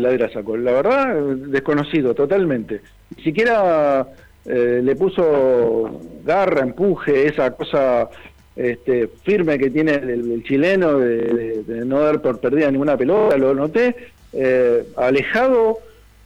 de 0.00 0.18
la 0.18 0.28
sacó. 0.30 0.56
La 0.56 0.72
verdad, 0.72 1.14
desconocido 1.36 2.14
totalmente. 2.14 2.80
Ni 3.16 3.22
siquiera 3.22 4.06
eh, 4.44 4.80
le 4.82 4.96
puso 4.96 6.00
garra, 6.24 6.62
empuje, 6.62 7.26
esa 7.28 7.50
cosa 7.52 8.08
este, 8.56 9.08
firme 9.22 9.58
que 9.58 9.70
tiene 9.70 9.94
el, 9.94 10.42
chileno 10.44 10.98
de, 10.98 11.82
no 11.84 12.00
dar 12.00 12.20
por 12.20 12.40
perdida 12.40 12.70
ninguna 12.70 12.96
pelota, 12.96 13.36
lo 13.36 13.54
noté. 13.54 13.94
Eh, 14.32 14.84
alejado, 14.96 15.78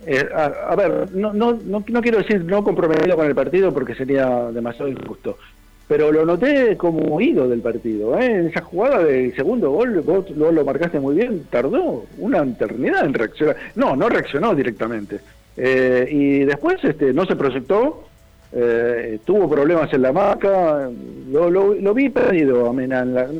eh, 0.06 0.28
a, 0.32 0.76
ver, 0.76 1.10
no, 1.12 1.32
no, 1.32 1.58
no, 1.64 1.84
no 1.86 2.02
quiero 2.02 2.18
decir 2.18 2.44
no 2.44 2.62
comprometido 2.62 3.16
con 3.16 3.26
el 3.26 3.34
partido 3.34 3.74
porque 3.74 3.94
sería 3.94 4.28
demasiado 4.52 4.88
injusto, 4.88 5.38
pero 5.88 6.10
lo 6.10 6.24
noté 6.24 6.76
como 6.76 7.20
ido 7.20 7.48
del 7.48 7.60
partido. 7.60 8.18
¿eh? 8.18 8.26
En 8.26 8.46
esa 8.48 8.62
jugada 8.62 9.04
del 9.04 9.34
segundo 9.34 9.70
gol, 9.70 10.00
vos, 10.00 10.28
lo 10.30 10.64
marcaste 10.64 10.98
muy 10.98 11.16
bien, 11.16 11.44
tardó 11.48 12.04
una 12.18 12.42
eternidad 12.42 13.04
en 13.04 13.14
reaccionar. 13.14 13.56
No, 13.76 13.94
no 13.94 14.08
reaccionó 14.08 14.54
directamente. 14.54 15.20
Eh, 15.56 16.08
y 16.10 16.38
después 16.40 16.82
este, 16.82 17.12
no 17.12 17.24
se 17.24 17.36
proyectó, 17.36 18.04
eh, 18.52 19.20
tuvo 19.24 19.48
problemas 19.48 19.92
en 19.92 20.02
la 20.02 20.12
marca, 20.12 20.90
lo, 21.30 21.50
lo, 21.50 21.94
vi 21.94 22.08
perdido, 22.08 22.74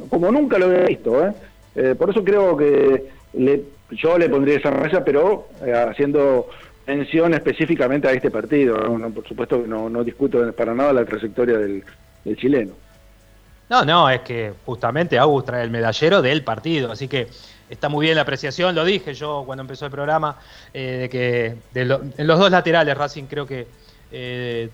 como 0.09 0.31
nunca 0.31 0.59
lo 0.59 0.66
había 0.66 0.86
visto. 0.86 1.27
¿eh? 1.27 1.94
por 1.94 2.10
eso 2.10 2.24
creo 2.24 2.56
que 2.56 3.05
le, 3.35 3.62
yo 3.90 4.16
le 4.16 4.31
pondría 4.31 4.56
esa 4.56 4.70
mesa, 4.70 5.05
pero 5.05 5.48
haciendo 5.89 6.48
mención 6.86 7.35
específicamente 7.35 8.06
a 8.09 8.12
este 8.12 8.31
partido. 8.31 8.77
por 9.12 9.27
supuesto 9.27 9.62
que 9.62 9.68
no, 9.68 9.90
no 9.90 10.05
discuto 10.05 10.52
para 10.52 10.74
nada 10.74 10.93
la 10.93 11.05
trayectoria 11.05 11.59
del 11.59 11.82
el 12.27 12.36
chileno. 12.36 12.73
No, 13.69 13.85
no, 13.85 14.09
es 14.09 14.20
que 14.20 14.53
justamente 14.65 15.19
Agus 15.19 15.44
trae 15.44 15.65
el 15.65 15.70
medallero 15.70 16.23
del 16.23 16.44
partido, 16.44 16.93
así 16.93 17.09
que 17.09 17.28
está 17.69 17.89
muy 17.89 18.07
bien 18.07 18.15
la 18.15 18.23
apreciación, 18.23 18.74
lo 18.74 18.85
dije 18.85 19.12
yo 19.15 19.43
cuando 19.44 19.62
empezó 19.62 19.86
el 19.86 19.90
programa, 19.90 20.36
eh, 20.73 20.98
de 21.01 21.09
que 21.09 21.57
en 21.74 22.27
los 22.27 22.39
dos 22.39 22.51
laterales 22.51 22.97
Racing 22.97 23.24
creo 23.24 23.44
que 23.44 23.66
eh, 24.12 24.70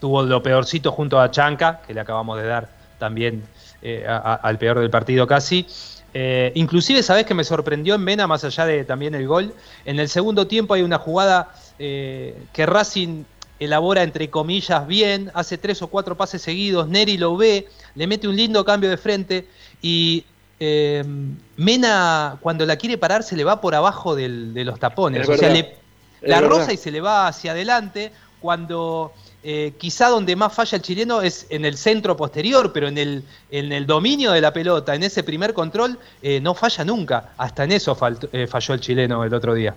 tuvo 0.00 0.22
lo 0.22 0.40
peorcito 0.40 0.92
junto 0.92 1.20
a 1.20 1.30
Chanca, 1.32 1.80
que 1.84 1.94
le 1.94 2.00
acabamos 2.00 2.38
de 2.38 2.46
dar 2.46 2.68
también 2.98 3.42
eh, 3.82 4.06
al 4.06 4.58
peor 4.58 4.78
del 4.78 4.90
partido 4.90 5.26
casi. 5.26 5.66
inclusive, 6.54 7.02
¿sabés 7.02 7.26
que 7.26 7.34
me 7.34 7.44
sorprendió 7.44 7.96
en 7.96 8.04
Vena, 8.04 8.28
más 8.28 8.44
allá 8.44 8.66
de 8.66 8.84
también 8.84 9.16
el 9.16 9.26
gol? 9.26 9.52
En 9.84 9.98
el 9.98 10.08
segundo 10.08 10.46
tiempo 10.46 10.74
hay 10.74 10.82
una 10.82 10.98
jugada 10.98 11.52
que 11.76 12.66
Racing 12.66 13.24
elabora 13.58 14.02
entre 14.02 14.30
comillas 14.30 14.86
bien, 14.86 15.30
hace 15.34 15.58
tres 15.58 15.82
o 15.82 15.88
cuatro 15.88 16.16
pases 16.16 16.42
seguidos, 16.42 16.88
Neri 16.88 17.18
lo 17.18 17.36
ve, 17.36 17.68
le 17.94 18.06
mete 18.06 18.28
un 18.28 18.36
lindo 18.36 18.64
cambio 18.64 18.90
de 18.90 18.96
frente 18.96 19.46
y 19.82 20.24
eh, 20.60 21.04
Mena 21.56 22.38
cuando 22.40 22.66
la 22.66 22.76
quiere 22.76 22.98
parar 22.98 23.22
se 23.22 23.36
le 23.36 23.44
va 23.44 23.60
por 23.60 23.74
abajo 23.74 24.14
de 24.14 24.28
los 24.28 24.78
tapones, 24.78 25.28
o 25.28 25.36
sea, 25.36 25.54
la 26.20 26.40
rosa 26.40 26.72
y 26.72 26.76
se 26.76 26.90
le 26.90 27.00
va 27.00 27.28
hacia 27.28 27.52
adelante 27.52 28.12
cuando 28.40 29.12
eh, 29.42 29.74
quizá 29.78 30.08
donde 30.08 30.34
más 30.34 30.52
falla 30.52 30.76
el 30.76 30.82
chileno 30.82 31.22
es 31.22 31.46
en 31.50 31.64
el 31.64 31.76
centro 31.76 32.16
posterior, 32.16 32.72
pero 32.72 32.88
en 32.88 32.98
el, 32.98 33.22
en 33.50 33.72
el 33.72 33.86
dominio 33.86 34.32
de 34.32 34.40
la 34.40 34.52
pelota, 34.52 34.94
en 34.94 35.04
ese 35.04 35.22
primer 35.22 35.54
control, 35.54 35.98
eh, 36.22 36.40
no 36.40 36.54
falla 36.54 36.84
nunca. 36.84 37.30
Hasta 37.36 37.64
en 37.64 37.72
eso 37.72 37.94
falló 37.94 38.74
el 38.74 38.80
chileno 38.80 39.24
el 39.24 39.32
otro 39.32 39.54
día. 39.54 39.76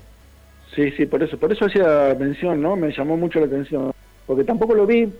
Sí, 0.76 0.92
sí, 0.92 1.06
por 1.06 1.22
eso, 1.22 1.38
por 1.38 1.52
eso 1.52 1.66
hacía 1.66 2.16
mención, 2.18 2.62
¿no? 2.62 2.76
Me 2.76 2.92
llamó 2.92 3.18
mucho 3.18 3.40
la 3.40 3.46
atención, 3.46 3.92
porque 4.26 4.44
tampoco 4.44 4.74
lo 4.74 4.86
vi 4.86 5.12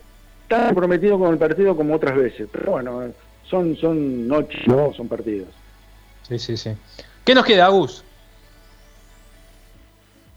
tan 0.48 0.68
comprometido 0.68 1.20
con 1.20 1.32
el 1.32 1.38
partido 1.38 1.76
como 1.76 1.96
otras 1.96 2.16
veces, 2.16 2.48
pero 2.52 2.72
bueno, 2.72 3.12
son, 3.50 3.76
son 3.76 4.28
noches, 4.28 4.66
¿no? 4.66 4.94
Son 4.94 5.08
partidos. 5.08 5.50
Sí, 6.28 6.40
sí, 6.40 6.56
sí. 6.56 6.72
¿Qué 7.26 7.36
nos 7.36 7.46
queda, 7.46 7.66
Agus? 7.66 8.04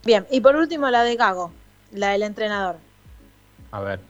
Bien, 0.04 0.26
y 0.30 0.40
por 0.40 0.56
último 0.56 0.90
la 0.90 1.04
de 1.04 1.14
Gago, 1.16 1.52
la 1.92 2.10
del 2.10 2.24
entrenador. 2.24 2.76
A 3.70 3.80
ver. 3.80 4.00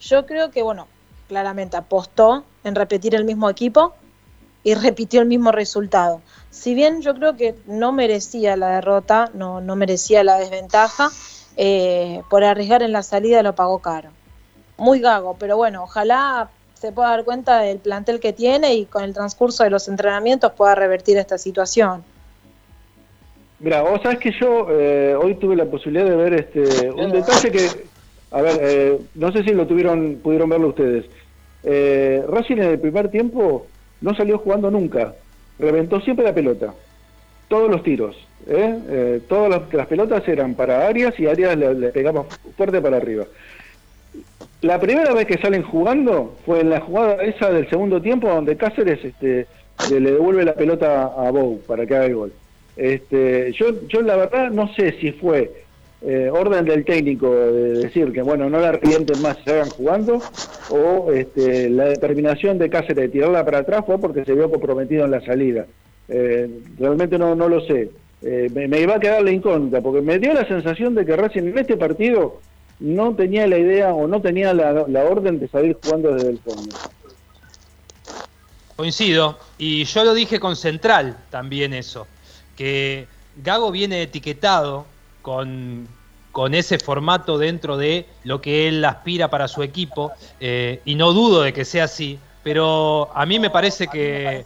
Yo 0.00 0.26
creo 0.26 0.50
que, 0.50 0.62
bueno, 0.62 0.86
claramente 1.28 1.76
apostó 1.76 2.44
en 2.62 2.74
repetir 2.74 3.14
el 3.14 3.24
mismo 3.24 3.48
equipo 3.48 3.94
y 4.64 4.74
repitió 4.74 5.20
el 5.20 5.28
mismo 5.28 5.52
resultado 5.52 6.20
si 6.54 6.74
bien 6.74 7.02
yo 7.02 7.14
creo 7.14 7.36
que 7.36 7.56
no 7.66 7.92
merecía 7.92 8.56
la 8.56 8.76
derrota, 8.76 9.28
no, 9.34 9.60
no 9.60 9.74
merecía 9.74 10.22
la 10.22 10.38
desventaja, 10.38 11.10
eh, 11.56 12.22
por 12.30 12.44
arriesgar 12.44 12.82
en 12.82 12.92
la 12.92 13.02
salida 13.02 13.42
lo 13.42 13.56
pagó 13.56 13.80
caro. 13.80 14.10
Muy 14.78 15.00
gago, 15.00 15.36
pero 15.38 15.56
bueno, 15.56 15.82
ojalá 15.82 16.48
se 16.74 16.92
pueda 16.92 17.10
dar 17.10 17.24
cuenta 17.24 17.60
del 17.60 17.78
plantel 17.78 18.20
que 18.20 18.32
tiene 18.32 18.74
y 18.74 18.86
con 18.86 19.02
el 19.02 19.12
transcurso 19.12 19.64
de 19.64 19.70
los 19.70 19.88
entrenamientos 19.88 20.52
pueda 20.52 20.76
revertir 20.76 21.16
esta 21.16 21.38
situación. 21.38 22.04
Mira, 23.58 23.82
vos 23.82 24.00
sabés 24.02 24.18
que 24.18 24.30
yo 24.40 24.68
eh, 24.70 25.16
hoy 25.20 25.34
tuve 25.34 25.56
la 25.56 25.64
posibilidad 25.64 26.04
de 26.04 26.16
ver 26.16 26.34
este 26.34 26.90
un 26.90 27.10
detalle 27.10 27.50
que, 27.50 27.68
a 28.30 28.42
ver, 28.42 28.58
eh, 28.62 28.98
no 29.16 29.32
sé 29.32 29.42
si 29.42 29.50
lo 29.50 29.66
tuvieron, 29.66 30.20
pudieron 30.22 30.48
verlo 30.48 30.68
ustedes. 30.68 31.06
Racing 31.64 32.58
en 32.58 32.70
el 32.70 32.78
primer 32.78 33.10
tiempo 33.10 33.66
no 34.04 34.14
salió 34.14 34.36
jugando 34.38 34.70
nunca 34.70 35.14
reventó 35.58 35.98
siempre 36.00 36.26
la 36.26 36.34
pelota, 36.34 36.74
todos 37.48 37.70
los 37.70 37.82
tiros. 37.82 38.16
¿eh? 38.46 38.78
Eh, 38.88 39.20
todas 39.28 39.62
las, 39.72 39.86
pelotas 39.86 40.28
eran 40.28 40.54
para 40.54 40.86
Arias 40.86 41.18
y 41.18 41.26
Arias 41.26 41.56
le, 41.56 41.88
pegaba 41.88 42.24
fuerte 42.56 42.80
para 42.82 42.98
arriba. 42.98 43.24
La 44.60 44.78
primera 44.78 45.14
vez 45.14 45.26
que 45.26 45.38
salen 45.38 45.62
jugando 45.62 46.36
fue 46.44 46.60
en 46.60 46.70
la 46.70 46.80
jugada 46.80 47.22
esa 47.22 47.50
del 47.50 47.68
segundo 47.70 48.00
tiempo 48.02 48.28
donde 48.28 48.56
Cáceres 48.56 49.02
este, 49.04 49.46
le, 49.90 50.00
devuelve 50.00 50.44
la 50.44 50.54
pelota 50.54 51.04
a 51.04 51.30
Bou 51.30 51.60
para 51.60 51.86
que 51.86 51.94
haga 51.94 52.06
el 52.06 52.14
gol. 52.14 52.32
Este, 52.76 53.52
yo, 53.52 53.86
yo 53.88 54.02
la 54.02 54.16
verdad 54.16 54.50
no 54.50 54.72
sé 54.74 54.92
si 55.00 55.12
fue 55.12 55.63
eh, 56.06 56.28
orden 56.30 56.66
del 56.66 56.84
técnico 56.84 57.34
de 57.34 57.78
decir 57.78 58.12
que 58.12 58.20
bueno 58.20 58.50
no 58.50 58.58
la 58.58 58.72
revienten 58.72 59.22
más 59.22 59.38
y 59.40 59.44
se 59.44 59.52
hagan 59.52 59.70
jugando 59.70 60.20
o 60.68 61.10
este, 61.12 61.70
la 61.70 61.86
determinación 61.86 62.58
de 62.58 62.68
Cáceres 62.68 62.96
de 62.96 63.08
tirarla 63.08 63.44
para 63.44 63.60
atrás 63.60 63.84
fue 63.86 63.98
porque 63.98 64.24
se 64.24 64.34
vio 64.34 64.50
comprometido 64.50 65.06
en 65.06 65.10
la 65.12 65.20
salida. 65.22 65.66
Eh, 66.08 66.48
realmente 66.78 67.18
no, 67.18 67.34
no 67.34 67.48
lo 67.48 67.60
sé. 67.62 67.90
Eh, 68.20 68.50
me, 68.52 68.80
iba 68.80 68.96
a 68.96 69.00
quedar 69.00 69.22
la 69.22 69.30
incógnita 69.30 69.80
porque 69.80 70.02
me 70.02 70.18
dio 70.18 70.34
la 70.34 70.46
sensación 70.46 70.94
de 70.94 71.06
que 71.06 71.16
Racing 71.16 71.42
en 71.42 71.58
este 71.58 71.76
partido 71.76 72.40
no 72.80 73.14
tenía 73.14 73.46
la 73.46 73.58
idea 73.58 73.94
o 73.94 74.06
no 74.06 74.20
tenía 74.20 74.52
la, 74.52 74.84
la 74.86 75.04
orden 75.04 75.38
de 75.38 75.48
salir 75.48 75.78
jugando 75.82 76.14
desde 76.14 76.30
el 76.30 76.38
fondo. 76.38 76.76
Coincido 78.76 79.38
y 79.56 79.84
yo 79.84 80.04
lo 80.04 80.12
dije 80.12 80.38
con 80.38 80.56
Central 80.56 81.16
también 81.30 81.72
eso 81.72 82.06
que 82.56 83.06
Gago 83.42 83.70
viene 83.70 84.02
etiquetado 84.02 84.86
con, 85.24 85.88
ese 86.52 86.78
formato 86.78 87.38
dentro 87.38 87.78
de 87.78 88.06
lo 88.24 88.40
que 88.42 88.68
él 88.68 88.84
aspira 88.84 89.30
para 89.30 89.48
su 89.48 89.62
equipo, 89.62 90.12
eh, 90.38 90.82
y 90.84 90.94
no 90.94 91.12
dudo 91.12 91.42
de 91.42 91.52
que 91.52 91.64
sea 91.64 91.84
así, 91.84 92.18
pero 92.42 93.10
a 93.14 93.24
mí 93.24 93.38
me 93.38 93.48
parece 93.48 93.88
que, 93.88 94.44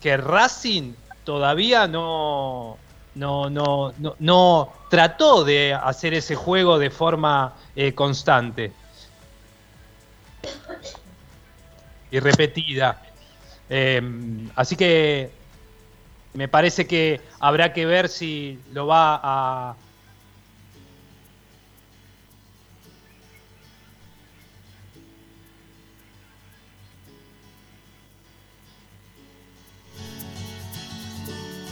que 0.00 0.16
Racing 0.16 0.94
todavía 1.24 1.86
no, 1.86 2.76
no, 3.14 3.48
no, 3.48 3.94
no, 4.18 4.72
trató 4.90 5.44
de 5.44 5.72
hacer 5.72 6.14
ese 6.14 6.34
juego 6.34 6.78
de 6.78 6.90
forma 6.90 7.54
eh, 7.76 7.94
constante 7.94 8.72
y 12.10 12.18
repetida. 12.18 13.00
Eh, 13.70 14.02
así 14.56 14.74
que 14.74 15.30
me 16.34 16.48
parece 16.48 16.86
que 16.86 17.20
habrá 17.40 17.72
que 17.72 17.86
ver 17.86 18.08
si 18.08 18.58
lo 18.72 18.86
va 18.86 19.20
a, 19.22 19.74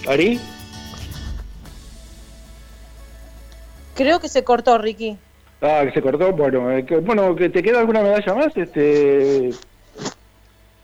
¿Ari? 0.06 0.40
Creo 3.94 4.20
que 4.20 4.28
se 4.28 4.44
cortó, 4.44 4.78
Ricky. 4.78 5.18
Ah, 5.60 5.82
que 5.84 5.92
se 5.92 6.02
cortó. 6.02 6.32
Bueno, 6.32 6.70
eh, 6.70 6.84
bueno, 7.02 7.34
¿te 7.34 7.62
queda 7.62 7.80
alguna 7.80 8.02
medalla 8.02 8.34
más? 8.34 8.56
Este... 8.56 9.50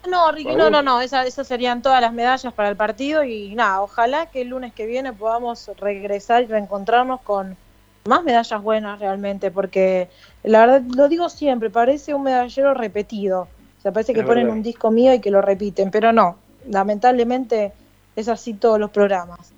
No, 0.08 0.32
Ricky, 0.32 0.56
no, 0.56 0.70
no, 0.70 0.82
no. 0.82 1.00
Esas, 1.00 1.32
serían 1.46 1.82
todas 1.82 2.00
las 2.00 2.12
medallas 2.12 2.52
para 2.54 2.68
el 2.68 2.76
partido 2.76 3.22
y 3.22 3.54
nada, 3.54 3.82
ojalá 3.82 4.26
que 4.26 4.40
el 4.40 4.48
lunes 4.48 4.72
que 4.72 4.86
viene 4.86 5.12
podamos 5.12 5.70
regresar 5.78 6.42
y 6.42 6.46
reencontrarnos 6.46 7.20
con 7.20 7.56
más 8.04 8.24
medallas 8.24 8.60
buenas 8.60 8.98
realmente, 8.98 9.52
porque 9.52 10.08
la 10.42 10.66
verdad, 10.66 10.82
lo 10.96 11.08
digo 11.08 11.28
siempre, 11.28 11.70
parece 11.70 12.14
un 12.14 12.24
medallero 12.24 12.74
repetido. 12.74 13.42
O 13.78 13.82
sea, 13.82 13.92
parece 13.92 14.14
que 14.14 14.24
ponen 14.24 14.48
un 14.48 14.62
disco 14.62 14.90
mío 14.90 15.14
y 15.14 15.20
que 15.20 15.30
lo 15.30 15.40
repiten, 15.40 15.90
pero 15.90 16.12
no. 16.12 16.36
Lamentablemente 16.68 17.72
es 18.16 18.28
así 18.28 18.54
todos 18.54 18.78
los 18.78 18.90
programas. 18.90 19.52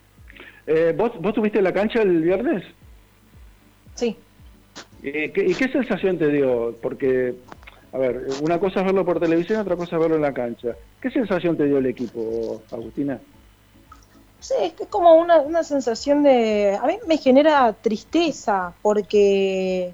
Eh, 0.66 0.94
¿vos, 0.96 1.12
¿Vos 1.20 1.34
tuviste 1.34 1.60
la 1.60 1.72
cancha 1.72 2.02
el 2.02 2.22
viernes? 2.22 2.64
Sí. 3.94 4.16
¿Y 5.02 5.54
qué 5.54 5.68
sensación 5.70 6.18
te 6.18 6.28
dio? 6.28 6.74
Porque, 6.80 7.34
a 7.92 7.98
ver, 7.98 8.26
una 8.42 8.58
cosa 8.58 8.80
es 8.80 8.86
verlo 8.86 9.04
por 9.04 9.20
televisión, 9.20 9.60
otra 9.60 9.76
cosa 9.76 9.96
es 9.96 10.00
verlo 10.00 10.16
en 10.16 10.22
la 10.22 10.32
cancha. 10.32 10.68
¿Qué 11.00 11.10
sensación 11.10 11.56
te 11.58 11.66
dio 11.66 11.76
el 11.78 11.86
equipo, 11.86 12.62
Agustina? 12.72 13.20
Sí, 14.40 14.54
es 14.60 14.72
que 14.72 14.84
es 14.84 14.88
como 14.88 15.14
una, 15.16 15.38
una 15.40 15.62
sensación 15.62 16.22
de... 16.22 16.78
A 16.80 16.86
mí 16.86 16.98
me 17.06 17.18
genera 17.18 17.72
tristeza 17.74 18.72
porque 18.80 19.92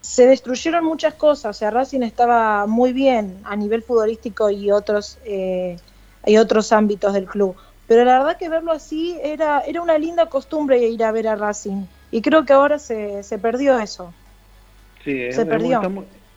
se 0.00 0.26
destruyeron 0.26 0.84
muchas 0.84 1.14
cosas. 1.14 1.56
O 1.56 1.58
sea, 1.58 1.70
Racing 1.70 2.02
estaba 2.02 2.66
muy 2.66 2.92
bien 2.92 3.40
a 3.44 3.56
nivel 3.56 3.82
futbolístico 3.82 4.50
y 4.50 4.70
otros, 4.70 5.18
eh, 5.24 5.76
y 6.26 6.36
otros 6.36 6.72
ámbitos 6.72 7.12
del 7.12 7.26
club 7.26 7.56
pero 7.88 8.04
la 8.04 8.18
verdad 8.18 8.36
que 8.36 8.50
verlo 8.50 8.70
así 8.70 9.18
era, 9.22 9.60
era 9.60 9.80
una 9.80 9.96
linda 9.96 10.26
costumbre 10.26 10.78
ir 10.78 11.02
a 11.02 11.10
ver 11.10 11.26
a 11.26 11.36
Racing. 11.36 11.86
Y 12.10 12.20
creo 12.20 12.44
que 12.44 12.52
ahora 12.52 12.78
se, 12.78 13.22
se 13.22 13.38
perdió 13.38 13.78
eso. 13.78 14.12
Sí, 15.02 15.32
se 15.32 15.46
perdió. 15.46 15.80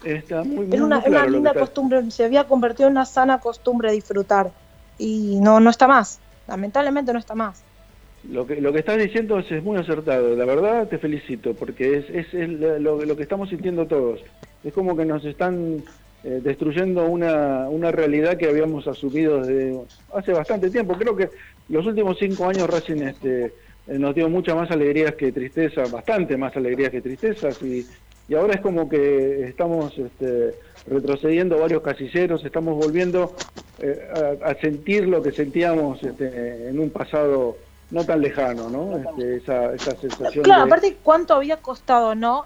Está 0.03 0.43
muy, 0.43 0.67
era 0.71 0.83
una, 0.83 0.99
una 1.05 1.25
linda 1.27 1.53
costumbre, 1.53 2.09
se 2.09 2.23
había 2.23 2.45
convertido 2.45 2.87
en 2.87 2.93
una 2.93 3.05
sana 3.05 3.39
costumbre 3.39 3.91
disfrutar. 3.91 4.49
Y 4.97 5.39
no, 5.41 5.59
no 5.59 5.69
está 5.69 5.87
más. 5.87 6.19
Lamentablemente 6.47 7.11
no 7.11 7.19
está 7.19 7.35
más. 7.35 7.63
Lo 8.29 8.47
que, 8.47 8.61
lo 8.61 8.71
que 8.71 8.79
estás 8.79 8.97
diciendo 8.97 9.37
es, 9.39 9.63
muy 9.63 9.77
acertado. 9.77 10.35
La 10.35 10.45
verdad 10.45 10.87
te 10.87 10.99
felicito, 10.99 11.53
porque 11.53 11.97
es, 11.97 12.09
es, 12.09 12.33
es 12.33 12.49
lo, 12.49 13.03
lo 13.03 13.15
que 13.17 13.23
estamos 13.23 13.49
sintiendo 13.49 13.87
todos. 13.87 14.21
Es 14.63 14.73
como 14.73 14.95
que 14.95 15.05
nos 15.05 15.25
están 15.25 15.83
eh, 16.23 16.39
destruyendo 16.43 17.07
una, 17.07 17.67
una 17.67 17.91
realidad 17.91 18.37
que 18.37 18.47
habíamos 18.47 18.87
asumido 18.87 19.41
desde 19.41 19.81
hace 20.13 20.33
bastante 20.33 20.69
tiempo. 20.69 20.95
Creo 20.95 21.15
que 21.15 21.29
los 21.67 21.83
últimos 21.87 22.17
cinco 22.19 22.45
años 22.47 22.69
Racing 22.69 23.01
este, 23.01 23.45
eh, 23.45 23.51
nos 23.87 24.13
dio 24.13 24.29
muchas 24.29 24.55
más 24.55 24.69
alegrías 24.69 25.15
que 25.15 25.31
tristeza, 25.31 25.83
bastante 25.91 26.37
más 26.37 26.55
alegrías 26.55 26.91
que 26.91 27.01
tristezas, 27.01 27.59
y, 27.63 27.87
y 28.27 28.35
ahora 28.35 28.53
es 28.53 28.61
como 28.61 28.87
que 28.87 29.45
estamos 29.45 29.97
este, 29.97 30.53
retrocediendo 30.85 31.57
varios 31.57 31.81
casilleros, 31.81 32.45
estamos 32.45 32.75
volviendo 32.75 33.35
eh, 33.79 34.37
a, 34.43 34.53
sentir 34.61 35.07
lo 35.07 35.23
que 35.23 35.31
sentíamos 35.31 36.03
este, 36.03 36.69
en 36.69 36.79
un 36.79 36.91
pasado 36.91 37.57
no 37.89 38.05
tan 38.05 38.21
lejano, 38.21 38.69
¿no? 38.69 38.95
Este, 38.95 39.37
esa, 39.37 39.73
esa 39.73 39.95
sensación. 39.95 40.43
Claro, 40.43 40.65
aparte, 40.65 40.97
¿cuánto 41.01 41.33
había 41.33 41.57
costado, 41.57 42.13
no? 42.13 42.45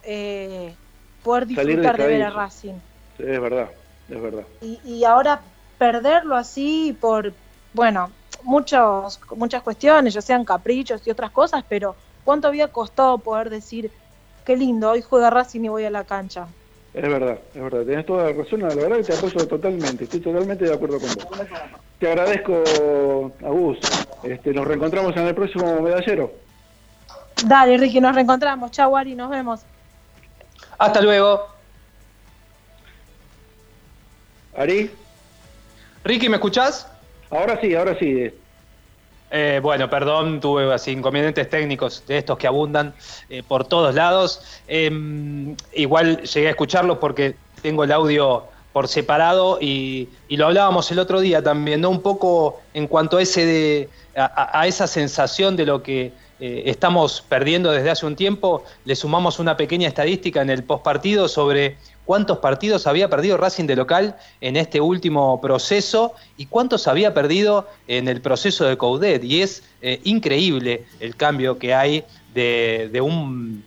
poder 1.23 1.45
disfrutar 1.45 1.97
de 1.97 2.07
ver 2.07 2.23
a 2.23 2.29
Racing 2.29 2.75
es 3.19 3.41
verdad, 3.41 3.69
es 4.09 4.21
verdad. 4.21 4.43
Y, 4.61 5.03
ahora 5.03 5.41
perderlo 5.77 6.35
así 6.35 6.97
por, 6.99 7.33
bueno, 7.73 8.11
muchos, 8.43 9.19
muchas 9.35 9.63
cuestiones, 9.63 10.13
ya 10.13 10.21
sean 10.21 10.45
caprichos 10.45 11.05
y 11.05 11.11
otras 11.11 11.31
cosas, 11.31 11.63
pero 11.67 11.95
¿cuánto 12.23 12.47
había 12.47 12.69
costado 12.69 13.17
poder 13.17 13.49
decir, 13.49 13.91
qué 14.45 14.55
lindo, 14.55 14.91
hoy 14.91 15.01
juega 15.01 15.29
Racing 15.29 15.61
y 15.65 15.69
voy 15.69 15.85
a 15.85 15.89
la 15.89 16.03
cancha. 16.03 16.47
Es 16.93 17.01
verdad, 17.01 17.39
es 17.53 17.61
verdad, 17.61 17.83
tenés 17.83 18.05
toda 18.05 18.31
la 18.31 18.37
razón, 18.37 18.61
la 18.61 18.73
verdad 18.73 18.97
que 18.97 19.03
te 19.03 19.13
apoyo 19.13 19.47
totalmente, 19.47 20.05
estoy 20.05 20.21
totalmente 20.21 20.63
de 20.63 20.73
acuerdo 20.73 20.97
con 20.99 21.09
vos. 21.09 21.27
Te 21.99 22.07
agradezco, 22.07 23.31
Agus, 23.43 23.79
este, 24.23 24.53
nos 24.53 24.65
reencontramos 24.65 25.15
en 25.17 25.27
el 25.27 25.35
próximo 25.35 25.81
medallero. 25.81 26.31
Dale, 27.45 27.77
Ricky, 27.77 27.99
nos 27.99 28.15
reencontramos, 28.15 28.71
chau 28.71 28.95
Ari, 28.95 29.13
nos 29.13 29.29
vemos. 29.29 29.61
Hasta 30.77 31.01
luego. 31.01 31.54
Ari. 34.55 34.89
Ricky, 36.03 36.29
¿me 36.29 36.35
escuchás? 36.35 36.87
Ahora 37.29 37.59
sí, 37.59 37.75
ahora 37.75 37.97
sí. 37.99 38.31
Eh, 39.31 39.59
bueno, 39.61 39.89
perdón, 39.89 40.39
tuve 40.39 40.71
así 40.73 40.91
inconvenientes 40.91 41.49
técnicos 41.49 42.03
de 42.07 42.19
estos 42.19 42.37
que 42.37 42.47
abundan 42.47 42.93
eh, 43.29 43.43
por 43.45 43.65
todos 43.65 43.93
lados. 43.95 44.61
Em, 44.67 45.55
igual 45.73 46.21
llegué 46.21 46.47
a 46.47 46.51
escucharlos 46.51 46.99
porque 46.99 47.35
tengo 47.61 47.83
el 47.83 47.91
audio 47.91 48.43
por 48.71 48.87
separado 48.87 49.57
y, 49.59 50.09
lo 50.29 50.47
hablábamos 50.47 50.91
el 50.91 50.99
otro 50.99 51.21
día 51.21 51.41
también, 51.41 51.81
¿no? 51.81 51.89
Un 51.89 52.01
poco 52.01 52.61
en 52.73 52.87
cuanto 52.87 53.17
a 53.17 53.21
ese 53.21 53.45
de, 53.45 53.89
a, 54.15 54.67
esa 54.67 54.85
sensación 54.85 55.55
de 55.55 55.65
lo 55.65 55.81
que 55.81 56.11
eh, 56.39 56.63
estamos 56.65 57.23
perdiendo 57.27 57.71
desde 57.71 57.89
hace 57.89 58.05
un 58.05 58.15
tiempo, 58.15 58.63
le 58.83 58.95
sumamos 58.95 59.39
una 59.39 59.55
pequeña 59.55 59.87
estadística 59.87 60.41
en 60.41 60.49
el 60.49 60.63
postpartido 60.63 61.29
sobre 61.29 61.77
cuántos 62.05 62.39
partidos 62.39 62.87
había 62.87 63.09
perdido 63.09 63.37
Racing 63.37 63.65
de 63.65 63.75
local 63.75 64.15
en 64.41 64.55
este 64.55 64.79
último 64.79 65.41
proceso 65.41 66.13
y 66.37 66.45
cuántos 66.45 66.87
había 66.87 67.13
perdido 67.13 67.67
en 67.87 68.07
el 68.07 68.21
proceso 68.21 68.65
de 68.65 68.77
Coudet. 68.77 69.23
Y 69.23 69.41
es 69.41 69.63
eh, 69.81 69.99
increíble 70.03 70.85
el 70.99 71.15
cambio 71.15 71.57
que 71.57 71.73
hay 71.73 72.03
de, 72.33 73.01
un, 73.01 73.63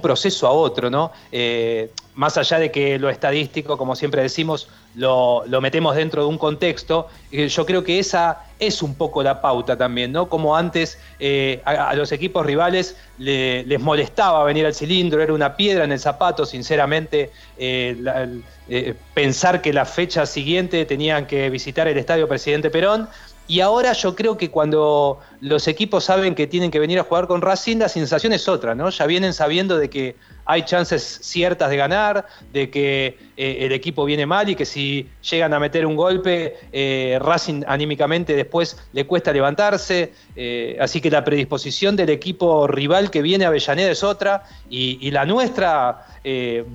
proceso 0.00 0.46
a 0.46 0.50
otro, 0.50 0.90
¿no? 0.90 1.10
Eh, 1.32 1.90
más 2.14 2.36
allá 2.36 2.58
de 2.58 2.70
que 2.70 2.98
lo 2.98 3.10
estadístico, 3.10 3.76
como 3.76 3.96
siempre 3.96 4.22
decimos, 4.22 4.68
lo, 4.94 5.44
metemos 5.60 5.96
dentro 5.96 6.22
de 6.22 6.28
un 6.28 6.38
contexto, 6.38 7.08
eh, 7.32 7.48
yo 7.48 7.66
creo 7.66 7.82
que 7.82 7.98
esa 7.98 8.44
es 8.58 8.82
un 8.82 8.94
poco 8.94 9.22
la 9.22 9.40
pauta 9.40 9.76
también, 9.76 10.12
¿no? 10.12 10.28
Como 10.28 10.56
antes 10.56 10.98
eh, 11.18 11.60
a, 11.64 11.94
los 11.94 12.12
equipos 12.12 12.46
rivales 12.46 12.96
les 13.18 13.80
molestaba 13.80 14.44
venir 14.44 14.66
al 14.66 14.74
cilindro, 14.74 15.22
era 15.22 15.32
una 15.32 15.56
piedra 15.56 15.84
en 15.84 15.92
el 15.92 16.00
zapato, 16.00 16.46
sinceramente, 16.46 17.30
eh, 17.58 18.94
pensar 19.12 19.60
que 19.60 19.72
la 19.72 19.84
fecha 19.84 20.26
siguiente 20.26 20.84
tenían 20.84 21.26
que 21.26 21.50
visitar 21.50 21.88
el 21.88 21.98
Estadio 21.98 22.28
Presidente 22.28 22.70
Perón. 22.70 23.08
Y 23.46 23.60
ahora 23.60 23.92
yo 23.92 24.16
creo 24.16 24.38
que 24.38 24.50
cuando 24.50 25.20
los 25.40 25.68
equipos 25.68 26.04
saben 26.04 26.34
que 26.34 26.46
tienen 26.46 26.70
que 26.70 26.78
venir 26.78 26.98
a 26.98 27.02
jugar 27.02 27.26
con 27.26 27.42
Racing, 27.42 27.76
la 27.76 27.90
sensación 27.90 28.32
es 28.32 28.48
otra, 28.48 28.74
¿no? 28.74 28.88
Ya 28.88 29.06
vienen 29.06 29.34
sabiendo 29.34 29.76
de 29.76 29.90
que 29.90 30.16
hay 30.46 30.62
chances 30.62 31.20
ciertas 31.22 31.68
de 31.68 31.76
ganar, 31.76 32.26
de 32.52 32.70
que 32.70 33.18
eh, 33.36 33.58
el 33.60 33.72
equipo 33.72 34.06
viene 34.06 34.24
mal 34.24 34.48
y 34.48 34.54
que 34.54 34.64
si 34.64 35.08
llegan 35.30 35.52
a 35.52 35.58
meter 35.58 35.84
un 35.84 35.94
golpe, 35.94 36.56
eh, 36.72 37.18
Racing 37.20 37.64
anímicamente 37.66 38.34
después 38.34 38.78
le 38.94 39.06
cuesta 39.06 39.30
levantarse. 39.30 40.12
Eh, 40.36 40.78
así 40.80 41.02
que 41.02 41.10
la 41.10 41.22
predisposición 41.22 41.96
del 41.96 42.08
equipo 42.08 42.66
rival 42.66 43.10
que 43.10 43.20
viene 43.20 43.44
a 43.44 43.48
Avellaneda 43.48 43.90
es 43.90 44.02
otra 44.02 44.44
y, 44.70 45.10
la 45.10 45.26
nuestra 45.26 46.06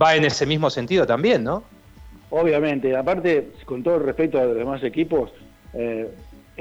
va 0.02 0.16
en 0.16 0.24
ese 0.24 0.46
mismo 0.46 0.70
sentido 0.70 1.06
también, 1.06 1.44
¿no? 1.44 1.64
Obviamente, 2.30 2.96
aparte, 2.96 3.50
con 3.66 3.84
todo 3.84 3.96
el 3.96 4.04
respeto 4.04 4.40
a 4.40 4.46
los 4.46 4.56
demás 4.56 4.82
equipos, 4.84 5.32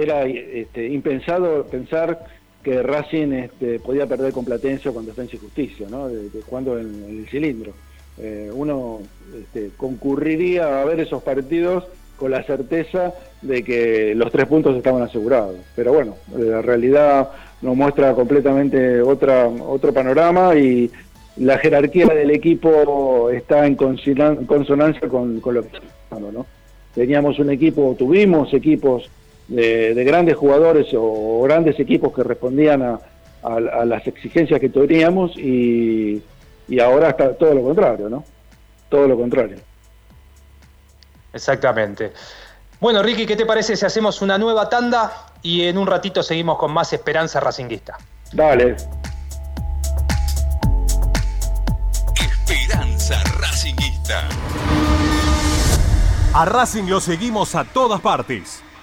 era 0.03 0.25
este, 0.25 0.87
impensado 0.89 1.65
pensar 1.67 2.27
que 2.63 2.83
Racing 2.83 3.33
este, 3.33 3.79
podía 3.81 4.07
perder 4.07 4.33
con 4.33 4.45
Platense 4.45 4.93
con 4.93 5.07
Defensa 5.07 5.37
y 5.37 5.39
Justicia, 5.39 5.87
¿no? 5.91 6.09
de, 6.09 6.31
jugando 6.43 6.79
en, 6.79 7.05
el 7.09 7.29
cilindro. 7.29 7.73
Eh, 8.19 8.51
uno 8.53 9.01
este, 9.39 9.71
concurriría 9.77 10.83
a 10.83 10.85
ver 10.85 11.01
esos 11.01 11.23
partidos 11.23 11.85
con 12.17 12.33
la 12.33 12.43
certeza 12.43 13.15
de 13.43 13.63
que 13.63 14.13
los 14.15 14.33
tres 14.33 14.47
puntos 14.47 14.77
estaban 14.77 15.03
asegurados. 15.03 15.57
Pero 15.77 15.93
bueno, 15.93 16.17
la 16.37 16.63
realidad 16.63 17.31
nos 17.63 17.77
muestra 17.77 18.13
completamente 18.15 19.01
otra, 19.03 19.47
otro 19.47 19.93
panorama 19.93 20.57
y 20.57 20.91
la 21.37 21.59
jerarquía 21.59 22.07
del 22.07 22.31
equipo 22.33 23.31
está 23.31 23.67
en 23.67 23.77
consonancia 23.77 25.09
con, 25.09 25.41
lo 25.41 25.63
que 25.63 25.79
estamos, 26.05 26.33
¿no? 26.33 26.47
Teníamos 26.95 27.39
un 27.39 27.51
equipo, 27.51 27.95
tuvimos 27.97 28.53
equipos 28.53 29.09
de, 29.49 30.05
grandes 30.05 30.37
jugadores 30.37 30.89
o, 30.95 31.43
grandes 31.43 31.81
equipos 31.81 32.15
que 32.15 32.23
respondían 32.23 32.83
a, 32.83 33.01
las 33.85 34.07
exigencias 34.07 34.61
que 34.61 34.69
teníamos 34.69 35.37
y, 35.37 36.23
ahora 36.83 37.11
está 37.11 37.35
todo 37.35 37.55
lo 37.55 37.63
contrario, 37.63 38.09
¿no? 38.11 38.25
Todo 38.91 39.09
lo 39.09 39.17
contrario. 39.17 39.57
Exactamente. 41.33 42.13
Bueno, 42.81 43.03
Ricky, 43.03 43.27
¿qué 43.27 43.37
te 43.37 43.47
parece 43.47 43.77
si 43.77 43.87
hacemos 43.87 44.21
una 44.23 44.39
nueva 44.39 44.69
tanda 44.69 45.13
y 45.43 45.63
en 45.63 45.79
un 45.79 45.87
ratito 45.87 46.23
seguimos 46.23 46.59
con 46.59 46.73
más 46.73 46.93
esperanza 46.93 47.41
racinguista? 47.41 47.97
Dale. 48.33 48.77
Esperanza 52.21 53.23
racinguista. 53.41 54.29
A 56.35 56.45
Racing 56.45 56.85
lo 56.85 57.01
seguimos 57.01 57.55
a 57.55 57.65
todas 57.65 58.01
partes 58.01 58.63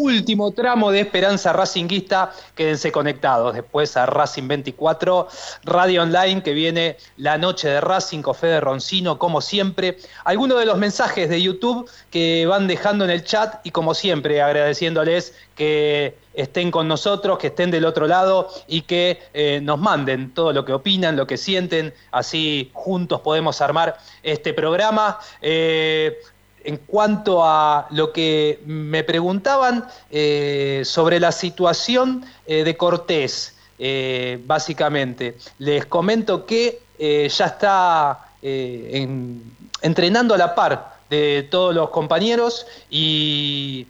Último 0.00 0.50
tramo 0.52 0.90
de 0.90 1.00
Esperanza 1.00 1.52
Racinguista. 1.52 2.32
Quédense 2.54 2.90
conectados 2.90 3.54
después 3.54 3.98
a 3.98 4.06
Racing 4.06 4.48
24, 4.48 5.28
Radio 5.64 6.02
Online, 6.02 6.42
que 6.42 6.54
viene 6.54 6.96
la 7.18 7.36
noche 7.36 7.68
de 7.68 7.82
Racing 7.82 8.22
con 8.22 8.34
Fede 8.34 8.60
Roncino, 8.60 9.18
como 9.18 9.42
siempre. 9.42 9.98
Algunos 10.24 10.58
de 10.58 10.64
los 10.64 10.78
mensajes 10.78 11.28
de 11.28 11.42
YouTube 11.42 11.86
que 12.10 12.46
van 12.46 12.66
dejando 12.66 13.04
en 13.04 13.10
el 13.10 13.24
chat 13.24 13.60
y, 13.62 13.72
como 13.72 13.92
siempre, 13.92 14.40
agradeciéndoles 14.40 15.34
que 15.54 16.16
estén 16.32 16.70
con 16.70 16.88
nosotros, 16.88 17.38
que 17.38 17.48
estén 17.48 17.70
del 17.70 17.84
otro 17.84 18.06
lado 18.06 18.48
y 18.66 18.82
que 18.82 19.18
eh, 19.34 19.60
nos 19.62 19.78
manden 19.78 20.32
todo 20.32 20.54
lo 20.54 20.64
que 20.64 20.72
opinan, 20.72 21.14
lo 21.14 21.26
que 21.26 21.36
sienten. 21.36 21.92
Así 22.10 22.70
juntos 22.72 23.20
podemos 23.20 23.60
armar 23.60 23.98
este 24.22 24.54
programa. 24.54 25.18
Eh, 25.42 26.16
en 26.64 26.76
cuanto 26.78 27.44
a 27.44 27.86
lo 27.90 28.12
que 28.12 28.60
me 28.66 29.02
preguntaban 29.04 29.86
eh, 30.10 30.82
sobre 30.84 31.18
la 31.20 31.32
situación 31.32 32.24
eh, 32.46 32.64
de 32.64 32.76
Cortés, 32.76 33.56
eh, 33.78 34.38
básicamente, 34.44 35.36
les 35.58 35.86
comento 35.86 36.44
que 36.44 36.80
ya 36.98 37.46
está 37.46 38.26
en- 38.42 39.42
entrenando 39.80 40.34
a 40.34 40.38
la 40.38 40.54
par 40.54 40.96
de 41.08 41.48
todos 41.50 41.74
los 41.74 41.88
compañeros 41.88 42.66
y 42.90 43.86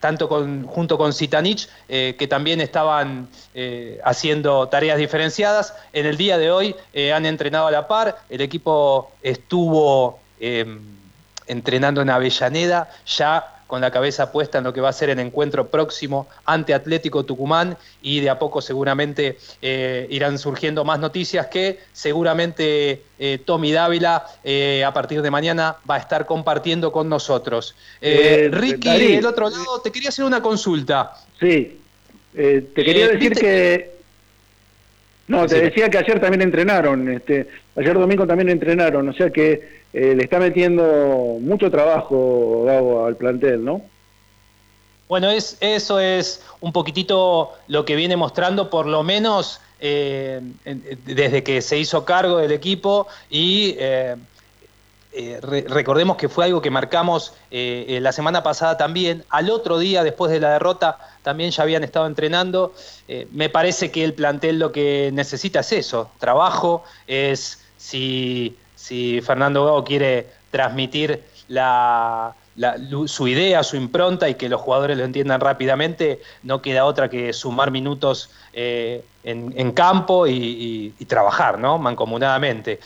tanto 0.00 0.28
con, 0.28 0.66
junto 0.66 0.98
con 0.98 1.14
Sitanich, 1.14 1.66
eh, 1.88 2.14
que 2.18 2.28
también 2.28 2.60
estaban 2.60 3.28
haciendo 4.04 4.68
tareas 4.68 4.98
diferenciadas. 4.98 5.72
En 5.94 6.04
el 6.04 6.18
día 6.18 6.36
de 6.36 6.50
hoy 6.50 6.76
han 7.14 7.24
entrenado 7.24 7.68
a 7.68 7.70
la 7.70 7.88
par, 7.88 8.18
el 8.28 8.42
equipo 8.42 9.10
estuvo 9.22 10.20
eh, 10.40 10.66
entrenando 11.48 12.02
en 12.02 12.10
Avellaneda, 12.10 12.90
ya 13.06 13.58
con 13.68 13.82
la 13.82 13.92
cabeza 13.92 14.32
puesta 14.32 14.58
en 14.58 14.64
lo 14.64 14.72
que 14.72 14.80
va 14.80 14.88
a 14.88 14.92
ser 14.92 15.10
el 15.10 15.20
encuentro 15.20 15.68
próximo 15.68 16.26
ante 16.46 16.74
Atlético 16.74 17.24
Tucumán 17.24 17.76
y 18.02 18.20
de 18.20 18.30
a 18.30 18.38
poco 18.38 18.60
seguramente 18.62 19.36
eh, 19.60 20.08
irán 20.10 20.38
surgiendo 20.38 20.84
más 20.84 20.98
noticias 20.98 21.46
que 21.48 21.78
seguramente 21.92 23.02
eh, 23.18 23.38
Tommy 23.44 23.70
Dávila 23.70 24.24
eh, 24.42 24.82
a 24.84 24.92
partir 24.92 25.20
de 25.20 25.30
mañana 25.30 25.76
va 25.88 25.96
a 25.96 25.98
estar 25.98 26.24
compartiendo 26.24 26.90
con 26.90 27.08
nosotros. 27.10 27.76
Ricky, 28.00 28.88
del 28.88 29.26
otro 29.26 29.50
lado, 29.50 29.80
te 29.82 29.92
quería 29.92 30.08
hacer 30.08 30.24
una 30.24 30.40
consulta. 30.40 31.12
Sí, 31.38 31.78
te 32.34 32.72
quería 32.74 33.08
decir 33.08 33.30
viste 33.30 33.40
que... 33.40 33.97
No, 35.28 35.46
te 35.46 35.60
decía 35.60 35.90
que 35.90 35.98
ayer 35.98 36.20
también 36.20 36.42
entrenaron, 36.42 37.10
este, 37.10 37.46
ayer 37.76 37.94
domingo 37.94 38.26
también 38.26 38.48
entrenaron, 38.48 39.08
o 39.08 39.12
sea 39.12 39.30
que 39.30 39.78
eh, 39.92 40.14
le 40.16 40.24
está 40.24 40.38
metiendo 40.38 41.38
mucho 41.40 41.70
trabajo 41.70 42.64
Gabo 42.64 43.04
al 43.04 43.16
plantel, 43.16 43.64
¿no? 43.64 43.82
Bueno, 45.08 45.30
es, 45.30 45.56
eso 45.60 46.00
es 46.00 46.42
un 46.60 46.72
poquitito 46.72 47.52
lo 47.66 47.84
que 47.84 47.96
viene 47.96 48.16
mostrando, 48.16 48.68
por 48.68 48.86
lo 48.86 49.02
menos 49.02 49.60
eh, 49.80 50.40
desde 51.06 51.42
que 51.42 51.62
se 51.62 51.78
hizo 51.78 52.04
cargo 52.04 52.38
del 52.38 52.52
equipo 52.52 53.06
y 53.30 53.76
eh, 53.78 54.16
eh, 55.12 55.38
re- 55.42 55.64
recordemos 55.68 56.16
que 56.16 56.28
fue 56.28 56.44
algo 56.44 56.60
que 56.60 56.70
marcamos 56.70 57.32
eh, 57.50 57.86
eh, 57.88 58.00
la 58.00 58.12
semana 58.12 58.42
pasada 58.42 58.76
también. 58.76 59.24
Al 59.30 59.50
otro 59.50 59.78
día, 59.78 60.02
después 60.02 60.30
de 60.30 60.40
la 60.40 60.50
derrota, 60.52 60.98
también 61.22 61.50
ya 61.50 61.62
habían 61.62 61.84
estado 61.84 62.06
entrenando. 62.06 62.72
Me 63.32 63.48
parece 63.48 63.90
que 63.90 64.04
el 64.04 64.14
plantel 64.14 64.58
lo 64.58 64.70
que 64.72 65.10
necesita 65.12 65.60
es 65.60 65.72
eso, 65.72 66.10
trabajo, 66.18 66.84
es 67.06 67.60
si, 67.76 68.56
si 68.76 69.20
Fernando 69.22 69.64
Gago 69.64 69.84
quiere 69.84 70.26
transmitir 70.50 71.22
la, 71.48 72.34
su 73.06 73.28
idea, 73.28 73.62
su 73.62 73.76
impronta 73.76 74.28
y 74.28 74.34
que 74.34 74.48
los 74.48 74.60
jugadores 74.60 74.96
lo 74.98 75.04
entiendan 75.04 75.40
rápidamente, 75.40 76.20
no 76.42 76.60
queda 76.60 76.84
otra 76.84 77.08
que 77.08 77.32
sumar 77.32 77.70
minutos 77.70 78.30
en, 78.52 79.72
campo 79.72 80.26
y, 80.26 80.32
y- 80.32 80.94
y 80.98 81.04
trabajar, 81.04 81.58
¿no? 81.58 81.78
Mancomunadamente. 81.78 82.80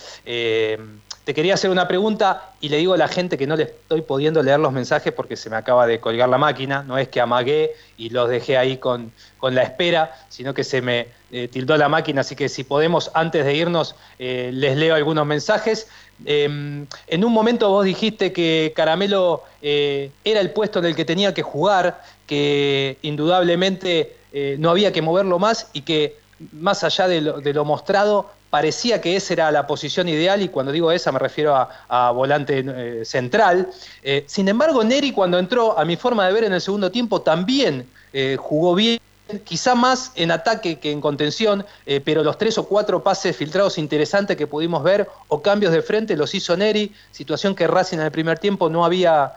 Te 1.24 1.35
quería 1.35 1.55
hacer 1.55 1.70
una 1.70 1.86
pregunta 1.86 2.51
y 2.61 2.69
le 2.69 2.78
digo 2.78 2.94
a 2.94 2.97
la 2.97 3.07
gente 3.07 3.39
que 3.39 3.47
no 3.47 3.55
le 3.55 3.62
estoy 3.65 4.03
pudiendo 4.03 4.43
leer 4.43 4.59
los 4.59 4.73
mensajes 4.73 5.12
porque 5.12 5.36
se 5.36 5.51
me 5.51 5.57
acaba 5.57 5.86
de 5.86 6.01
colgar 6.01 6.28
la 6.28 6.36
máquina, 6.36 6.82
no 6.82 6.99
es 6.99 7.07
que 7.07 7.20
amagué 7.20 7.77
y 7.97 8.11
los 8.11 8.28
dejé 8.28 8.57
ahí 8.57 8.78
con, 8.78 9.12
con 9.39 9.55
la 9.55 9.62
espera, 9.62 10.16
sino 10.28 10.53
que 10.53 10.65
se 10.65 10.82
me 10.82 11.07
eh, 11.31 11.47
tildó 11.47 11.77
la 11.77 11.89
máquina, 11.89 12.23
así 12.23 12.35
que 12.35 12.49
si 12.49 12.65
podemos, 12.65 13.12
antes 13.15 13.44
de 13.44 13.55
irnos, 13.55 13.94
eh, 14.19 14.51
les 14.53 14.77
leo 14.77 14.97
algunos 14.97 15.24
mensajes. 15.24 15.86
Em, 16.24 16.86
en 17.07 17.24
un 17.24 17.32
momento 17.32 17.69
vos 17.70 17.85
dijiste 17.85 18.32
que 18.32 18.73
Caramelo 18.74 19.44
eh, 19.62 20.11
era 20.24 20.40
el 20.40 20.51
puesto 20.51 20.81
en 20.81 20.86
el 20.86 20.97
que 20.97 21.05
tenía 21.05 21.32
que 21.32 21.43
jugar, 21.43 22.03
que 22.27 22.99
indudablemente 23.03 24.16
no 24.59 24.70
había 24.70 24.93
que 24.93 25.03
moverlo 25.03 25.39
más 25.39 25.69
y 25.74 25.82
que 25.82 26.16
más 26.52 26.85
allá 26.85 27.09
de 27.09 27.20
lo, 27.20 27.64
mostrado, 27.64 28.31
parecía 28.51 29.01
que 29.01 29.16
esa 29.16 29.32
era 29.32 29.51
la 29.51 29.66
posición 29.66 30.09
ideal 30.09 30.43
y 30.43 30.48
cuando 30.48 30.73
digo 30.73 30.93
esa 30.93 31.12
me 31.12 31.19
refiero 31.19 31.55
a, 31.56 32.10
volante 32.12 32.64
eh, 32.66 33.05
central. 33.05 33.69
Eh, 34.02 34.24
sin 34.27 34.48
embargo, 34.48 34.85
Neri 34.85 35.12
cuando 35.12 35.39
entró, 35.39 35.78
a 35.78 35.85
mi 35.85 35.97
forma 35.97 36.27
de 36.27 36.32
ver 36.32 36.44
en 36.44 36.52
el 36.52 36.60
segundo 36.60 36.90
tiempo, 36.90 37.23
también 37.23 37.89
eh, 38.12 38.36
jugó 38.39 38.74
bien. 38.74 39.01
Quizá 39.44 39.74
más 39.74 40.12
en 40.16 40.31
ataque 40.31 40.78
que 40.78 40.90
en 40.90 41.01
contención, 41.01 41.64
pero 42.05 42.23
los 42.23 42.36
tres 42.36 42.59
o 42.59 42.69
cuatro 42.69 43.02
pases 43.02 43.35
filtrados 43.35 43.78
interesantes 43.78 44.36
que 44.36 44.47
pudimos 44.47 44.82
ver 44.82 45.09
o 45.28 45.40
cambios 45.40 45.73
de 45.73 45.81
frente 45.81 46.16
los 46.19 46.35
hizo 46.35 46.55
Neri, 46.55 46.93
situación 47.12 47.55
que 47.55 47.66
Racing 47.66 47.98
en 47.98 48.05
el 48.05 48.10
primer 48.10 48.39
tiempo 48.39 48.69
no 48.69 48.85
había 48.85 49.32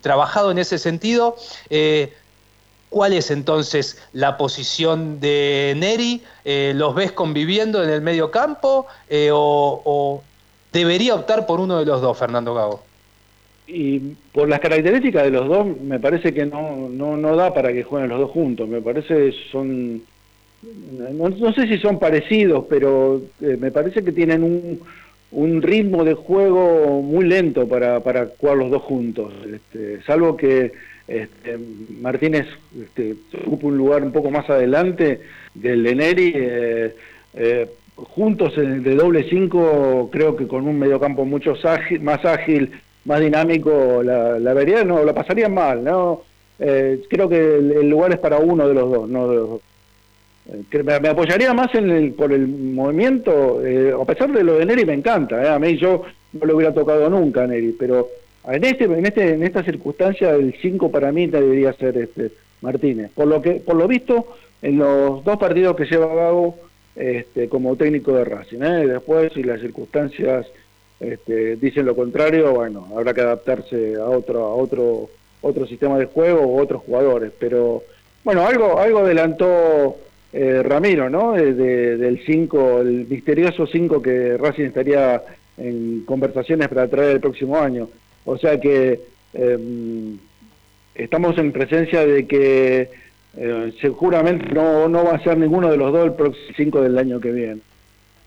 trabajado 0.00 0.52
en 0.52 0.58
ese 0.58 0.78
sentido. 0.78 1.36
¿Cuál 2.90 3.12
es 3.12 3.30
entonces 3.30 4.02
la 4.12 4.36
posición 4.36 5.20
de 5.20 5.74
Neri? 5.76 6.22
Eh, 6.44 6.72
¿Los 6.74 6.96
ves 6.96 7.12
conviviendo 7.12 7.82
en 7.84 7.88
el 7.88 8.02
medio 8.02 8.32
campo 8.32 8.86
eh, 9.08 9.30
o, 9.32 10.22
debería 10.72 11.14
optar 11.14 11.46
por 11.46 11.60
uno 11.60 11.78
de 11.78 11.86
los 11.86 12.02
dos, 12.02 12.18
Fernando 12.18 12.52
Gago? 12.52 12.82
Y 13.68 14.00
por 14.32 14.48
las 14.48 14.58
características 14.58 15.22
de 15.22 15.30
los 15.30 15.46
dos, 15.46 15.66
me 15.80 16.00
parece 16.00 16.34
que 16.34 16.44
no, 16.44 16.88
no, 16.88 17.36
da 17.36 17.54
para 17.54 17.72
que 17.72 17.84
jueguen 17.84 18.10
los 18.10 18.18
dos 18.18 18.32
juntos. 18.32 18.68
Me 18.68 18.82
parece 18.82 19.32
son. 19.52 20.02
No, 20.62 21.52
sé 21.54 21.68
si 21.68 21.78
son 21.78 22.00
parecidos, 22.00 22.64
pero 22.68 23.22
eh, 23.40 23.56
me 23.58 23.70
parece 23.70 24.02
que 24.02 24.10
tienen 24.10 24.42
un, 24.42 24.80
un 25.30 25.62
ritmo 25.62 26.02
de 26.02 26.14
juego 26.14 27.00
muy 27.02 27.24
lento 27.24 27.68
para, 27.68 28.00
para 28.00 28.30
jugar 28.36 28.56
los 28.56 28.70
dos 28.72 28.82
juntos. 28.82 29.32
Este, 29.46 30.02
salvo 30.02 30.36
que 30.36 30.72
este, 31.10 31.58
Martínez 32.00 32.46
este, 32.80 33.16
ocupa 33.44 33.66
un 33.66 33.76
lugar 33.76 34.04
un 34.04 34.12
poco 34.12 34.30
más 34.30 34.48
adelante 34.48 35.20
del 35.54 35.82
de 35.82 35.94
Neri. 35.96 36.32
Eh, 36.36 36.94
eh, 37.34 37.68
juntos 37.96 38.54
de 38.56 38.94
doble 38.94 39.26
5, 39.28 40.08
creo 40.10 40.36
que 40.36 40.46
con 40.46 40.66
un 40.66 40.78
mediocampo 40.78 41.24
mucho 41.24 41.54
más 42.00 42.24
ágil, 42.24 42.70
más 43.04 43.20
dinámico, 43.20 44.02
la, 44.02 44.38
la 44.38 44.54
vería, 44.54 44.84
no, 44.84 45.04
la 45.04 45.12
pasarían 45.12 45.52
mal. 45.52 45.82
¿no? 45.82 46.22
Eh, 46.60 47.02
creo 47.10 47.28
que 47.28 47.56
el, 47.56 47.90
lugar 47.90 48.12
es 48.12 48.18
para 48.18 48.38
uno 48.38 48.68
de 48.68 48.74
los 48.74 48.90
dos, 48.90 49.08
no 49.08 49.28
de 49.28 49.36
los 49.36 49.48
dos. 49.50 49.60
Me, 50.84 51.08
apoyaría 51.08 51.52
más 51.52 51.74
en 51.74 51.90
el, 51.90 52.12
por 52.12 52.32
el 52.32 52.46
movimiento, 52.46 53.60
a 54.00 54.04
pesar 54.04 54.32
de 54.32 54.42
lo 54.42 54.58
de 54.58 54.64
Neri 54.64 54.84
me 54.84 54.94
encanta, 54.94 55.54
a 55.54 55.58
mí 55.58 55.76
yo 55.76 56.04
no 56.32 56.46
lo 56.46 56.56
hubiera 56.56 56.72
tocado 56.72 57.10
nunca 57.10 57.44
a 57.44 57.46
Neri, 57.46 57.76
pero 57.78 58.08
en 58.46 58.64
este, 58.64 58.84
en 58.84 59.06
este, 59.06 59.34
en 59.34 59.42
esta 59.42 59.62
circunstancia 59.62 60.30
el 60.30 60.54
5 60.60 60.90
para 60.90 61.12
mí 61.12 61.26
debería 61.26 61.72
ser 61.74 61.96
este 61.98 62.30
Martínez. 62.60 63.10
Por 63.14 63.26
lo 63.26 63.40
que, 63.40 63.54
por 63.54 63.76
lo 63.76 63.88
visto, 63.88 64.26
en 64.62 64.78
los 64.78 65.24
dos 65.24 65.38
partidos 65.38 65.76
que 65.76 65.86
lleva 65.86 66.14
Gago 66.14 66.56
este, 66.96 67.48
como 67.48 67.76
técnico 67.76 68.12
de 68.12 68.24
Racing, 68.24 68.62
¿eh? 68.62 68.86
después 68.86 69.32
si 69.32 69.42
las 69.42 69.60
circunstancias 69.60 70.46
este, 70.98 71.56
dicen 71.56 71.86
lo 71.86 71.96
contrario, 71.96 72.52
bueno, 72.52 72.86
habrá 72.94 73.14
que 73.14 73.22
adaptarse 73.22 73.96
a 73.96 74.04
otro, 74.04 74.44
a 74.44 74.54
otro, 74.54 75.08
otro 75.40 75.66
sistema 75.66 75.98
de 75.98 76.06
juego 76.06 76.42
o 76.42 76.60
otros 76.60 76.82
jugadores. 76.82 77.32
Pero 77.38 77.82
bueno, 78.22 78.46
algo, 78.46 78.78
algo 78.78 78.98
adelantó 78.98 79.96
eh, 80.32 80.62
Ramiro, 80.62 81.08
¿no? 81.08 81.32
De, 81.32 81.96
del 81.96 82.22
5, 82.24 82.80
el 82.82 83.06
misterioso 83.08 83.66
5 83.66 84.02
que 84.02 84.36
Racing 84.36 84.66
estaría 84.66 85.22
en 85.56 86.04
conversaciones 86.04 86.68
para 86.68 86.88
traer 86.88 87.12
el 87.12 87.20
próximo 87.20 87.56
año. 87.56 87.88
O 88.24 88.36
sea 88.38 88.60
que 88.60 89.00
em, 89.34 90.18
estamos 90.94 91.36
en 91.38 91.52
presencia 91.52 92.06
de 92.06 92.26
que 92.26 92.90
eh, 93.36 93.72
seguramente 93.80 94.52
no, 94.52 94.88
no 94.88 95.04
va 95.04 95.12
a 95.12 95.22
ser 95.22 95.38
ninguno 95.38 95.70
de 95.70 95.76
los 95.76 95.92
dos 95.92 96.06
el 96.06 96.14
próximo 96.14 96.46
5 96.56 96.82
del 96.82 96.98
año 96.98 97.20
que 97.20 97.32
viene. 97.32 97.60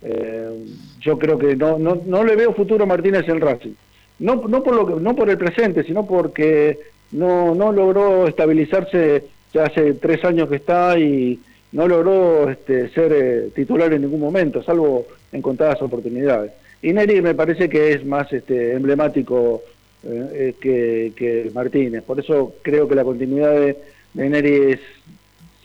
Eh, 0.01 0.65
yo 0.99 1.17
creo 1.17 1.37
que 1.37 1.55
no, 1.55 1.77
no, 1.77 2.01
no 2.05 2.23
le 2.23 2.35
veo 2.35 2.53
futuro 2.53 2.85
Martínez 2.85 3.27
en 3.27 3.41
Racing. 3.41 3.73
No, 4.19 4.35
no, 4.47 4.63
por 4.63 4.75
lo 4.75 4.85
que, 4.85 5.01
no 5.01 5.15
por 5.15 5.29
el 5.29 5.37
presente, 5.37 5.83
sino 5.83 6.05
porque 6.05 6.77
no, 7.11 7.55
no 7.55 7.71
logró 7.71 8.27
estabilizarse 8.27 9.25
ya 9.53 9.65
hace 9.65 9.93
tres 9.93 10.23
años 10.25 10.49
que 10.49 10.55
está 10.57 10.97
y 10.97 11.39
no 11.71 11.87
logró 11.87 12.49
este, 12.49 12.89
ser 12.89 13.11
eh, 13.13 13.49
titular 13.55 13.91
en 13.93 14.03
ningún 14.03 14.19
momento, 14.19 14.63
salvo 14.63 15.07
en 15.31 15.41
contadas 15.41 15.81
oportunidades. 15.81 16.51
Y 16.81 16.93
Neri 16.93 17.21
me 17.21 17.33
parece 17.33 17.69
que 17.69 17.93
es 17.93 18.05
más 18.05 18.31
este, 18.33 18.73
emblemático 18.73 19.61
eh, 20.05 20.55
que, 20.59 21.51
Martínez. 21.53 22.03
Por 22.03 22.19
eso 22.19 22.55
creo 22.61 22.87
que 22.87 22.95
la 22.95 23.05
continuidad 23.05 23.51
de, 23.51 23.77
Neri 24.13 24.73
es 24.73 24.79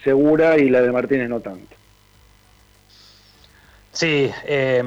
segura 0.05 0.56
y 0.59 0.70
la 0.70 0.81
de 0.81 0.93
Martínez 0.93 1.28
no 1.28 1.40
tanto. 1.40 1.74
Sí, 3.93 4.31
eh, 4.47 4.82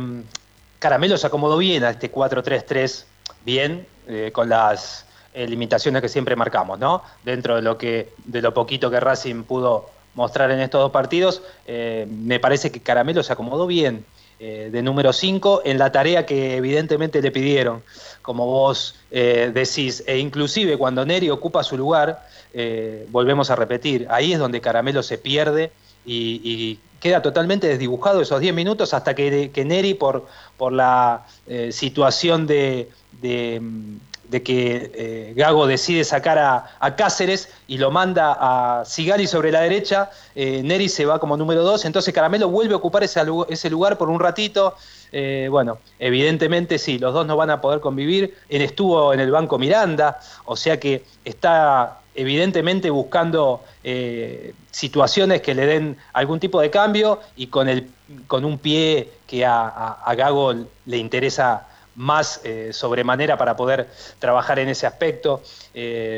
Caramelo 0.79 1.17
se 1.17 1.27
acomodó 1.27 1.57
bien 1.57 1.83
a 1.83 1.89
este 1.89 2.09
4-3-3, 2.09 3.05
bien, 3.45 3.85
eh, 4.07 4.31
con 4.33 4.47
las 4.49 5.05
limitaciones 5.33 6.01
que 6.01 6.09
siempre 6.09 6.35
marcamos, 6.35 6.77
¿no? 6.77 7.03
Dentro 7.23 7.55
de 7.55 7.61
lo 7.61 7.77
que, 7.77 8.09
de 8.25 8.41
lo 8.41 8.53
poquito 8.53 8.91
que 8.91 8.99
Racing 8.99 9.43
pudo 9.43 9.89
mostrar 10.13 10.51
en 10.51 10.59
estos 10.59 10.81
dos 10.81 10.91
partidos, 10.91 11.41
me 11.65 12.37
parece 12.41 12.69
que 12.69 12.81
Caramelo 12.81 13.23
se 13.23 13.31
acomodó 13.31 13.65
bien 13.65 14.03
de 14.41 14.81
número 14.81 15.13
5 15.13 15.61
en 15.65 15.77
la 15.77 15.91
tarea 15.91 16.25
que 16.25 16.57
evidentemente 16.57 17.21
le 17.21 17.29
pidieron 17.29 17.83
como 18.21 18.45
vos 18.45 18.95
eh, 19.09 19.51
decís, 19.53 20.03
e 20.07 20.17
inclusive 20.17 20.77
cuando 20.77 21.05
Neri 21.05 21.29
ocupa 21.29 21.63
su 21.63 21.77
lugar, 21.77 22.27
eh, 22.53 23.05
volvemos 23.09 23.49
a 23.49 23.55
repetir, 23.55 24.07
ahí 24.09 24.33
es 24.33 24.39
donde 24.39 24.61
Caramelo 24.61 25.03
se 25.03 25.17
pierde 25.17 25.71
y, 26.05 26.79
queda 27.01 27.23
totalmente 27.23 27.65
desdibujado 27.65 28.21
esos 28.21 28.39
10 28.39 28.53
minutos 28.53 28.93
hasta 28.93 29.15
que, 29.15 29.49
que, 29.51 29.65
Neri, 29.65 29.95
por, 29.95 30.27
por 30.55 30.71
la 30.71 31.25
eh, 31.47 31.71
situación 31.71 32.45
de, 32.45 32.89
que 34.39 35.33
Gago 35.35 35.67
decide 35.67 36.03
sacar 36.03 36.39
a, 36.39 36.95
Cáceres 36.95 37.49
y 37.67 37.77
lo 37.77 37.91
manda 37.91 38.37
a 38.39 38.85
Sigali 38.85 39.27
sobre 39.27 39.51
la 39.51 39.61
derecha, 39.61 40.09
Neri 40.35 40.87
se 40.89 41.05
va 41.05 41.19
como 41.19 41.35
número 41.37 41.63
2, 41.63 41.85
entonces 41.85 42.13
Caramelo 42.13 42.49
vuelve 42.49 42.73
a 42.73 42.77
ocupar 42.77 43.03
ese, 43.03 43.21
ese 43.49 43.69
lugar 43.69 43.97
por 43.97 44.09
un 44.09 44.19
ratito. 44.19 44.75
Eh, 45.11 45.47
bueno, 45.51 45.79
evidentemente 45.99 46.77
sí, 46.77 46.97
los 46.97 47.13
dos 47.13 47.27
no 47.27 47.35
van 47.35 47.49
a 47.49 47.61
poder 47.61 47.81
convivir. 47.81 48.35
Él 48.49 48.61
estuvo 48.61 49.13
en 49.13 49.19
el 49.19 49.31
banco 49.31 49.57
Miranda, 49.57 50.19
o 50.45 50.55
sea 50.55 50.79
que 50.79 51.03
está 51.25 51.99
evidentemente 52.15 52.89
buscando 52.89 53.63
eh, 53.83 54.53
situaciones 54.69 55.41
que 55.41 55.55
le 55.55 55.65
den 55.65 55.97
algún 56.13 56.39
tipo 56.39 56.59
de 56.61 56.69
cambio 56.69 57.19
y 57.35 57.47
con, 57.47 57.69
el, 57.69 57.89
con 58.27 58.45
un 58.45 58.57
pie 58.57 59.09
que 59.27 59.45
a, 59.45 60.13
Gago 60.17 60.53
le 60.85 60.97
interesa 60.97 61.67
más 62.01 62.41
eh, 62.43 62.69
sobremanera 62.73 63.37
para 63.37 63.55
poder 63.55 63.87
trabajar 64.19 64.59
en 64.59 64.69
ese 64.69 64.87
aspecto. 64.87 65.41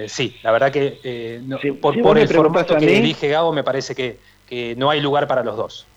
sí, 0.08 0.38
la 0.42 0.52
verdad 0.52 0.72
que 0.72 1.42
por, 1.82 2.18
el 2.18 2.28
formato 2.28 2.78
que 2.78 2.98
elige 2.98 3.28
Gago 3.28 3.54
me 3.54 3.64
parece 3.64 3.94
que 3.96 4.18
no 4.78 4.90
hay 4.90 5.02
lugar 5.02 5.28
para 5.28 5.44
los 5.44 5.58
dos 5.58 5.88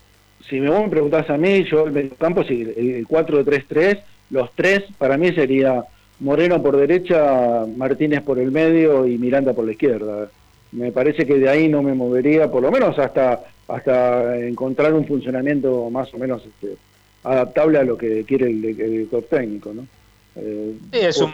si 0.49 0.59
me, 0.59 0.69
vos 0.69 0.81
me 0.81 0.89
preguntás 0.89 1.29
a 1.29 1.37
mí, 1.37 1.63
yo 1.65 1.85
el 1.85 1.91
mediocampo, 1.91 2.43
si 2.43 2.61
el, 2.61 3.07
4-3-3, 3.07 3.99
los 4.29 4.49
tres, 4.55 4.83
para 4.97 5.17
mí 5.17 5.31
sería 5.33 5.83
Moreno 6.19 6.61
por 6.61 6.77
derecha, 6.77 7.65
Martínez 7.75 8.21
por 8.21 8.39
el 8.39 8.51
medio 8.51 9.05
y 9.05 9.17
Miranda 9.17 9.53
por 9.53 9.65
la 9.65 9.71
izquierda. 9.71 10.29
Me 10.71 10.91
parece 10.91 11.25
que 11.25 11.35
de 11.35 11.49
ahí 11.49 11.67
no 11.67 11.81
me 11.81 11.93
movería, 11.93 12.49
por 12.49 12.61
lo 12.61 12.71
menos 12.71 12.97
hasta 12.99 13.41
hasta 13.67 14.37
encontrar 14.37 14.93
un 14.93 15.05
funcionamiento 15.05 15.89
más 15.89 16.13
o 16.13 16.17
menos 16.17 16.41
este, 16.45 16.77
adaptable 17.23 17.79
a 17.79 17.83
lo 17.83 17.97
que 17.97 18.23
quiere 18.23 18.47
el, 18.47 18.61
director 18.61 19.23
técnico, 19.23 19.73
¿no? 19.73 19.87
Eh, 20.35 20.75
sí, 20.91 20.99
es, 20.99 21.17
un, 21.19 21.31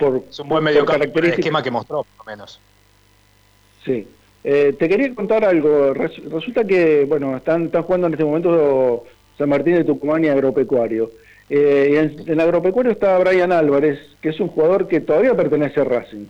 buen 0.48 0.64
medio 0.64 0.86
el 0.90 1.26
esquema 1.26 1.62
que 1.62 1.72
mostró, 1.72 2.06
por 2.18 2.26
lo 2.26 2.32
menos. 2.32 2.60
Sí, 3.84 4.08
eh, 4.44 4.76
te 4.78 4.88
quería 4.88 5.14
contar 5.14 5.44
algo. 5.44 5.94
Resulta 5.94 6.64
que, 6.64 7.06
bueno, 7.06 7.36
están, 7.36 7.66
están 7.66 7.84
jugando 7.84 8.08
en 8.08 8.14
este 8.14 8.26
momento 8.26 9.06
San 9.38 9.50
Martín 9.50 9.76
de 9.76 9.84
Tucumán 9.84 10.24
y 10.24 10.30
Agropecuario. 10.30 11.12
Eh, 11.50 12.12
en, 12.26 12.40
Agropecuario 12.40 12.92
está 12.92 13.18
Brian 13.20 13.52
Álvarez, 13.52 14.00
que 14.22 14.30
es 14.30 14.40
un 14.40 14.48
jugador 14.48 14.88
que 14.88 15.02
todavía 15.02 15.36
pertenece 15.36 15.82
a 15.82 15.84
Racing. 15.84 16.26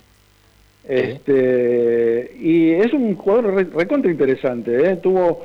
Este, 0.86 2.36
y 2.38 2.72
es 2.72 2.92
un 2.92 3.14
jugador 3.14 3.54
recontra 3.74 4.10
interesante. 4.10 4.90
¿eh? 4.90 4.96
Tuvo, 4.96 5.44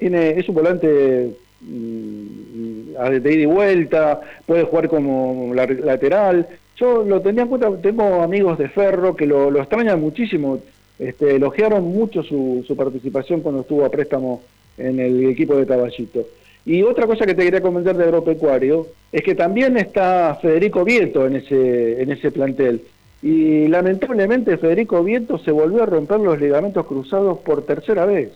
tiene, 0.00 0.30
es 0.38 0.48
un 0.48 0.54
volante 0.54 1.36
de 1.66 3.32
ida 3.32 3.42
y 3.42 3.46
vuelta, 3.46 4.20
puede 4.46 4.64
jugar 4.64 4.88
como 4.88 5.52
lateral. 5.54 6.46
Yo 6.76 7.04
lo 7.04 7.20
tenía 7.20 7.42
en 7.42 7.48
cuenta, 7.48 7.70
tengo 7.80 8.22
amigos 8.22 8.58
de 8.58 8.68
Ferro 8.68 9.14
que 9.14 9.26
lo, 9.26 9.56
extrañan 9.58 10.00
muchísimo, 10.00 10.60
este, 10.98 11.36
elogiaron 11.36 11.84
mucho 11.84 12.22
su, 12.22 12.64
su 12.66 12.76
participación 12.76 13.40
cuando 13.40 13.62
estuvo 13.62 13.84
a 13.84 13.90
préstamo 13.90 14.42
en 14.76 14.98
el 14.98 15.24
equipo 15.28 15.56
de 15.56 15.66
Caballito. 15.66 16.26
Y 16.66 16.82
otra 16.82 17.06
cosa 17.06 17.26
que 17.26 17.34
te 17.34 17.44
quería 17.44 17.60
comentar 17.60 17.96
de 17.96 18.04
Agropecuario 18.04 18.86
es 19.12 19.22
que 19.22 19.34
también 19.34 19.76
está 19.76 20.38
Federico 20.40 20.84
Vieto 20.84 21.26
en 21.26 21.36
ese, 21.36 22.02
en 22.02 22.10
ese 22.10 22.30
plantel. 22.30 22.82
Y 23.22 23.68
lamentablemente 23.68 24.56
Federico 24.56 25.02
Vieto 25.02 25.38
se 25.38 25.50
volvió 25.50 25.82
a 25.82 25.86
romper 25.86 26.20
los 26.20 26.40
ligamentos 26.40 26.86
cruzados 26.86 27.38
por 27.38 27.64
tercera 27.64 28.06
vez. 28.06 28.30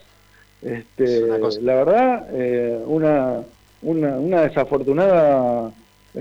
Este, 0.63 1.21
la 1.63 1.75
verdad, 1.75 2.27
eh, 2.33 2.83
una, 2.87 3.43
una, 3.83 4.43
desafortunada 4.43 5.71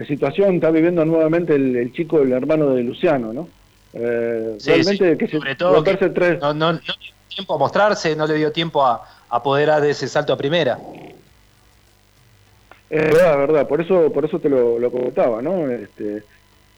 situación 0.07 0.55
está 0.55 0.69
viviendo 0.69 1.03
nuevamente 1.05 1.55
el, 1.55 1.91
chico, 1.93 2.21
el 2.21 2.31
hermano 2.31 2.75
de 2.75 2.83
Luciano, 2.83 3.33
¿no? 3.33 3.49
Eh, 3.93 4.57
realmente 4.63 5.17
que 5.17 5.27
sobre 5.27 5.55
todo 5.55 5.83
tres... 5.83 6.39
no, 6.39 6.53
no, 6.53 6.73
no, 6.73 6.79
dio 6.79 7.13
tiempo 7.29 7.55
a 7.55 7.57
mostrarse, 7.57 8.15
no 8.15 8.27
le 8.27 8.35
dio 8.35 8.51
tiempo 8.51 8.85
a, 8.85 9.01
a 9.29 9.41
poder 9.41 9.67
dar 9.69 9.83
ese 9.85 10.07
salto 10.07 10.33
a 10.33 10.37
primera. 10.37 10.77
Es 12.89 13.01
verdad, 13.01 13.37
verdad, 13.37 13.67
por 13.67 13.81
eso, 13.81 14.11
por 14.13 14.23
eso 14.23 14.39
te 14.39 14.49
lo, 14.49 14.79
lo 14.79 14.91
comentaba, 14.91 15.41
¿no? 15.41 15.69
Este, 15.69 16.23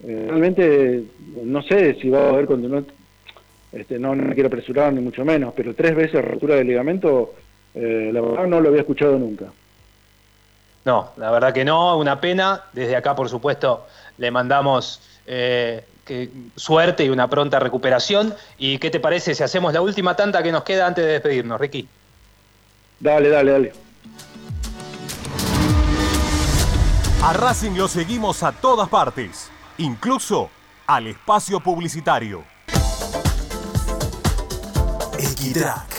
eh, 0.03 0.26
realmente 0.27 1.03
no 1.44 1.61
sé 1.61 1.95
si 1.95 2.10
va 2.10 2.26
a 2.26 2.30
haber 2.30 2.48
continuidad, 2.48 2.84
este, 3.72 3.99
no, 3.99 4.15
me 4.15 4.34
quiero 4.34 4.48
apresurar 4.48 4.91
ni 4.91 5.02
mucho 5.02 5.23
menos, 5.23 5.53
pero 5.56 5.76
tres 5.76 5.95
veces 5.95 6.26
rotura 6.26 6.56
de 6.56 6.64
ligamento, 6.64 7.36
eh, 7.75 8.09
la 8.13 8.21
verdad 8.21 8.47
no 8.47 8.61
lo 8.61 8.69
había 8.69 8.81
escuchado 8.81 9.17
nunca. 9.17 9.45
No, 10.85 11.11
la 11.17 11.29
verdad 11.31 11.53
que 11.53 11.65
no, 11.65 11.97
una 11.97 12.19
pena. 12.19 12.63
Desde 12.73 12.95
acá, 12.95 13.15
por 13.15 13.29
supuesto, 13.29 13.85
le 14.17 14.31
mandamos 14.31 15.01
eh, 15.27 15.83
que, 16.05 16.29
suerte 16.55 17.05
y 17.05 17.09
una 17.09 17.29
pronta 17.29 17.59
recuperación. 17.59 18.33
¿Y 18.57 18.79
qué 18.79 18.89
te 18.89 18.99
parece 18.99 19.35
si 19.35 19.43
hacemos 19.43 19.73
la 19.73 19.81
última 19.81 20.15
tanta 20.15 20.41
que 20.41 20.51
nos 20.51 20.63
queda 20.63 20.87
antes 20.87 21.05
de 21.05 21.11
despedirnos, 21.11 21.59
Ricky? 21.59 21.87
Dale, 22.99 23.29
dale, 23.29 23.51
dale. 23.51 23.73
A 27.21 27.33
Racing 27.33 27.71
lo 27.75 27.87
seguimos 27.89 28.43
a 28.43 28.53
todas 28.53 28.87
partes, 28.87 29.51
incluso 29.77 30.49
al 30.87 31.07
espacio 31.07 31.59
publicitario. 31.59 32.43
Equitrack, 35.19 35.98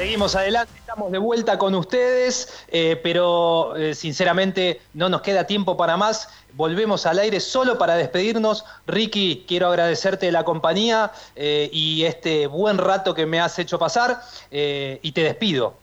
Seguimos 0.00 0.34
adelante, 0.34 0.72
estamos 0.78 1.12
de 1.12 1.18
vuelta 1.18 1.58
con 1.58 1.74
ustedes, 1.74 2.64
eh, 2.68 2.98
pero 3.02 3.76
eh, 3.76 3.94
sinceramente 3.94 4.80
no 4.94 5.10
nos 5.10 5.20
queda 5.20 5.46
tiempo 5.46 5.76
para 5.76 5.98
más. 5.98 6.26
Volvemos 6.54 7.04
al 7.04 7.18
aire 7.18 7.38
solo 7.38 7.76
para 7.76 7.96
despedirnos. 7.96 8.64
Ricky, 8.86 9.44
quiero 9.46 9.66
agradecerte 9.66 10.32
la 10.32 10.42
compañía 10.42 11.10
eh, 11.36 11.68
y 11.70 12.04
este 12.04 12.46
buen 12.46 12.78
rato 12.78 13.12
que 13.12 13.26
me 13.26 13.40
has 13.40 13.58
hecho 13.58 13.78
pasar 13.78 14.22
y 14.50 15.12
te 15.12 15.22
despido. 15.22 15.74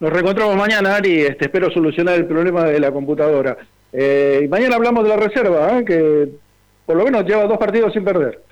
Nos 0.00 0.10
reencontramos 0.10 0.56
mañana, 0.56 0.96
Ari. 0.96 1.26
Este, 1.26 1.44
espero 1.44 1.70
solucionar 1.70 2.14
el 2.14 2.24
problema 2.24 2.64
de 2.64 2.80
la 2.80 2.90
computadora. 2.90 3.58
y 3.92 4.48
mañana 4.48 4.76
hablamos 4.76 5.04
de 5.04 5.10
la 5.10 5.16
reserva, 5.18 5.84
que 5.84 6.30
por 6.86 6.96
lo 6.96 7.04
menos 7.04 7.26
lleva 7.26 7.44
dos 7.44 7.58
partidos 7.58 7.92
sin 7.92 8.02
perder. 8.02 8.42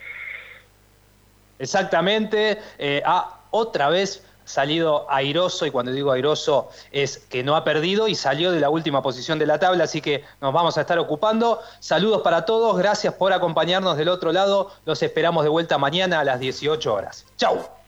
Exactamente. 1.59 2.59
ah, 3.07 3.41
otra 3.55 3.89
vez 3.89 4.25
salido 4.45 5.07
airoso, 5.09 5.65
y 5.65 5.71
cuando 5.71 5.93
digo 5.93 6.11
airoso 6.11 6.69
es 6.91 7.19
que 7.19 7.45
no 7.45 7.55
ha 7.55 7.63
perdido 7.63 8.09
y 8.09 8.17
salió 8.17 8.51
de 8.51 8.59
la 8.59 8.69
última 8.69 9.01
posición 9.01 9.39
de 9.39 9.47
la 9.47 9.61
tabla, 9.61 9.85
así 9.85 10.01
que 10.01 10.25
nos 10.41 10.53
vamos 10.53 10.77
a 10.77 10.81
estar 10.81 10.99
ocupando. 10.99 11.61
Saludos 11.79 12.23
para 12.23 12.45
todos, 12.45 12.77
gracias 12.77 13.15
por 13.15 13.33
acompañarnos 13.33 13.97
del 13.97 14.09
otro 14.09 14.33
lado, 14.33 14.73
los 14.85 15.03
esperamos 15.03 15.45
de 15.45 15.51
vuelta 15.51 15.79
mañana 15.79 16.19
a 16.19 16.25
las 16.25 16.41
18 16.41 16.93
horas. 16.93 17.25
¡Chao! 17.37 17.84